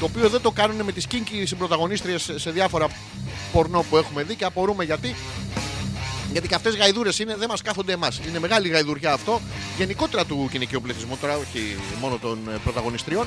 Το 0.00 0.04
οποίο 0.04 0.28
δεν 0.28 0.40
το 0.40 0.50
κάνουν 0.50 0.84
με 0.84 0.92
τις 0.92 1.06
κίνκι 1.06 1.46
συμπροταγωνίστριες 1.46 2.30
σε 2.34 2.50
διάφορα 2.50 2.86
πορνό 3.52 3.84
που 3.90 3.96
έχουμε 3.96 4.22
δει 4.22 4.34
και 4.34 4.44
απορούμε 4.44 4.84
γιατί. 4.84 5.14
Γιατί 6.32 6.48
και 6.48 6.54
αυτές 6.54 6.76
γαϊδούρες 6.76 7.18
είναι, 7.18 7.36
δεν 7.36 7.48
μας 7.48 7.62
κάθονται 7.62 7.92
εμάς. 7.92 8.20
Είναι 8.28 8.38
μεγάλη 8.38 8.68
γαϊδουριά 8.68 9.12
αυτό. 9.12 9.40
Γενικότερα 9.76 10.24
του 10.24 10.48
γυναικείου 10.52 10.80
πληθυσμού, 10.80 11.16
τώρα 11.20 11.36
όχι 11.36 11.76
μόνο 12.00 12.18
των 12.18 12.38
ε, 12.48 12.58
πρωταγωνιστριών. 12.64 13.26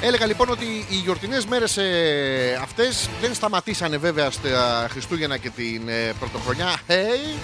Έλεγα 0.00 0.26
λοιπόν 0.26 0.48
ότι 0.50 0.64
οι 0.64 0.94
γιορτινές 0.94 1.46
μέρες 1.46 1.76
ε, 1.76 2.58
αυτές 2.62 3.08
δεν 3.20 3.34
σταματήσανε 3.34 3.96
βέβαια 3.96 4.30
στα 4.30 4.86
Χριστούγεννα 4.90 5.36
και 5.36 5.50
την 5.50 5.88
ε, 5.88 6.12
Πρωτοχρονιά. 6.18 6.80
Hey, 6.88 7.38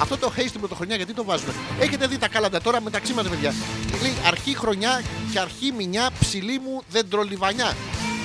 αυτό 0.00 0.16
το 0.16 0.32
hey 0.36 0.44
στην 0.48 0.60
Πρωτοχρονιά 0.60 0.96
γιατί 0.96 1.12
το 1.12 1.24
βάζουμε. 1.24 1.52
Έχετε 1.80 2.06
δει 2.06 2.18
τα 2.18 2.28
κάλαντα 2.28 2.60
τώρα 2.60 2.80
μεταξύ 2.80 3.12
μας, 3.12 3.28
παιδιά. 3.28 3.54
Λέει 4.02 4.14
αρχή 4.26 4.56
χρονιά 4.56 5.02
και 5.32 5.38
αρχή 5.38 5.72
μηνιά 5.72 6.10
ψηλή 6.20 6.58
μου 6.58 6.82
δεντρολιβανιά. 6.88 7.76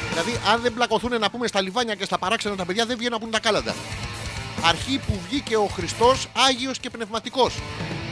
Δηλαδή, 0.10 0.40
αν 0.52 0.62
δεν 0.62 0.74
πλακωθούν 0.74 1.20
να 1.20 1.30
πούμε 1.30 1.48
στα 1.48 1.62
λιβάνια 1.62 1.96
και 1.96 2.06
στα 2.06 2.18
παράξενα 2.18 2.56
τα 2.56 2.66
παιδιά, 2.66 2.86
δεν 2.86 2.98
βγαίνουν 2.98 3.14
να 3.14 3.20
πούν 3.20 3.32
τα 3.32 3.40
κάλαντα. 3.40 3.76
Αρχή 4.64 5.00
που 5.08 5.20
βγήκε 5.30 5.56
ο 5.58 5.66
Χριστός 5.66 6.28
Άγιος 6.48 6.80
και 6.80 6.90
Πνευματικός. 6.90 7.54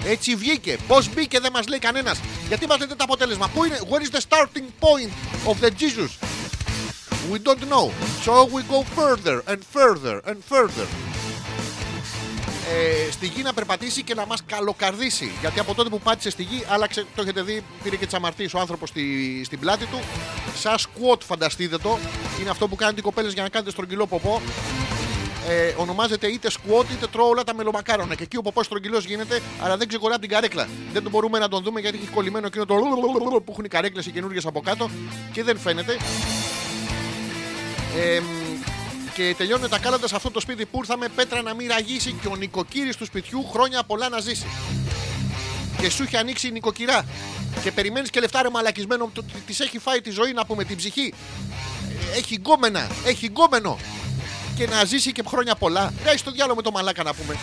Έτσι 0.05 0.36
βγήκε. 0.36 0.78
Πώς 0.88 1.14
μπήκε 1.14 1.39
δεν 1.39 1.51
μας 1.53 1.68
λέει 1.68 1.80
κανένας. 1.80 2.20
Γιατί 2.47 2.68
μας 2.68 2.80
λέτε 2.80 2.95
το 2.95 3.03
αποτέλεσμα; 3.03 3.47
Πού 3.47 3.64
είναι, 3.64 3.80
where 3.89 4.01
is 4.01 4.16
the 4.18 4.22
starting 4.30 4.68
point 4.80 5.12
of 5.51 5.66
the 5.66 5.70
Jesus? 5.70 6.12
We 7.32 7.38
don't 7.47 7.64
know. 7.74 7.91
So 8.26 8.45
we 8.55 8.62
go 8.76 8.80
further 8.99 9.38
and 9.51 9.60
further 9.76 10.16
and 10.30 10.38
further. 10.51 11.09
Ε, 12.72 13.11
στη 13.11 13.28
γη 13.28 13.41
να 13.41 13.53
περπατήσει 13.53 14.03
και 14.03 14.13
να 14.13 14.26
μας 14.26 14.43
καλοκαρδίσει. 14.45 15.32
Γιατί 15.39 15.59
από 15.59 15.74
τότε 15.74 15.89
που 15.89 15.99
πάτησε 15.99 16.30
στη 16.30 16.43
γη, 16.43 16.63
άλλαξε, 16.70 17.05
το 17.15 17.22
έχετε 17.22 17.41
δει, 17.41 17.63
πήρε 17.84 17.95
και 17.95 18.05
τις 18.05 18.13
αμαρτίες 18.13 18.53
ο 18.53 18.59
άνθρωπος 18.59 18.89
στη, 18.89 19.03
στην 19.45 19.59
πλάτη 19.59 19.86
του. 19.86 19.99
Σαν 20.59 20.76
squat, 20.78 21.20
φανταστείτε 21.26 21.78
το. 21.78 21.97
Είναι 22.41 22.49
αυτό 22.49 22.67
που 22.67 22.76
κάνετε 22.76 22.99
οι 22.99 23.03
κοπέλες 23.03 23.34
για 23.34 23.43
να 23.43 23.49
κάνετε 23.49 23.72
στρογγυλό 23.72 24.07
ποπό 24.07 24.41
ε, 25.49 25.74
ονομάζεται 25.78 26.28
είτε 26.28 26.49
squat 26.51 26.86
είτε 26.91 27.07
τρώω 27.07 27.28
όλα 27.28 27.43
τα 27.43 27.53
μελομακάρονα. 27.53 28.15
Και 28.15 28.24
εκεί 28.24 28.38
ο 28.38 28.41
ποπός 28.41 28.65
στρογγυλός 28.65 29.05
γίνεται, 29.05 29.41
αλλά 29.61 29.78
δεν 29.78 29.88
ξεκολλά 29.88 30.13
από 30.13 30.22
την 30.22 30.32
καρέκλα. 30.32 30.67
Δεν 30.93 31.03
το 31.03 31.09
μπορούμε 31.09 31.39
να 31.39 31.47
τον 31.47 31.63
δούμε 31.63 31.80
γιατί 31.80 31.97
έχει 31.97 32.07
κολλημένο 32.07 32.47
εκείνο 32.47 32.65
το 32.65 32.76
που 33.45 33.51
έχουν 33.51 33.63
οι 33.63 33.67
καρέκλες 33.67 34.05
οι 34.05 34.11
καινούργιες 34.11 34.45
από 34.45 34.61
κάτω 34.61 34.89
και 35.32 35.43
δεν 35.43 35.59
φαίνεται. 35.59 35.97
Ε, 37.97 38.22
και 39.20 39.36
τελειώνουμε 39.38 39.67
τα 39.67 39.80
κάλαντα 39.80 40.07
σε 40.07 40.15
αυτό 40.15 40.32
το 40.32 40.39
σπίτι 40.39 40.65
που 40.65 40.78
ήρθαμε. 40.78 41.07
Πέτρα 41.15 41.41
να 41.41 41.53
μην 41.53 41.67
ραγίσει 41.67 42.15
και 42.22 42.28
ο 42.28 42.36
νοικοκύρης 42.36 42.95
του 42.95 43.05
σπιτιού 43.05 43.47
χρόνια 43.51 43.84
πολλά 43.84 44.09
να 44.09 44.20
ζήσει. 44.20 44.45
Και 45.82 45.89
σου 45.89 46.03
έχει 46.03 46.17
ανοίξει 46.17 46.47
η 46.47 46.51
νοικοκυρά. 46.51 47.05
Και 47.63 47.72
περιμένεις 47.72 48.09
και 48.09 48.20
λεφτά 48.20 48.41
ρε 48.41 48.49
μαλακισμένο. 48.49 49.11
Τη 49.45 49.55
έχει 49.59 49.80
φάει 49.80 50.01
τη 50.01 50.09
ζωή 50.09 50.34
να 50.34 50.45
πούμε 50.45 50.63
την 50.63 50.78
ψυχή. 50.78 51.13
Ε, 52.13 52.17
έχει 52.17 52.36
γκόμενα. 52.36 52.88
Έχει 53.05 53.26
γκόμενο. 53.26 53.78
Και 54.55 54.67
να 54.67 54.86
ζήσει 54.86 55.11
και 55.11 55.24
χρόνια 55.28 55.55
πολλά. 55.55 55.93
Κάει 56.03 56.17
στο 56.17 56.32
διάλογο 56.32 56.55
με 56.55 56.61
το 56.61 56.72
μαλάκα 56.72 57.03
να 57.03 57.13
πούμε. 57.13 57.38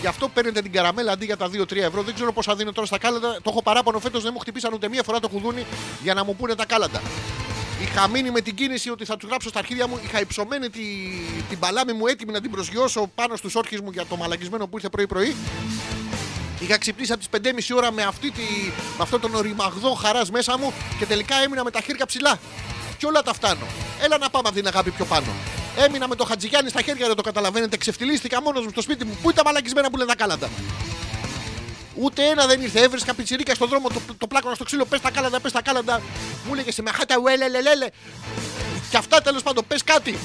Γι' 0.00 0.06
αυτό 0.06 0.28
παίρνετε 0.28 0.62
την 0.62 0.72
καραμέλα 0.72 1.12
αντί 1.12 1.24
για 1.24 1.36
τα 1.36 1.46
2-3 1.46 1.76
ευρώ. 1.76 2.02
Δεν 2.02 2.14
ξέρω 2.14 2.32
πόσα 2.32 2.54
δίνω 2.54 2.72
τώρα 2.72 2.86
στα 2.86 2.98
κάλαντα. 2.98 3.34
Το 3.34 3.50
έχω 3.50 3.62
παράπονο 3.62 3.98
φέτος, 3.98 4.22
δεν 4.22 4.30
μου 4.34 4.38
χτυπήσαν 4.40 4.72
ούτε 4.72 4.88
μία 4.88 5.02
φορά 5.02 5.20
το 5.20 5.28
κουδούνι 5.28 5.66
για 6.02 6.14
να 6.14 6.24
μου 6.24 6.36
πούνε 6.36 6.54
τα 6.54 6.64
κάλαντα. 6.64 7.00
Είχα 7.82 8.08
μείνει 8.08 8.30
με 8.30 8.40
την 8.40 8.54
κίνηση 8.54 8.90
ότι 8.90 9.04
θα 9.04 9.16
τους 9.16 9.28
γράψω 9.28 9.48
στα 9.48 9.58
αρχίδια 9.58 9.86
μου. 9.88 10.00
Είχα 10.04 10.20
υψωμένη 10.20 10.70
τη, 10.70 10.80
την 11.48 11.58
παλάμη 11.58 11.92
μου 11.92 12.06
έτοιμη 12.06 12.32
να 12.32 12.40
την 12.40 12.50
προσγειώσω 12.50 13.10
πάνω 13.14 13.36
στους 13.36 13.54
όρχες 13.54 13.80
μου 13.80 13.90
για 13.90 14.06
το 14.06 14.16
μαλακισμένο 14.16 14.66
που 14.66 14.76
ήρθε 14.76 14.88
πρωί-πρωί. 14.88 15.36
Είχα 16.58 16.78
ξυπνήσει 16.78 17.12
από 17.12 17.22
τις 17.40 17.50
5.30 17.72 17.76
ώρα 17.76 17.92
με, 17.92 18.02
αυτή 18.02 18.30
τη, 18.30 18.42
με 18.96 19.02
αυτόν 19.02 19.20
τον 19.20 19.34
οριμαγδό 19.34 19.94
χαράς 19.94 20.30
μέσα 20.30 20.58
μου 20.58 20.72
και 20.98 21.06
τελικά 21.06 21.36
έμεινα 21.36 21.64
με 21.64 21.70
τα 21.70 21.80
χέρια 21.80 22.06
ψηλά. 22.06 22.38
Και 22.98 23.06
όλα 23.06 23.22
τα 23.22 23.32
φτάνω. 23.32 23.66
Έλα 24.02 24.18
να 24.18 24.30
πάμε 24.30 24.48
από 24.48 24.56
την 24.56 24.66
αγάπη 24.66 24.90
πιο 24.90 25.04
πάνω. 25.04 25.26
Έμεινα 25.76 26.08
με 26.08 26.14
το 26.14 26.24
Χατζηγιάννη 26.24 26.70
στα 26.70 26.82
χέρια, 26.82 27.06
δεν 27.06 27.16
το 27.16 27.22
καταλαβαίνετε. 27.22 27.76
Ξεφτυλίστηκα 27.76 28.42
μόνος 28.42 28.64
μου 28.64 28.70
στο 28.70 28.80
σπίτι 28.80 29.04
μου. 29.04 29.16
Πού 29.22 29.30
ήταν 29.30 29.44
μαλακισμένα 29.46 29.90
που 29.90 29.96
λένε 29.96 30.08
τα 30.08 30.16
κάλαντα. 30.16 30.48
Ούτε 31.96 32.22
ένα 32.22 32.46
δεν 32.46 32.62
ήρθε. 32.62 32.80
Έβρισκα 32.80 33.14
πιτσιρίκα 33.14 33.54
στον 33.54 33.68
δρόμο, 33.68 33.88
το, 33.88 34.00
το 34.18 34.26
πλάκωνα 34.26 34.54
στο 34.54 34.64
ξύλο. 34.64 34.84
Πες 34.84 35.00
τα 35.00 35.10
κάλαντα, 35.10 35.40
πες 35.40 35.52
τα 35.52 35.62
κάλαντα. 35.62 36.02
Μου 36.46 36.52
έλεγε 36.52 36.72
σε 36.72 36.82
με 36.82 36.90
χάτα 36.90 37.18
ουέλελελέλε. 37.18 37.86
Και 38.90 38.96
αυτά 38.96 39.20
τέλος 39.20 39.42
πάντων, 39.42 39.64
πες 39.68 39.84
κάτι. 39.84 40.18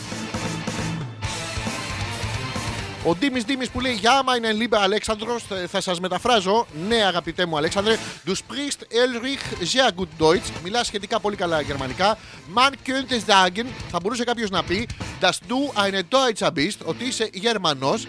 Ο 3.07 3.15
Ντίμης 3.15 3.45
Ντίμης 3.45 3.70
που 3.70 3.80
λέει 3.80 3.93
Γεια 3.93 4.24
είναι 4.38 4.51
Λίμπε 4.51 4.78
Αλέξανδρος, 4.78 5.43
θα 5.68 5.82
σας 5.82 5.99
μεταφράζω. 5.99 6.68
Ναι, 6.88 6.95
αγαπητέ 6.95 7.45
μου 7.45 7.57
Αλέξανδρε. 7.57 7.97
Du 8.26 8.30
sprichst 8.30 8.82
ehrlich 8.82 9.65
sehr 9.74 9.91
gut 9.99 10.24
Deutsch. 10.24 10.51
Μιλά 10.63 10.84
σχετικά 10.84 11.20
πολύ 11.20 11.36
καλά 11.36 11.61
γερμανικά. 11.61 12.18
Man 12.55 12.72
könnte 12.72 13.13
sagen, 13.28 13.65
θα 13.91 13.99
μπορούσε 14.01 14.24
κάποιος 14.24 14.49
να 14.49 14.63
πει, 14.63 14.88
dass 15.22 15.36
du 15.49 15.82
eine 15.86 15.99
Deutscher 16.11 16.47
bist, 16.47 16.78
ότι 16.86 17.05
είσαι 17.05 17.30
Γερμανός. 17.34 18.07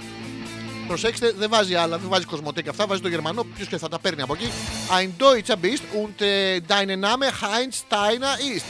Προσέξτε, 0.89 1.32
δεν 1.36 1.51
βάζει 1.51 1.74
άλλα, 1.74 1.99
δεν 1.99 2.09
βάζει 2.09 2.24
κοσμοτέ 2.24 2.62
και 2.62 2.68
αυτά, 2.68 2.86
βάζει 2.86 3.01
το 3.01 3.09
Γερμανό. 3.09 3.45
Ποιος 3.45 3.68
και 3.68 3.78
θα 3.78 3.89
τα 3.89 3.99
παίρνει 3.99 4.22
από 4.22 4.34
εκεί. 4.34 4.51
Ein 4.99 5.22
Deutscher 5.22 5.57
bist 5.64 5.82
und 6.03 6.20
äh, 6.20 6.61
deine 6.68 6.97
Name 7.07 7.26
Heinz 7.41 7.74
Steiner 7.89 8.57
ist. 8.57 8.64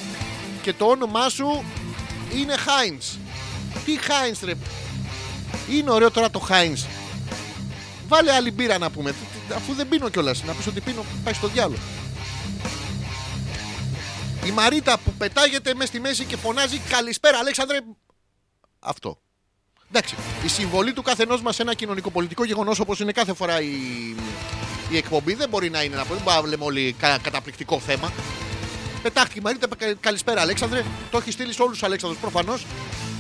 Και 0.62 0.72
το 0.72 0.84
όνομά 0.84 1.28
σου 1.28 1.64
είναι 2.34 2.54
Heinz. 2.56 3.16
Τι 3.84 3.98
Heinz 4.08 4.38
ρε; 4.44 4.52
Είναι 5.70 5.90
ωραίο 5.90 6.10
τώρα 6.10 6.30
το 6.30 6.46
Heinz. 6.50 6.86
Βάλε 8.08 8.32
άλλη 8.32 8.50
μπύρα 8.50 8.78
να 8.78 8.90
πούμε. 8.90 9.10
Τι- 9.10 9.16
τι- 9.48 9.54
Αφού 9.54 9.72
δεν 9.72 9.88
πίνω 9.88 10.08
κιόλας. 10.08 10.44
Να 10.44 10.52
πεις 10.52 10.66
ότι 10.66 10.80
πίνω, 10.80 11.04
πάει 11.24 11.34
στο 11.34 11.46
διάλογο. 11.48 11.80
Η 14.46 14.50
Μαρίτα 14.50 14.98
που 14.98 15.12
πετάγεται 15.12 15.74
μες 15.74 15.88
στη 15.88 16.00
μέση 16.00 16.24
και 16.24 16.36
φωνάζει 16.36 16.78
Καλησπέρα, 16.78 17.38
Αλέξανδρε. 17.38 17.78
Αυτό. 18.78 19.18
Εντάξει. 19.92 20.14
Η 20.44 20.48
συμβολή 20.48 20.92
του 20.92 21.02
καθενός 21.02 21.42
μας 21.42 21.54
σε 21.54 21.62
ένα 21.62 21.74
κοινωνικοπολιτικό 21.74 22.44
γεγονός 22.44 22.80
όπως 22.80 23.00
είναι 23.00 23.12
κάθε 23.12 23.34
φορά 23.34 23.60
η, 23.60 23.68
η 24.90 24.96
εκπομπή 24.96 25.34
δεν 25.34 25.48
μπορεί 25.48 25.70
να 25.70 25.82
είναι 25.82 25.96
να 25.96 26.04
πούμε. 26.04 26.20
Δεν 26.24 26.44
λέμε 26.44 26.64
όλοι 26.64 26.94
κα- 26.98 27.18
καταπληκτικό 27.22 27.78
θέμα. 27.80 28.12
Πετάχτηκε 29.02 29.38
η 29.38 29.42
Μαρίτα, 29.42 29.66
είπε, 29.72 29.84
«Κα- 29.84 29.94
καλησπέρα 30.00 30.40
Αλέξανδρε. 30.40 30.84
Το 31.10 31.18
έχει 31.18 31.30
στείλει 31.30 31.52
σε 31.52 31.62
όλους 31.62 31.74
τους 31.78 31.82
Αλέξανδρους 31.86 32.20
προφανώς. 32.20 32.66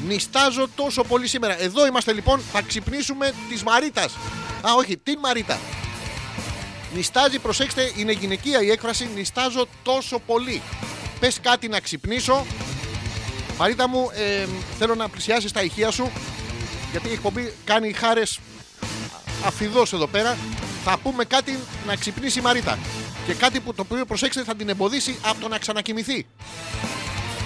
Νιστάζω 0.06 0.68
τόσο 0.74 1.04
πολύ 1.04 1.26
σήμερα. 1.28 1.60
Εδώ 1.62 1.86
είμαστε 1.86 2.12
λοιπόν, 2.12 2.40
θα 2.52 2.62
ξυπνήσουμε 2.62 3.32
της 3.48 3.62
Μαρίτας. 3.62 4.12
Α, 4.66 4.74
όχι, 4.76 4.96
την 4.96 5.18
Μαρίτα. 5.18 5.58
Νιστάζει, 6.94 7.38
προσέξτε, 7.38 7.92
είναι 7.96 8.12
γυναικεία 8.12 8.62
η 8.62 8.70
έκφραση. 8.70 9.08
Νιστάζω 9.14 9.66
τόσο 9.82 10.18
πολύ. 10.18 10.62
Πες 11.20 11.38
κάτι 11.42 11.68
να 11.68 11.80
ξυπνήσω. 11.80 12.46
Μαρίτα 13.58 13.88
μου, 13.88 14.10
ε, 14.14 14.46
θέλω 14.78 14.94
να 14.94 15.08
πλησιάσεις 15.08 15.52
τα 15.52 15.62
ηχεία 15.62 15.90
σου. 15.90 16.10
Γιατί 16.90 17.08
η 17.08 17.12
εκπομπή 17.12 17.52
κάνει 17.64 17.92
χάρες 17.92 18.38
αφιδός 19.44 19.92
εδώ 19.92 20.06
πέρα. 20.06 20.36
Θα 20.84 20.98
πούμε 20.98 21.24
κάτι 21.24 21.58
να 21.86 21.96
ξυπνήσει 21.96 22.38
η 22.38 22.42
Μαρίτα. 22.42 22.78
Και 23.26 23.34
κάτι 23.34 23.60
που 23.60 23.74
το 23.74 23.82
οποίο 23.82 24.04
προσέξτε 24.04 24.44
θα 24.44 24.54
την 24.56 24.68
εμποδίσει 24.68 25.18
από 25.22 25.40
το 25.40 25.48
να 25.48 25.58
ξανακοιμηθεί. 25.58 26.26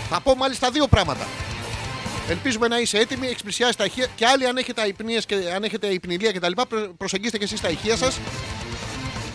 Θα 0.09 0.21
πω 0.21 0.35
μάλιστα 0.35 0.71
δύο 0.71 0.87
πράγματα. 0.89 1.27
Ελπίζουμε 2.29 2.69
να 2.69 2.79
είσαι 2.79 2.99
έτοιμοι, 2.99 3.27
έχεις 3.27 3.43
πλησιάσει 3.43 3.77
τα 3.77 3.85
ηχεία 3.85 4.07
και 4.17 4.27
άλλοι 4.27 4.47
αν 4.47 4.57
έχετε 4.57 4.81
αϊπνίες 4.83 5.27
και 5.27 5.35
αν 5.55 5.65
έχετε 5.65 5.87
υπνηλία 5.87 6.33
κτλ. 6.33 6.53
προ- 6.69 6.95
Προσεγγίστε 6.97 7.39
και 7.39 7.45
εσείς 7.45 7.61
τα 7.61 7.69
ηχεία 7.69 7.97
σας. 7.97 8.19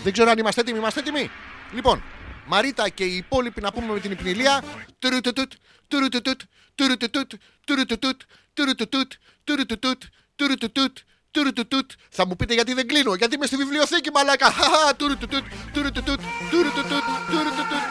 Δεν 0.04 0.12
ξέρω 0.12 0.30
αν 0.30 0.38
είμαστε 0.38 0.60
έτοιμοι. 0.60 0.78
Είμαστε 0.78 1.00
έτοιμοι. 1.00 1.30
Λοιπόν, 1.74 2.02
Μαρίτα 2.46 2.88
και 2.88 3.04
οι 3.04 3.16
υπόλοιποι 3.16 3.60
να 3.60 3.72
πούμε 3.72 3.92
με 3.92 4.00
την 4.00 4.10
υπνηλία. 4.10 4.62
Τουρουτουτουτ, 4.98 5.52
τουρουτουτουτ, 5.88 6.40
τουρουτουτουτ, 6.74 7.30
τουρουτουτουτ, 7.64 8.20
τουρουτουτουτ, 8.54 9.12
τουρουτουτουτ, 9.48 10.02
τουρουτουτουτ, 10.36 10.96
τουρουτουτουτ. 11.30 11.90
Θα 12.10 12.26
μου 12.26 12.36
πείτε 12.36 12.54
γιατί 12.54 12.72
δεν 12.74 12.86
κλείνω. 12.86 13.14
Γιατί 13.14 13.34
είμαι 13.34 13.46
στη 13.46 13.56
βιβλιοθήκη, 13.56 14.10
μαλάκα. 14.10 14.50
Χαχα, 14.50 14.96
τουρουτουτουτ, 14.96 15.44
τουρουτουτουτ, 15.72 16.20
τουρουτουτουτ, 16.50 17.04
τουρουτουτουτ. 17.30 17.82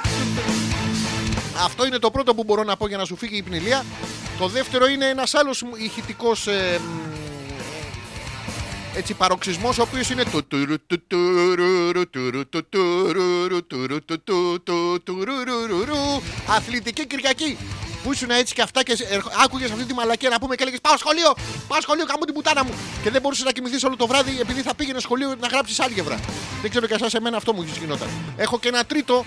Αυτό 1.63 1.85
είναι 1.85 1.99
το 1.99 2.11
πρώτο 2.11 2.35
που 2.35 2.43
μπορώ 2.43 2.63
να 2.63 2.77
πω 2.77 2.87
για 2.87 2.97
να 2.97 3.05
σου 3.05 3.15
φύγει 3.15 3.37
η 3.37 3.43
πνηλία. 3.43 3.85
Το 4.39 4.47
δεύτερο 4.47 4.87
είναι 4.87 5.05
ένας 5.05 5.33
άλλος 5.33 5.63
ηχητικός 5.77 6.47
ε, 6.47 6.79
μ, 6.79 7.36
έτσι 8.97 9.13
παροξισμός 9.13 9.77
ο 9.77 9.81
οποίος 9.81 10.09
είναι 10.09 10.23
του 10.23 10.47
τουρου 10.47 10.75
του 10.87 11.01
τουρουρου, 11.07 12.09
τουρου 12.09 12.49
του 12.49 12.65
τουρουρου, 12.69 13.67
τουρου 13.67 14.05
του 14.05 14.23
του 14.23 14.61
του 14.63 15.01
τουρουρουρουρου. 15.03 16.21
Αθλητική 16.47 17.07
Κυριακή 17.07 17.57
που 18.03 18.13
ήσουν 18.13 18.29
έτσι 18.29 18.53
και 18.53 18.61
αυτά 18.61 18.83
και 18.83 18.97
άκουγες 19.43 19.71
αυτή 19.71 19.83
τη 19.83 19.93
μαλακία 19.93 20.29
να 20.29 20.39
πούμε 20.39 20.55
και 20.55 20.61
έλεγες 20.63 20.81
Πάω 20.81 20.97
σχολείο! 20.97 21.33
Πάω 21.67 21.81
σχολείο, 21.81 22.05
καμού 22.05 22.25
την 22.25 22.33
πουτάνα 22.33 22.63
μου! 22.63 22.73
Και 23.03 23.09
δεν 23.09 23.21
μπορούσες 23.21 23.45
να 23.45 23.51
κοιμηθείς 23.51 23.83
όλο 23.83 23.95
το 23.95 24.07
βράδυ 24.07 24.39
επειδή 24.39 24.61
θα 24.61 24.75
πήγαινες 24.75 25.01
σχολείο 25.01 25.35
να 25.39 25.47
γράψεις 25.47 25.79
άλγευρα. 25.79 26.19
Δεν 26.61 26.69
ξέρω 26.69 26.87
και 26.87 26.93
εσάς, 26.93 27.13
εμένα 27.13 27.37
αυτό 27.37 27.53
μου 27.53 27.63
γινόταν. 27.79 28.07
Έχω 28.37 28.59
και 28.59 28.67
ένα 28.67 28.85
τρίτο 28.85 29.25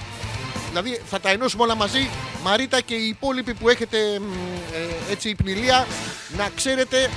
Δηλαδή 0.68 1.00
θα 1.06 1.20
τα 1.20 1.30
ενώσουμε 1.30 1.62
όλα 1.62 1.74
μαζί. 1.74 2.10
Μαρίτα 2.42 2.80
και 2.80 2.94
οι 2.94 3.06
υπόλοιποι 3.08 3.54
που 3.54 3.68
έχετε 3.68 3.98
μ, 4.18 4.24
ε, 5.08 5.12
έτσι 5.12 5.28
υπνηλία 5.28 5.86
να 6.36 6.48
ξέρετε 6.54 7.10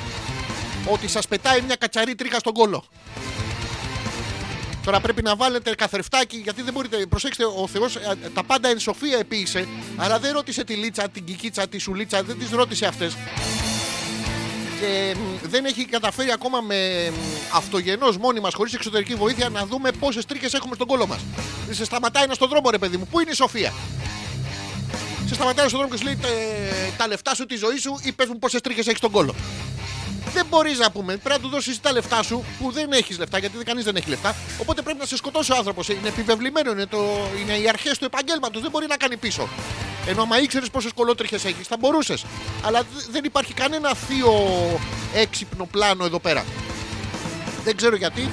ότι 0.86 1.08
σας 1.08 1.28
πετάει 1.28 1.62
μια 1.62 1.76
κατσαρή 1.76 2.16
τρίχα 2.16 2.40
στον 2.40 2.54
κόλο. 2.54 2.84
Τώρα 4.86 5.00
πρέπει 5.00 5.22
να 5.22 5.36
βάλετε 5.36 5.76
καθρεφτάκι 5.76 6.38
γιατί 6.38 6.62
δεν 6.62 6.74
μπορείτε. 6.74 7.06
Προσέξτε, 7.06 7.44
ο 7.46 7.68
Θεός 7.68 7.98
τα 8.34 8.44
πάντα 8.44 8.70
εν 8.70 8.80
σοφία 8.80 9.18
επίησε. 9.18 9.68
Αλλά 9.96 10.20
δεν 10.20 10.34
ρώτησε 10.34 10.64
τη 10.64 10.74
Λίτσα, 10.74 11.10
την 11.10 11.26
Κικίτσα, 11.26 11.68
τη 11.68 11.78
Σουλίτσα, 11.78 12.24
δεν 12.24 12.40
τις 12.40 12.50
ρώτησε 12.50 12.86
αυτές. 12.86 13.16
Και 14.80 15.16
μ, 15.16 15.48
δεν 15.48 15.66
έχει 15.66 15.86
καταφέρει 15.86 16.32
ακόμα 16.32 16.62
με 16.62 17.12
αυτογενώς 17.54 18.18
μόνοι 18.18 18.40
μας, 18.40 18.54
χωρίς 18.54 18.74
εξωτερική 18.74 19.16
βοήθεια, 19.16 19.50
να 19.50 19.66
δούμε 19.66 19.92
πόσες 19.92 20.26
τρίχες 20.26 20.54
έχουμε 20.54 20.76
στον 20.76 20.88
κόλο 20.88 21.08
μας. 21.08 21.20
Σε 21.70 21.86
σταματάει 21.86 22.24
ένα 22.24 22.34
στον 22.34 22.50
δρόμο, 22.50 22.70
ρε 22.70 22.78
παιδί 22.78 22.98
μου. 22.98 23.08
Πού 23.12 23.20
είναι 23.20 23.32
η 23.32 23.36
σοφία; 23.36 23.74
Σε 25.26 25.34
σταματάει 25.34 25.68
στον 25.68 25.80
δρόμο 25.80 25.94
και 25.94 26.00
σου 26.00 26.06
λέει 26.06 26.18
«Ε, 26.24 26.92
τα 26.98 27.08
λεφτά 27.08 27.36
σου, 27.36 27.46
τη 27.46 27.56
ζωή 27.56 27.78
σου 27.78 28.00
ή 28.04 28.12
πες 28.12 28.28
μου 28.28 28.40
πόσες 28.40 28.62
τρίχες 28.62 28.86
έχεις 28.88 28.98
στον 28.98 29.12
κόλο. 29.12 29.36
Δεν 30.34 30.46
μπορείς 30.50 30.80
να 30.80 30.92
πούμε. 30.92 31.18
Πρέπει 31.18 31.42
να 31.42 31.48
του 31.48 31.50
δώσεις 31.56 31.82
τα 31.82 31.92
λεφτά 31.92 32.24
σου 32.24 32.44
που 32.60 32.72
δεν 32.72 32.92
έχεις 32.92 33.18
λεφτά, 33.20 33.38
γιατί 33.38 33.58
κανείς 33.64 33.84
δεν 33.84 33.96
έχει 33.96 34.10
λεφτά. 34.10 34.36
Οπότε 34.58 34.82
πρέπει 34.82 35.00
να 35.00 35.06
σε 35.06 35.18
σκοτώσει 35.18 35.52
ο 35.52 35.56
άνθρωπος. 35.56 35.90
Είναι 35.90 36.08
επιβεβλημένο, 36.08 36.72
είναι, 36.72 36.86
το, 36.86 36.98
είναι 37.42 37.54
οι 37.58 37.70
αρχές 37.70 37.98
του 37.98 38.06
επαγγέλματος. 38.06 38.62
Δεν 38.62 38.72
μπορεί 38.72 38.88
να 38.88 38.98
κάνει 38.98 39.18
πίσω. 39.18 39.48
Ενώ 40.08 40.22
άμα 40.22 40.40
ήξερες 40.42 40.70
πόσες 40.70 40.92
κολότριχες 40.96 41.46
έχεις, 41.46 41.68
θα 41.68 41.78
μπορούσες. 41.80 42.26
Αλλά 42.64 42.82
δ- 42.82 43.12
δεν 43.12 43.24
υπάρχει 43.24 43.54
κανένα 43.54 43.94
θείο 43.94 44.34
έξυπνο 45.14 45.66
πλάνο 45.72 46.06
εδώ 46.06 46.20
πέρα. 46.20 46.46
Δεν 47.64 47.76
ξέρω 47.76 47.96
γιατί. 47.96 48.30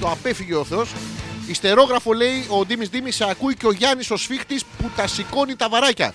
Το 0.00 0.08
απέφυγε 0.10 0.54
ο 0.54 0.64
Θεός. 0.64 0.90
Ιστερόγραφο 1.46 2.12
λέει 2.12 2.46
ο 2.48 2.64
Ντίμης 2.64 2.90
Ντίμης, 2.90 3.14
σε 3.16 3.26
ακούει 3.30 3.54
και 3.56 3.66
ο 3.66 3.72
Γιάννης 3.72 4.10
ο 4.10 4.16
σφίχτης 4.16 4.64
που 4.64 4.90
τα 4.96 5.06
σηκώνει 5.06 5.56
τα 5.56 5.68
βαράκια. 5.68 6.14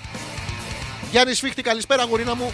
Γιάννη 1.12 1.34
Σφίχτη, 1.34 1.62
καλησπέρα, 1.62 2.04
γορίνα 2.04 2.36
μου. 2.36 2.54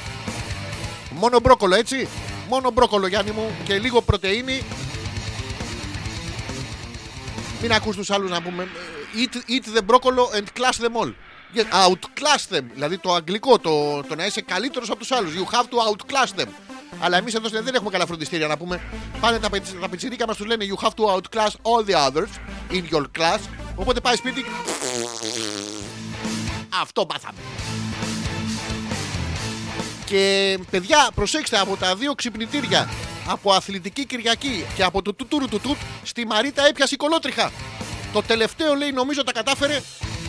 Μόνο 1.20 1.39
μπρόκολο, 1.39 1.76
έτσι. 1.76 2.07
Μόνο 2.49 2.72
μπρόκολο, 2.72 3.07
Γιάννη 3.07 3.32
μου, 3.32 3.51
και 3.63 3.80
λίγο 3.80 4.01
πρωτεΐνη. 4.01 4.63
Μην 7.61 7.72
ακούς 7.72 7.95
τους 7.95 8.09
άλλους 8.11 8.30
να 8.30 8.41
πούμε. 8.41 8.68
Eat, 9.15 9.36
eat 9.51 9.78
the 9.78 9.82
broccolo 9.91 10.36
and 10.38 10.43
class 10.59 10.86
them 10.86 11.01
all. 11.01 11.11
Yeah, 11.55 11.86
outclass 11.88 12.55
them. 12.55 12.63
Δηλαδή 12.74 12.97
το 12.97 13.13
αγγλικό, 13.13 13.59
το, 13.59 14.03
το 14.03 14.15
να 14.15 14.26
είσαι 14.26 14.41
καλύτερος 14.41 14.89
από 14.89 14.99
τους 14.99 15.11
άλλους. 15.11 15.34
You 15.34 15.55
have 15.55 15.63
to 15.63 15.78
outclass 15.91 16.39
them. 16.41 16.47
Αλλά 16.99 17.18
εμείς 17.18 17.34
εδώ 17.34 17.49
δεν 17.49 17.76
έχουμε 17.76 17.89
καλά 17.89 18.05
φροντιστήρια 18.05 18.47
να 18.47 18.57
πούμε. 18.57 18.82
Πάνε 19.20 19.39
τα, 19.39 19.49
πετσι- 19.49 19.80
τα 19.80 19.89
πιτσιρίκια 19.89 20.26
μας 20.28 20.38
τους 20.38 20.45
λένε 20.45 20.65
You 20.70 20.86
have 20.86 20.91
to 20.91 21.15
outclass 21.15 21.49
all 21.49 21.89
the 21.91 21.95
others 22.11 22.30
in 22.72 22.95
your 22.95 23.03
class. 23.20 23.39
Οπότε 23.76 23.99
πάει 23.99 24.15
σπίτι. 24.15 24.45
Αυτό 26.82 27.05
πάθαμε. 27.05 27.38
Και 30.08 30.58
παιδιά, 30.72 31.10
προσέξτε 31.16 31.58
από 31.58 31.78
τα 31.78 31.95
δύο 31.95 32.14
ξυπνητήρια, 32.14 32.89
από 33.28 33.51
Αθλητική 33.51 34.05
Κυριακή 34.05 34.66
και 34.76 34.84
από 34.84 35.01
το 35.01 35.14
τουτούρου 35.14 35.47
του 35.47 35.60
τουτ, 35.60 35.78
στη 36.03 36.26
Μαρίτα 36.26 36.68
έπιασε 36.68 36.93
η 36.93 36.97
κολότριχα. 36.97 37.51
Το 38.14 38.22
τελευταίο 38.22 38.74
λέει, 38.74 38.91
νομίζω 38.91 39.24
τα 39.24 39.32
κατάφερε. 39.32 39.82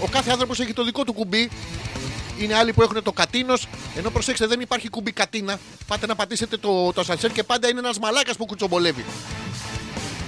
Ο 0.03 0.07
κάθε 0.11 0.31
άνθρωπος 0.31 0.61
έχει 0.61 0.73
το 0.73 0.85
δικό 0.85 1.05
του 1.05 1.13
κουμπί. 1.13 1.51
Είναι 2.39 2.55
άλλοι 2.55 2.73
που 2.73 2.83
έχουν 2.83 3.03
το 3.03 3.13
κατίνος. 3.13 3.67
Ενώ 3.97 4.11
προσέξτε, 4.11 4.47
δεν 4.47 4.61
υπάρχει 4.61 4.89
κουμπί 4.89 5.13
κατίνα. 5.13 5.59
Πάτε 5.87 6.07
να 6.07 6.15
πατήσετε 6.15 6.57
το, 6.57 6.93
το 6.93 7.01
ασανσέρ 7.01 7.33
και 7.33 7.43
πάντα 7.43 7.69
είναι 7.69 7.79
ένας 7.79 7.99
μαλάκας 7.99 8.37
που 8.37 8.47
κουτσομπολεύει. 8.47 9.05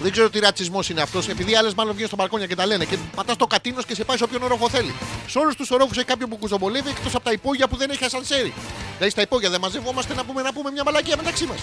Δεν 0.03 0.13
ξέρω 0.13 0.31
τι 0.31 0.39
ρατσισμός 0.39 0.89
είναι 0.89 1.01
αυτός, 1.01 1.29
επειδή 1.29 1.55
άλλες 1.57 1.75
μάλλον 1.75 1.93
βγαίνουν 1.93 2.09
στο 2.09 2.17
μπαλκόνια 2.17 2.47
και 2.47 2.55
τα 2.55 2.67
λένε. 2.67 2.85
Και 2.85 2.97
πατάς 3.17 3.37
το 3.37 3.47
κατίνος 3.47 3.85
και 3.87 3.95
σε 3.95 4.05
πάει 4.05 4.17
σε 4.17 4.25
όποιον 4.25 4.43
όροφο 4.43 4.69
θέλει. 4.69 4.95
Σε 5.27 5.39
όλους 5.39 5.55
τους 5.57 5.71
ορόφους 5.71 5.97
έχει 5.97 6.07
κάποιον 6.07 6.29
που 6.29 6.37
κουζομπολεύει 6.37 6.89
εκτός 6.89 7.15
από 7.15 7.25
τα 7.25 7.33
υπόγεια 7.33 7.69
που 7.69 7.77
δεν 7.77 7.91
έχει 7.91 8.05
ασανσέρι. 8.05 8.53
Δηλαδή 8.93 9.11
στα 9.11 9.23
υπόγεια 9.23 9.51
δεν 9.51 9.61
μαζευόμαστε 9.61 10.15
να 10.15 10.25
πούμε, 10.25 10.43
να 10.43 10.53
πούμε 10.53 10.71
μια 10.71 10.83
μαλακία 10.85 11.17
μεταξύ 11.17 11.47
μας. 11.47 11.59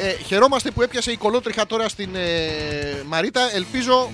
Ε, 0.00 0.22
χαιρόμαστε 0.26 0.70
που 0.70 0.82
έπιασε 0.82 1.10
η 1.12 1.16
κολότριχα 1.16 1.66
τώρα 1.66 1.88
στην 1.88 2.14
ε, 2.14 3.02
Μαρίτα. 3.06 3.54
Ελπίζω 3.54 4.10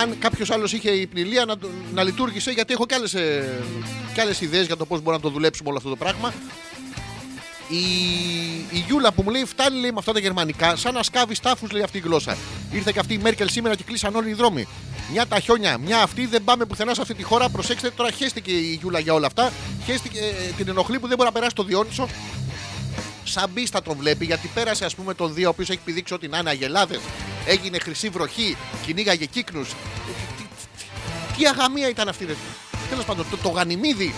αν 0.00 0.16
κάποιος 0.18 0.50
άλλος 0.50 0.72
είχε 0.72 0.90
η 0.90 1.06
πνηλία 1.06 1.44
να, 1.44 1.58
το- 1.58 1.68
να 1.94 2.02
λειτουργήσε, 2.02 2.50
γιατί 2.50 2.72
έχω 2.72 2.86
και 2.86 2.94
άλλες 2.94 3.10
και 4.14 4.20
άλλες 4.20 4.40
ιδέες 4.40 4.66
για 4.66 4.76
το 4.76 4.86
πώς 4.86 4.98
μπορούμε 4.98 5.16
να 5.16 5.28
το 5.28 5.34
δουλέψουμε 5.34 5.68
όλο 5.68 5.78
αυτό 5.78 5.88
το 5.90 5.96
πράγμα. 5.96 6.32
Η, 7.70 7.84
η 8.70 8.84
Γιούλα 8.86 9.12
που 9.12 9.22
μου 9.22 9.30
λέει 9.30 9.44
φτάνει 9.44 9.80
λέει, 9.80 9.90
με 9.90 9.98
αυτά 9.98 10.12
τα 10.12 10.18
γερμανικά, 10.18 10.76
σαν 10.76 10.94
να 10.94 11.02
σκάβει 11.02 11.40
τάφου 11.40 11.66
λέει 11.72 11.82
αυτή 11.82 11.98
η 11.98 12.00
γλώσσα. 12.00 12.36
Ήρθε 12.72 12.92
και 12.92 12.98
αυτή 12.98 13.14
η 13.14 13.18
Μέρκελ 13.18 13.48
σήμερα 13.48 13.74
και 13.74 13.82
κλείσαν 13.82 14.16
όλοι 14.16 14.28
οι 14.28 14.32
δρόμοι. 14.32 14.68
Μια 15.12 15.26
τα 15.26 15.40
χιόνια, 15.40 15.78
μια 15.78 16.02
αυτή, 16.02 16.26
δεν 16.26 16.44
πάμε 16.44 16.64
πουθενά 16.64 16.94
σε 16.94 17.00
αυτή 17.00 17.14
τη 17.14 17.22
χώρα. 17.22 17.48
Προσέξτε, 17.48 17.90
τώρα 17.90 18.10
χέστηκε 18.10 18.50
η 18.50 18.78
Γιούλα 18.80 18.98
για 18.98 19.14
όλα 19.14 19.26
αυτά. 19.26 19.52
Χέστηκε, 19.84 20.18
ε, 20.18 20.52
την 20.56 20.68
ενοχλεί 20.68 20.98
που 20.98 21.06
δεν 21.06 21.16
μπορεί 21.16 21.28
να 21.28 21.34
περάσει 21.34 21.54
το 21.54 21.62
Διόνυσο. 21.62 22.08
Σαν 23.24 23.50
μπίστα 23.52 23.82
τον 23.82 23.96
βλέπει 23.96 24.24
γιατί 24.24 24.50
πέρασε 24.54 24.84
ας 24.84 24.94
πούμε 24.94 25.14
τον 25.14 25.34
Δία 25.34 25.46
ο 25.46 25.50
οποίος 25.50 25.70
έχει 25.70 25.80
πηδήξει 25.84 26.14
ό,τι 26.14 26.28
να 26.28 26.38
είναι 26.38 26.50
αγελάδε. 26.50 26.98
Έγινε 27.46 27.78
χρυσή 27.78 28.08
βροχή, 28.08 28.56
κυνήγαγε 28.86 29.24
κύκνους. 29.24 29.68
Τι, 29.68 29.74
τι, 30.36 30.42
τι, 30.76 30.84
τι 31.36 31.46
αγαμία 31.46 31.88
ήταν 31.88 32.08
αυτή, 32.08 32.24
ρε. 32.24 32.34
Τέλος 32.90 33.04
πάντων, 33.04 33.26
το, 33.30 33.36
το 33.36 33.48
γανιμίδι 33.48 34.14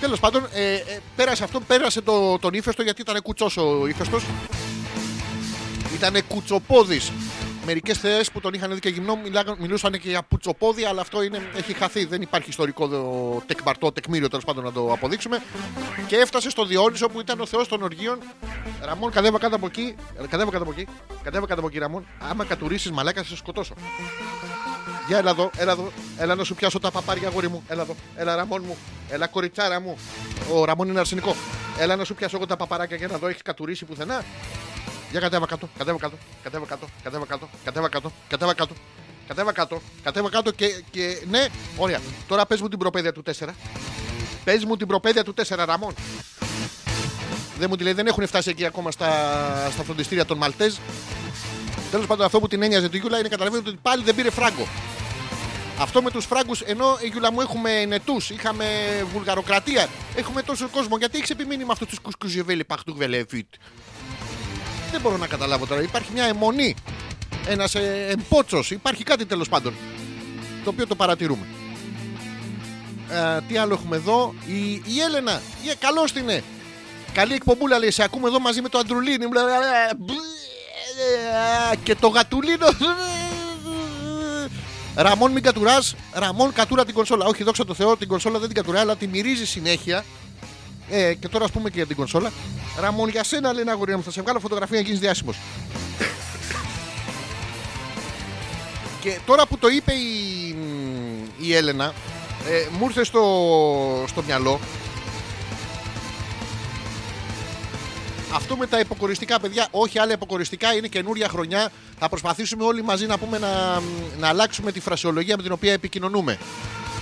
Τέλος 0.00 0.20
πάντων, 0.20 0.46
ε, 0.52 0.74
ε, 0.74 0.80
πέρασε 1.16 1.44
αυτό, 1.44 1.60
πέρασε 1.60 2.00
το, 2.00 2.38
τον 2.38 2.54
ύφεστο 2.54 2.82
γιατί 2.82 3.00
ήταν 3.00 3.22
κουτσός 3.22 3.56
ο 3.56 3.86
ύφεστος. 3.86 4.24
Ήταν 5.94 6.26
κουτσοπόδης 6.28 7.12
Μερικές 7.66 7.98
θεές 7.98 8.30
που 8.30 8.40
τον 8.40 8.54
είχαν 8.54 8.74
δει 8.74 8.78
και 8.80 8.88
γυμνό 8.88 9.16
μιλάγαν- 9.16 9.58
μιλούσαν 9.60 9.92
και 9.92 10.08
για 10.08 10.22
πουτσοπόδια, 10.22 10.88
αλλά 10.88 11.00
αυτό 11.00 11.22
είναι, 11.22 11.50
έχει 11.56 11.72
χαθεί. 11.72 12.04
Δεν 12.04 12.22
υπάρχει 12.22 12.48
ιστορικό 12.48 12.86
δο- 12.86 13.42
τεκμαρτό 13.46 13.92
τεκμήριο 13.92 14.28
τέλος 14.28 14.44
πάντων 14.44 14.64
να 14.64 14.72
το 14.72 14.92
αποδείξουμε. 14.92 15.42
Και 16.06 16.16
έφτασε 16.16 16.50
στο 16.50 16.64
Διόνυσο 16.64 17.08
που 17.08 17.20
ήταν 17.20 17.40
ο 17.40 17.46
θεός 17.46 17.68
των 17.68 17.82
οργείων. 17.82 18.18
Ραμόν, 18.82 19.10
κατέβα 19.10 19.38
κάτω 19.38 19.56
από 19.56 19.66
εκεί. 19.66 19.94
Ε, 20.22 20.26
Κατέβα 20.26 20.50
κάτω 20.50 20.62
από 20.62 20.72
εκεί. 20.76 20.86
Κατέβα 21.22 21.46
κάτω 21.46 21.60
από 21.60 21.68
εκεί, 21.68 21.78
Ραμόν. 21.78 22.06
Άμα 22.30 22.44
κατουρίσεις 22.44 22.90
μαλάκα, 22.90 23.22
θα 23.22 23.28
σε 23.28 23.36
σκοτώσω. 23.36 23.74
Για 25.08 25.18
έλα 25.18 25.30
εδώ, 25.30 25.50
έλα 25.56 25.72
εδώ. 25.72 25.92
Έλα 26.18 26.34
να 26.34 26.44
σου 26.44 26.54
πιάσω 26.54 26.78
τα 26.78 26.90
παπάρια, 26.90 27.28
αγόρι 27.28 27.48
μου. 27.48 27.62
Έλα 27.68 27.82
εδώ. 27.82 27.94
Έλα, 28.16 28.36
Ραμόν 28.36 28.62
μου. 28.66 28.76
Έλα, 29.08 29.26
κοριτσάρα 29.26 29.80
μου. 29.80 29.98
Ο 30.52 30.64
Ραμόν 30.64 30.88
είναι 30.88 30.98
αρσενικό. 30.98 31.36
Έλα 31.78 31.96
να 31.96 32.04
σου 32.04 32.14
πιάσω 32.14 32.36
εγώ 32.36 32.46
τα 32.46 32.56
παπαράκια 32.56 32.96
για 32.96 33.06
να 33.08 33.18
δω, 33.18 33.28
έχεις 33.28 33.42
κατουρίσει 33.42 33.84
πουθενά. 33.84 34.24
Για 35.10 35.20
κατέβα 35.20 35.46
κάτω, 35.46 35.68
κατέβα 35.78 35.98
κάτω, 35.98 36.16
κατέβα 36.42 36.66
κάτω, 36.66 36.86
κατέβα 37.02 37.26
κάτω, 37.26 37.48
κατέβα 37.64 37.88
κάτω, 37.88 38.12
κατέβα 38.28 38.54
κάτω. 38.54 38.74
Κατέβα 39.28 39.52
κάτω, 39.52 39.80
κατέβα 40.02 40.30
κάτω 40.30 40.50
και, 40.50 40.66
και 40.90 41.22
ναι, 41.30 41.46
ωραία. 41.76 42.00
Τώρα 42.28 42.46
πες 42.46 42.60
μου 42.60 42.68
την 42.68 42.78
προπαίδεια 42.78 43.12
του 43.12 43.22
4. 43.38 43.48
Πες 44.44 44.64
μου 44.64 44.76
την 44.76 44.86
προπαίδεια 44.86 45.24
του 45.24 45.34
4, 45.46 45.64
Ραμόν. 45.66 45.94
Δεν 47.58 47.66
μου 47.70 47.76
τη 47.76 47.82
λέει, 47.82 47.92
δεν 47.92 48.06
έχουν 48.06 48.26
φτάσει 48.26 48.50
εκεί 48.50 48.64
ακόμα 48.64 48.90
στα, 48.90 49.08
στα 49.72 49.82
φροντιστήρια 49.82 50.24
των 50.24 50.38
Μαλτέζ. 50.38 50.74
Τέλος 51.90 52.06
πάντων, 52.06 52.26
αυτό 52.26 52.40
που 52.40 52.48
την 52.48 52.62
ένοιαζε 52.62 52.88
τη 52.88 52.98
Γιούλα 52.98 53.18
είναι 53.18 53.28
καταλαβαίνετε 53.28 53.68
ότι 53.68 53.78
πάλι 53.82 54.04
δεν 54.04 54.14
πήρε 54.14 54.30
φράγκο. 54.30 54.68
Αυτό 55.80 56.02
με 56.02 56.10
τους 56.10 56.24
φράγκους, 56.24 56.60
ενώ 56.60 56.98
η 57.00 57.06
Γιούλα 57.06 57.32
μου 57.32 57.40
έχουμε 57.40 57.84
νετούς, 57.84 58.30
είχαμε 58.30 58.66
βουλγαροκρατία, 59.12 59.88
έχουμε 60.14 60.42
τόσο 60.42 60.68
κόσμο. 60.68 60.96
Γιατί 60.96 61.16
έχεις 61.16 61.30
επιμείνει 61.30 61.64
με 61.64 61.72
αυτούς 61.72 61.88
τους 61.88 61.98
κουσκουζιεβέλη 62.00 62.64
παχτούγβελε 62.64 63.24
φιτ. 63.28 63.48
Δεν 64.90 65.00
μπορώ 65.00 65.16
να 65.16 65.26
καταλάβω 65.26 65.66
τώρα. 65.66 65.82
Υπάρχει 65.82 66.10
μια 66.12 66.24
αιμονή. 66.24 66.74
Ένας 67.46 67.74
ε, 67.74 68.06
εμπότσος. 68.08 68.70
Υπάρχει 68.70 69.04
κάτι 69.04 69.26
τέλος 69.26 69.48
πάντων. 69.48 69.74
Το 70.64 70.70
οποίο 70.70 70.86
το 70.86 70.94
παρατηρούμε. 70.94 71.46
Ε, 73.10 73.40
τι 73.48 73.56
άλλο 73.56 73.74
έχουμε 73.74 73.96
εδώ; 73.96 74.34
Η, 74.46 74.70
η 74.70 75.00
Έλενα. 75.06 75.40
Η, 75.62 75.74
καλώ 75.78 76.04
την 76.04 76.22
είναι. 76.22 76.42
Καλή 77.12 77.34
εκπομπούλα 77.34 77.78
λέει. 77.78 77.90
Σε 77.90 78.02
ακούμε 78.02 78.28
εδώ 78.28 78.40
μαζί 78.40 78.60
με 78.60 78.68
το 78.68 78.78
Αντρουλίνι. 78.78 79.26
Και 81.82 81.94
το 81.94 82.08
γατουλίνο. 82.08 82.66
Ραμόν 85.00 85.32
μην 85.32 85.42
κατουράς. 85.42 85.94
Ραμόν 86.12 86.52
κατούρα 86.52 86.84
την 86.84 86.94
κονσόλα. 86.94 87.26
Όχι, 87.26 87.42
δόξα 87.42 87.64
τω 87.64 87.74
Θεώ, 87.74 87.96
την 87.96 88.08
κονσόλα 88.08 88.38
δεν 88.38 88.48
την 88.48 88.56
κατουρά, 88.56 88.80
αλλά 88.80 88.96
τη 88.96 89.06
μυρίζει 89.06 89.46
συνέχεια. 89.46 90.04
Ε, 90.90 91.14
και 91.14 91.28
τώρα 91.28 91.44
ας 91.44 91.50
πούμε 91.50 91.68
και 91.70 91.76
για 91.76 91.86
την 91.86 91.96
κονσόλα. 91.96 92.32
Ραμόν 92.80 93.08
για 93.08 93.24
σένα 93.24 93.52
λέει 93.52 93.62
ένα 93.62 93.72
αγόρι 93.72 93.96
μου, 93.96 94.02
θα 94.02 94.10
σε 94.10 94.22
βγάλω 94.22 94.40
φωτογραφία 94.40 94.76
να 94.76 94.84
γίνεις 94.84 95.00
διάσημος. 95.00 95.36
και 99.00 99.18
τώρα 99.26 99.46
που 99.46 99.58
το 99.58 99.68
είπε 99.68 99.92
η, 99.92 100.56
η 101.38 101.54
Έλενα, 101.54 101.92
ε, 102.48 102.66
μου 102.78 102.84
ήρθε 102.84 103.04
στο, 103.04 103.24
στο 104.06 104.22
μυαλό 104.22 104.60
Αυτό 108.32 108.56
με 108.56 108.66
τα 108.66 108.78
υποκοριστικά, 108.78 109.40
παιδιά, 109.40 109.68
όχι 109.70 109.98
άλλα 109.98 110.12
υποκοριστικά, 110.12 110.74
είναι 110.74 110.88
καινούρια 110.88 111.28
χρονιά. 111.28 111.70
Θα 111.98 112.08
προσπαθήσουμε 112.08 112.64
όλοι 112.64 112.82
μαζί 112.82 113.06
να 113.06 113.18
πούμε 113.18 113.38
να, 113.38 113.82
να 114.18 114.28
αλλάξουμε 114.28 114.72
τη 114.72 114.80
φρασιολογία 114.80 115.36
με 115.36 115.42
την 115.42 115.52
οποία 115.52 115.72
επικοινωνούμε. 115.72 116.38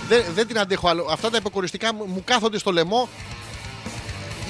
Δεν, 0.07 0.23
δεν 0.33 0.47
την 0.47 0.59
αντέχω 0.59 0.87
άλλο. 0.87 1.07
Αυτά 1.09 1.29
τα 1.29 1.37
υποκοριστικά 1.37 1.93
μου 1.93 2.05
μου 2.05 2.21
κάθονται 2.25 2.57
στο 2.57 2.71
λαιμό. 2.71 3.09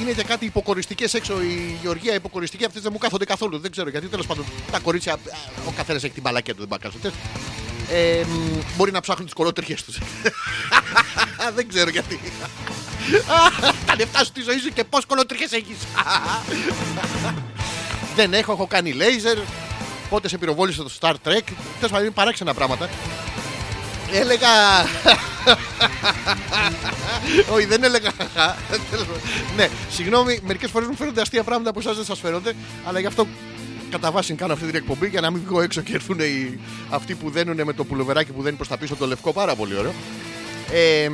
Είναι 0.02 0.12
και 0.12 0.24
κάτι 0.24 0.46
υποκοριστικές 0.46 1.14
έξω. 1.14 1.42
Η 1.42 1.78
Γεωργία 1.82 2.14
υποκοριστική 2.14 2.66
αυτές 2.66 2.82
δεν 2.82 2.92
μου 2.94 2.98
κάθονται 3.00 3.26
καθόλου. 3.26 3.60
Δεν 3.60 3.72
ξέρω 3.72 3.90
γιατί 3.90 4.08
τέλος 4.08 4.26
πάντων 4.28 4.46
τα 4.72 4.80
κορίτσια. 4.80 5.14
α, 5.14 5.18
Ο 5.68 5.72
καθένας 5.76 6.04
έχει 6.04 6.14
την 6.14 6.22
μπαλακιά 6.22 6.56
του, 6.56 6.66
δεν 6.68 6.80
πάει 6.80 6.92
να 6.94 7.00
κάνεις. 7.00 7.16
ε, 7.92 8.24
μ, 8.26 8.60
Μπορεί 8.78 8.92
να 8.92 9.02
ψάχνουν 9.02 9.26
τις 9.26 9.34
κολότριχε 9.34 9.78
τους. 9.86 9.98
δεν 11.56 11.68
ξέρω 11.68 11.90
γιατί. 11.90 12.20
Τα 13.86 13.96
λεφτά 13.98 14.24
σου 14.24 14.32
τη 14.32 14.42
ζωή 14.42 14.58
σου 14.58 14.70
και 14.74 14.84
πώς 14.84 15.06
κολοτριχέ 15.06 15.56
έχεις. 15.56 15.78
Δεν 18.16 18.34
έχω, 18.34 18.52
έχω 18.52 18.68
κάνει 18.68 18.92
λέιζερ. 18.94 19.38
Πότε 20.10 20.28
σε 20.28 20.38
πυροβόλησε 20.38 20.84
το 20.84 20.92
Star 21.00 21.12
Trek. 21.12 21.16
Τέλος 21.24 21.44
πάντων 21.80 22.00
είναι 22.02 22.10
παράξενα 22.12 22.54
πράγματα. 22.54 22.90
Έλεγα. 24.12 24.50
Όχι, 27.54 27.66
δεν 27.66 27.84
έλεγα. 27.84 28.12
Τέλος 28.92 29.06
πάντων. 29.08 29.22
ναι, 29.56 29.70
συγγνώμη, 29.90 30.40
μερικές 30.44 30.70
φορές 30.70 30.88
μου 30.88 30.96
φαίνονται 30.96 31.22
αστεία 31.22 31.44
πράγματα 31.44 31.74
που 31.74 31.80
εσάς 31.80 31.96
δεν 31.96 32.06
σας 32.06 32.20
φαίνονται, 32.20 32.54
αλλά 32.86 33.00
γι' 33.00 33.06
αυτό 33.06 33.28
κατά 33.92 34.12
βάση 34.12 34.34
κάνω 34.34 34.54
αυτή 34.54 34.66
την 34.66 34.76
εκπομπή 34.76 35.08
για 35.08 35.22
να 35.22 35.32
μην 35.32 35.42
βγω 35.48 35.62
έξω 35.62 35.82
και 35.82 35.94
έρθουν 35.94 36.20
οι... 36.20 36.60
αυτοί 36.90 37.16
που 37.16 37.30
δένουν 37.30 37.62
με 37.64 37.74
το 37.74 37.84
πουλοβεράκι 37.84 38.32
που 38.32 38.42
δένει 38.42 38.56
προς 38.56 38.68
τα 38.68 38.78
πίσω 38.78 38.96
το 38.96 39.08
λευκό. 39.08 39.34
Πάρα 39.34 39.56
πολύ 39.56 39.78
ωραίο. 39.78 39.94
Ε, 40.72 41.10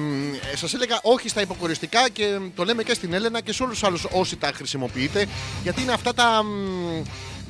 Σας 0.56 0.74
έλεγα 0.74 1.00
όχι 1.02 1.30
στα 1.30 1.42
υποκοριστικά 1.42 2.10
και 2.10 2.40
το 2.56 2.64
λέμε 2.64 2.84
και 2.84 2.94
στην 2.94 3.14
Έλενα 3.14 3.42
και 3.42 3.54
σε 3.54 3.64
όλους 3.64 3.80
τους 3.80 3.88
άλλους 3.88 4.06
όσοι 4.12 4.36
τα 4.36 4.52
χρησιμοποιείτε, 4.56 5.26
γιατί 5.64 5.82
είναι 5.82 5.94
αυτά 5.94 6.14
τα. 6.14 6.44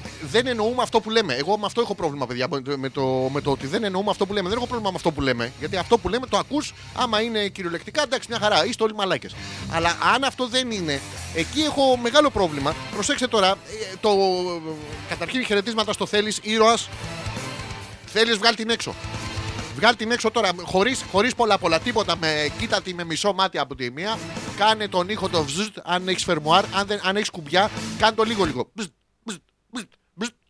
Μ, 0.04 0.28
Δεν 0.32 0.48
εννοούμε 0.48 0.82
αυτό 0.82 1.00
που 1.00 1.10
λέμε. 1.10 1.34
Εγώ 1.34 1.58
με 1.58 1.66
αυτό 1.66 1.82
έχω 1.82 1.96
πρόβλημα, 1.96 2.26
παιδιά, 2.28 2.48
με 2.50 2.62
το, 2.62 2.78
με 2.78 2.90
το, 2.90 3.02
με 3.34 3.42
το 3.42 3.52
ότι 3.52 3.68
δεν 3.68 3.84
εννοούμε 3.84 4.10
αυτό 4.10 4.26
που 4.26 4.34
λέμε. 4.34 4.50
Δεν 4.50 4.58
έχω 4.58 4.68
πρόβλημα 4.68 4.92
με 4.92 4.98
αυτό 4.98 5.12
που 5.12 5.22
λέμε. 5.22 5.52
Γιατί 5.60 5.78
αυτό 5.78 5.98
που 5.98 6.10
λέμε 6.10 6.28
το 6.28 6.38
ακούς, 6.38 6.74
άμα 6.96 7.22
είναι 7.22 7.48
κυριολεκτικά, 7.48 8.02
εντάξει, 8.02 8.28
μια 8.30 8.40
χαρά. 8.40 8.66
Είστε 8.66 8.84
όλοι 8.84 8.94
μαλάκες. 8.94 9.36
Αλλά 9.72 9.98
αν 10.16 10.24
αυτό 10.24 10.48
δεν 10.48 10.72
είναι, 10.72 11.02
εκεί 11.36 11.62
έχω 11.62 11.98
μεγάλο 11.98 12.30
πρόβλημα. 12.30 12.76
Προσέξτε 12.92 13.28
τώρα, 13.28 13.50
ε, 13.50 13.96
το 14.02 14.10
καταρχήν 15.10 15.46
χαιρετίσματα 15.46 15.94
στο 15.94 16.06
θέλει, 16.06 16.34
ήρωας. 16.42 16.90
Θέλει, 18.06 18.34
βγάλει 18.34 18.56
την 18.56 18.70
έξω. 18.70 18.94
Βγάλει 19.76 19.96
την 19.96 20.12
έξω 20.12 20.32
τώρα, 20.32 20.50
χωρίς, 20.62 21.06
χωρίς 21.12 21.36
πολλά 21.36 21.58
πολλά 21.58 21.80
τίποτα. 21.80 22.16
Με, 22.18 22.52
κοίτα 22.60 22.82
τη 22.82 22.94
με 22.94 23.04
μισό 23.04 23.34
μάτι 23.34 23.58
από 23.58 23.76
τη 23.76 23.92
μία. 23.92 24.18
Κάνε 24.58 24.88
τον 24.88 25.10
ήχο 25.10 25.30
το 25.30 25.44
βζζτ, 25.44 25.78
αν 25.84 26.08
έχεις 26.08 26.24
φερμουάρ. 26.24 26.64
Αν, 26.74 26.88
δεν, 26.88 27.00
αν 27.04 27.16
έχεις 27.16 27.30
κουμπιά, 27.30 27.70
κάνε 27.98 28.16
το 28.16 28.24
λίγο 28.24 28.44
λίγο. 28.44 28.70
Μπζζτ, 28.74 28.90
μπζζτ, 28.90 28.92
μπζζτ, 28.92 28.92
μπζζτ, 28.92 28.92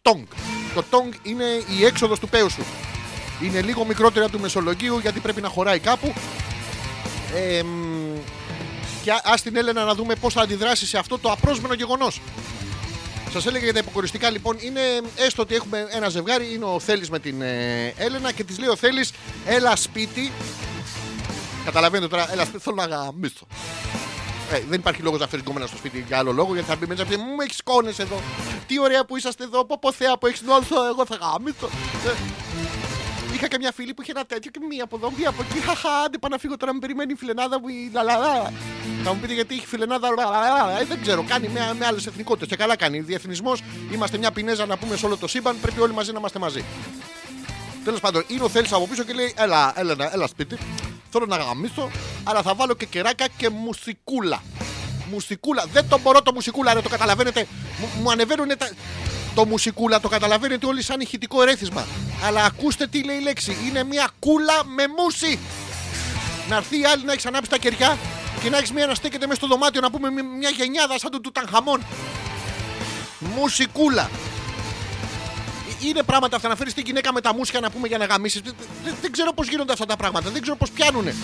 τόγκ. 0.03 0.25
Το 0.73 0.83
τόγκ 0.89 1.13
είναι 1.23 1.45
η 1.79 1.85
έξοδος 1.85 2.19
του 2.19 2.29
πέου 2.29 2.49
σου. 2.49 2.65
Είναι 3.41 3.61
λίγο 3.61 3.85
μικρότερα 3.85 4.29
του 4.29 4.39
μεσολογίου 4.39 4.99
γιατί 4.99 5.19
πρέπει 5.19 5.41
να 5.41 5.47
χωράει 5.49 5.79
κάπου. 5.79 6.13
Ε, 7.35 7.63
μ, 7.63 8.17
και 9.03 9.11
α 9.11 9.21
ας 9.23 9.41
την 9.41 9.55
Έλενα 9.55 9.83
να 9.83 9.95
δούμε 9.95 10.15
πώς 10.15 10.33
θα 10.33 10.41
αντιδράσει 10.41 10.85
σε 10.85 10.97
αυτό 10.97 11.19
το 11.19 11.31
απρόσμενο 11.31 11.73
γεγονός. 11.73 12.21
Σας 13.31 13.45
έλεγα 13.45 13.63
για 13.63 13.73
τα 13.73 13.79
υποκοριστικά 13.79 14.29
λοιπόν. 14.29 14.57
Είναι 14.59 14.81
έστω 15.15 15.41
ότι 15.41 15.55
έχουμε 15.55 15.87
ένα 15.89 16.09
ζευγάρι. 16.09 16.53
Είναι 16.53 16.65
ο 16.65 16.79
Θέλει 16.79 17.07
με 17.09 17.19
την 17.19 17.41
ε, 17.41 17.93
Έλενα 17.97 18.31
και 18.31 18.43
της 18.43 18.59
λέει 18.59 18.69
ο 18.69 18.75
Θέλει, 18.75 19.05
έλα 19.45 19.75
σπίτι. 19.75 20.31
Καταλαβαίνετε 21.65 22.09
τώρα, 22.09 22.31
έλα 22.31 22.43
σπίτι, 22.45 22.63
θέλω 22.63 22.75
να 22.75 22.85
γαμίσω. 22.85 23.47
Ε, 24.53 24.63
δεν 24.69 24.79
υπάρχει 24.79 25.01
λόγος 25.01 25.19
να 25.19 25.27
φέρει 25.27 25.41
κομμένα 25.41 25.67
στο 25.67 25.77
σπίτι 25.77 26.03
για 26.07 26.17
άλλο 26.17 26.31
λόγο 26.31 26.53
γιατί 26.53 26.69
θα 26.69 26.75
μπει 26.75 26.85
μέσα 26.85 27.03
και 27.03 27.17
μου 27.17 27.41
έχεις 27.41 27.63
κόνε 27.63 27.91
εδώ. 27.97 28.21
Τι 28.67 28.79
ωραία 28.79 29.05
που 29.05 29.17
είσαστε 29.17 29.43
εδώ, 29.43 29.65
πω 29.65 29.77
πω 29.81 29.91
θέα 29.91 30.17
που 30.17 30.27
έχεις 30.27 30.41
νόλθο, 30.41 30.85
εγώ 30.85 31.05
θα 31.05 31.15
γαμίσω. 31.15 31.69
Ε, 32.07 32.11
Είχα 33.33 33.47
και 33.47 33.57
μια 33.59 33.71
φίλη 33.71 33.93
που 33.93 34.01
είχε 34.01 34.11
ένα 34.11 34.25
τέτοιο 34.25 34.51
και 34.51 34.59
μία 34.69 34.83
από 34.83 34.95
εδώ, 34.95 35.11
μία 35.17 35.29
από 35.29 35.45
εκεί. 35.49 35.59
Χαχά, 35.59 35.89
άντε 36.05 36.17
πάω 36.17 36.29
να 36.29 36.37
φύγω 36.37 36.57
τώρα, 36.57 36.73
με 36.73 36.79
περιμένει 36.79 37.11
η 37.11 37.15
φιλενάδα 37.15 37.59
μου 37.59 37.67
η 37.67 37.89
λαλαλά. 37.93 38.53
Θα 39.03 39.13
μου 39.13 39.19
πείτε 39.19 39.33
γιατί 39.33 39.55
έχει 39.55 39.65
φιλενάδα 39.65 40.09
λαλαλά. 40.09 40.79
Ε, 40.79 40.85
δεν 40.85 41.01
ξέρω, 41.01 41.23
κάνει 41.27 41.47
με, 41.47 41.75
με 41.79 41.85
άλλες 41.85 42.05
εθνικότητες. 42.05 42.47
Και 42.47 42.55
καλά 42.55 42.75
κάνει. 42.75 42.99
Διεθνισμός, 42.99 43.61
είμαστε 43.91 44.17
μια 44.17 44.31
πινέζα 44.31 44.65
να 44.65 44.77
πούμε 44.77 44.95
σε 44.95 45.05
όλο 45.05 45.17
το 45.17 45.27
σύμπαν, 45.27 45.55
πρέπει 45.61 45.79
όλοι 45.79 45.93
μαζί 45.93 46.11
να 46.11 46.19
είμαστε 46.19 46.39
μαζί. 46.39 46.63
Τέλος 47.83 47.99
πάντων, 47.99 48.23
είναι 48.27 48.43
ο 48.43 48.49
Θέλει 48.49 48.67
από 48.71 48.87
πίσω 48.87 49.03
και 49.03 49.13
λέει: 49.13 49.33
Έλα, 49.37 49.73
Έλενα, 49.75 50.13
έλα 50.13 50.27
σπίτι. 50.27 50.57
Θέλω 51.13 51.25
να 51.25 51.37
γαμίσω, 51.37 51.89
αλλά 52.23 52.41
θα 52.41 52.53
βάλω 52.55 52.73
και 52.73 52.85
κεράκα 52.85 53.25
και 53.37 53.49
μουσικούλα. 53.49 54.43
Μουσικούλα. 55.11 55.65
Δεν 55.73 55.87
το 55.89 55.99
μπορώ 55.99 56.21
το 56.21 56.33
μουσικούλα, 56.33 56.73
ρε, 56.73 56.81
το 56.81 56.89
καταλαβαίνετε. 56.89 57.47
Μου, 57.79 57.89
μου 58.01 58.11
ανεβαίνουν 58.11 58.47
τα. 58.57 58.69
Το 59.35 59.45
μουσικούλα 59.45 59.99
το 59.99 60.07
καταλαβαίνετε 60.09 60.65
όλοι 60.65 60.81
σαν 60.83 60.99
ηχητικό 60.99 61.41
ερέθισμα. 61.41 61.85
Αλλά 62.25 62.43
ακούστε 62.45 62.87
τι 62.87 63.03
λέει 63.03 63.17
η 63.17 63.21
λέξη. 63.21 63.57
Είναι 63.67 63.83
μια 63.83 64.09
κούλα 64.19 64.63
με 64.65 64.83
μουσι. 64.97 65.39
Να 66.49 66.55
έρθει 66.55 66.79
η 66.79 66.85
άλλη 66.85 67.03
να 67.05 67.13
έχει 67.13 67.27
ανάψει 67.27 67.49
τα 67.49 67.57
κεριά 67.57 67.97
και 68.43 68.49
να 68.49 68.57
έχεις 68.57 68.71
μία 68.71 68.85
να 68.87 68.95
στέκεται 68.95 69.25
μέσα 69.27 69.39
στο 69.39 69.47
δωμάτιο 69.47 69.81
να 69.81 69.91
πούμε 69.91 70.09
μ- 70.09 70.37
μια 70.37 70.49
γενιάδα 70.49 70.99
σαν 70.99 71.11
τον 71.11 71.21
Τουτανχαμών. 71.21 71.83
Μουσικούλα. 73.19 74.09
Είναι 75.83 76.03
πράγματα 76.03 76.35
αυτά 76.35 76.47
να 76.47 76.55
φέρεις 76.55 76.73
την 76.73 76.83
γυναίκα 76.85 77.13
με 77.13 77.21
τα 77.21 77.33
μουσια 77.33 77.59
να 77.59 77.69
πούμε 77.71 77.87
για 77.87 77.97
να 77.97 78.05
γαμίσεις. 78.05 78.41
Δεν, 78.41 78.55
δεν- 78.83 78.95
δεν 79.01 79.11
ξέρω 79.11 79.33
πώς 79.33 79.47
γίνονται 79.47 79.73
αυτά 79.73 79.85
τα 79.85 79.95
πράγματα. 79.95 80.29
Δεν 80.29 80.41
ξέρω 80.41 80.57
πώς 80.57 80.71
πιάνουνε. 80.71 81.15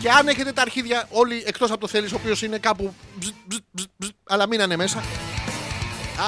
Και 0.00 0.10
αν 0.10 0.28
έχετε 0.28 0.52
τα 0.52 0.62
αρχίδια 0.62 1.08
όλοι 1.10 1.42
εκτός 1.46 1.70
από 1.70 1.80
το 1.80 1.88
θέλεις, 1.88 2.12
ο 2.12 2.16
οποίος 2.16 2.42
είναι 2.42 2.58
κάπου. 2.58 2.94
μπζ, 3.16 3.28
μπζ, 3.46 3.56
μπζ, 3.70 3.84
μπζ, 3.96 4.08
αλλά 4.28 4.46
μείνανε 4.48 4.76
μέσα. 4.76 5.02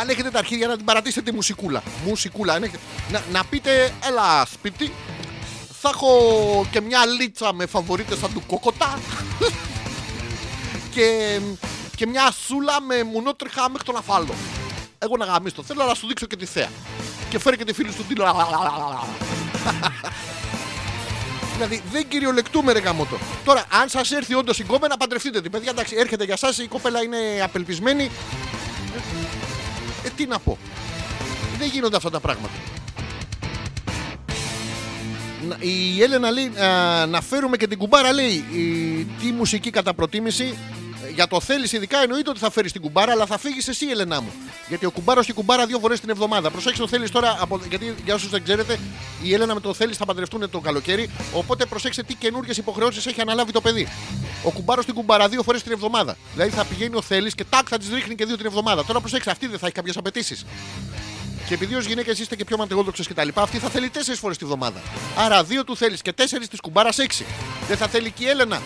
Αν 0.00 0.08
έχετε 0.08 0.30
τα 0.30 0.38
αρχίδια 0.38 0.66
να 0.66 0.76
την 0.76 0.84
παρατήσετε 0.84 1.30
τη 1.30 1.36
μουσικούλα. 1.36 1.82
Μουσικούλα. 2.06 2.52
Αν 2.52 2.62
έχετε... 2.62 2.78
να, 3.10 3.22
να 3.32 3.44
πείτε, 3.44 3.92
έλα 4.08 4.46
σπίτι. 4.52 4.92
Θα 5.80 5.88
έχω 5.94 6.66
και 6.70 6.80
μια 6.80 7.06
λίτσα 7.06 7.52
με 7.52 7.66
φαβορίτες 7.66 8.18
σαν 8.18 8.32
του 8.32 8.42
κοκοτά. 8.46 8.98
και, 10.94 11.38
και 11.96 12.06
μια 12.06 12.32
σούλα 12.46 12.80
με 12.80 13.02
μουνότριχα 13.04 13.70
μέχρι 13.70 13.84
τον 13.86 13.96
αφάλο. 13.96 14.34
Εγώ 14.98 15.16
να 15.16 15.24
γαμίσω. 15.24 15.62
Θέλω 15.62 15.84
να 15.84 15.94
σου 15.94 16.06
δείξω 16.06 16.26
και 16.26 16.36
τη 16.36 16.44
θέα. 16.46 16.68
και 17.28 17.38
φέρει 17.38 17.56
και 17.56 17.64
τη 17.64 17.72
φίλη 17.72 17.92
του 17.92 18.04
την. 18.08 18.16
Δηλαδή 21.54 21.82
δεν 21.92 22.08
κυριολεκτούμε 22.08 22.72
ρε 22.72 22.78
γαμότο. 22.78 23.18
Τώρα, 23.44 23.64
αν 23.80 23.88
σας 23.88 24.10
έρθει 24.10 24.34
όντως 24.34 24.58
η 24.58 24.64
κόμενα, 24.64 24.96
παντρευτείτε 24.96 25.40
την. 25.42 25.50
Παιδιά, 25.50 25.70
εντάξει, 25.70 25.94
έρχεται 25.98 26.24
για 26.24 26.36
εσά, 26.42 26.62
η 26.62 26.66
κόπελα 26.66 27.02
είναι 27.02 27.16
απελπισμένη. 27.42 28.10
Ε, 30.04 30.08
τι 30.16 30.26
να 30.26 30.38
πω. 30.38 30.58
Δεν 31.58 31.68
γίνονται 31.68 31.96
αυτά 31.96 32.10
τα 32.10 32.20
πράγματα. 32.20 32.54
Να- 35.48 35.56
Η 35.60 36.02
Έλενα 36.02 36.30
λέει 36.30 36.46
α, 36.58 37.06
να 37.06 37.20
φέρουμε 37.20 37.56
και 37.56 37.66
την 37.66 37.78
κουμπάρα 37.78 38.12
λέει 38.12 38.44
η, 38.52 39.06
τι 39.20 39.32
μουσική 39.32 39.70
κατά 39.70 39.94
προτίμηση 39.94 40.44
Ε, 40.44 40.85
για 41.14 41.26
το 41.26 41.40
θέλεις, 41.40 41.72
ειδικά 41.72 42.02
εννοείται 42.02 42.30
ότι 42.30 42.38
θα 42.38 42.50
φέρεις 42.50 42.72
την 42.72 42.80
κουμπάρα, 42.80 43.12
αλλά 43.12 43.26
θα 43.26 43.38
φύγεις 43.38 43.68
εσύ, 43.68 43.86
Ελένα 43.86 44.20
μου. 44.20 44.32
Γιατί 44.68 44.86
ο 44.86 44.90
κουμπάρος 44.90 45.24
και 45.24 45.30
η 45.30 45.34
κουμπάρα 45.34 45.66
δύο 45.66 45.78
φορές 45.78 46.00
την 46.00 46.10
εβδομάδα. 46.10 46.50
Προσέξτε 46.50 46.82
το 46.82 46.88
θέλεις 46.88 47.10
τώρα, 47.10 47.36
από, 47.40 47.60
γιατί 47.68 47.94
για 48.04 48.14
όσους 48.14 48.30
δεν 48.30 48.42
ξέρετε, 48.42 48.78
η 49.22 49.34
Έλενα 49.34 49.54
με 49.54 49.60
το 49.60 49.74
θέλεις 49.74 49.96
θα 49.96 50.04
παντρευτούν 50.04 50.50
το 50.50 50.60
καλοκαίρι. 50.60 51.10
Οπότε 51.32 51.66
προσέξτε 51.66 52.02
τι 52.02 52.14
καινούργιες 52.14 52.56
υποχρεώσεις 52.56 53.06
έχει 53.06 53.20
αναλάβει 53.20 53.52
το 53.52 53.60
παιδί. 53.60 53.88
Ο 54.42 54.50
κουμπάρος 54.50 54.84
την 54.84 54.94
κουμπάρα 54.94 55.28
δύο 55.28 55.42
φορές 55.42 55.62
την 55.62 55.72
εβδομάδα. 55.72 56.16
Δηλαδή 56.32 56.50
θα 56.50 56.64
πηγαίνει 56.64 56.96
ο 56.96 57.02
θέλεις 57.02 57.34
και 57.34 57.44
τάκ 57.44 57.66
θα 57.70 57.78
τη 57.78 57.86
ρίχνει 57.94 58.14
και 58.14 58.24
δύο 58.24 58.36
την 58.36 58.46
εβδομάδα. 58.46 58.84
Τώρα 58.84 59.00
προσέξτε, 59.00 59.30
αυτή 59.30 59.46
δεν 59.46 59.58
θα 59.58 59.66
έχει 59.66 59.74
κάποιες 59.74 59.96
απαιτήσεις. 59.96 60.44
Και 61.48 61.54
επειδή 61.54 61.74
ως 61.74 61.86
γυναίκες 61.86 62.18
είστε 62.18 62.36
και 62.36 62.44
πιο 62.44 62.56
μαντεγόδοξε 62.56 63.02
και 63.02 63.14
τα 63.14 63.24
λοιπά, 63.24 63.42
αυτή 63.42 63.58
θα 63.58 63.68
θέλει 63.68 63.88
τέσσερις 63.88 64.20
φορές 64.20 64.36
τη 64.36 64.44
βδομάδα. 64.44 64.80
Άρα 65.16 65.44
δύο 65.44 65.64
του 65.64 65.76
θέλεις 65.76 66.02
και 66.02 66.12
τέσσερις 66.12 66.48
της 66.48 66.60
κουμπάρας 66.60 66.98
έξι. 66.98 67.26
Δεν 67.68 67.76
θα 67.76 67.88
θέλει 67.88 68.10
και 68.10 68.24
η 68.24 68.28
Έλενα. 68.28 68.62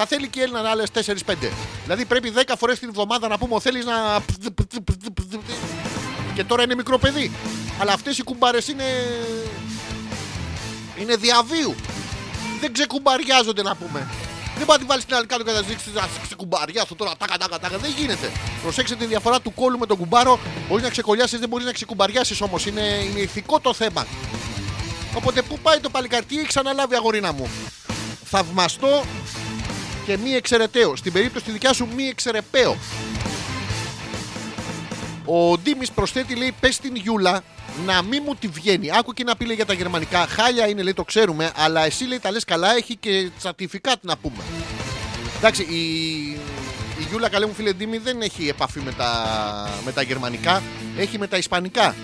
Θα 0.00 0.08
θέλει 0.08 0.28
και 0.28 0.38
η 0.38 0.42
Έλληνα 0.42 0.70
άλλες 0.70 0.88
4-5. 0.94 1.34
Δηλαδή 1.82 2.04
πρέπει 2.04 2.32
10 2.36 2.52
φορές 2.58 2.78
την 2.78 2.88
εβδομάδα 2.88 3.28
να 3.28 3.38
πούμε: 3.38 3.60
Θέλεις 3.60 3.84
να. 3.84 4.22
Και 6.34 6.44
τώρα 6.44 6.62
είναι 6.62 6.74
μικρό 6.74 6.98
παιδί. 6.98 7.30
Αλλά 7.80 7.92
αυτές 7.92 8.18
οι 8.18 8.22
κουμπάρες 8.22 8.68
είναι. 8.68 8.84
είναι 11.00 11.16
διαβίου. 11.16 11.74
Δεν 12.60 12.72
ξεκουμπαριάζονται 12.72 13.62
να 13.62 13.76
πούμε. 13.76 14.08
Δεν 14.56 14.66
πάει 14.66 14.76
να 14.76 14.78
τη 14.78 14.84
βάλεις 14.84 15.04
την 15.04 15.14
άλλη 15.14 15.26
κάτω 15.26 15.44
και 15.44 15.52
να 15.52 15.60
δείξει 15.60 15.90
να 15.94 16.08
ξεκουμπαριάσω 16.22 16.94
τώρα. 16.94 17.12
Τάκα, 17.18 17.38
τάκα, 17.38 17.58
τάκα. 17.58 17.78
Δεν 17.78 17.90
γίνεται. 17.96 18.30
Προσέξτε 18.62 18.96
τη 18.96 19.04
διαφορά 19.04 19.40
του 19.40 19.54
κόλλου 19.54 19.78
με 19.78 19.86
τον 19.86 19.96
κουμπάρο. 19.96 20.38
Μπορείς 20.68 20.84
να 20.84 20.90
ξεκολλιάσεις, 20.90 21.38
δεν 21.38 21.48
μπορείς 21.48 21.66
να 21.66 21.72
ξεκουμπαριάσεις 21.72 22.40
όμως. 22.40 22.66
Είναι, 22.66 22.80
είναι 22.80 23.20
ηθικό 23.20 23.60
το 23.60 23.74
θέμα. 23.74 24.06
Οπότε 25.14 25.42
πού 25.42 25.58
πάει 25.58 25.78
το 25.80 25.90
παλικάρι, 25.90 26.24
τι 26.24 26.38
έχει 26.38 26.58
αναλάβει 26.58 26.94
αγορίνα 26.94 27.32
μου. 27.32 27.48
Θαυμαστό 28.24 29.04
και 30.10 30.16
μη 30.16 30.30
εξαιρεταίο. 30.30 30.96
Στην 30.96 31.12
περίπτωση 31.12 31.44
τη 31.44 31.50
δικιά 31.50 31.72
σου 31.72 31.88
μη 31.96 32.04
εξαιρεπαίο. 32.04 32.76
Ο 35.24 35.58
Ντίμης 35.58 35.90
προσθέτει, 35.90 36.34
λέει, 36.34 36.54
πες 36.60 36.74
στην 36.74 36.96
Γιούλα 36.96 37.42
να 37.86 38.02
μην 38.02 38.22
μου 38.26 38.34
τη 38.34 38.48
βγαίνει. 38.48 38.90
Άκου 38.98 39.12
και 39.12 39.24
να 39.24 39.36
πει 39.36 39.44
λέει, 39.44 39.56
για 39.56 39.66
τα 39.66 39.72
γερμανικά. 39.72 40.26
Χάλια 40.26 40.68
είναι, 40.68 40.82
λέει, 40.82 40.92
το 40.92 41.04
ξέρουμε, 41.04 41.52
αλλά 41.56 41.84
εσύ 41.84 42.04
λέει 42.04 42.18
τα 42.18 42.30
λες 42.30 42.44
καλά, 42.44 42.76
έχει 42.76 42.96
και 42.96 43.30
τσατιφικάτ 43.38 44.04
να 44.04 44.16
πούμε. 44.16 44.42
Εντάξει, 45.38 45.62
η, 45.62 45.84
η 46.98 47.06
Γιούλα, 47.08 47.28
καλέ 47.28 47.46
μου 47.46 47.54
φίλε 47.54 47.72
Ντίμη, 47.72 47.98
δεν 47.98 48.20
έχει 48.20 48.48
επαφή 48.48 48.80
με 48.80 48.92
τα, 48.92 49.10
με 49.84 49.92
τα 49.92 50.02
γερμανικά, 50.02 50.62
έχει 50.96 51.18
με 51.18 51.26
τα 51.26 51.36
ισπανικά. 51.36 51.94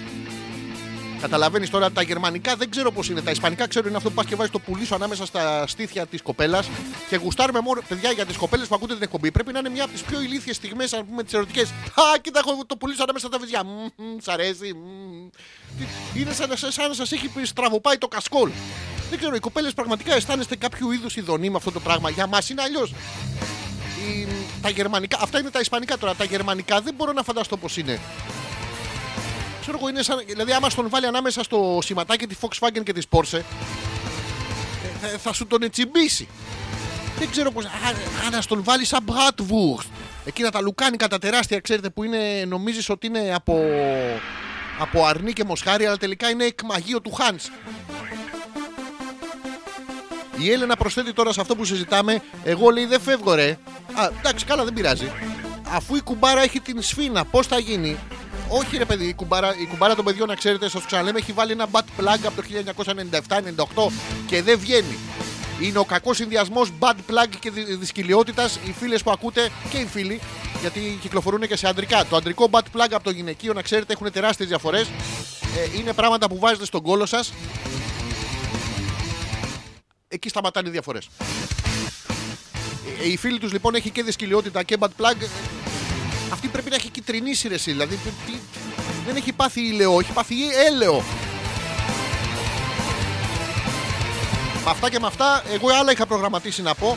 Καταλαβαίνεις 1.20 1.70
τώρα 1.70 1.90
τα 1.92 2.02
γερμανικά 2.02 2.56
δεν 2.56 2.70
ξέρω 2.70 2.90
πώς 2.92 3.08
είναι. 3.08 3.20
Τα 3.22 3.30
ισπανικά 3.30 3.66
ξέρω 3.68 3.88
είναι 3.88 3.96
αυτό 3.96 4.08
που 4.08 4.14
πας 4.14 4.26
και 4.26 4.34
βάζεις 4.36 4.52
το 4.52 4.58
πουλί 4.58 4.84
σου 4.84 4.94
ανάμεσα 4.94 5.26
στα 5.26 5.66
στήθια 5.66 6.06
της 6.06 6.22
κοπέλας. 6.22 6.68
Και 7.08 7.16
γουστάρουμε 7.16 7.60
μόνο, 7.60 7.80
παιδιά, 7.88 8.10
για 8.10 8.26
τις 8.26 8.36
κοπέλες 8.36 8.66
που 8.68 8.74
ακούτε 8.74 8.94
την 8.94 9.02
εκπομπή. 9.02 9.30
Πρέπει 9.30 9.52
να 9.52 9.58
είναι 9.58 9.68
μια 9.68 9.84
από 9.84 9.92
τις 9.92 10.02
πιο 10.02 10.20
ηλίθιες 10.20 10.56
στιγμές, 10.56 10.92
ας 10.92 11.02
πούμε, 11.08 11.22
τις 11.22 11.32
ερωτικές. 11.32 11.68
Α, 11.70 12.18
κοίτα, 12.20 12.38
έχω 12.46 12.64
το 12.66 12.76
πουλί 12.76 12.94
σου 12.94 13.02
ανάμεσα 13.02 13.26
στα 13.26 13.38
βυζιά. 13.38 13.64
Μμμ, 13.64 13.72
μμμ, 13.96 14.16
Σ' 14.22 14.28
αρέσει. 14.28 14.72
μμμ. 14.74 15.28
Τι- 15.78 16.20
Είναι 16.20 16.32
σαν, 16.32 16.48
να- 16.48 16.56
σαν 16.70 16.88
να 16.88 16.94
σας 16.94 17.12
έχει 17.12 17.30
στραβοπάει 17.42 17.98
το 17.98 18.08
κασκόλ. 18.08 18.50
Δεν 19.10 19.18
ξέρω, 19.18 19.34
οι 19.34 19.38
κοπέλες 19.40 19.72
πραγματικά 19.74 20.14
αισθάνεστε 20.14 20.56
κάποιο 20.56 20.92
είδους 20.92 21.16
ειδονή 21.16 21.50
με 21.50 21.56
αυτό 21.56 21.70
το 21.72 21.80
πράγμα. 21.80 22.10
Για 22.10 22.26
μας 22.26 22.50
είναι 22.50 22.62
αλλιώς. 22.62 22.92
Τα 24.62 24.68
γερμανικά, 24.70 25.18
αυτά 25.22 25.38
είναι 25.38 25.50
τα 25.50 25.60
ισπανικά 25.60 25.98
τώρα. 25.98 26.14
Τα 26.14 26.24
γερμανικά 26.24 26.80
δεν 26.80 26.94
μπορώ 26.94 27.12
να 27.12 27.22
φανταστώ 27.22 27.56
πώς 27.56 27.76
είναι. 27.76 28.00
Ξέρω 29.66 29.80
εγώ, 29.80 29.90
είναι 29.90 30.02
σαν. 30.02 30.22
Δηλαδή, 30.26 30.52
άμα 30.52 30.70
στον 30.70 30.88
βάλει 30.88 31.06
ανάμεσα 31.06 31.42
στο 31.42 31.78
σηματάκι 31.82 32.26
τη 32.26 32.36
Volkswagen 32.40 32.82
και 32.84 32.92
της 32.92 33.06
Porsche, 33.10 33.38
ε, 33.38 33.42
θα, 35.00 35.18
θα 35.18 35.32
σου 35.32 35.46
τον 35.46 35.62
ετσιμπήσει. 35.62 36.28
Δεν 37.18 37.30
ξέρω 37.30 37.50
πώ. 37.50 37.60
Αν 38.26 38.32
να 38.32 38.40
στον 38.40 38.62
βάλει 38.64 38.84
σαν 38.84 39.04
Bratwurst. 39.06 39.86
Εκείνα 40.24 40.50
τα 40.50 40.60
λουκάνικα 40.60 41.08
τα 41.08 41.18
τεράστια, 41.18 41.60
ξέρετε, 41.60 41.90
που 41.90 42.04
είναι, 42.04 42.44
νομίζεις 42.46 42.88
ότι 42.88 43.06
είναι 43.06 43.32
από, 43.34 43.60
από 44.78 45.06
αρνί 45.06 45.32
και 45.32 45.44
μοσχάρι, 45.44 45.86
αλλά 45.86 45.96
τελικά 45.96 46.30
είναι 46.30 46.44
εκμαγείο 46.44 47.00
του 47.00 47.16
Hans. 47.18 47.50
Η 50.38 50.50
Έλενα 50.50 50.76
προσθέτει 50.76 51.12
τώρα 51.12 51.32
σε 51.32 51.40
αυτό 51.40 51.56
που 51.56 51.64
συζητάμε. 51.64 52.22
Εγώ 52.44 52.70
λέει 52.70 52.86
δεν 52.86 53.00
φεύγω 53.00 53.34
ρε. 53.34 53.58
Α, 53.94 54.10
εντάξει, 54.18 54.44
καλά, 54.44 54.64
δεν 54.64 54.72
πειράζει. 54.72 55.12
Αφού 55.68 55.96
η 55.96 56.00
κουμπάρα 56.00 56.42
έχει 56.42 56.60
την 56.60 56.82
σφίνα, 56.82 57.24
πώς 57.24 57.46
θα 57.46 57.58
γίνει; 57.58 57.96
Όχι 58.48 58.76
ρε 58.76 58.84
παιδί, 58.84 59.06
η 59.06 59.14
κουμπάρα, 59.14 59.54
η 59.58 59.66
κουμπάρα 59.66 59.94
των 59.94 60.04
παιδιών, 60.04 60.28
να 60.28 60.34
ξέρετε, 60.34 60.68
σα 60.68 60.80
ξαναλέμε, 60.80 61.18
έχει 61.18 61.32
βάλει 61.32 61.52
ένα 61.52 61.66
bad 61.70 61.80
plug 62.00 62.18
από 62.24 62.42
το 62.42 62.42
1997-98 63.78 63.92
και 64.26 64.42
δεν 64.42 64.58
βγαίνει. 64.58 64.98
Είναι 65.60 65.78
ο 65.78 65.84
κακός 65.84 66.16
συνδυασμός 66.16 66.72
bad 66.78 66.94
plug 67.10 67.28
και 67.38 67.50
δυσκολιότητα. 67.78 68.50
Οι 68.66 68.72
φίλες 68.72 69.02
που 69.02 69.10
ακούτε 69.10 69.50
και 69.70 69.78
οι 69.78 69.86
φίλοι, 69.86 70.20
γιατί 70.60 70.98
κυκλοφορούν 71.00 71.40
και 71.40 71.56
σε 71.56 71.68
αντρικά. 71.68 72.04
Το 72.04 72.16
αντρικό 72.16 72.48
bad 72.50 72.58
plug 72.76 72.88
από 72.90 73.04
το 73.04 73.10
γυναικείο, 73.10 73.52
να 73.52 73.62
ξέρετε, 73.62 73.92
έχουν 73.92 74.12
τεράστιες 74.12 74.48
διαφορές. 74.48 74.86
Ε, 75.56 75.78
είναι 75.78 75.92
πράγματα 75.92 76.28
που 76.28 76.38
βάζετε 76.38 76.64
στον 76.64 76.82
κόλο 76.82 77.06
σας. 77.06 77.32
Εκεί 80.08 80.28
σταματάνε 80.28 80.68
οι 80.68 80.70
διαφορές. 80.70 81.08
Ε, 83.02 83.08
οι 83.08 83.16
φίλοι 83.16 83.38
τους 83.38 83.52
λοιπόν 83.52 83.74
έχει 83.74 83.90
και 83.90 84.02
δυσκολιότητα 84.02 84.62
και 84.62 84.76
bad 84.80 84.88
plug. 85.00 85.16
Ε, 86.26 86.32
Αυτή 86.32 86.48
πρέπει 86.48 86.70
να 86.70 86.76
έχει 86.76 86.88
κυτρινήσει 86.90 87.48
ρε 87.48 87.54
εσύ. 87.54 87.70
Δηλαδή 87.70 87.94
τι- 87.96 88.32
τι- 88.32 88.38
δεν 89.06 89.16
έχει 89.16 89.32
πάθει 89.32 89.60
ηλαιό, 89.60 89.98
έχει 90.00 90.12
πάθει 90.12 90.34
έλαιο. 90.66 91.02
Με 94.64 94.70
αυτά 94.72 94.90
και 94.90 94.98
με 95.00 95.06
αυτά, 95.06 95.42
εγώ 95.52 95.68
άλλα 95.80 95.92
είχα 95.92 96.06
προγραμματίσει 96.06 96.62
να 96.62 96.74
πω. 96.74 96.96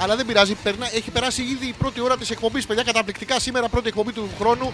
Αλλά 0.00 0.16
δεν 0.16 0.26
πειράζει, 0.26 0.54
περνά, 0.54 0.86
έχει 0.94 1.10
περάσει 1.10 1.42
ήδη 1.42 1.66
η 1.66 1.74
πρώτη 1.78 2.00
ώρα 2.00 2.16
της 2.16 2.30
εκπομπής. 2.30 2.66
Παιδιά, 2.66 2.82
καταπληκτικά 2.82 3.40
σήμερα, 3.40 3.68
πρώτη 3.68 3.88
εκπομπή 3.88 4.12
του 4.12 4.28
χρόνου. 4.38 4.70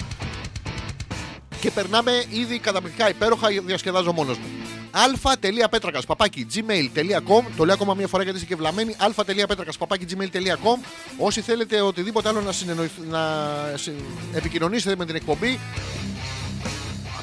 Και 1.60 1.70
περνάμε 1.70 2.24
ήδη 2.28 2.58
καταπληκτικά 2.58 3.08
υπέροχα, 3.08 3.48
διασκεδάζω 3.64 4.12
μόνος 4.12 4.38
μου. 4.38 4.44
αλφα.πέτρακας 4.92 6.04
παπάκι 6.06 6.46
gmail.com. 6.54 7.42
Το 7.56 7.64
λέω 7.64 7.74
ακόμα 7.74 7.94
μία 7.94 8.06
φορά 8.08 8.22
γιατί 8.22 8.38
είσαι 8.38 8.46
και 8.46 8.56
βλαμμένη. 8.56 8.94
αλφα.πέτρακας 8.98 9.76
παπάκι 9.76 10.06
gmail.com. 10.10 10.84
Όσοι 11.18 11.40
θέλετε 11.40 11.80
οτιδήποτε 11.80 12.28
άλλο 12.28 12.40
να, 12.40 12.52
συνεννοηθ- 12.52 12.98
να 13.10 13.20
συ- 13.76 13.92
επικοινωνήσετε 14.32 14.96
με 14.96 15.04
την 15.06 15.14
εκπομπή, 15.14 15.60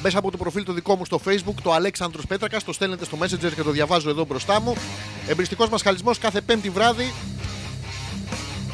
μέσα 0.02 0.18
από 0.18 0.30
το 0.30 0.36
προφίλ 0.36 0.64
το 0.64 0.72
δικό 0.72 0.96
μου 0.96 1.04
στο 1.04 1.20
facebook, 1.26 1.54
το 1.62 1.72
Αλέξανδρος 1.72 2.26
Πέτρακας, 2.26 2.64
το 2.64 2.72
στέλνετε 2.72 3.04
στο 3.04 3.18
Messenger 3.22 3.52
και 3.54 3.62
το 3.62 3.70
διαβάζω 3.70 4.10
εδώ 4.10 4.24
μπροστά 4.24 4.60
μου. 4.60 4.74
Εμπριστικός 5.28 5.68
μας 5.68 5.82
χαλισμός 5.82 6.18
κάθε 6.18 6.40
πέμπτη 6.40 6.70
βράδυ. 6.70 7.12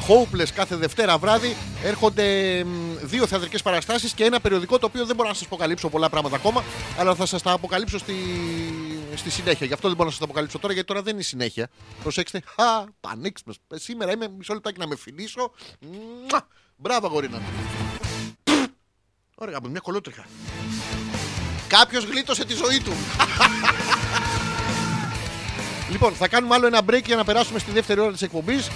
Hopeless 0.07 0.49
κάθε 0.53 0.75
Δευτέρα 0.75 1.17
βράδυ. 1.17 1.55
Έρχονται 1.83 2.63
μ, 2.63 2.97
δύο 3.01 3.27
θεατρικές 3.27 3.61
παραστάσεις 3.61 4.13
και 4.13 4.23
ένα 4.23 4.39
περιοδικό 4.39 4.79
το 4.79 4.85
οποίο 4.85 5.05
δεν 5.05 5.15
μπορώ 5.15 5.27
να 5.27 5.33
σας 5.33 5.45
αποκαλύψω 5.45 5.89
πολλά 5.89 6.09
πράγματα 6.09 6.35
ακόμα, 6.35 6.63
αλλά 6.97 7.15
θα 7.15 7.25
σας 7.25 7.41
τα 7.41 7.51
αποκαλύψω 7.51 7.97
στη, 7.97 8.15
στη 9.15 9.29
συνέχεια. 9.29 9.65
Γι' 9.65 9.73
αυτό 9.73 9.87
δεν 9.87 9.95
μπορώ 9.97 10.05
να 10.05 10.11
σας 10.11 10.19
τα 10.19 10.25
αποκαλύψω 10.25 10.59
τώρα, 10.59 10.73
γιατί 10.73 10.87
τώρα 10.87 11.01
δεν 11.01 11.11
είναι 11.11 11.21
η 11.21 11.25
συνέχεια. 11.25 11.69
Προσέξτε. 12.03 12.41
Χα, 12.45 12.83
πανίξουμε. 12.99 13.53
Σήμερα 13.73 14.11
είμαι 14.11 14.27
μισό 14.37 14.53
λεπτάκι 14.53 14.79
να 14.79 14.87
με 14.87 14.95
φιλήσω. 14.95 15.51
Μουα! 15.79 16.47
Μπράβο, 16.75 17.07
αγορίνα. 17.07 17.41
Ωραία, 19.35 19.57
με 19.61 19.69
μια 19.69 19.79
κολότριχα. 19.79 20.25
Κάποιος 21.67 22.03
γλίτωσε 22.03 22.45
τη 22.45 22.53
ζωή 22.53 22.81
του. 22.81 22.93
λοιπόν, 25.91 26.13
θα 26.13 26.27
κάνουμε 26.27 26.55
άλλο 26.55 26.65
ένα 26.67 26.81
break 26.89 27.05
για 27.05 27.15
να 27.15 27.23
περάσουμε 27.23 27.59
στη 27.59 27.71
δεύτερη 27.71 27.99
ώρα 27.99 28.11
της 28.11 28.21
εκπομπής 28.21 28.69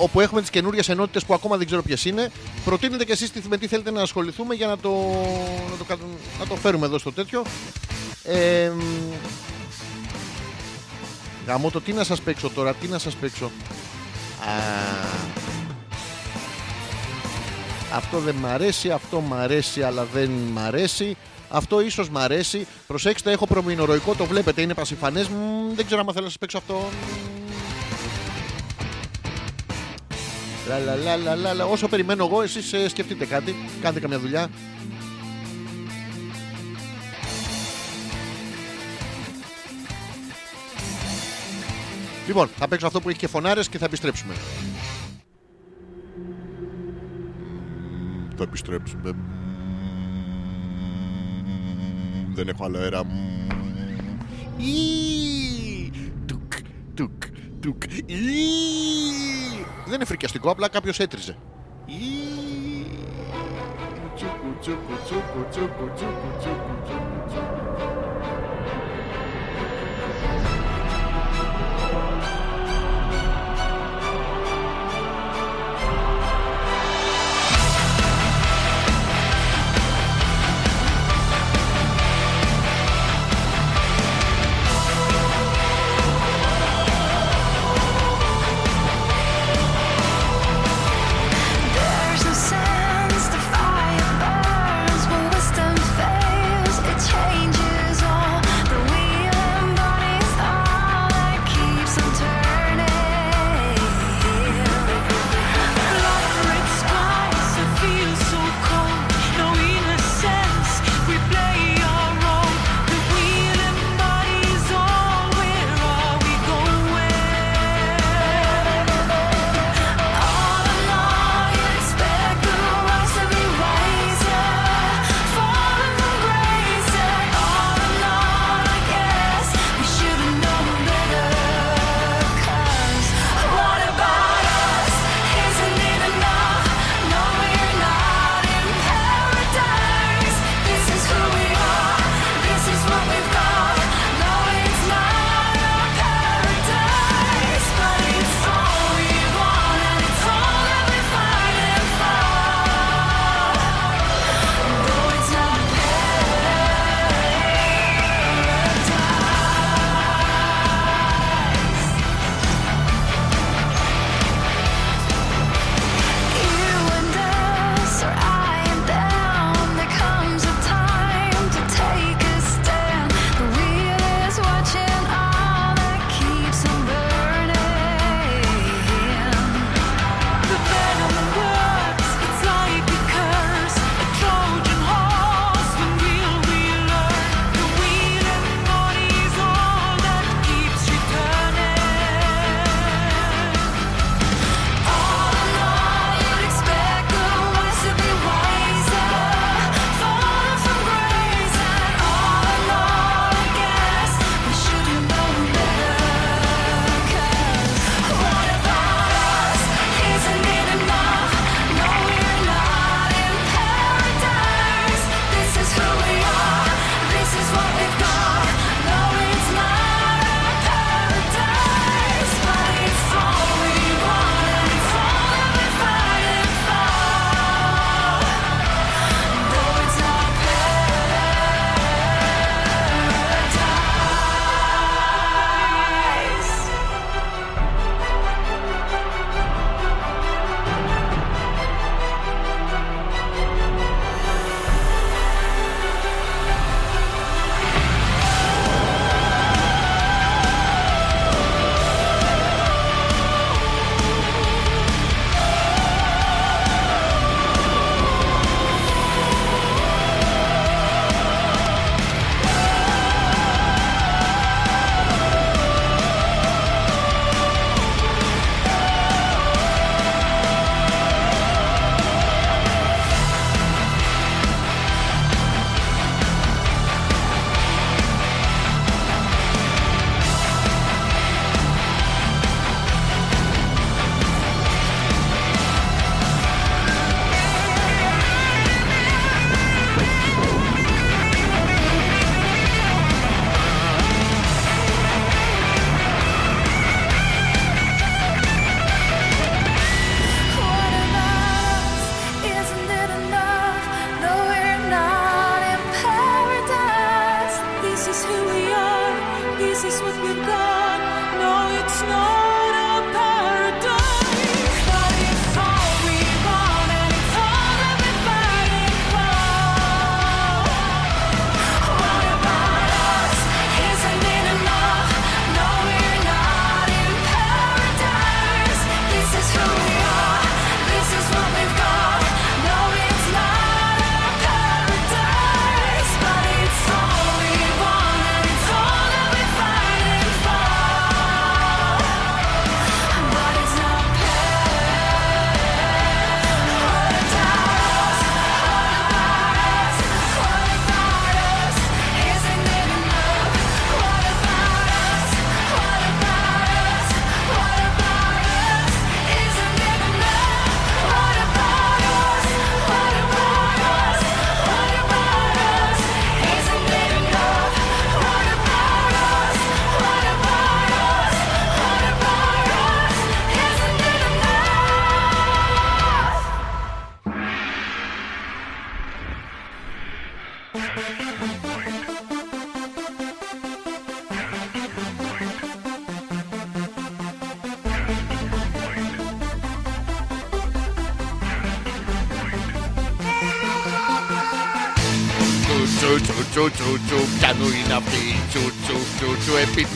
όπου 0.00 0.20
έχουμε 0.20 0.40
τις 0.40 0.50
καινούριες 0.50 0.88
ενότητες 0.88 1.24
που 1.24 1.34
ακόμα 1.34 1.56
δεν 1.56 1.66
ξέρω 1.66 1.82
ποιες 1.82 2.04
είναι. 2.04 2.30
Προτείνετε 2.64 3.04
και 3.04 3.12
εσείς 3.12 3.30
τι- 3.30 3.48
με 3.48 3.56
τι 3.56 3.66
θέλετε 3.66 3.90
να 3.90 4.02
ασχοληθούμε 4.02 4.54
για 4.54 4.66
να 4.66 4.78
το, 4.78 4.90
να 5.70 5.76
το, 5.78 5.84
κα- 5.84 5.98
να 6.38 6.46
το 6.46 6.56
φέρουμε 6.56 6.86
εδώ 6.86 6.98
στο 6.98 7.12
τέτοιο. 7.12 7.42
Ε, 8.22 8.70
μ, 8.76 8.80
γαμώ 11.46 11.70
το 11.70 11.80
τι 11.80 11.92
να 11.92 12.04
σας 12.04 12.20
παίξω 12.20 12.50
τώρα, 12.50 12.74
τι 12.74 12.86
να 12.88 12.98
σας 12.98 13.14
παίξω. 13.14 13.44
Α, 13.44 14.50
αυτό 17.94 18.18
δεν 18.18 18.34
μ' 18.34 18.46
αρέσει, 18.46 18.90
αυτό 18.90 19.20
μ' 19.20 19.34
αρέσει 19.34 19.82
αλλά 19.82 20.04
δεν 20.12 20.30
μ' 20.30 20.58
αρέσει. 20.58 21.16
Αυτό 21.48 21.80
ίσως 21.80 22.08
μ' 22.08 22.18
αρέσει. 22.18 22.66
Προσέξτε, 22.86 23.32
έχω 23.32 23.46
προμηνωροϊκό, 23.46 24.14
το 24.14 24.24
βλέπετε, 24.24 24.62
είναι 24.62 24.74
πασιφανές. 24.74 25.28
Μ, 25.28 25.34
δεν 25.74 25.86
ξέρω 25.86 26.00
αν 26.00 26.06
θέλω 26.12 26.24
να 26.24 26.28
σας 26.30 26.38
παίξω 26.38 26.58
αυτό. 26.58 26.88
Όσο 31.70 31.88
περιμένω 31.88 32.24
εγώ, 32.24 32.42
εσείς 32.42 32.72
ε, 32.72 32.88
σκεφτείτε 32.88 33.26
κάτι. 33.26 33.54
Κάντε 33.80 34.00
καμιά 34.00 34.18
δουλειά. 34.18 34.48
Λοιπόν, 42.26 42.48
θα 42.48 42.68
παίξω 42.68 42.86
αυτό 42.86 43.00
που 43.00 43.08
έχει 43.08 43.18
και 43.18 43.26
φωνάρες 43.26 43.68
και 43.68 43.78
θα 43.78 43.84
επιστρέψουμε. 43.84 44.34
Θα 48.36 48.42
επιστρέψουμε. 48.42 49.12
Δεν 52.34 52.48
έχω 52.48 52.64
άλλο 52.64 52.78
αέρα. 52.78 53.02
Τουκ, 56.26 56.52
τουκ. 56.94 57.22
Ντουκ. 57.60 57.82
Δεν 59.86 59.94
είναι 59.94 60.04
φρικιαστικό, 60.04 60.50
απλά 60.50 60.68
κάποιος 60.68 60.98
έτριζε. 60.98 61.36
Τσούκου. 64.60 65.90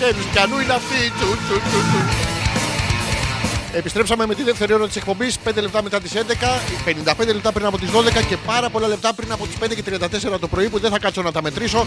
Τσου 0.04 0.20
Επιτέλους 0.20 0.32
πιανού 0.32 0.58
είναι 0.60 0.72
αυτή 0.72 1.12
τσου 1.16 1.26
τσου 1.26 1.58
τσου 1.68 1.80
τσου 1.88 2.32
Επιστρέψαμε 3.76 4.26
με 4.26 4.34
τη 4.34 4.42
δεύτερη 4.42 4.72
ώρα 4.72 4.86
της 4.86 4.96
εκπομπής, 4.96 5.38
5 5.44 5.50
λεπτά 5.54 5.82
μετά 5.82 6.00
τις 6.00 6.12
11, 6.14 6.18
55 6.84 7.26
λεπτά 7.26 7.52
πριν 7.52 7.66
από 7.66 7.78
τις 7.78 7.90
12 7.90 8.24
και 8.28 8.36
πάρα 8.36 8.70
πολλά 8.70 8.88
λεπτά 8.88 9.12
πριν 9.12 9.32
από 9.32 9.46
τις 9.46 9.56
5 9.64 9.74
και 9.74 9.82
34 10.34 10.38
το 10.40 10.48
πρωί 10.48 10.68
που 10.68 10.78
δεν 10.78 10.90
θα 10.90 10.98
κάτσω 10.98 11.22
να 11.22 11.32
τα 11.32 11.42
μετρήσω. 11.42 11.86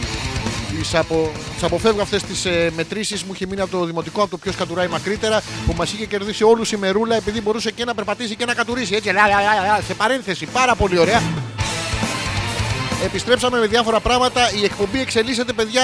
Τις, 0.79 0.95
απο... 0.95 1.31
τις 1.53 1.63
αποφεύγω 1.63 2.01
αυτές 2.01 2.23
τις 2.23 2.45
ε, 2.45 2.71
μετρήσεις. 2.75 3.23
Μου 3.23 3.31
είχε 3.33 3.45
μείνει 3.45 3.61
από 3.61 3.71
το 3.71 3.85
δημοτικό, 3.85 4.21
από 4.21 4.29
το 4.29 4.37
ποιος 4.37 4.55
κατουράει 4.55 4.87
μακρύτερα, 4.87 5.41
που 5.65 5.73
μας 5.77 5.93
είχε 5.93 6.05
κερδίσει 6.05 6.43
όλους 6.43 6.71
η 6.71 6.77
μερούλα 6.77 7.15
επειδή 7.15 7.41
μπορούσε 7.41 7.71
και 7.71 7.85
να 7.85 7.93
περπατήσει 7.93 8.35
και 8.35 8.45
να 8.45 8.53
κατουρίσει. 8.53 8.95
Έτσι, 8.95 9.11
λα, 9.11 9.27
λα, 9.27 9.41
λα, 9.41 9.67
λα, 9.67 9.81
σε 9.87 9.93
παρένθεση, 9.93 10.45
πάρα 10.45 10.75
πολύ 10.75 10.97
ωραία. 10.97 11.21
Επιστρέψαμε 13.03 13.59
με 13.59 13.67
διάφορα 13.67 13.99
πράγματα. 13.99 14.51
Η 14.61 14.63
εκπομπή 14.63 14.99
εξελίσσεται, 14.99 15.53
παιδιά, 15.53 15.83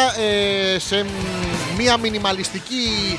ε, 0.76 0.80
σε 0.80 1.04
μ, 1.04 1.53
μια 1.78 1.98
μινιμαλιστική. 1.98 3.18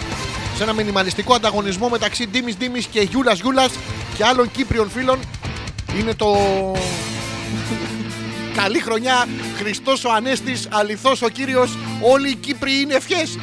Σε 0.57 0.63
ένα 0.63 0.73
μινιμαλιστικό 0.73 1.35
ανταγωνισμό 1.35 1.89
μεταξύ 1.89 2.27
Ντίμης 2.27 2.57
Ντίμης 2.57 2.87
και 2.87 3.01
Γιούλας 3.01 3.41
Γιούλας 3.41 3.71
και 4.17 4.25
άλλων 4.25 4.51
Κύπριων 4.51 4.91
φίλων. 4.91 5.19
Είναι 5.99 6.15
το. 6.15 6.37
Καλή 8.63 8.81
χρονιά, 8.81 9.27
Χριστός 9.59 10.05
ο 10.05 10.13
Ανέστης, 10.13 10.69
αληθώς 10.71 11.23
ο 11.23 11.29
Κύριος, 11.29 11.77
όλοι 12.01 12.31
οι 12.31 12.35
Κύπροι 12.35 12.81
είναι 12.81 12.95
ευχές. 12.95 13.39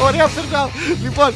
Ωραία, 0.00 0.26
περνάω. 0.26 0.68
Λοιπόν, 1.02 1.34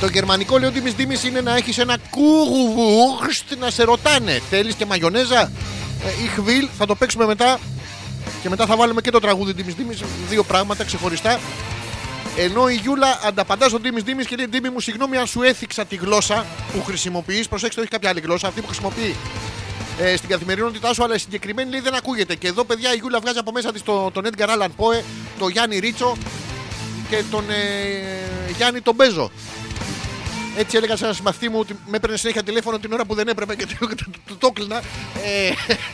το 0.00 0.06
γερμανικό 0.06 0.58
λέω 0.58 0.70
Ντίμης 0.70 0.94
Ντίμης 0.94 1.24
είναι 1.24 1.40
να 1.40 1.56
έχεις 1.56 1.78
ένα 1.78 1.96
κούγουβουρστ 2.10 3.44
να 3.58 3.70
σε 3.70 3.82
ρωτάνε. 3.82 4.42
Θέλεις 4.50 4.74
και 4.74 4.86
μαγιονέζα; 4.86 5.40
Ε, 5.40 6.08
Ich 6.26 6.40
will, 6.40 6.68
θα 6.78 6.86
το 6.86 6.94
παίξουμε 6.94 7.26
μετά. 7.26 7.58
Και 8.42 8.48
μετά 8.48 8.66
θα 8.66 8.76
βάλουμε 8.76 9.00
και 9.00 9.10
το 9.10 9.20
τραγούδι 9.20 9.54
Ντίμης 9.54 9.74
Ντίμης. 9.74 9.98
Δύο 10.28 10.42
πράγματα 10.44 10.84
ξεχωριστά. 10.84 11.40
Ενώ 12.36 12.68
η 12.68 12.74
Γιούλα 12.74 13.20
ανταπαντά 13.26 13.68
στον 13.68 13.80
Ντίμης 13.80 14.02
Ντίμης 14.04 14.26
και 14.26 14.36
λέει 14.36 14.46
Ντίμη 14.46 14.70
μου, 14.70 14.80
συγγνώμη 14.80 15.16
αν 15.16 15.26
σου 15.26 15.42
έθιξα 15.42 15.84
τη 15.84 15.96
γλώσσα 15.96 16.46
που 16.72 16.82
χρησιμοποιείς. 16.84 17.48
Προσέξτε, 17.48 17.80
όχι 17.80 17.90
κάποια 17.90 18.08
άλλη 18.10 18.20
γλώσσα. 18.20 18.48
Αυτή 18.48 18.60
που 18.60 18.66
χρησιμοποιεί 18.66 19.16
ε, 19.98 20.16
στην 20.16 20.28
καθημερινότητά 20.28 20.94
σου, 20.94 21.04
αλλά 21.04 21.14
η 21.14 21.18
συγκεκριμένη 21.18 21.70
λέει 21.70 21.80
δεν 21.80 21.94
ακούγεται. 21.94 22.34
Και 22.34 22.46
εδώ, 22.46 22.64
παιδιά, 22.64 22.94
η 22.94 22.96
Γιούλα 22.96 23.20
βγάζει 23.20 23.38
από 23.38 23.52
μέσα 23.52 23.72
της 23.72 23.82
το, 23.82 24.10
τον 24.10 24.24
Edgar 24.24 24.48
Allan 24.48 24.68
Poe, 24.76 25.02
τον 25.38 25.50
Γιάννη 25.50 25.78
Ρίτσο 25.78 26.16
και 27.10 27.22
τον 27.30 27.44
ε, 27.50 28.52
Γιάννη 28.56 28.80
τον 28.80 28.94
Μπέζο. 28.94 29.30
Έτσι 30.56 30.76
έλεγα 30.76 30.96
σε 30.96 31.04
ένα 31.04 31.12
συμμαθητή 31.14 31.48
μου 31.48 31.58
ότι 31.58 31.78
με 31.86 31.96
έπαιρνε 31.96 32.16
συνέχεια 32.16 32.42
τηλέφωνο 32.42 32.78
την 32.78 32.92
ώρα 32.92 33.04
που 33.04 33.14
δεν 33.14 33.28
έπρεπε 33.28 33.54
και 33.54 33.66
το, 33.66 33.86
το, 33.86 33.94
το, 34.26 34.36
το 34.36 34.50
κλείνα. 34.50 34.82
Ε, 35.24 35.52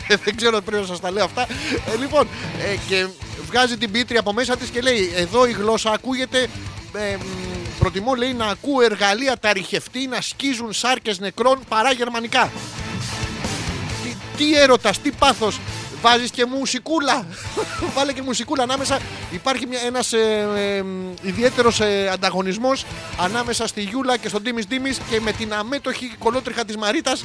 δεν 0.25 0.37
ξέρω 0.37 0.57
αν 0.57 0.65
πρέπει 0.65 0.81
να 0.81 0.89
σας 0.89 1.01
τα 1.01 1.11
λέω 1.11 1.25
αυτά. 1.25 1.47
Ε, 1.93 1.97
λοιπόν, 1.99 2.29
ε, 2.73 2.77
και 2.89 3.07
βγάζει 3.47 3.77
την 3.77 3.91
πίτρη 3.91 4.17
από 4.17 4.33
μέσα 4.33 4.57
της 4.57 4.69
και 4.69 4.81
λέει: 4.81 5.13
Εδώ 5.15 5.47
η 5.47 5.53
γλώσσα 5.53 5.91
ακούγεται. 5.91 6.49
Ε, 6.93 7.17
μ, 7.17 7.79
προτιμώ 7.79 8.15
λέει 8.15 8.33
να 8.33 8.47
ακούω 8.47 8.83
εργαλεία 8.83 9.39
τα 9.39 9.53
ρηχευτή 9.53 10.07
να 10.07 10.21
σκίζουν 10.21 10.73
σάρκες 10.73 11.19
νεκρών 11.19 11.59
παρά 11.69 11.93
γερμανικά. 11.93 12.51
Τι, 14.03 14.17
τι 14.37 14.59
έρωτας, 14.59 14.99
τι 15.01 15.11
πάθος. 15.11 15.59
Βάζεις 16.03 16.31
και 16.31 16.45
μουσικούλα. 16.47 17.27
Βάλε 17.95 18.13
και 18.13 18.23
μουσικούλα 18.23 18.63
ανάμεσα. 18.63 18.99
Υπάρχει 19.31 19.67
μια, 19.67 19.81
ένας 19.87 20.13
ε, 20.13 20.49
ε, 20.57 20.85
ιδιαίτερος 21.23 21.81
ε, 21.81 22.09
ανταγωνισμός 22.13 22.85
ανάμεσα 23.19 23.67
στη 23.67 23.81
Γιούλα 23.81 24.17
και 24.17 24.29
στον 24.29 24.43
Τίμης 24.43 24.67
Τίμης 24.67 24.99
και 25.11 25.21
με 25.21 25.33
την 25.33 25.55
αμέτωχη 25.55 26.13
κολότριχα 26.19 26.65
της 26.65 26.77
Μαρίτας. 26.77 27.25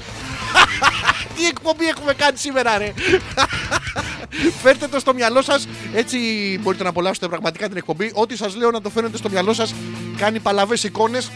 τι 1.35 1.45
εκπομπή 1.45 1.85
έχουμε 1.85 2.13
κάνει 2.13 2.37
σήμερα 2.37 2.77
ρε. 2.77 2.93
Φέρτε 4.63 4.87
το 4.87 4.99
στο 4.99 5.13
μυαλό 5.13 5.41
σας 5.41 5.67
Έτσι 5.93 6.17
μπορείτε 6.61 6.83
να 6.83 6.89
απολαύσετε 6.89 7.27
πραγματικά 7.27 7.67
την 7.67 7.77
εκπομπή 7.77 8.11
Ό,τι 8.13 8.37
σας 8.37 8.55
λέω 8.55 8.71
να 8.71 8.81
το 8.81 8.89
φέρετε 8.89 9.17
στο 9.17 9.29
μυαλό 9.29 9.53
σας 9.53 9.73
Κάνει 10.17 10.39
παλαβές 10.39 10.83
εικόνες 10.83 11.31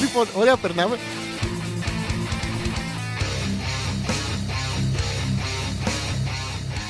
Λοιπόν, 0.00 0.26
ωραία 0.34 0.56
περνάμε 0.56 0.98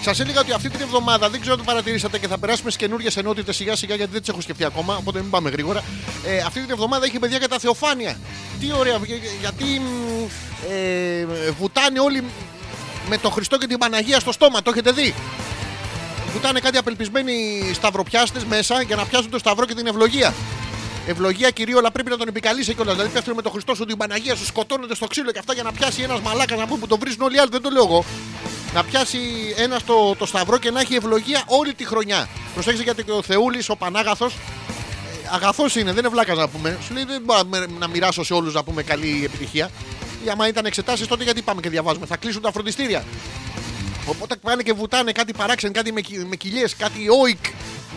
Σας 0.05 0.20
έλεγα 0.20 0.40
ότι 0.40 0.52
αυτή 0.52 0.68
την 0.70 0.81
εβδομάδα 0.81 1.28
δεν 1.31 1.40
ξέρω 1.40 1.52
αν 1.55 1.60
το 1.60 1.64
παρατηρήσατε 1.66 2.18
και 2.18 2.28
θα 2.28 2.39
περάσουμε 2.39 2.70
στις 2.70 2.82
καινούριε 2.86 3.09
ενότητες 3.14 3.56
σιγά 3.56 3.76
σιγά 3.76 3.94
γιατί 3.94 4.12
δεν 4.12 4.20
τις 4.20 4.28
έχω 4.31 4.40
σκεφτεί 4.40 4.64
ακόμα. 4.64 4.97
Οπότε 4.97 5.20
μην 5.20 5.31
πάμε 5.31 5.51
γρήγορα. 5.51 5.82
Ε, 6.26 6.39
αυτή 6.39 6.60
την 6.60 6.70
εβδομάδα 6.70 7.05
έχει 7.06 7.18
παιδιά 7.18 7.39
για 7.39 7.48
τα 7.48 7.59
θεοφάνεια. 7.59 8.16
Τι 8.60 8.72
ωραία, 8.78 9.01
για- 9.05 9.16
για- 9.16 9.31
γιατί 9.40 9.64
μ, 9.64 10.24
ε, 10.72 11.51
βουτάνε 11.59 12.01
όλοι 12.01 12.24
με 13.09 13.18
τον 13.18 13.31
Χριστό 13.32 13.59
και 13.59 13.66
την 13.66 13.78
Παναγία 13.78 14.20
στο 14.20 14.32
στόμα. 14.32 14.62
Το 14.62 14.70
έχετε 14.70 14.90
δει; 14.93 15.14
Βουτάνε 16.32 16.60
κάτι 16.60 16.76
απελπισμένοι 16.78 17.70
σταυροπιάστες 17.74 18.44
μέσα 18.44 18.82
για 18.82 18.97
να 18.97 19.05
πιάσουν 19.05 19.31
το 19.31 19.39
σταυρό 19.39 19.66
και 19.66 19.74
την 19.74 19.86
ευλογία. 19.86 20.35
Ευλογία 21.06 21.51
κυρίω, 21.51 21.78
αλλά 21.78 21.90
πρέπει 21.93 22.10
να 22.10 22.16
τον 22.16 22.28
επικαλείσαι 22.28 22.72
κιόλας. 22.74 22.94
Δηλαδή 22.94 23.12
πέφτουν 23.12 23.35
με 23.35 23.43
τον 23.43 23.52
Χριστό 23.52 23.74
σου 23.74 23.85
την 23.85 23.97
Παναγία 23.97 24.35
σου, 24.36 24.44
σκοτώνονται 24.44 24.94
στο 24.94 25.06
ξύλο 25.06 25.31
και 25.32 25.39
αυτά 25.39 25.52
για 25.55 25.62
να 25.62 25.72
πιάσει 25.72 26.02
ένας 26.02 26.20
μαλάκας 26.20 26.59
να 26.59 26.66
πούμε 26.66 26.78
που 26.81 26.86
τον 26.86 26.98
βρίζουν 26.98 27.20
όλοι 27.22 27.36
οι 27.36 27.39
άλλοι. 27.39 27.51
Δεν 27.51 27.62
το 27.62 27.70
λέω 27.70 27.85
εγώ. 27.85 28.05
Να 28.74 28.85
πιάσει 28.85 29.18
ένας 29.56 29.85
το, 29.85 30.14
το 30.18 30.26
σταυρό 30.26 30.59
και 30.59 30.70
να 30.70 30.81
έχει 30.81 30.94
ευλογία 30.94 31.43
όλη 31.47 31.74
τη 31.74 31.86
χρονιά. 31.86 32.28
Προσέξτε 32.55 32.82
γιατί 32.82 33.02
και 33.05 33.10
ο 33.10 33.22
Θεούλης, 33.22 33.68
ο 33.68 33.76
Πανάγαθος, 33.76 34.35
αγαθός 35.32 35.74
είναι, 35.76 35.90
δεν 35.90 35.98
είναι 35.98 36.09
βλάκας 36.09 36.36
να 36.36 36.48
πούμε. 36.48 36.78
Σου 36.86 36.93
λέει 36.94 37.05
δεν 37.05 37.22
μπορώ 37.24 37.39
να 37.43 37.59
με- 37.59 37.66
να 37.78 37.89
μοιράσω 37.89 38.24
σε 38.24 38.35
όλους 38.35 38.55
να 38.55 38.62
πούμε 38.64 38.82
καλή 38.82 39.22
επιτυχία. 39.24 39.70
Ή 40.24 40.28
άμα 40.31 40.48
ήταν 40.48 40.64
εξετάσεις, 40.66 41.06
τότε 41.06 41.24
γιατί 41.24 41.43
πάμε 41.43 41.60
και 41.60 41.68
διαβάζουμε. 41.68 42.06
Θα 42.06 42.16
κλείσουν 42.16 42.43
τα 42.43 42.52
φροντιστήρια. 42.52 43.05
Οπότε 44.06 44.36
πάνε 44.36 44.62
και 44.62 44.72
βουτάνε 44.72 45.12
κάτι 45.12 45.32
παράξενο, 45.32 45.72
κάτι 45.72 45.93
με, 45.93 46.01
κι- 46.01 46.26
με 46.28 46.36
κοιλιές, 46.36 46.76
κάτι 46.76 46.98
όικ. 47.24 47.44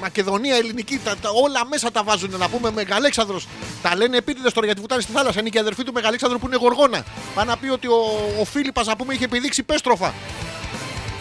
Μακεδονία, 0.02 0.56
ελληνική, 0.56 1.00
τα, 1.04 1.16
τα- 1.22 1.30
όλα 1.44 1.66
μέσα 1.66 1.92
τα 1.92 2.04
βάζουν 2.04 2.38
να 2.38 2.50
πούμε 2.50 2.72
Μεγαλέξανδρος. 2.72 3.48
Τα 3.82 3.96
λένε 3.96 4.18
επίτηδες 4.18 4.54
τώρα 4.54 4.66
γιατί 4.66 4.82
βουτάνε 4.82 5.02
στη 5.02 5.12
θάλασσα. 5.12 5.40
Είναι 5.40 5.50
και 5.50 5.58
η 5.58 5.62
αδερφή 5.62 5.84
του 5.84 5.94
Μεγαλέξανδρου 5.94 6.40
που 6.40 6.48
είναι 6.48 6.56
γοργόνα. 6.56 7.04
Πάνε 7.36 7.50
να 7.52 7.58
πει 7.58 7.70
ότι 7.70 7.88
ο, 7.88 8.00
ο 8.40 8.46
Φίλιππας, 8.46 8.88
να 8.88 8.96
πούμε, 8.96 9.14
είχε 9.14 9.24
επιδείξει 9.26 9.64
πέστροφα. 9.64 10.14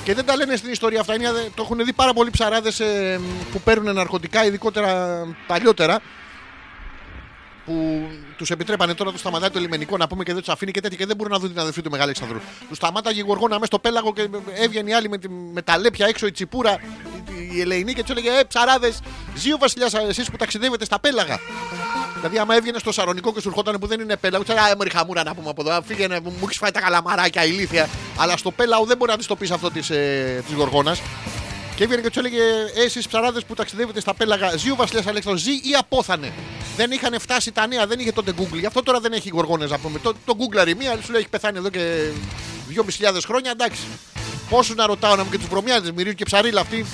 Και 0.04 0.14
δεν 0.14 0.24
τα 0.24 0.36
λένε 0.36 0.56
στην 0.56 0.70
ιστορία 0.72 1.00
αυτά. 1.00 1.14
Είναι, 1.14 1.28
το 1.54 1.62
έχουν 1.62 1.84
δει 1.84 1.92
πάρα 1.92 2.12
πολλοί 2.12 2.30
ψαράδες 2.30 2.80
που 3.52 3.60
παίρνουν 3.60 3.94
ναρκωτικά, 3.94 4.44
ειδικότερα 4.44 5.20
παλιότερα. 5.46 6.00
Που 7.64 8.06
τους 8.36 8.50
επιτρέπανε 8.50 8.94
τώρα 8.94 9.10
τους 9.10 9.20
σταματάει 9.20 9.50
το 9.50 9.60
λιμενικό 9.60 9.96
να 9.96 10.06
πούμε 10.06 10.24
και 10.24 10.32
δεν 10.32 10.42
τους 10.42 10.52
αφήνει 10.52 10.70
και 10.70 10.80
τέτοια 10.80 10.96
και 10.96 11.06
δεν 11.06 11.16
μπορούν 11.16 11.32
να 11.32 11.38
δουν 11.38 11.48
την 11.50 11.58
αδερφή 11.58 11.82
του 11.82 11.90
Μεγάλη 11.90 12.10
Αλεξανδρού. 12.18 12.38
Τους 12.68 12.76
σταμάταγε 12.76 13.20
η 13.20 13.24
Γοργόνα 13.26 13.54
μέσα 13.54 13.66
στο 13.66 13.78
πέλαγο 13.78 14.12
και 14.12 14.28
έβγαινε 14.54 14.90
η 14.90 14.94
άλλη 14.94 15.08
με, 15.08 15.18
τη, 15.18 15.28
με 15.28 15.62
τα 15.62 15.78
λέπια 15.78 16.06
έξω 16.06 16.26
η 16.26 16.30
τσιπούρα, 16.30 16.80
η, 17.52 17.56
η 17.56 17.60
Ελεηνή 17.60 17.92
και 17.92 18.00
τους 18.00 18.10
έλεγε 18.10 18.38
Ε, 18.38 18.42
ψαράδες, 18.44 19.00
ζει 19.34 19.52
ο 19.52 19.58
βασιλιάς 19.58 19.94
εσείς 19.94 20.30
που 20.30 20.36
ταξιδεύετε 20.36 20.84
στα 20.84 21.00
πέλαγα. 21.00 21.38
Δηλαδή, 22.14 22.38
άμα 22.38 22.54
έβγαινε 22.54 22.78
στο 22.78 22.92
σαρονικό 22.92 23.32
και 23.32 23.40
σου 23.40 23.48
ερχόταν 23.48 23.78
που 23.78 23.86
δεν 23.86 24.00
είναι 24.00 24.16
πέλαγο, 24.16 24.44
τους 24.44 24.54
έλεγε 24.54 24.72
Α, 24.72 24.76
μωρή 24.76 24.90
χαμούρα 24.90 25.22
να 25.22 25.34
πούμε 25.34 25.48
από 25.48 25.62
εδώ. 25.68 25.82
Φύγαινε, 25.82 26.20
μου 26.20 26.38
έχεις 26.42 26.56
φάει 26.56 26.70
τα 26.70 26.80
καλαμαράκια, 26.80 27.44
ηλίθεια. 27.44 27.88
Αλλά 28.16 28.36
στο 28.36 28.50
πέλαγο 28.50 28.84
δεν 28.84 28.96
μπορεί 28.96 29.10
να 29.10 29.16
της 29.16 29.26
το 29.26 29.36
πεις 29.36 29.50
αυτό 29.50 29.70
της 29.70 29.90
ε, 29.90 30.42
της 30.46 30.54
Γοργόνας. 30.54 31.00
Και 31.76 31.84
έβγαινε 31.84 32.02
και 32.02 32.10
του 32.10 32.18
έλεγε: 32.18 32.42
Εσείς 32.84 33.06
ψαράδες 33.08 33.44
που 33.44 33.54
ταξιδεύετε 33.54 34.00
στα 34.00 34.14
πέλαγα, 34.14 34.56
ζει 34.56 34.70
ο 34.70 34.74
Βασιλιάς 34.76 35.06
Αλέξανδρος, 35.06 35.42
ζει 35.44 35.50
ή 35.52 35.74
απόθανε. 35.78 36.32
Δεν 36.76 36.90
είχαν 36.90 37.16
φτάσει 37.20 37.52
τα 37.52 37.66
νέα, 37.66 37.86
δεν 37.86 37.98
είχε 37.98 38.12
τότε 38.12 38.32
Google. 38.38 38.58
Γι' 38.58 38.66
αυτό 38.66 38.82
τώρα 38.82 39.00
δεν 39.00 39.12
έχει 39.12 39.28
γοργόνες 39.28 39.70
να 39.70 39.78
πούμε. 39.78 39.98
Το, 39.98 40.14
το 40.24 40.36
Google 40.38 40.74
μία, 40.78 40.98
σου 41.02 41.10
λέει 41.12 41.20
έχει 41.20 41.28
πεθάνει 41.28 41.58
εδώ 41.58 41.68
και 41.68 42.08
2.500 42.74 43.20
χρόνια, 43.26 43.50
εντάξει. 43.50 43.80
Πόσους 44.50 44.74
να 44.74 44.86
ρωτάω 44.86 45.16
να 45.16 45.24
μου 45.24 45.30
και 45.30 45.38
τους 45.38 45.46
βρωμιάδε, 45.48 45.92
μυρίζουν 45.92 46.16
και 46.16 46.24
ψαρίλα 46.24 46.60
αυτοί. 46.60 46.84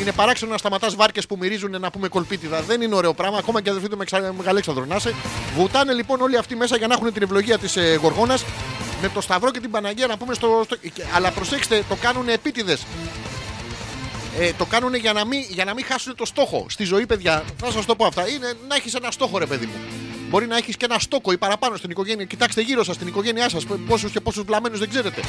Είναι 0.00 0.12
παράξενο 0.12 0.50
να 0.50 0.58
σταματάς 0.58 0.94
βάρκες 0.94 1.26
που 1.26 1.36
μυρίζουν 1.40 1.80
να 1.80 1.90
πούμε 1.90 2.08
κολπίτιδα. 2.08 2.62
Δεν 2.62 2.80
είναι 2.80 2.94
ωραίο 2.94 3.14
πράγμα, 3.14 3.38
ακόμα 3.38 3.60
και 3.62 3.70
αδερφοί 3.70 3.88
του 3.88 3.96
Μεξα- 3.96 4.34
Μεγαλέξανδρο 4.36 4.84
να 4.84 4.96
είσαι. 4.96 5.14
Βουτάνε 5.56 5.92
λοιπόν 5.92 6.20
όλοι 6.20 6.36
αυτοί 6.36 6.56
μέσα 6.56 6.76
για 6.76 6.86
να 6.86 6.94
έχουν 6.94 7.12
την 7.12 7.22
ευλογία 7.22 7.58
της 7.58 7.76
ε, 7.76 7.98
Γοργόνας 8.02 8.44
με 9.02 9.08
το 9.14 9.20
Σταυρό 9.20 9.50
και 9.50 9.60
την 9.60 9.70
Παναγία 9.70 10.06
να 10.06 10.16
πούμε 10.16 10.34
στο. 10.34 10.62
στο... 10.64 10.76
Αλλά 11.14 11.30
προσέξτε, 11.30 11.84
το 11.88 11.94
κάνουν 11.94 12.28
επίτηδες 12.28 12.82
ε, 14.38 14.52
το 14.58 14.64
κάνουν 14.64 14.94
για 14.94 15.12
να, 15.12 15.26
μην, 15.26 15.44
για 15.48 15.64
να 15.64 15.74
μην 15.74 15.84
χάσουν 15.84 16.14
το 16.14 16.24
στόχο. 16.24 16.66
Στη 16.68 16.84
ζωή, 16.84 17.06
παιδιά, 17.06 17.44
θα 17.56 17.70
σας 17.70 17.84
το 17.84 17.96
πω 17.96 18.04
αυτά. 18.04 18.28
Είναι 18.28 18.52
να 18.68 18.74
έχεις 18.74 18.94
ένα 18.94 19.10
στόχο, 19.10 19.38
ρε 19.38 19.46
παιδί 19.46 19.66
μου. 19.66 19.72
Μπορεί 20.30 20.46
να 20.46 20.56
έχεις 20.56 20.76
και 20.76 20.84
ένα 20.84 20.98
στόκο 20.98 21.32
ή 21.32 21.38
παραπάνω 21.38 21.76
στην 21.76 21.90
οικογένεια. 21.90 22.24
Κοιτάξτε 22.24 22.60
γύρω 22.60 22.84
σας, 22.84 22.94
στην 22.94 23.06
οικογένειά 23.06 23.48
σας, 23.48 23.64
πόσους 23.86 24.10
και 24.10 24.20
πόσους 24.20 24.42
βλαμμένους 24.42 24.78
δεν 24.78 24.88
ξέρετε. 24.88 25.20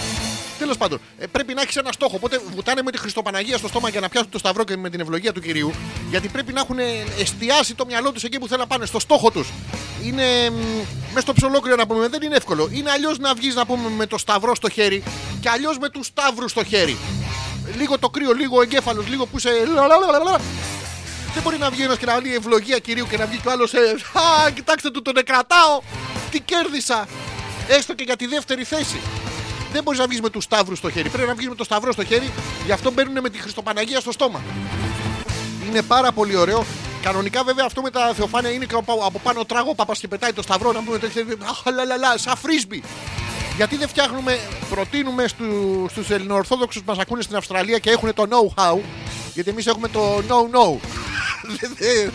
Τέλος 0.59 0.77
πάντων, 0.77 0.99
ε, 1.17 1.25
πρέπει 1.25 1.53
να 1.53 1.61
έχεις 1.61 1.75
ένα 1.75 1.91
στόχο. 1.91 2.15
Οπότε 2.15 2.41
βουτάνε 2.55 2.81
με 2.81 2.91
τη 2.91 2.97
Χριστοπαναγία 2.97 3.57
στο 3.57 3.67
στόμα 3.67 3.89
για 3.89 3.99
να 3.99 4.09
πιάσουν 4.09 4.29
το 4.29 4.37
σταυρό 4.37 4.63
και 4.63 4.77
με 4.77 4.89
την 4.89 4.99
ευλογία 4.99 5.31
του 5.31 5.41
κυρίου. 5.41 5.71
Γιατί 6.09 6.27
πρέπει 6.27 6.53
να 6.53 6.59
έχουν 6.59 6.77
εστιάσει 7.19 7.75
το 7.75 7.85
μυαλό 7.85 8.11
τους 8.11 8.23
εκεί 8.23 8.39
που 8.39 8.47
θέλουν 8.47 8.61
να 8.61 8.67
πάνε, 8.67 8.85
στο 8.85 8.99
στόχο 8.99 9.31
τους. 9.31 9.49
Είναι 10.03 10.23
μέσα 11.07 11.21
στο 11.21 11.33
ψολόκριο 11.33 11.75
να 11.75 11.87
πούμε, 11.87 12.07
δεν 12.07 12.21
είναι 12.21 12.35
εύκολο. 12.35 12.69
Είναι 12.71 12.91
αλλιώς 12.91 13.17
να 13.17 13.33
βγεις 13.33 13.55
να 13.55 13.65
πούμε 13.65 13.89
με 13.89 14.05
το 14.05 14.17
σταυρό 14.17 14.55
στο 14.55 14.69
χέρι 14.69 15.03
και 15.39 15.49
αλλιώς 15.49 15.77
με 15.77 15.89
τους 15.89 16.05
σταύρους 16.05 16.51
στο 16.51 16.63
χέρι 16.63 16.97
λίγο 17.75 17.99
το 17.99 18.09
κρύο, 18.09 18.33
λίγο 18.33 18.57
ο 18.57 18.61
εγκέφαλος, 18.61 19.07
λίγο 19.07 19.25
που 19.25 19.39
σε. 19.39 19.49
λαλαλαλαλα. 19.65 20.39
Δεν 21.33 21.43
μπορεί 21.43 21.57
να 21.57 21.69
βγει 21.69 21.83
ένας 21.83 21.97
και 21.97 22.05
να 22.05 22.21
λέει 22.21 22.35
ευλογία 22.35 22.79
κυρίου 22.79 23.07
και 23.09 23.17
να 23.17 23.25
βγει 23.25 23.37
κι 23.37 23.47
ο 23.47 23.51
άλλος. 23.51 23.73
Α, 23.73 24.49
κοιτάξτε 24.53 24.89
του, 24.89 25.01
τον 25.01 25.17
εκρατάω. 25.17 25.81
Τι 26.31 26.39
κέρδισα. 26.39 27.07
Έστω 27.67 27.93
και 27.93 28.03
για 28.03 28.15
τη 28.15 28.27
δεύτερη 28.27 28.63
θέση. 28.63 29.01
Δεν 29.71 29.83
μπορείς 29.83 29.99
να 29.99 30.07
βγεις 30.07 30.21
με 30.21 30.29
τους 30.29 30.43
σταύρους 30.43 30.77
στο 30.77 30.91
χέρι. 30.91 31.09
Πρέπει 31.09 31.27
να 31.27 31.33
βγεις 31.33 31.47
με 31.47 31.55
το 31.55 31.63
σταυρό 31.63 31.91
στο 31.91 32.03
χέρι. 32.03 32.31
Γι' 32.65 32.71
αυτό 32.71 32.91
μπαίνουν 32.91 33.21
με 33.21 33.29
τη 33.29 33.37
Χριστοπαναγία 33.37 33.99
στο 33.99 34.11
στόμα. 34.11 34.41
Είναι 35.67 35.81
πάρα 35.81 36.11
πολύ 36.11 36.35
ωραίο. 36.35 36.65
Κανονικά 37.01 37.43
βέβαια 37.43 37.65
αυτό 37.65 37.81
με 37.81 37.89
τα 37.89 38.13
θεοφάνεια 38.15 38.51
είναι 38.51 38.65
και 38.65 38.75
από 38.75 38.93
από 38.93 39.19
πάνω 39.19 39.45
τράγω 39.45 39.75
παπα 39.75 39.93
και 39.93 40.07
πετάει 40.07 40.33
το 40.33 40.41
σταυρό 40.41 40.71
να 40.71 40.83
πούμε 40.83 40.97
τέτοια. 40.97 41.25
Αχ, 41.49 41.61
λαλαλα, 41.73 42.17
σαν 42.17 42.37
φρίσμπι. 42.37 42.83
Γιατί 43.55 43.75
δεν 43.77 43.87
φτιάχνουμε, 43.87 44.39
προτείνουμε 44.69 45.27
στου, 45.27 45.85
στους 45.89 46.09
ελληνοορθόδοξους 46.09 46.81
που 46.83 46.89
μας 46.91 46.99
ακούνε 46.99 47.21
στην 47.21 47.35
Αυστραλία 47.35 47.77
και 47.77 47.89
έχουν 47.89 48.13
το 48.13 48.23
know-how, 48.29 48.77
γιατί 49.33 49.49
εμείς 49.49 49.67
έχουμε 49.67 49.87
το 49.87 50.17
no-no. 50.17 50.77
Δεν- 51.59 51.75
δεν- 51.77 52.11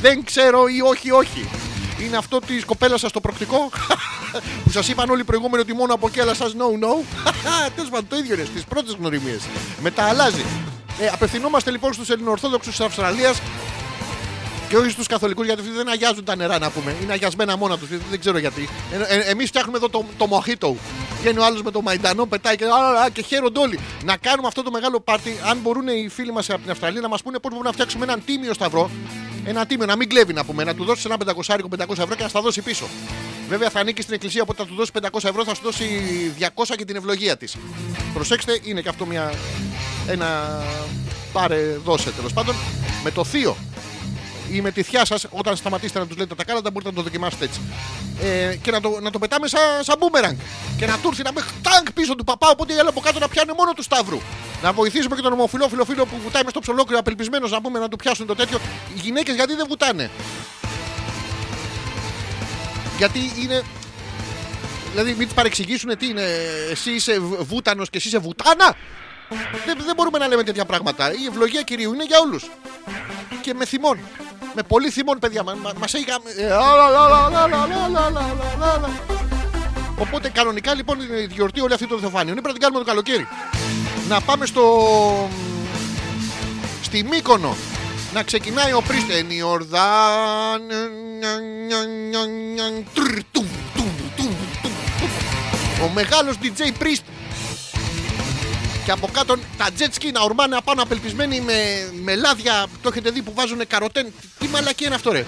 δεν 0.00 0.24
ξέρω 0.24 0.66
ή 0.68 0.80
όχι, 0.80 1.10
όχι. 1.10 1.48
Είναι 2.00 2.16
αυτό 2.16 2.38
της 2.38 2.64
κοπέλας 2.64 3.00
σας 3.00 3.12
το 3.12 3.20
προκτικό 3.20 3.70
που 4.64 4.70
σας 4.70 4.88
είπαν 4.88 5.10
όλοι 5.10 5.20
οι 5.20 5.24
προηγούμενοι 5.24 5.62
ότι 5.62 5.74
μόνο 5.74 5.94
από 5.94 6.06
εκεί 6.06 6.20
αλλά 6.20 6.34
σας 6.34 6.52
no-no. 6.54 7.04
Τέλος 7.76 7.90
πάντων 7.90 8.08
το 8.08 8.16
ίδιο 8.16 8.34
είναι 8.34 8.44
στις 8.44 8.64
πρώτες 8.64 8.96
γνωριμίες. 8.98 9.40
Μετά 9.82 10.04
αλλάζει. 10.04 10.44
Ε, 11.00 11.06
απευθυνόμαστε 11.12 11.70
λοιπόν 11.70 11.92
στους 11.92 12.08
Ελληνοορθόδοξους 12.10 12.76
της 12.76 12.86
Αυστραλίας 12.86 13.38
και 14.68 14.76
όχι 14.76 14.90
στους 14.90 15.06
καθολικούς 15.06 15.46
γιατί 15.46 15.60
αυτοί 15.60 15.72
δεν 15.72 15.88
αγιάζουν 15.88 16.24
τα 16.24 16.36
νερά 16.36 16.58
να 16.58 16.70
πούμε. 16.70 16.96
Είναι 17.02 17.12
αγιασμένα 17.12 17.56
μόνα 17.56 17.78
τους. 17.78 17.88
Δεν 18.10 18.20
ξέρω 18.20 18.38
γιατί. 18.38 18.68
Ε, 18.92 19.16
ε, 19.16 19.18
Εμείς 19.18 19.48
φτιάχνουμε 19.48 19.76
εδώ 19.76 19.88
το, 19.88 20.04
το 20.16 20.26
μοχίτο. 20.26 20.76
Βγαίνει 21.20 21.38
ο 21.38 21.44
άλλος 21.44 21.62
με 21.62 21.70
το 21.70 21.82
μαϊντανό, 21.82 22.26
πετάει 22.26 22.56
και, 22.56 22.64
α, 22.64 23.02
α, 23.02 23.08
και 23.12 23.22
χαίρονται 23.22 23.60
όλοι. 23.60 23.78
Να 24.04 24.16
κάνουμε 24.16 24.48
αυτό 24.48 24.62
το 24.62 24.70
μεγάλο 24.70 25.00
πάρτι. 25.00 25.36
Αν 25.50 25.58
μπορούν 25.58 25.88
οι 25.88 26.08
φίλοι 26.08 26.32
μας 26.32 26.50
από 26.50 26.60
την 26.60 26.70
Αυστραλία 26.70 27.00
να 27.00 27.08
μας 27.08 27.22
πούνε 27.22 27.38
πώς 27.38 27.50
μπορούμε 27.50 27.68
να 27.68 27.72
φτιάξουμε 27.72 28.04
έναν 28.04 28.22
τίμιο 28.24 28.54
σταυρό. 28.54 28.90
Ένα 29.44 29.66
τίμιο, 29.66 29.86
να 29.86 29.96
μην 29.96 30.08
κλέβει 30.08 30.32
να 30.32 30.44
πούμε. 30.44 30.64
Να 30.64 30.74
του 30.74 30.84
δώσεις 30.84 31.04
ένα 31.04 31.16
500 31.16 31.56
500 31.80 31.90
ευρώ 31.90 32.14
και 32.14 32.22
να 32.22 32.28
στα 32.28 32.40
δώσει 32.40 32.62
πίσω. 32.62 32.86
Βέβαια 33.48 33.70
θα 33.70 33.80
ανήκει 33.80 34.02
στην 34.02 34.14
εκκλησία, 34.14 34.42
οπότε 34.42 34.62
θα 34.62 34.68
του 34.68 34.74
δώσει 34.74 34.90
500 35.02 35.28
ευρώ, 35.28 35.44
θα 35.44 35.54
σου 35.54 35.62
δώσει 35.62 35.84
200 36.38 36.74
και 36.76 36.84
την 36.84 36.96
ευλογία 36.96 37.36
της. 37.36 37.56
Προσέξτε, 38.14 38.60
είναι 38.62 38.80
και 38.80 38.88
αυτό 38.88 39.06
μια. 39.06 39.32
Ένα. 40.08 40.62
Πάρε, 41.32 41.78
δώσε 41.84 42.10
τέλος 42.10 42.32
πάντων. 42.32 42.54
Με 43.04 43.10
το 43.10 43.24
θείο 43.24 43.56
ή 44.50 44.60
με 44.60 44.70
τη 44.70 44.82
θιά 44.82 45.04
σας, 45.04 45.26
όταν 45.30 45.56
σταματήσετε 45.56 45.98
να 45.98 46.06
τους 46.06 46.16
λέτε 46.16 46.34
τα 46.34 46.44
κάλαντα, 46.44 46.70
μπορείτε 46.70 46.90
να 46.90 46.96
το 46.96 47.02
δοκιμάσετε 47.02 47.44
έτσι. 47.44 47.60
Ε, 48.22 48.56
και 48.56 48.70
να 48.70 48.80
το, 48.80 48.98
να 49.00 49.10
το 49.10 49.18
πετάμε 49.18 49.48
σαν 49.48 49.60
σα 49.80 49.96
μπούμεραγκ. 49.96 50.36
Και 50.76 50.86
να 50.86 50.98
του 50.98 51.08
έρθει 51.08 51.22
να 51.22 51.32
με 51.32 51.40
τάγκ 51.62 51.86
πίσω 51.94 52.14
του 52.14 52.24
παπά, 52.24 52.48
οπότε 52.48 52.72
οι 52.72 52.78
άλλοι 52.78 52.88
από 52.88 53.00
κάτω 53.00 53.18
να 53.18 53.28
πιάνουν 53.28 53.54
μόνο 53.58 53.72
του 53.72 53.82
σταύρου. 53.82 54.20
Να 54.62 54.72
βοηθήσουμε 54.72 55.16
και 55.16 55.22
τον 55.22 55.32
ομοφυλόφιλο 55.32 55.84
φίλο 55.84 56.04
που 56.06 56.16
βουτάει 56.22 56.42
μες 56.42 56.50
στο 56.50 56.60
ψολόκριο, 56.60 56.98
απελπισμένος 56.98 57.50
να 57.50 57.60
πούμε 57.60 57.78
να 57.78 57.88
του 57.88 57.96
πιάσουν 57.96 58.26
το 58.26 58.34
τέτοιο. 58.34 58.58
Οι 58.96 59.00
γυναίκες 59.00 59.34
γιατί 59.34 59.54
δεν 59.54 59.66
βουτάνε; 59.68 60.10
Γιατί 62.98 63.32
είναι. 63.42 63.62
Δηλαδή, 64.90 65.14
μην 65.18 65.28
τι 65.28 65.34
παρεξηγήσουν 65.34 65.96
τι 65.98 66.06
είναι. 66.06 66.22
Εσύ 66.70 66.90
είσαι 66.90 67.18
βούτανος 67.40 67.90
και 67.90 67.96
εσύ 67.96 68.08
είσαι 68.08 68.18
βουτάνα; 68.18 68.76
Δεν, 69.66 69.94
μπορούμε 69.96 70.18
να 70.18 70.26
λέμε 70.26 70.42
τέτοια 70.42 70.64
πράγματα. 70.64 71.12
Η 71.12 71.26
ευλογία 71.28 71.62
κυρίου 71.62 71.94
είναι 71.94 72.04
για 72.04 72.18
όλου. 72.20 72.38
Και 73.40 73.54
με 73.54 73.64
θυμών. 73.64 73.98
Με 74.54 74.62
πολύ 74.62 74.90
θυμών, 74.90 75.18
παιδιά. 75.18 75.42
Μα 75.42 75.54
μας 75.78 75.94
έχει 75.94 76.04
Οπότε 79.98 80.28
κανονικά 80.28 80.74
λοιπόν 80.74 81.00
η 81.00 81.28
γιορτή 81.30 81.60
όλη 81.60 81.72
αυτή 81.72 81.86
των 81.86 82.00
Θεοφάνειων. 82.00 82.36
Πρέπει 82.36 82.46
να 82.46 82.52
την 82.52 82.62
κάνουμε 82.62 82.78
το 82.78 82.86
καλοκαίρι. 82.86 83.28
Να 84.08 84.20
πάμε 84.20 84.46
στο. 84.46 85.30
στη 86.82 87.04
Μύκονο. 87.04 87.56
Να 88.12 88.22
ξεκινάει 88.22 88.72
ο 88.72 88.82
πρίστε 88.82 89.14
η 89.28 89.42
Ο 95.82 95.88
μεγάλο 95.94 96.34
DJ 96.42 96.82
Priest 96.82 97.15
και 98.86 98.92
από 98.92 99.08
κάτω 99.12 99.36
τα 99.56 99.66
jet 99.78 99.98
ski 99.98 100.12
να 100.12 100.20
ορμάνε 100.20 100.56
απάνω 100.56 100.82
απελπισμένοι 100.82 101.40
με, 101.40 101.54
με 102.02 102.14
λάδια. 102.14 102.66
Το 102.82 102.88
έχετε 102.88 103.10
δει 103.10 103.22
που 103.22 103.32
βάζουν 103.34 103.66
καροτέν. 103.66 104.12
Τι 104.38 104.48
μαλακία 104.48 104.86
είναι 104.86 104.94
αυτό, 104.94 105.12
ρε. 105.12 105.24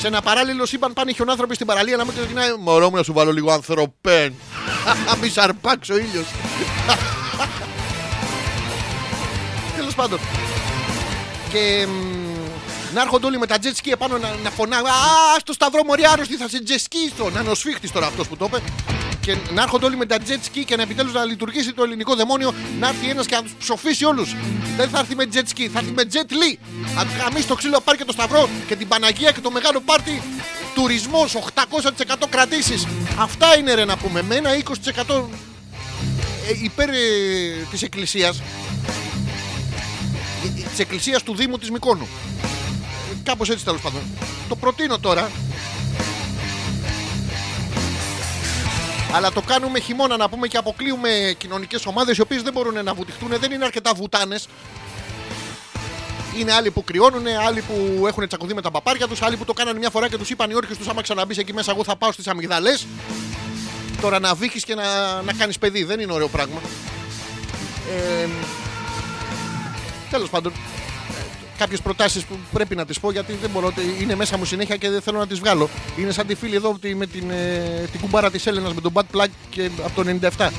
Σε 0.00 0.06
ένα 0.06 0.22
παράλληλο 0.22 0.66
σύμπαν 0.66 0.92
πάνε 0.92 1.12
χιονάνθρωποι 1.12 1.54
στην 1.54 1.66
παραλία 1.66 1.96
να 1.96 2.04
μην 2.04 2.14
ξεκινάει. 2.14 2.48
Μωρό 2.58 2.90
μου 2.90 2.96
να 2.96 3.02
σου 3.02 3.12
βάλω 3.12 3.32
λίγο 3.32 3.52
ανθρωπέν. 3.52 4.34
Μη 5.20 5.28
σ' 5.28 5.38
αρπάξει 5.38 5.92
ο 5.92 5.96
ήλιος. 5.96 6.26
Τέλος 9.76 9.94
πάντων. 9.94 10.18
Και 11.52 11.86
μ, 11.86 12.94
να 12.94 13.00
έρχονται 13.00 13.26
όλοι 13.26 13.38
με 13.38 13.46
τα 13.46 13.56
jet 13.62 13.82
ski 13.82 13.90
επάνω 13.92 14.18
να, 14.18 14.34
να 14.42 14.50
φωνάνε. 14.50 14.88
Α, 14.88 14.92
στο 15.40 15.52
σταυρό 15.52 15.84
μωρή 15.84 16.02
άρρωστη 16.12 16.36
θα 16.36 16.48
σε 16.48 16.62
jet 16.66 16.72
ski 16.72 17.12
στο. 17.14 17.30
Να 17.30 17.40
είναι 17.40 17.50
ο 17.50 17.54
σφίχτης 17.54 17.92
τώρα 17.92 18.06
αυτός 18.06 18.28
που 18.28 18.36
το 18.36 18.44
είπε. 18.44 18.62
Και 19.28 19.36
να 19.52 19.62
έρχονται 19.62 19.86
όλοι 19.86 19.96
με 19.96 20.06
τα 20.06 20.16
jet 20.26 20.46
ski 20.46 20.62
και 20.64 20.76
να 20.76 20.82
επιτέλους 20.82 21.12
να 21.12 21.24
λειτουργήσει 21.24 21.72
το 21.72 21.82
ελληνικό 21.82 22.14
δαιμόνιο. 22.14 22.54
Να 22.80 22.88
έρθει 22.88 23.08
ένας 23.08 23.26
και 23.26 23.34
να 23.34 23.42
τους 23.42 23.52
ψοφήσει 23.58 24.04
όλους. 24.04 24.34
Δεν 24.76 24.88
θα 24.88 24.98
έρθει 24.98 25.14
με 25.14 25.24
jet 25.32 25.36
ski, 25.36 25.68
θα 25.72 25.78
έρθει 25.78 25.92
με 25.92 26.02
jet 26.12 26.32
li. 26.32 26.58
Να 26.96 27.02
του 27.02 27.10
γαμίσει 27.22 27.46
το 27.46 27.54
ξύλο, 27.54 27.80
πάρει 27.80 27.98
και 27.98 28.04
το 28.04 28.12
σταυρό 28.12 28.48
και 28.66 28.76
την 28.76 28.88
Παναγία 28.88 29.30
και 29.30 29.40
το 29.40 29.50
μεγάλο 29.50 29.80
πάρτι. 29.80 30.22
Τουρισμός 30.74 31.34
800% 31.34 32.26
κρατήσεις. 32.30 32.86
Αυτά 33.18 33.58
είναι 33.58 33.74
ρε 33.74 33.84
να 33.84 33.96
πούμε. 33.96 34.22
Με 34.22 34.34
ένα 34.34 34.50
20% 34.50 35.24
ε, 36.48 36.62
υπέρ 36.62 36.88
ε, 36.88 36.94
της 37.70 37.82
εκκλησίας 37.82 38.42
της 40.70 40.78
εκκλησίας 40.78 41.22
του 41.22 41.34
Δήμου 41.34 41.58
της 41.58 41.70
Μικόνου. 41.70 42.08
Κάπως 43.22 43.50
έτσι 43.50 43.64
τέλος 43.64 43.80
πάντων. 43.80 44.00
Το 44.48 44.56
προτείνω 44.56 44.98
τώρα. 44.98 45.30
Αλλά 49.12 49.32
το 49.32 49.40
κάνουμε 49.40 49.78
χειμώνα 49.78 50.16
να 50.16 50.28
πούμε 50.28 50.46
και 50.46 50.56
αποκλείουμε 50.56 51.34
κοινωνικές 51.38 51.86
ομάδες 51.86 52.16
οι 52.16 52.20
οποίες 52.20 52.42
δεν 52.42 52.52
μπορούν 52.52 52.84
να 52.84 52.94
βουτυχτούν. 52.94 53.28
Δεν 53.40 53.52
είναι 53.52 53.64
αρκετά 53.64 53.94
βουτάνες. 53.94 54.48
Είναι 56.38 56.52
άλλοι 56.52 56.70
που 56.70 56.84
κρυώνουν, 56.84 57.26
άλλοι 57.46 57.62
που 57.62 58.06
έχουν 58.06 58.26
τσακωθεί 58.26 58.54
με 58.54 58.62
τα 58.62 58.70
παπάρια 58.70 59.08
τους, 59.08 59.22
άλλοι 59.22 59.36
που 59.36 59.44
το 59.44 59.52
κάνανε 59.52 59.78
μια 59.78 59.90
φορά 59.90 60.08
και 60.08 60.16
τους 60.16 60.30
είπαν 60.30 60.50
οι 60.50 60.54
όρχες 60.54 60.76
τους: 60.76 60.88
Άμα 60.88 61.02
ξαναμπεί 61.02 61.34
εκεί 61.38 61.52
μέσα, 61.52 61.70
εγώ 61.70 61.84
θα 61.84 61.96
πάω 61.96 62.12
στις 62.12 62.26
αμυγδαλές. 62.26 62.86
Τώρα 64.00 64.18
να 64.18 64.34
βύχει 64.34 64.60
και 64.60 64.74
να, 64.74 65.22
να 65.22 65.32
κάνεις 65.32 65.58
παιδί 65.58 65.84
δεν 65.84 66.00
είναι 66.00 66.12
ωραίο 66.12 66.28
πράγμα. 66.28 66.60
Ε, 67.90 68.28
Τέλος 70.10 70.30
πάντων, 70.30 70.52
κάποιες 71.58 71.80
προτάσεις 71.80 72.24
που 72.24 72.38
πρέπει 72.52 72.74
να 72.76 72.86
τις 72.86 73.00
πω 73.00 73.10
γιατί 73.12 73.32
δεν 73.40 73.50
μπορώ, 73.50 73.72
είναι 74.00 74.14
μέσα 74.14 74.36
μου 74.38 74.44
συνέχεια 74.44 74.76
και 74.76 74.90
δεν 74.90 75.00
θέλω 75.00 75.18
να 75.18 75.26
τις 75.26 75.38
βγάλω. 75.38 75.68
Είναι 75.96 76.10
σαν 76.12 76.26
τη 76.26 76.34
φίλη 76.34 76.54
εδώ 76.54 76.68
ότι 76.68 76.94
με 76.94 77.06
την, 77.06 77.30
ε, 77.30 77.88
την 77.92 78.00
κουμπάρα 78.00 78.30
της 78.30 78.46
Έλενας 78.46 78.74
με 78.74 78.80
τον 78.80 78.92
Bad 78.94 79.16
Plug 79.16 79.26
και 79.50 79.70
από 79.84 80.02
το 80.02 80.10
97. 80.36 80.50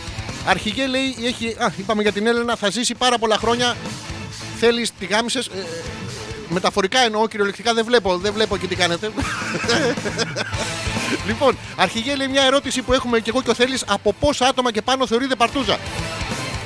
Αρχηγέ 0.45 0.87
λέει, 0.87 1.15
έχει, 1.23 1.55
α, 1.57 1.71
είπαμε 1.77 2.01
για 2.01 2.11
την 2.11 2.27
Έλενα, 2.27 2.55
θα 2.55 2.69
ζήσει 2.69 2.95
πάρα 2.95 3.17
πολλά 3.17 3.37
χρόνια. 3.37 3.75
Θέλεις, 4.59 4.91
τη 4.99 5.05
γάμισες; 5.05 5.47
Ε, 5.47 5.51
μεταφορικά 6.49 6.99
εννοώ, 6.99 7.27
κυριολεκτικά 7.27 7.73
δεν 7.73 7.85
βλέπω, 7.85 8.17
δεν 8.17 8.33
βλέπω 8.33 8.57
και 8.57 8.67
τι 8.67 8.75
κάνετε. 8.75 9.11
λοιπόν, 11.27 11.57
αρχηγέ 11.75 12.15
λέει 12.15 12.27
μια 12.27 12.43
ερώτηση 12.43 12.81
που 12.81 12.93
έχουμε 12.93 13.19
και 13.19 13.29
εγώ 13.29 13.41
και 13.41 13.49
ο 13.49 13.53
Θέλει 13.53 13.77
από 13.87 14.13
πόσα 14.19 14.45
άτομα 14.47 14.71
και 14.71 14.81
πάνω 14.81 15.07
θεωρείται 15.07 15.35
παρτούζα; 15.35 15.77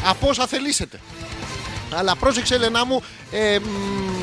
Από 0.08 0.28
όσα 0.28 0.48
θελήσετε. 0.48 1.00
Αλλά 1.96 2.16
πρόσεξε, 2.16 2.56
Ελένα 2.56 2.86
μου. 2.86 3.04
ε, 3.32 3.60
μ, 3.60 4.23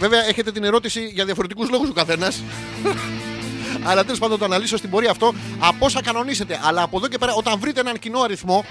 βέβαια, 0.00 0.28
έχετε 0.28 0.52
την 0.52 0.64
ερώτηση 0.64 1.10
για 1.14 1.24
διαφορετικούς 1.24 1.70
λόγους 1.70 1.88
ο 1.88 1.92
καθένας. 1.92 2.42
Αλλά 3.88 4.04
τέλος 4.04 4.18
πάντων 4.18 4.38
το 4.38 4.44
αναλύσω 4.44 4.76
στην 4.76 4.90
πορεία 4.90 5.10
αυτό. 5.10 5.34
Από 5.58 5.86
όσα 5.86 6.02
κανονίσετε. 6.02 6.60
Αλλά 6.62 6.82
από 6.82 6.96
εδώ 6.96 7.08
και 7.08 7.18
πέρα, 7.18 7.32
όταν 7.34 7.60
βρείτε 7.60 7.80
έναν 7.80 7.98
κοινό 7.98 8.20
αριθμό, 8.20 8.64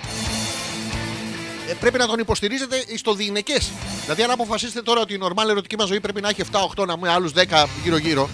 ε, 1.70 1.74
πρέπει 1.74 1.98
να 1.98 2.08
τον 2.08 2.20
υποστηρίζετε 2.20 2.76
στο 2.96 3.14
διηνεκές. 3.14 3.72
Δηλαδή, 4.02 4.24
αν 4.24 4.32
αποφασίσετε 4.32 4.82
τώρα 4.82 5.02
ότι 5.02 5.14
η 5.14 5.18
νορμάλ 5.18 5.50
ερωτική 5.50 5.76
μας 5.78 5.88
ζωή 5.88 6.00
πρέπει 6.00 6.22
να 6.22 6.30
έχει 6.30 6.42
7-8, 6.42 6.86
να 6.86 6.94
πούμε 6.94 7.10
άλλους 7.10 7.32
10 7.32 7.66
γύρω-γύρω, 7.84 8.30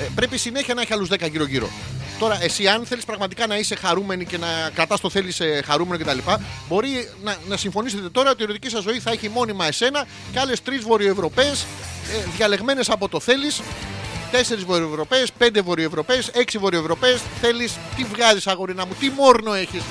ε, 0.00 0.08
πρέπει 0.14 0.38
συνέχεια 0.38 0.74
να 0.74 0.80
έχει 0.80 0.92
άλλους 0.92 1.08
10 1.08 1.28
γύρω-γύρω. 1.30 1.68
Τώρα, 2.18 2.42
εσύ, 2.42 2.66
αν 2.66 2.86
θέλεις 2.86 3.04
πραγματικά 3.04 3.46
να 3.46 3.58
είσαι 3.58 3.74
χαρούμενη 3.74 4.24
και 4.24 4.38
να 4.38 4.46
κρατάς 4.74 5.00
το 5.00 5.10
θέλεις 5.10 5.40
χαρούμενο 5.64 6.04
κτλ., 6.04 6.18
μπορεί 6.68 7.08
να, 7.22 7.36
να 7.48 7.56
συμφωνήσετε 7.56 8.08
τώρα 8.08 8.30
ότι 8.30 8.40
η 8.40 8.44
ερωτική 8.44 8.68
σας 8.68 8.82
ζωή 8.82 9.00
θα 9.00 9.10
έχει 9.10 9.28
μόνιμα 9.28 9.66
εσένα 9.66 10.06
και 10.32 10.38
άλλες 10.38 10.62
τρεις 10.62 10.82
Βορειοευρωπαίες 10.82 11.62
ε, 11.62 11.97
διαλεγμένες 12.36 12.90
από 12.90 13.08
το 13.08 13.20
θέλεις. 13.20 13.60
Τέσσερις 14.30 14.64
Βορειοευρωπαίες, 14.64 15.32
πέντε 15.32 15.60
Βορειοευρωπαίες, 15.60 16.28
έξι 16.28 16.58
Βορειοευρωπαίες. 16.58 17.20
Θέλεις, 17.40 17.78
τι 17.96 18.04
βγάζεις, 18.04 18.46
αγορίνα 18.46 18.86
μου, 18.86 18.92
τι 19.00 19.10
μόρνο 19.10 19.52
έχεις. 19.54 19.82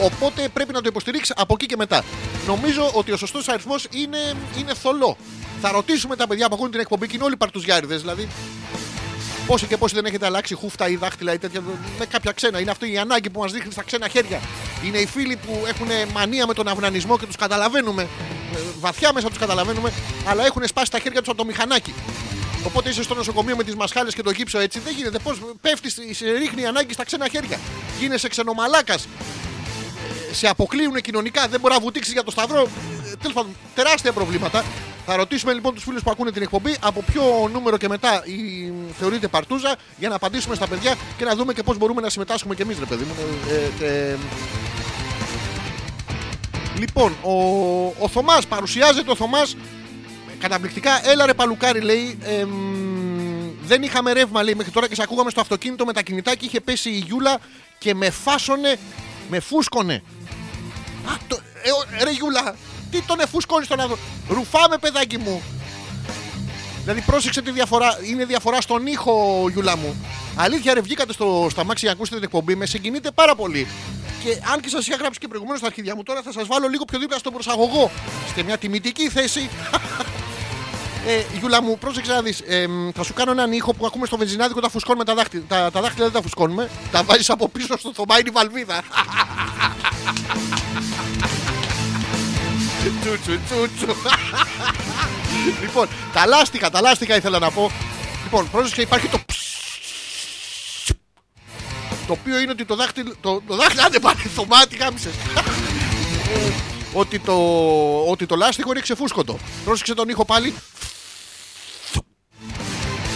Οπότε 0.00 0.48
πρέπει 0.52 0.72
να 0.72 0.80
το 0.80 0.88
υποστηρίξεις 0.88 1.34
από 1.36 1.54
εκεί 1.54 1.66
και 1.66 1.76
μετά. 1.76 2.04
Νομίζω 2.46 2.90
ότι 2.94 3.12
ο 3.12 3.16
σωστός 3.16 3.48
αριθμός 3.48 3.86
είναι, 3.90 4.18
είναι 4.58 4.74
θολό. 4.74 5.16
Θα 5.60 5.70
ρωτήσουμε 5.70 6.16
τα 6.16 6.26
παιδιά 6.26 6.48
που 6.48 6.54
ακούν 6.54 6.70
την 6.70 6.80
εκπομπή 6.80 7.06
και 7.06 7.16
είναι 7.16 7.24
όλοι 7.24 7.36
παρτουζιάριδες. 7.36 8.00
Δηλαδή, 8.00 8.28
πόσοι 9.46 9.66
και 9.66 9.76
πόσοι 9.76 9.94
δεν 9.94 10.04
έχετε 10.04 10.26
αλλάξει 10.26 10.54
χούφτα 10.54 10.88
ή 10.88 10.96
δάχτυλα 10.96 11.32
ή 11.32 11.38
τέτοια 11.38 11.60
με 11.98 12.06
κάποια 12.06 12.32
ξένα. 12.32 12.60
Είναι 12.60 12.70
αυτή 12.70 12.92
η 12.92 12.98
ανάγκη 12.98 13.30
που 13.30 13.40
μας 13.40 13.52
δείχνει 13.52 13.72
στα 13.72 13.82
ξένα 13.82 14.08
χέρια. 14.08 14.40
Είναι 14.84 14.98
οι 14.98 15.06
φίλοι 15.06 15.36
που 15.36 15.64
έχουν 15.66 15.88
μανία 16.12 16.46
με 16.46 16.54
τον 16.54 16.68
αυνανισμό 16.68 17.18
και 17.18 17.26
τους 17.26 17.36
καταλαβαίνουμε. 17.36 18.02
Ε, 18.54 18.58
βαθιά 18.80 19.12
μέσα 19.12 19.28
τους 19.28 19.38
καταλαβαίνουμε, 19.38 19.92
αλλά 20.26 20.46
έχουν 20.46 20.66
σπάσει 20.66 20.90
τα 20.90 20.98
χέρια 20.98 21.18
τους 21.18 21.28
από 21.28 21.38
το 21.38 21.44
μηχανάκι. 21.44 21.94
Οπότε 22.66 22.88
είσαι 22.88 23.02
στο 23.02 23.14
νοσοκομείο 23.14 23.56
με 23.56 23.64
τις 23.64 23.74
μασχάλες 23.74 24.14
και 24.14 24.22
το 24.22 24.30
γύψο 24.30 24.58
έτσι. 24.58 24.78
Δεν 24.78 24.94
γίνεται. 24.96 25.18
Πώς 25.18 25.38
πέφτει, 25.60 26.14
σε 26.14 26.30
ρίχνει 26.30 26.62
η 26.62 26.66
ανάγκη 26.66 26.92
στα 26.92 27.04
ξένα 27.04 27.28
χέρια. 27.28 27.58
Γίνεσαι 28.00 28.28
ξενομαλάκας. 28.28 29.08
Σε 30.32 30.48
αποκλείουν 30.48 31.00
κοινωνικά. 31.00 31.48
Δεν 31.48 31.60
μπορεί 31.60 31.74
να 31.74 31.80
βουτήξεις 31.80 32.12
για 32.12 32.22
το 32.22 32.30
σταυρό. 32.30 32.68
Τέλος 33.18 33.34
πάντων, 33.34 33.56
τεράστια 33.74 34.12
προβλήματα. 34.12 34.64
Θα 35.06 35.16
ρωτήσουμε 35.16 35.52
λοιπόν 35.52 35.74
τους 35.74 35.82
φίλους 35.84 36.02
που 36.02 36.10
ακούνε 36.10 36.30
την 36.32 36.42
εκπομπή 36.42 36.76
από 36.80 37.02
ποιο 37.02 37.48
νούμερο 37.52 37.76
και 37.76 37.88
μετά 37.88 38.22
η, 38.26 38.72
θεωρείται 38.98 39.28
παρτούζα 39.28 39.76
για 39.98 40.08
να 40.08 40.14
απαντήσουμε 40.14 40.54
στα 40.54 40.66
παιδιά 40.66 40.94
και 41.16 41.24
να 41.24 41.34
δούμε 41.34 41.52
και 41.52 41.62
πώς 41.62 41.76
μπορούμε 41.78 42.00
να 42.00 42.08
συμμετάσχουμε 42.10 42.54
κι 42.54 42.62
εμείς, 42.62 42.78
ρε 42.78 42.84
παιδί 42.84 43.04
μου. 43.04 43.14
Ε, 43.50 43.54
ε, 43.54 43.68
και- 43.78 44.16
Λοιπόν, 46.78 47.12
ο, 47.22 47.32
ο 47.98 48.08
Θωμάς 48.08 48.46
παρουσιάζεται 48.46 49.10
ο 49.10 49.16
Θωμάς 49.16 49.56
καταπληκτικά. 50.38 51.08
Έλα 51.08 51.26
ρε 51.26 51.34
παλουκάρι, 51.34 51.80
λέει. 51.80 52.18
εμ, 52.22 52.50
δεν 53.64 53.82
είχαμε 53.82 54.12
ρεύμα, 54.12 54.42
λέει, 54.42 54.54
μέχρι 54.54 54.72
τώρα 54.72 54.88
και 54.88 54.94
σε 54.94 55.02
ακούγαμε 55.02 55.30
στο 55.30 55.40
αυτοκίνητο 55.40 55.84
με 55.84 55.92
τα 55.92 56.02
κινητά 56.02 56.34
και 56.34 56.44
είχε 56.46 56.60
πέσει 56.60 56.90
η 56.90 57.02
Γιούλα 57.06 57.38
και 57.78 57.94
με 57.94 58.10
φάσωνε, 58.10 58.76
με 59.30 59.40
φούσκωνε. 59.40 60.02
Α, 61.06 61.12
το, 61.28 61.38
ε, 61.62 61.70
ο- 61.70 62.04
ρε 62.04 62.10
Γιούλα, 62.10 62.54
τι 62.92 63.02
τον 63.02 63.20
εφούσκωνες 63.20 63.66
στον 63.66 63.80
άνθρωπο. 63.80 64.02
Ρουφάμε, 64.28 64.78
παιδάκι 64.78 65.18
μου. 65.18 65.42
Δηλαδή, 66.82 67.00
πρόσεξε 67.00 67.42
τη 67.42 67.50
διαφορά. 67.50 67.98
Είναι 68.10 68.24
διαφορά 68.24 68.60
στον 68.60 68.86
ήχο, 68.86 69.46
Γιούλα 69.52 69.76
μου. 69.76 70.06
Αλήθεια, 70.36 70.74
ρε, 70.74 70.80
βγήκατε 70.80 71.12
στο, 71.12 71.46
στα 71.50 71.64
μάξι 71.64 71.84
για 71.84 71.88
να 71.88 71.94
ακούσετε 71.94 72.16
την 72.16 72.24
εκπομπή. 72.24 72.54
Με 72.54 72.66
συγκινείτε 72.66 73.10
πάρα 73.10 73.34
πολύ. 73.34 73.66
Και 74.24 74.38
αν 74.52 74.60
και 74.60 74.68
σας 74.68 74.86
είχα 74.86 74.96
γράψει 74.96 75.18
και 75.18 75.28
προηγουμένως 75.28 75.58
στα 75.58 75.68
αρχίδια 75.68 75.96
μου, 75.96 76.02
τώρα 76.02 76.22
θα 76.22 76.32
σας 76.32 76.46
βάλω 76.46 76.68
λίγο 76.68 76.84
πιο 76.84 76.98
δίπλα 76.98 77.18
στον 77.18 77.32
προσαγωγό. 77.32 77.90
Είστε 78.26 78.42
μια 78.42 78.58
τιμητική 78.58 79.08
θέση. 79.08 79.48
Ε, 81.06 81.38
Γιούλα 81.38 81.62
μου, 81.62 81.78
πρόσεξε 81.78 82.12
να 82.12 82.22
δεις. 82.22 82.42
θα 82.94 83.02
σου 83.02 83.14
κάνω 83.14 83.30
έναν 83.30 83.52
ήχο 83.52 83.74
που 83.74 83.86
ακούμε 83.86 84.06
στο 84.06 84.16
βενζινάδικο 84.16 84.60
τα 84.60 84.68
φουσκώνουμε 84.68 85.04
τα 85.04 85.14
δάχτυλα. 85.14 85.42
Τα, 85.48 85.70
τα 85.70 85.80
δάχτυλα 85.80 86.04
δεν 86.04 86.14
τα 86.14 86.22
φουσκώνουμε. 86.22 86.70
Τα 86.90 87.02
βάζεις 87.02 87.30
από 87.30 87.48
πίσω 87.48 87.78
στο 87.78 87.92
θωμά, 87.94 88.18
είναι 88.18 88.28
η 88.28 88.32
βαλβίδα. 88.32 88.82
τσούτσου, 93.02 93.38
τσούτσου. 93.44 93.96
λοιπόν, 95.60 95.88
τα 96.12 96.26
λάστιχα, 96.26 96.70
τα 96.70 96.80
λάστιχα 96.80 97.16
ήθελα 97.16 97.38
να 97.38 97.50
πω. 97.50 97.70
Λοιπόν, 98.24 98.50
πρόσεξε, 98.50 98.82
υπάρχει 98.82 99.08
το 99.08 99.18
το 102.06 102.12
οποίο 102.20 102.38
είναι 102.38 102.50
ότι 102.50 102.64
το 102.64 102.74
δάχτυλο. 102.74 103.14
Το, 103.20 103.42
το 103.46 103.56
δάχτυλο, 103.56 103.82
άντε 103.86 103.98
πάλι, 103.98 104.22
το 104.36 104.44
μάτι 104.46 104.76
γάμισες. 104.76 105.12
Ε, 106.34 106.52
ότι, 106.92 107.18
το, 107.18 107.34
ότι 108.10 108.26
το 108.26 108.36
λάστιχο 108.36 108.70
είναι 108.70 108.80
ξεφούσκωτο. 108.80 109.38
Πρόσεξε 109.64 109.94
τον 109.94 110.08
ήχο 110.08 110.24
πάλι. 110.24 110.54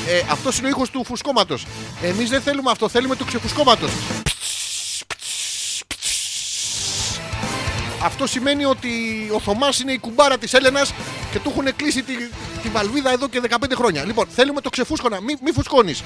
Ε, 0.08 0.22
αυτός 0.30 0.58
είναι 0.58 0.66
ο 0.66 0.70
ήχος 0.70 0.90
του 0.90 1.04
φουσκώματος. 1.04 1.66
Εμείς 2.02 2.30
δεν 2.30 2.42
θέλουμε 2.42 2.70
αυτό, 2.70 2.88
θέλουμε 2.88 3.16
του 3.16 3.24
ξεφουσκώματος. 3.24 3.90
Αυτό 8.06 8.26
σημαίνει 8.26 8.64
ότι 8.64 8.90
ο 9.34 9.40
Θωμάς 9.40 9.80
είναι 9.80 9.92
η 9.92 9.98
κουμπάρα 9.98 10.38
της 10.38 10.52
Έλενας 10.52 10.92
και 11.32 11.38
του 11.38 11.50
έχουν 11.50 11.76
κλείσει 11.76 12.02
τη, 12.02 12.12
τη 12.62 12.68
βαλβίδα 12.68 13.12
εδώ 13.12 13.28
και 13.28 13.42
15 13.48 13.54
χρόνια. 13.74 14.04
Λοιπόν, 14.04 14.26
θέλουμε 14.26 14.60
το 14.60 14.70
ξεφούσκωνα, 14.70 15.20
μη, 15.20 15.34
μη 15.42 15.52
φουσκώνεις. 15.52 16.02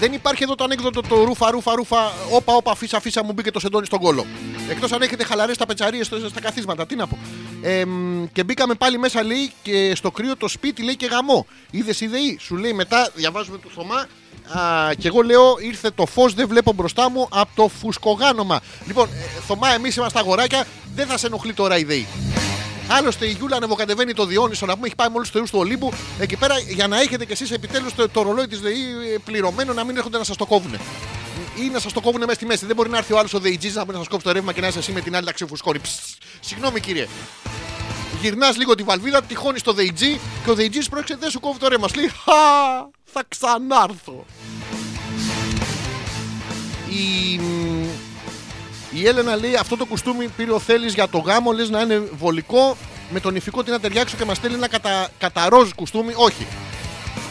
Δεν 0.00 0.12
υπάρχει 0.12 0.42
εδώ 0.42 0.54
το 0.54 0.64
ανέκδοτο 0.64 1.00
το 1.00 1.24
ρούφα, 1.24 1.50
ρούφα, 1.50 1.74
ρούφα, 1.74 2.12
όπα, 2.30 2.54
όπα, 2.54 2.74
φίσα, 2.74 3.00
φίσα 3.00 3.24
μου 3.24 3.32
μπήκε 3.32 3.50
το 3.50 3.60
σεντόνι 3.60 3.86
στον 3.86 4.00
κόλο. 4.00 4.26
Εκτός 4.70 4.92
αν 4.92 5.02
έχετε 5.02 5.24
χαλαρές 5.24 5.56
τα 5.56 5.66
πετσαρίες 5.66 6.06
στα 6.06 6.40
καθίσματα, 6.40 6.86
τι 6.86 6.96
να 6.96 7.06
πω. 7.06 7.18
Ε, 7.62 7.84
μ, 7.84 8.24
και 8.32 8.44
μπήκαμε 8.44 8.74
πάλι 8.74 8.98
μέσα, 8.98 9.22
λέει, 9.22 9.52
και 9.62 9.94
στο 9.94 10.10
κρύο 10.10 10.36
το 10.36 10.48
σπίτι, 10.48 10.82
λέει 10.82 10.96
και 10.96 11.06
γαμό. 11.06 11.46
Είδες 11.70 12.00
ιδεή, 12.00 12.38
σου 12.40 12.56
λέει 12.56 12.72
μετά, 12.72 13.10
διαβάζουμε 13.14 13.58
του 13.58 13.70
Θωμά. 13.74 14.06
Α, 14.48 14.94
και 14.94 15.08
εγώ 15.08 15.22
λέω, 15.22 15.56
ήρθε 15.58 15.90
το 15.90 16.06
φως, 16.06 16.34
δεν 16.34 16.48
βλέπω 16.48 16.72
μπροστά 16.72 17.10
μου 17.10 17.28
από 17.30 17.50
το 17.54 17.68
φουσκογάνομα. 17.68 18.60
Λοιπόν, 18.86 19.08
ε, 19.08 19.40
Θωμά, 19.46 19.68
εμείς 19.74 19.96
είμαστε 19.96 20.18
αγοράκια, 20.18 20.66
δεν 20.94 21.06
θα 21.06 21.18
σε 21.18 21.26
ενοχλεί 21.26 21.52
τώρα 21.52 21.76
η 21.76 21.80
ιδεή. 21.80 22.06
Άλλωστε 22.88 23.26
η 23.26 23.30
Γιούλα 23.30 23.56
ανεβοκατεβαίνει 23.56 24.12
το 24.12 24.24
Διόνυσο 24.26 24.66
να 24.66 24.74
πούμε, 24.74 24.86
έχει 24.86 24.96
πάει 24.96 25.08
με 25.08 25.14
όλου 25.14 25.24
του 25.24 25.30
θεού 25.30 25.42
του 25.42 25.58
Ολύμπου 25.58 25.92
εκεί 26.18 26.36
πέρα 26.36 26.58
για 26.58 26.86
να 26.86 27.00
έχετε 27.00 27.24
κι 27.24 27.32
εσείς 27.32 27.50
επιτέλους 27.50 27.94
το, 27.94 28.08
το 28.08 28.22
ρολόι 28.22 28.46
της 28.46 28.60
ΔΕΗ 28.60 28.74
πληρωμένο 29.24 29.72
να 29.72 29.84
μην 29.84 29.96
έρχονται 29.96 30.18
να 30.18 30.24
σας 30.24 30.36
το 30.36 30.46
κόβουν. 30.46 30.74
Ή 31.58 31.68
να 31.72 31.78
σας 31.78 31.92
το 31.92 32.00
κόβουν 32.00 32.20
μέσα 32.20 32.34
στη 32.34 32.46
μέση. 32.46 32.66
Δεν 32.66 32.76
μπορεί 32.76 32.90
να 32.90 32.98
έρθει 32.98 33.12
ο 33.12 33.18
άλλος 33.18 33.34
ο 33.34 33.38
ΔΕΙΤΖΙ 33.38 33.72
να 33.72 33.84
μπορεί 33.84 33.92
να 33.92 33.98
σας 33.98 34.08
κόψει 34.08 34.26
το 34.26 34.32
ρεύμα 34.32 34.52
και 34.52 34.60
να 34.60 34.66
είσαι 34.66 34.78
εσύ 34.78 34.92
με 34.92 35.00
την 35.00 35.16
άλλη 35.16 35.24
να 35.24 35.32
ξεφουσκώνει. 35.32 35.78
Ψ, 35.78 35.90
Συγγνώμη 36.40 36.80
κύριε. 36.80 37.06
Γυρνάς 38.20 38.56
λίγο 38.56 38.74
τη 38.74 38.82
βαλβίδα, 38.82 39.22
τυχώνεις 39.22 39.62
το 39.62 39.72
ΔΕΙΤΖΙ 39.72 40.20
και 40.44 40.50
ο 40.50 40.54
ΔΕΙΤΖΙ 40.54 40.88
πρόκειται 40.90 41.16
δεν 41.20 41.30
σου 41.30 41.40
κόβει 41.40 41.58
το 41.58 41.68
ρεύμα. 41.68 41.88
Σου 41.88 41.94
λέει 41.94 42.08
Χα, 42.08 42.32
θα 43.16 43.24
ξανάρθω. 43.28 44.24
Η, 46.88 47.40
η 48.90 49.06
Έλενα 49.06 49.36
λέει 49.36 49.54
αυτό 49.54 49.76
το 49.76 49.84
κουστούμι 49.84 50.28
πήρε 50.28 50.52
ο 50.52 50.58
Θέλει 50.58 50.88
για 50.88 51.08
το 51.08 51.18
γάμο, 51.18 51.52
λες 51.52 51.70
να 51.70 51.80
είναι 51.80 52.02
βολικό. 52.18 52.76
Με 53.10 53.20
τον 53.20 53.36
ηφικό 53.36 53.62
τι 53.62 53.70
να 53.70 53.80
ταιριάξω 53.80 54.16
και 54.16 54.24
μας 54.24 54.36
στέλνει 54.36 54.56
ένα 54.56 54.68
κατα, 54.68 55.08
κατά 55.18 55.48
ροζ 55.48 55.70
κουστούμι. 55.76 56.12
Όχι. 56.16 56.46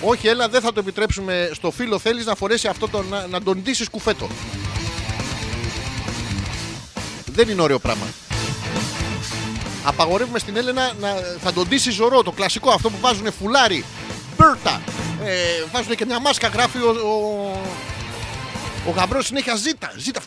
Όχι, 0.01 0.27
έλα, 0.27 0.49
δεν 0.49 0.61
θα 0.61 0.73
το 0.73 0.79
επιτρέψουμε 0.79 1.49
στο 1.53 1.71
φίλο 1.71 1.99
θέλει 1.99 2.23
να 2.23 2.35
φορέσει 2.35 2.67
αυτό 2.67 2.87
το, 2.87 3.03
να, 3.03 3.27
να 3.27 3.41
τον 3.41 3.61
ντύσεις 3.61 3.89
κουφέτο. 3.89 4.27
Δεν 7.25 7.49
είναι 7.49 7.61
ωραίο 7.61 7.79
πράγμα. 7.79 8.05
Απαγορεύουμε 9.83 10.39
στην 10.39 10.57
Έλενα 10.57 10.91
να 10.99 11.07
θα 11.43 11.53
τον 11.53 11.67
ντύσει 11.67 11.91
ζωρό, 11.91 12.23
το 12.23 12.31
κλασικό 12.31 12.69
αυτό 12.69 12.89
που 12.89 12.97
βάζουν 13.01 13.31
φουλάρι, 13.31 13.85
μπέρτα. 14.37 14.81
Ε, 15.23 15.63
βάζουν 15.71 15.95
και 15.95 16.05
μια 16.05 16.19
μάσκα, 16.19 16.47
γράφει 16.47 16.77
ο, 16.77 16.89
ο, 16.89 17.11
ο 18.87 18.91
γαμπρός 18.91 19.25
συνέχεια 19.25 19.55
ζήτα. 19.55 19.91
Ζήτα. 19.97 20.21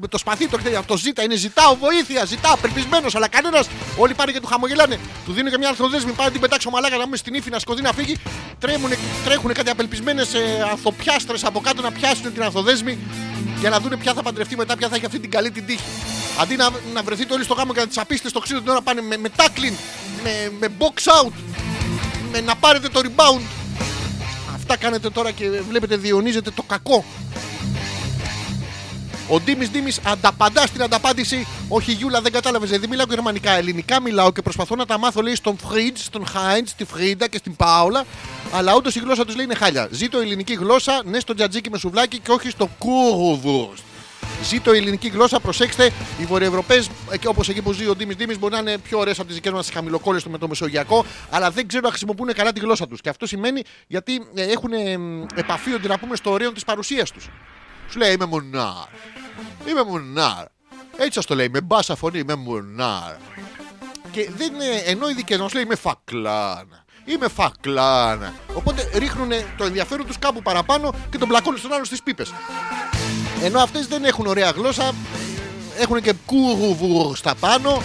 Με 0.00 0.08
το 0.08 0.18
σπαθί 0.18 0.48
το 0.48 0.56
εκτέλει. 0.58 0.76
Αυτό 0.76 0.96
ζήτα 0.96 1.22
είναι 1.22 1.34
ζητάω 1.34 1.76
βοήθεια. 1.76 2.24
Ζητάω 2.24 2.52
απελπισμένος. 2.52 3.14
Αλλά 3.14 3.28
κανένας. 3.28 3.68
Όλοι 3.96 4.14
πάνε 4.14 4.32
και 4.32 4.40
του 4.40 4.46
χαμογελάνε. 4.46 4.98
Του 5.24 5.32
δίνουν 5.32 5.50
και 5.50 5.58
μια 5.58 5.68
ανθοδέσμη. 5.68 6.12
Πάει 6.12 6.26
να 6.26 6.32
την 6.32 6.40
πετάξει 6.40 6.68
ο 6.68 6.70
μαλάκα 6.70 6.96
να 6.96 7.06
μην 7.06 7.16
στη 7.16 7.34
νύφη 7.34 7.50
να 7.50 7.58
σκοτεί 7.58 7.82
να 7.82 7.92
φύγει. 7.92 8.16
Τρέμουνε, 8.58 8.98
τρέχουν 9.24 9.52
κάτι 9.52 9.70
απελπισμένες 9.70 10.34
ε, 10.34 10.66
ανθοπιάστρες 10.70 11.44
από 11.44 11.60
κάτω 11.60 11.82
να 11.82 11.92
πιάσουν 11.92 12.32
την 12.32 12.42
ανθοδέσμη 12.42 12.98
για 13.60 13.70
να 13.70 13.80
δουν 13.80 13.98
ποια 13.98 14.14
θα 14.14 14.22
παντρευτεί 14.22 14.56
μετά, 14.56 14.76
ποια 14.76 14.88
θα 14.88 14.96
έχει 14.96 15.06
αυτή 15.06 15.18
την 15.18 15.30
καλή 15.30 15.50
την 15.50 15.66
τύχη. 15.66 15.84
Αντί 16.40 16.56
να, 16.56 16.70
να 16.94 17.02
βρεθείτε 17.02 17.34
όλοι 17.34 17.44
στο 17.44 17.54
γάμο 17.54 17.72
και 17.72 17.80
να 17.80 17.86
τις 17.86 17.98
σαπίσετε 17.98 18.28
στο 18.28 18.40
ξύλο 18.40 18.60
την 18.60 18.68
ώρα 18.68 18.82
πάνε 18.82 19.00
με, 19.00 19.16
με 19.16 19.28
tackling, 19.36 19.76
με, 20.22 20.52
με 20.60 20.68
box 20.78 21.24
out, 21.24 21.32
με 22.30 22.40
να 22.40 22.56
πάρετε 22.56 22.88
το 22.88 23.00
rebound. 23.04 23.42
Αυτά 24.54 24.76
κάνετε 24.76 25.10
τώρα 25.10 25.30
και 25.30 25.50
βλέπετε 25.68 25.96
διαιωνίζετε 25.96 26.50
το 26.50 26.62
κακό. 26.62 27.04
Ο 29.28 29.40
Ντίμης 29.40 29.70
Ντίμης 29.70 30.00
ανταπαντά 30.04 30.66
στην 30.66 30.82
ανταπάντηση. 30.82 31.46
Όχι, 31.68 31.92
Γιούλα, 31.92 32.20
δεν 32.20 32.32
κατάλαβες. 32.32 32.70
Δεν 32.70 32.88
μιλάω 32.88 33.06
γερμανικά, 33.08 33.52
ελληνικά 33.52 34.00
μιλάω 34.00 34.32
και 34.32 34.42
προσπαθώ 34.42 34.76
να 34.76 34.86
τα 34.86 34.98
μάθω, 34.98 35.22
λέει, 35.22 35.34
στον 35.34 35.58
Φριτς, 35.68 35.96
στον 35.98 36.26
Χάιντς, 36.26 36.70
στη 36.70 36.84
Φρίντα 36.84 37.28
και 37.28 37.38
στην 37.38 37.56
Πάολα. 37.56 38.04
Αλλά 38.52 38.74
όντως 38.74 38.94
η 38.94 38.98
γλώσσα 38.98 39.24
τους 39.24 39.36
λέει 39.36 39.44
είναι 39.44 39.54
χάλια. 39.54 39.88
Ζήτω 39.90 40.18
ελληνική 40.18 40.54
γλώσσα, 40.54 41.02
ναι, 41.04 41.20
στο 41.20 41.34
τζατζίκι 41.34 41.70
με 41.70 41.78
σουβλάκι 41.78 42.18
και 42.18 42.30
όχι 42.30 42.50
στο 42.50 42.70
κούρβουρστ. 42.78 43.82
Ζήτω 44.42 44.74
η 44.74 44.76
ελληνική 44.76 45.08
γλώσσα, 45.08 45.40
προσέξτε. 45.40 45.92
Οι 46.18 46.24
Βορειοευρωπαίες, 46.24 46.90
όπως 47.26 47.48
εκεί 47.48 47.62
που 47.62 47.72
ζει 47.72 47.88
ο 47.88 47.96
Ντίμης 47.96 48.16
Ντίμης, 48.16 48.38
μπορεί 48.38 48.52
να 48.52 48.58
είναι 48.58 48.78
πιο 48.78 48.98
ωραίες 48.98 49.18
από 49.18 49.26
τις 49.26 49.36
δικές 49.36 49.52
μας 49.52 49.70
χαμηλοκόλλες 49.70 50.22
του 50.22 50.30
με 50.30 50.38
το 50.38 50.48
Μεσογειακό, 50.48 51.04
αλλά 51.30 51.50
δεν 51.50 51.66
ξέρουν 51.66 51.84
να 51.84 51.90
χρησιμοποιούν 51.90 52.32
καλά 52.32 52.52
τη 52.52 52.60
γλώσσα 52.60 52.88
τους. 52.88 53.00
Και 53.00 53.08
αυτό 53.08 53.26
σημαίνει 53.26 53.62
γιατί 53.86 54.26
ε, 54.34 54.42
έχουν 54.42 54.72
ε, 54.72 54.98
επαφή, 55.34 55.72
ότι 55.72 55.88
να 55.88 55.98
πούμε, 55.98 56.16
στο 56.16 56.30
ωραίο 56.30 56.52
της 56.52 56.64
παρουσίας 56.64 57.10
τους. 57.10 57.28
Σου 57.90 57.98
λέει 57.98 58.12
είμαι 58.12 58.24
μουνάρ. 58.24 58.86
Είμαι 59.68 59.82
μουνάρ. 59.84 60.44
Έτσι 60.96 61.12
σας 61.12 61.26
το 61.26 61.34
λέει, 61.34 61.48
με 61.48 61.60
μπάσα 61.60 61.96
φωνή, 61.96 62.18
είμαι 62.18 62.34
μουνάρ. 62.34 63.14
Και 64.10 64.30
δεν 64.36 64.54
είναι, 64.54 64.82
ενώ 64.84 65.08
οι 65.08 65.14
δικές 65.14 65.38
μας 65.38 65.52
λέει 65.52 65.62
είμαι 65.62 65.76
φακλάν. 65.76 66.84
Είμαι 67.04 67.28
φακλάν. 67.28 68.32
Οπότε 68.54 68.90
ρίχνουν 68.94 69.28
το 69.56 69.64
ενδιαφέρον 69.64 70.06
τους 70.06 70.18
κάπου 70.18 70.42
παραπάνω 70.42 70.94
και 71.10 71.18
τον 71.18 71.28
πλακώνουν 71.28 71.58
στον 71.58 71.72
άλλο 71.72 71.84
στις 71.84 72.02
πίπες. 72.02 72.32
Ενώ 73.42 73.60
αυτές 73.60 73.86
δεν 73.86 74.04
έχουν 74.04 74.26
ωραία 74.26 74.50
γλώσσα, 74.50 74.94
έχουν 75.78 76.02
και 76.02 76.14
κούγουβουρ 76.26 77.16
στα 77.16 77.34
πάνω. 77.34 77.82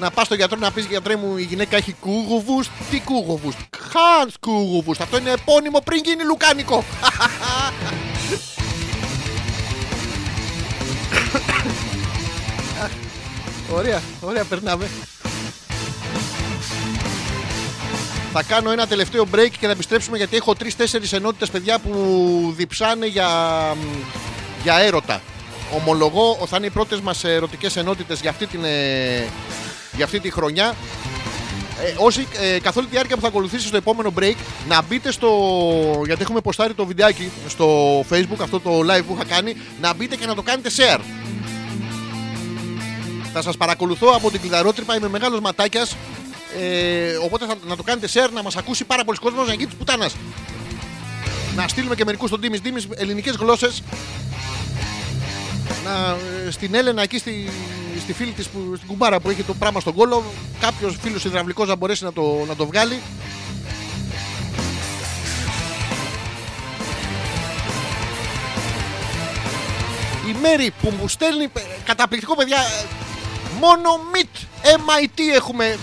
Να 0.00 0.10
πας 0.10 0.26
στο 0.26 0.34
γιατρό 0.34 0.58
να 0.58 0.70
πεις 0.70 0.84
γιατρέ 0.84 1.16
μου 1.16 1.36
η 1.36 1.42
γυναίκα 1.42 1.76
έχει 1.76 1.92
κούγουβου. 1.92 2.62
Τι 2.90 3.00
κούγουβου. 3.00 3.52
Χάνς 3.92 4.34
κούγουβου. 4.40 4.94
Αυτό 4.98 5.18
είναι 5.18 5.30
επώνυμο 5.30 5.80
πριν 5.84 6.00
γίνει 6.04 6.24
λουκάνικο. 6.24 6.84
Ωραία, 13.76 14.02
ωραία, 14.20 14.44
περνάμε. 14.44 14.88
Θα 18.32 18.42
κάνω 18.42 18.70
ένα 18.70 18.86
τελευταίο 18.86 19.26
break 19.34 19.50
και 19.58 19.66
θα 19.66 19.70
επιστρέψουμε 19.70 20.16
γιατί 20.16 20.36
έχω 20.36 20.54
τρει-τέσσερι 20.54 21.08
ενότητες 21.10 21.50
παιδιά 21.50 21.78
που 21.78 22.54
διψάνε 22.56 23.06
για, 23.06 23.28
για 24.64 24.78
έρωτα. 24.78 25.20
Ομολογώ, 25.74 26.38
θα 26.46 26.56
είναι 26.56 26.66
οι 26.66 26.70
πρώτες 26.70 27.00
μας 27.00 27.24
ερωτικές 27.24 27.76
ενότητες 27.76 28.20
για 28.20 28.30
αυτή 28.30 28.46
την, 28.46 28.64
ε, 28.64 29.28
για 29.96 30.04
αυτή 30.04 30.20
τη 30.20 30.30
χρονιά. 30.30 30.74
Ε, 31.84 31.94
όσοι 31.96 32.26
ε, 32.40 32.58
καθ' 32.60 32.76
όλη 32.76 32.86
τη 32.86 32.92
διάρκεια 32.92 33.16
που 33.16 33.22
θα 33.22 33.28
ακολουθήσει 33.28 33.66
στο 33.66 33.76
επόμενο 33.76 34.12
break, 34.18 34.34
να 34.68 34.82
μπείτε 34.82 35.12
στο. 35.12 35.30
Γιατί 36.06 36.22
έχουμε 36.22 36.40
ποστάρει 36.40 36.74
το 36.74 36.86
βιντεάκι 36.86 37.30
στο 37.48 38.00
facebook, 38.10 38.40
αυτό 38.40 38.60
το 38.60 38.70
live 38.80 39.02
που 39.06 39.14
είχα 39.14 39.24
κάνει, 39.24 39.56
να 39.80 39.94
μπείτε 39.94 40.16
και 40.16 40.26
να 40.26 40.34
το 40.34 40.42
κάνετε 40.42 40.70
share. 40.76 41.00
Θα 43.32 43.42
σας 43.42 43.56
παρακολουθώ 43.56 44.12
από 44.14 44.30
την 44.30 44.40
κλειδαρότρυπα, 44.40 44.96
είμαι 44.96 45.08
μεγάλος 45.08 45.40
ματάκιας. 45.40 45.96
Ε, 46.60 47.16
οπότε 47.16 47.46
θα, 47.46 47.54
να 47.66 47.76
το 47.76 47.82
κάνετε 47.82 48.08
share, 48.12 48.30
να 48.32 48.42
μας 48.42 48.56
ακούσει 48.56 48.84
πάρα 48.84 49.04
πολλοί 49.04 49.18
κόσμος, 49.18 49.46
να 49.46 49.52
γίνει 49.52 49.66
της 49.66 49.74
πουτάνας. 49.74 50.14
Να 51.56 51.68
στείλουμε 51.68 51.94
και 51.94 52.04
μερικούς 52.04 52.28
στον 52.28 52.40
Τίμης 52.40 52.60
Δήμης 52.60 52.86
ελληνικές 52.96 53.36
γλώσσες. 53.36 53.82
Να, 55.84 56.16
ε, 56.46 56.50
στην 56.50 56.74
Έλενα 56.74 57.02
εκεί 57.02 57.18
στη, 57.18 57.48
στη 58.00 58.12
φίλη 58.12 58.30
της, 58.30 58.48
που, 58.48 58.72
στην 58.76 58.88
κουμπάρα 58.88 59.20
που 59.20 59.30
έχει 59.30 59.42
το 59.42 59.54
πράγμα 59.54 59.80
στον 59.80 59.94
κόλο, 59.94 60.24
κάποιος 60.60 60.96
φίλος 61.00 61.24
υδραυλικός 61.24 61.68
να 61.68 61.76
μπορέσει 61.76 62.04
να 62.04 62.12
το, 62.12 62.44
να 62.48 62.56
το 62.56 62.66
βγάλει. 62.66 63.00
Η 70.28 70.36
Μέρη 70.40 70.72
που 70.82 70.92
μου 71.00 71.08
στέλνει 71.08 71.44
ε, 71.44 71.60
καταπληκτικό 71.84 72.36
παιδιά 72.36 72.58
ε, 72.58 72.86
μόνο 73.60 73.88
MIT 74.14 74.38
MIT 74.64 75.20
έχουμε 75.34 75.78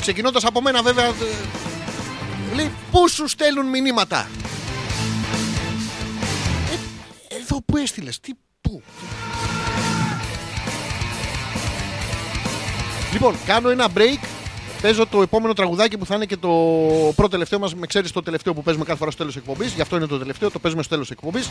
ξεκινώντας 0.00 0.44
από 0.44 0.60
μένα 0.60 0.82
βέβαια 0.82 1.04
ε, 1.04 1.12
λέει 2.54 2.72
πού 2.90 3.08
σου 3.08 3.28
στέλνουν 3.28 3.66
μηνύματα; 3.66 4.28
Ε, 6.72 7.34
εδώ 7.40 7.62
που 7.62 7.76
έστειλες 7.76 8.20
τι 8.20 8.32
πού 8.68 8.82
Λοιπόν, 13.12 13.34
κάνω 13.46 13.68
ένα 13.70 13.86
break. 13.94 14.24
Παίζω 14.82 15.06
το 15.06 15.22
επόμενο 15.22 15.52
τραγουδάκι 15.52 15.98
που 15.98 16.06
θα 16.06 16.14
είναι 16.14 16.24
και 16.24 16.36
το 16.36 16.48
πρώτο 17.14 17.28
τελευταίο 17.28 17.58
μας. 17.58 17.74
Με 17.74 17.86
ξέρεις 17.86 18.12
το 18.12 18.22
τελευταίο 18.22 18.54
που 18.54 18.62
παίζουμε 18.62 18.84
κάθε 18.84 18.98
φορά 18.98 19.10
στο 19.10 19.20
τέλος 19.20 19.36
εκπομπής. 19.36 19.72
Γι' 19.72 19.80
αυτό 19.80 19.96
είναι 19.96 20.06
το 20.06 20.18
τελευταίο, 20.18 20.50
το 20.50 20.58
παίζουμε 20.58 20.82
στο 20.82 20.94
τέλος 20.94 21.10
εκπομπής. 21.10 21.50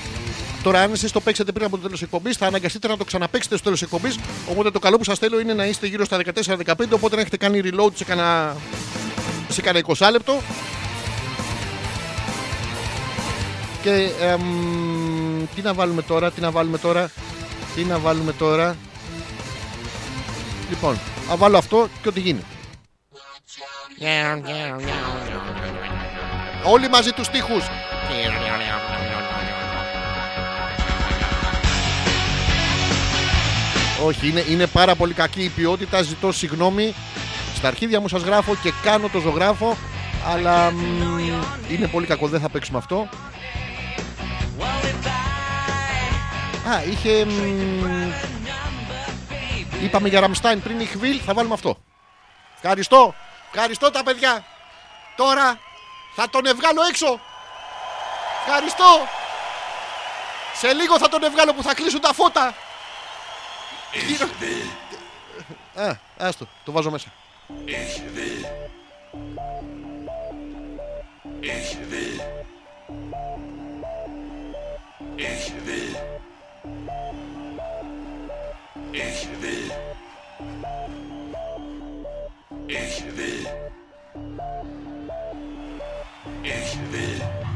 Τώρα, 0.64 0.82
αν 0.82 0.92
εσείς 0.92 1.12
το 1.12 1.20
παίξετε 1.20 1.52
πριν 1.52 1.66
από 1.66 1.76
το 1.76 1.82
τέλος 1.82 2.02
εκπομπής, 2.02 2.38
θα 2.38 2.46
αναγκαστείτε 2.46 2.88
να 2.88 2.98
το 2.98 3.04
ξαναπέξετε 3.04 3.56
στο 3.56 3.64
τέλος 3.64 3.82
εκπομπής. 3.82 4.20
Οπότε 4.52 4.72
το 4.72 4.80
καλό 4.80 4.98
που 4.98 5.04
σας 5.04 5.20
θέλω 5.20 5.40
είναι 5.40 5.54
να 5.54 5.66
είστε 5.66 5.88
γύρω 5.88 6.06
στα 6.06 6.18
14-15. 6.18 6.94
Οπότε 6.94 7.16
να 7.16 7.22
έχετε 7.22 7.38
κάνει 7.38 7.62
reload 7.64 7.92
σε 7.94 8.04
κανένα, 8.04 8.56
σε 9.50 9.62
κανένα 9.62 9.86
20 9.98 10.12
λεπτό. 10.12 10.42
Και 13.82 14.10
εμ, 14.22 14.97
τι 15.56 15.62
να 15.62 15.74
βάλουμε 15.74 16.02
τώρα, 16.02 16.32
τι 16.32 16.42
να 16.42 16.52
βάλουμε 16.52 16.78
τώρα, 16.78 17.12
τι 17.76 17.84
να 17.84 18.00
βάλουμε 18.00 18.34
τώρα. 18.34 18.76
Λοιπόν, 20.70 21.00
θα 21.28 21.36
βάλω 21.36 21.58
αυτό 21.58 21.88
και 22.02 22.08
ό,τι 22.08 22.20
γίνει. 22.20 22.44
Όλοι 26.64 26.90
μαζί 26.90 27.12
τους 27.12 27.26
στίχους. 27.26 27.64
Όχι, 34.06 34.30
είναι, 34.30 34.46
είναι 34.50 34.68
πάρα 34.68 34.96
πολύ 34.96 35.14
κακή 35.14 35.44
η 35.44 35.50
ποιότητα. 35.50 36.02
Ζητώ 36.02 36.32
συγγνώμη. 36.32 36.94
Στα 37.56 37.68
αρχίδια 37.68 38.00
μου 38.02 38.08
σας 38.08 38.22
γράφω 38.22 38.56
και 38.56 38.72
κάνω 38.84 39.10
το 39.12 39.20
ζωγράφο. 39.20 39.78
Αλλά 40.34 40.72
μ, 40.72 41.20
είναι 41.72 41.88
πολύ 41.88 42.06
κακό, 42.06 42.28
δεν 42.28 42.40
θα 42.40 42.50
παίξουμε 42.50 42.78
αυτό. 42.78 43.10
Α, 46.70 46.84
είχε. 46.84 47.26
μ, 47.26 48.12
είπαμε 49.84 50.08
για 50.08 50.20
Ραμστάιν 50.20 50.62
πριν 50.62 50.80
η 50.80 50.86
Χβίλ, 50.86 51.22
θα 51.26 51.34
βάλουμε 51.34 51.54
αυτό. 51.54 51.78
Ευχαριστώ. 52.56 53.16
Ευχαριστώ 53.54 53.92
τα 53.92 54.04
παιδιά. 54.04 54.46
Τώρα 55.16 55.60
θα 56.16 56.30
τον 56.30 56.46
ευγάλω 56.46 56.82
έξω. 56.90 57.20
Ευχαριστώ. 58.46 59.08
Σε 60.54 60.74
λίγο 60.74 60.98
θα 60.98 61.10
τον 61.10 61.24
ευγάλω 61.24 61.54
που 61.54 61.64
θα 61.64 61.74
κλείσουν 61.74 62.02
τα 62.02 62.14
φώτα. 62.14 62.54
Γύρω- 64.08 64.30
Α, 65.88 65.96
άστο, 66.18 66.48
το 66.64 66.72
βάζω 66.72 66.92
μέσα. 66.92 67.12
Ich 75.20 76.27
Ich 78.94 79.28
will. 79.42 79.72
Ich 82.68 83.04
will. 83.16 83.48
Ich 86.44 86.78
will. 86.92 87.47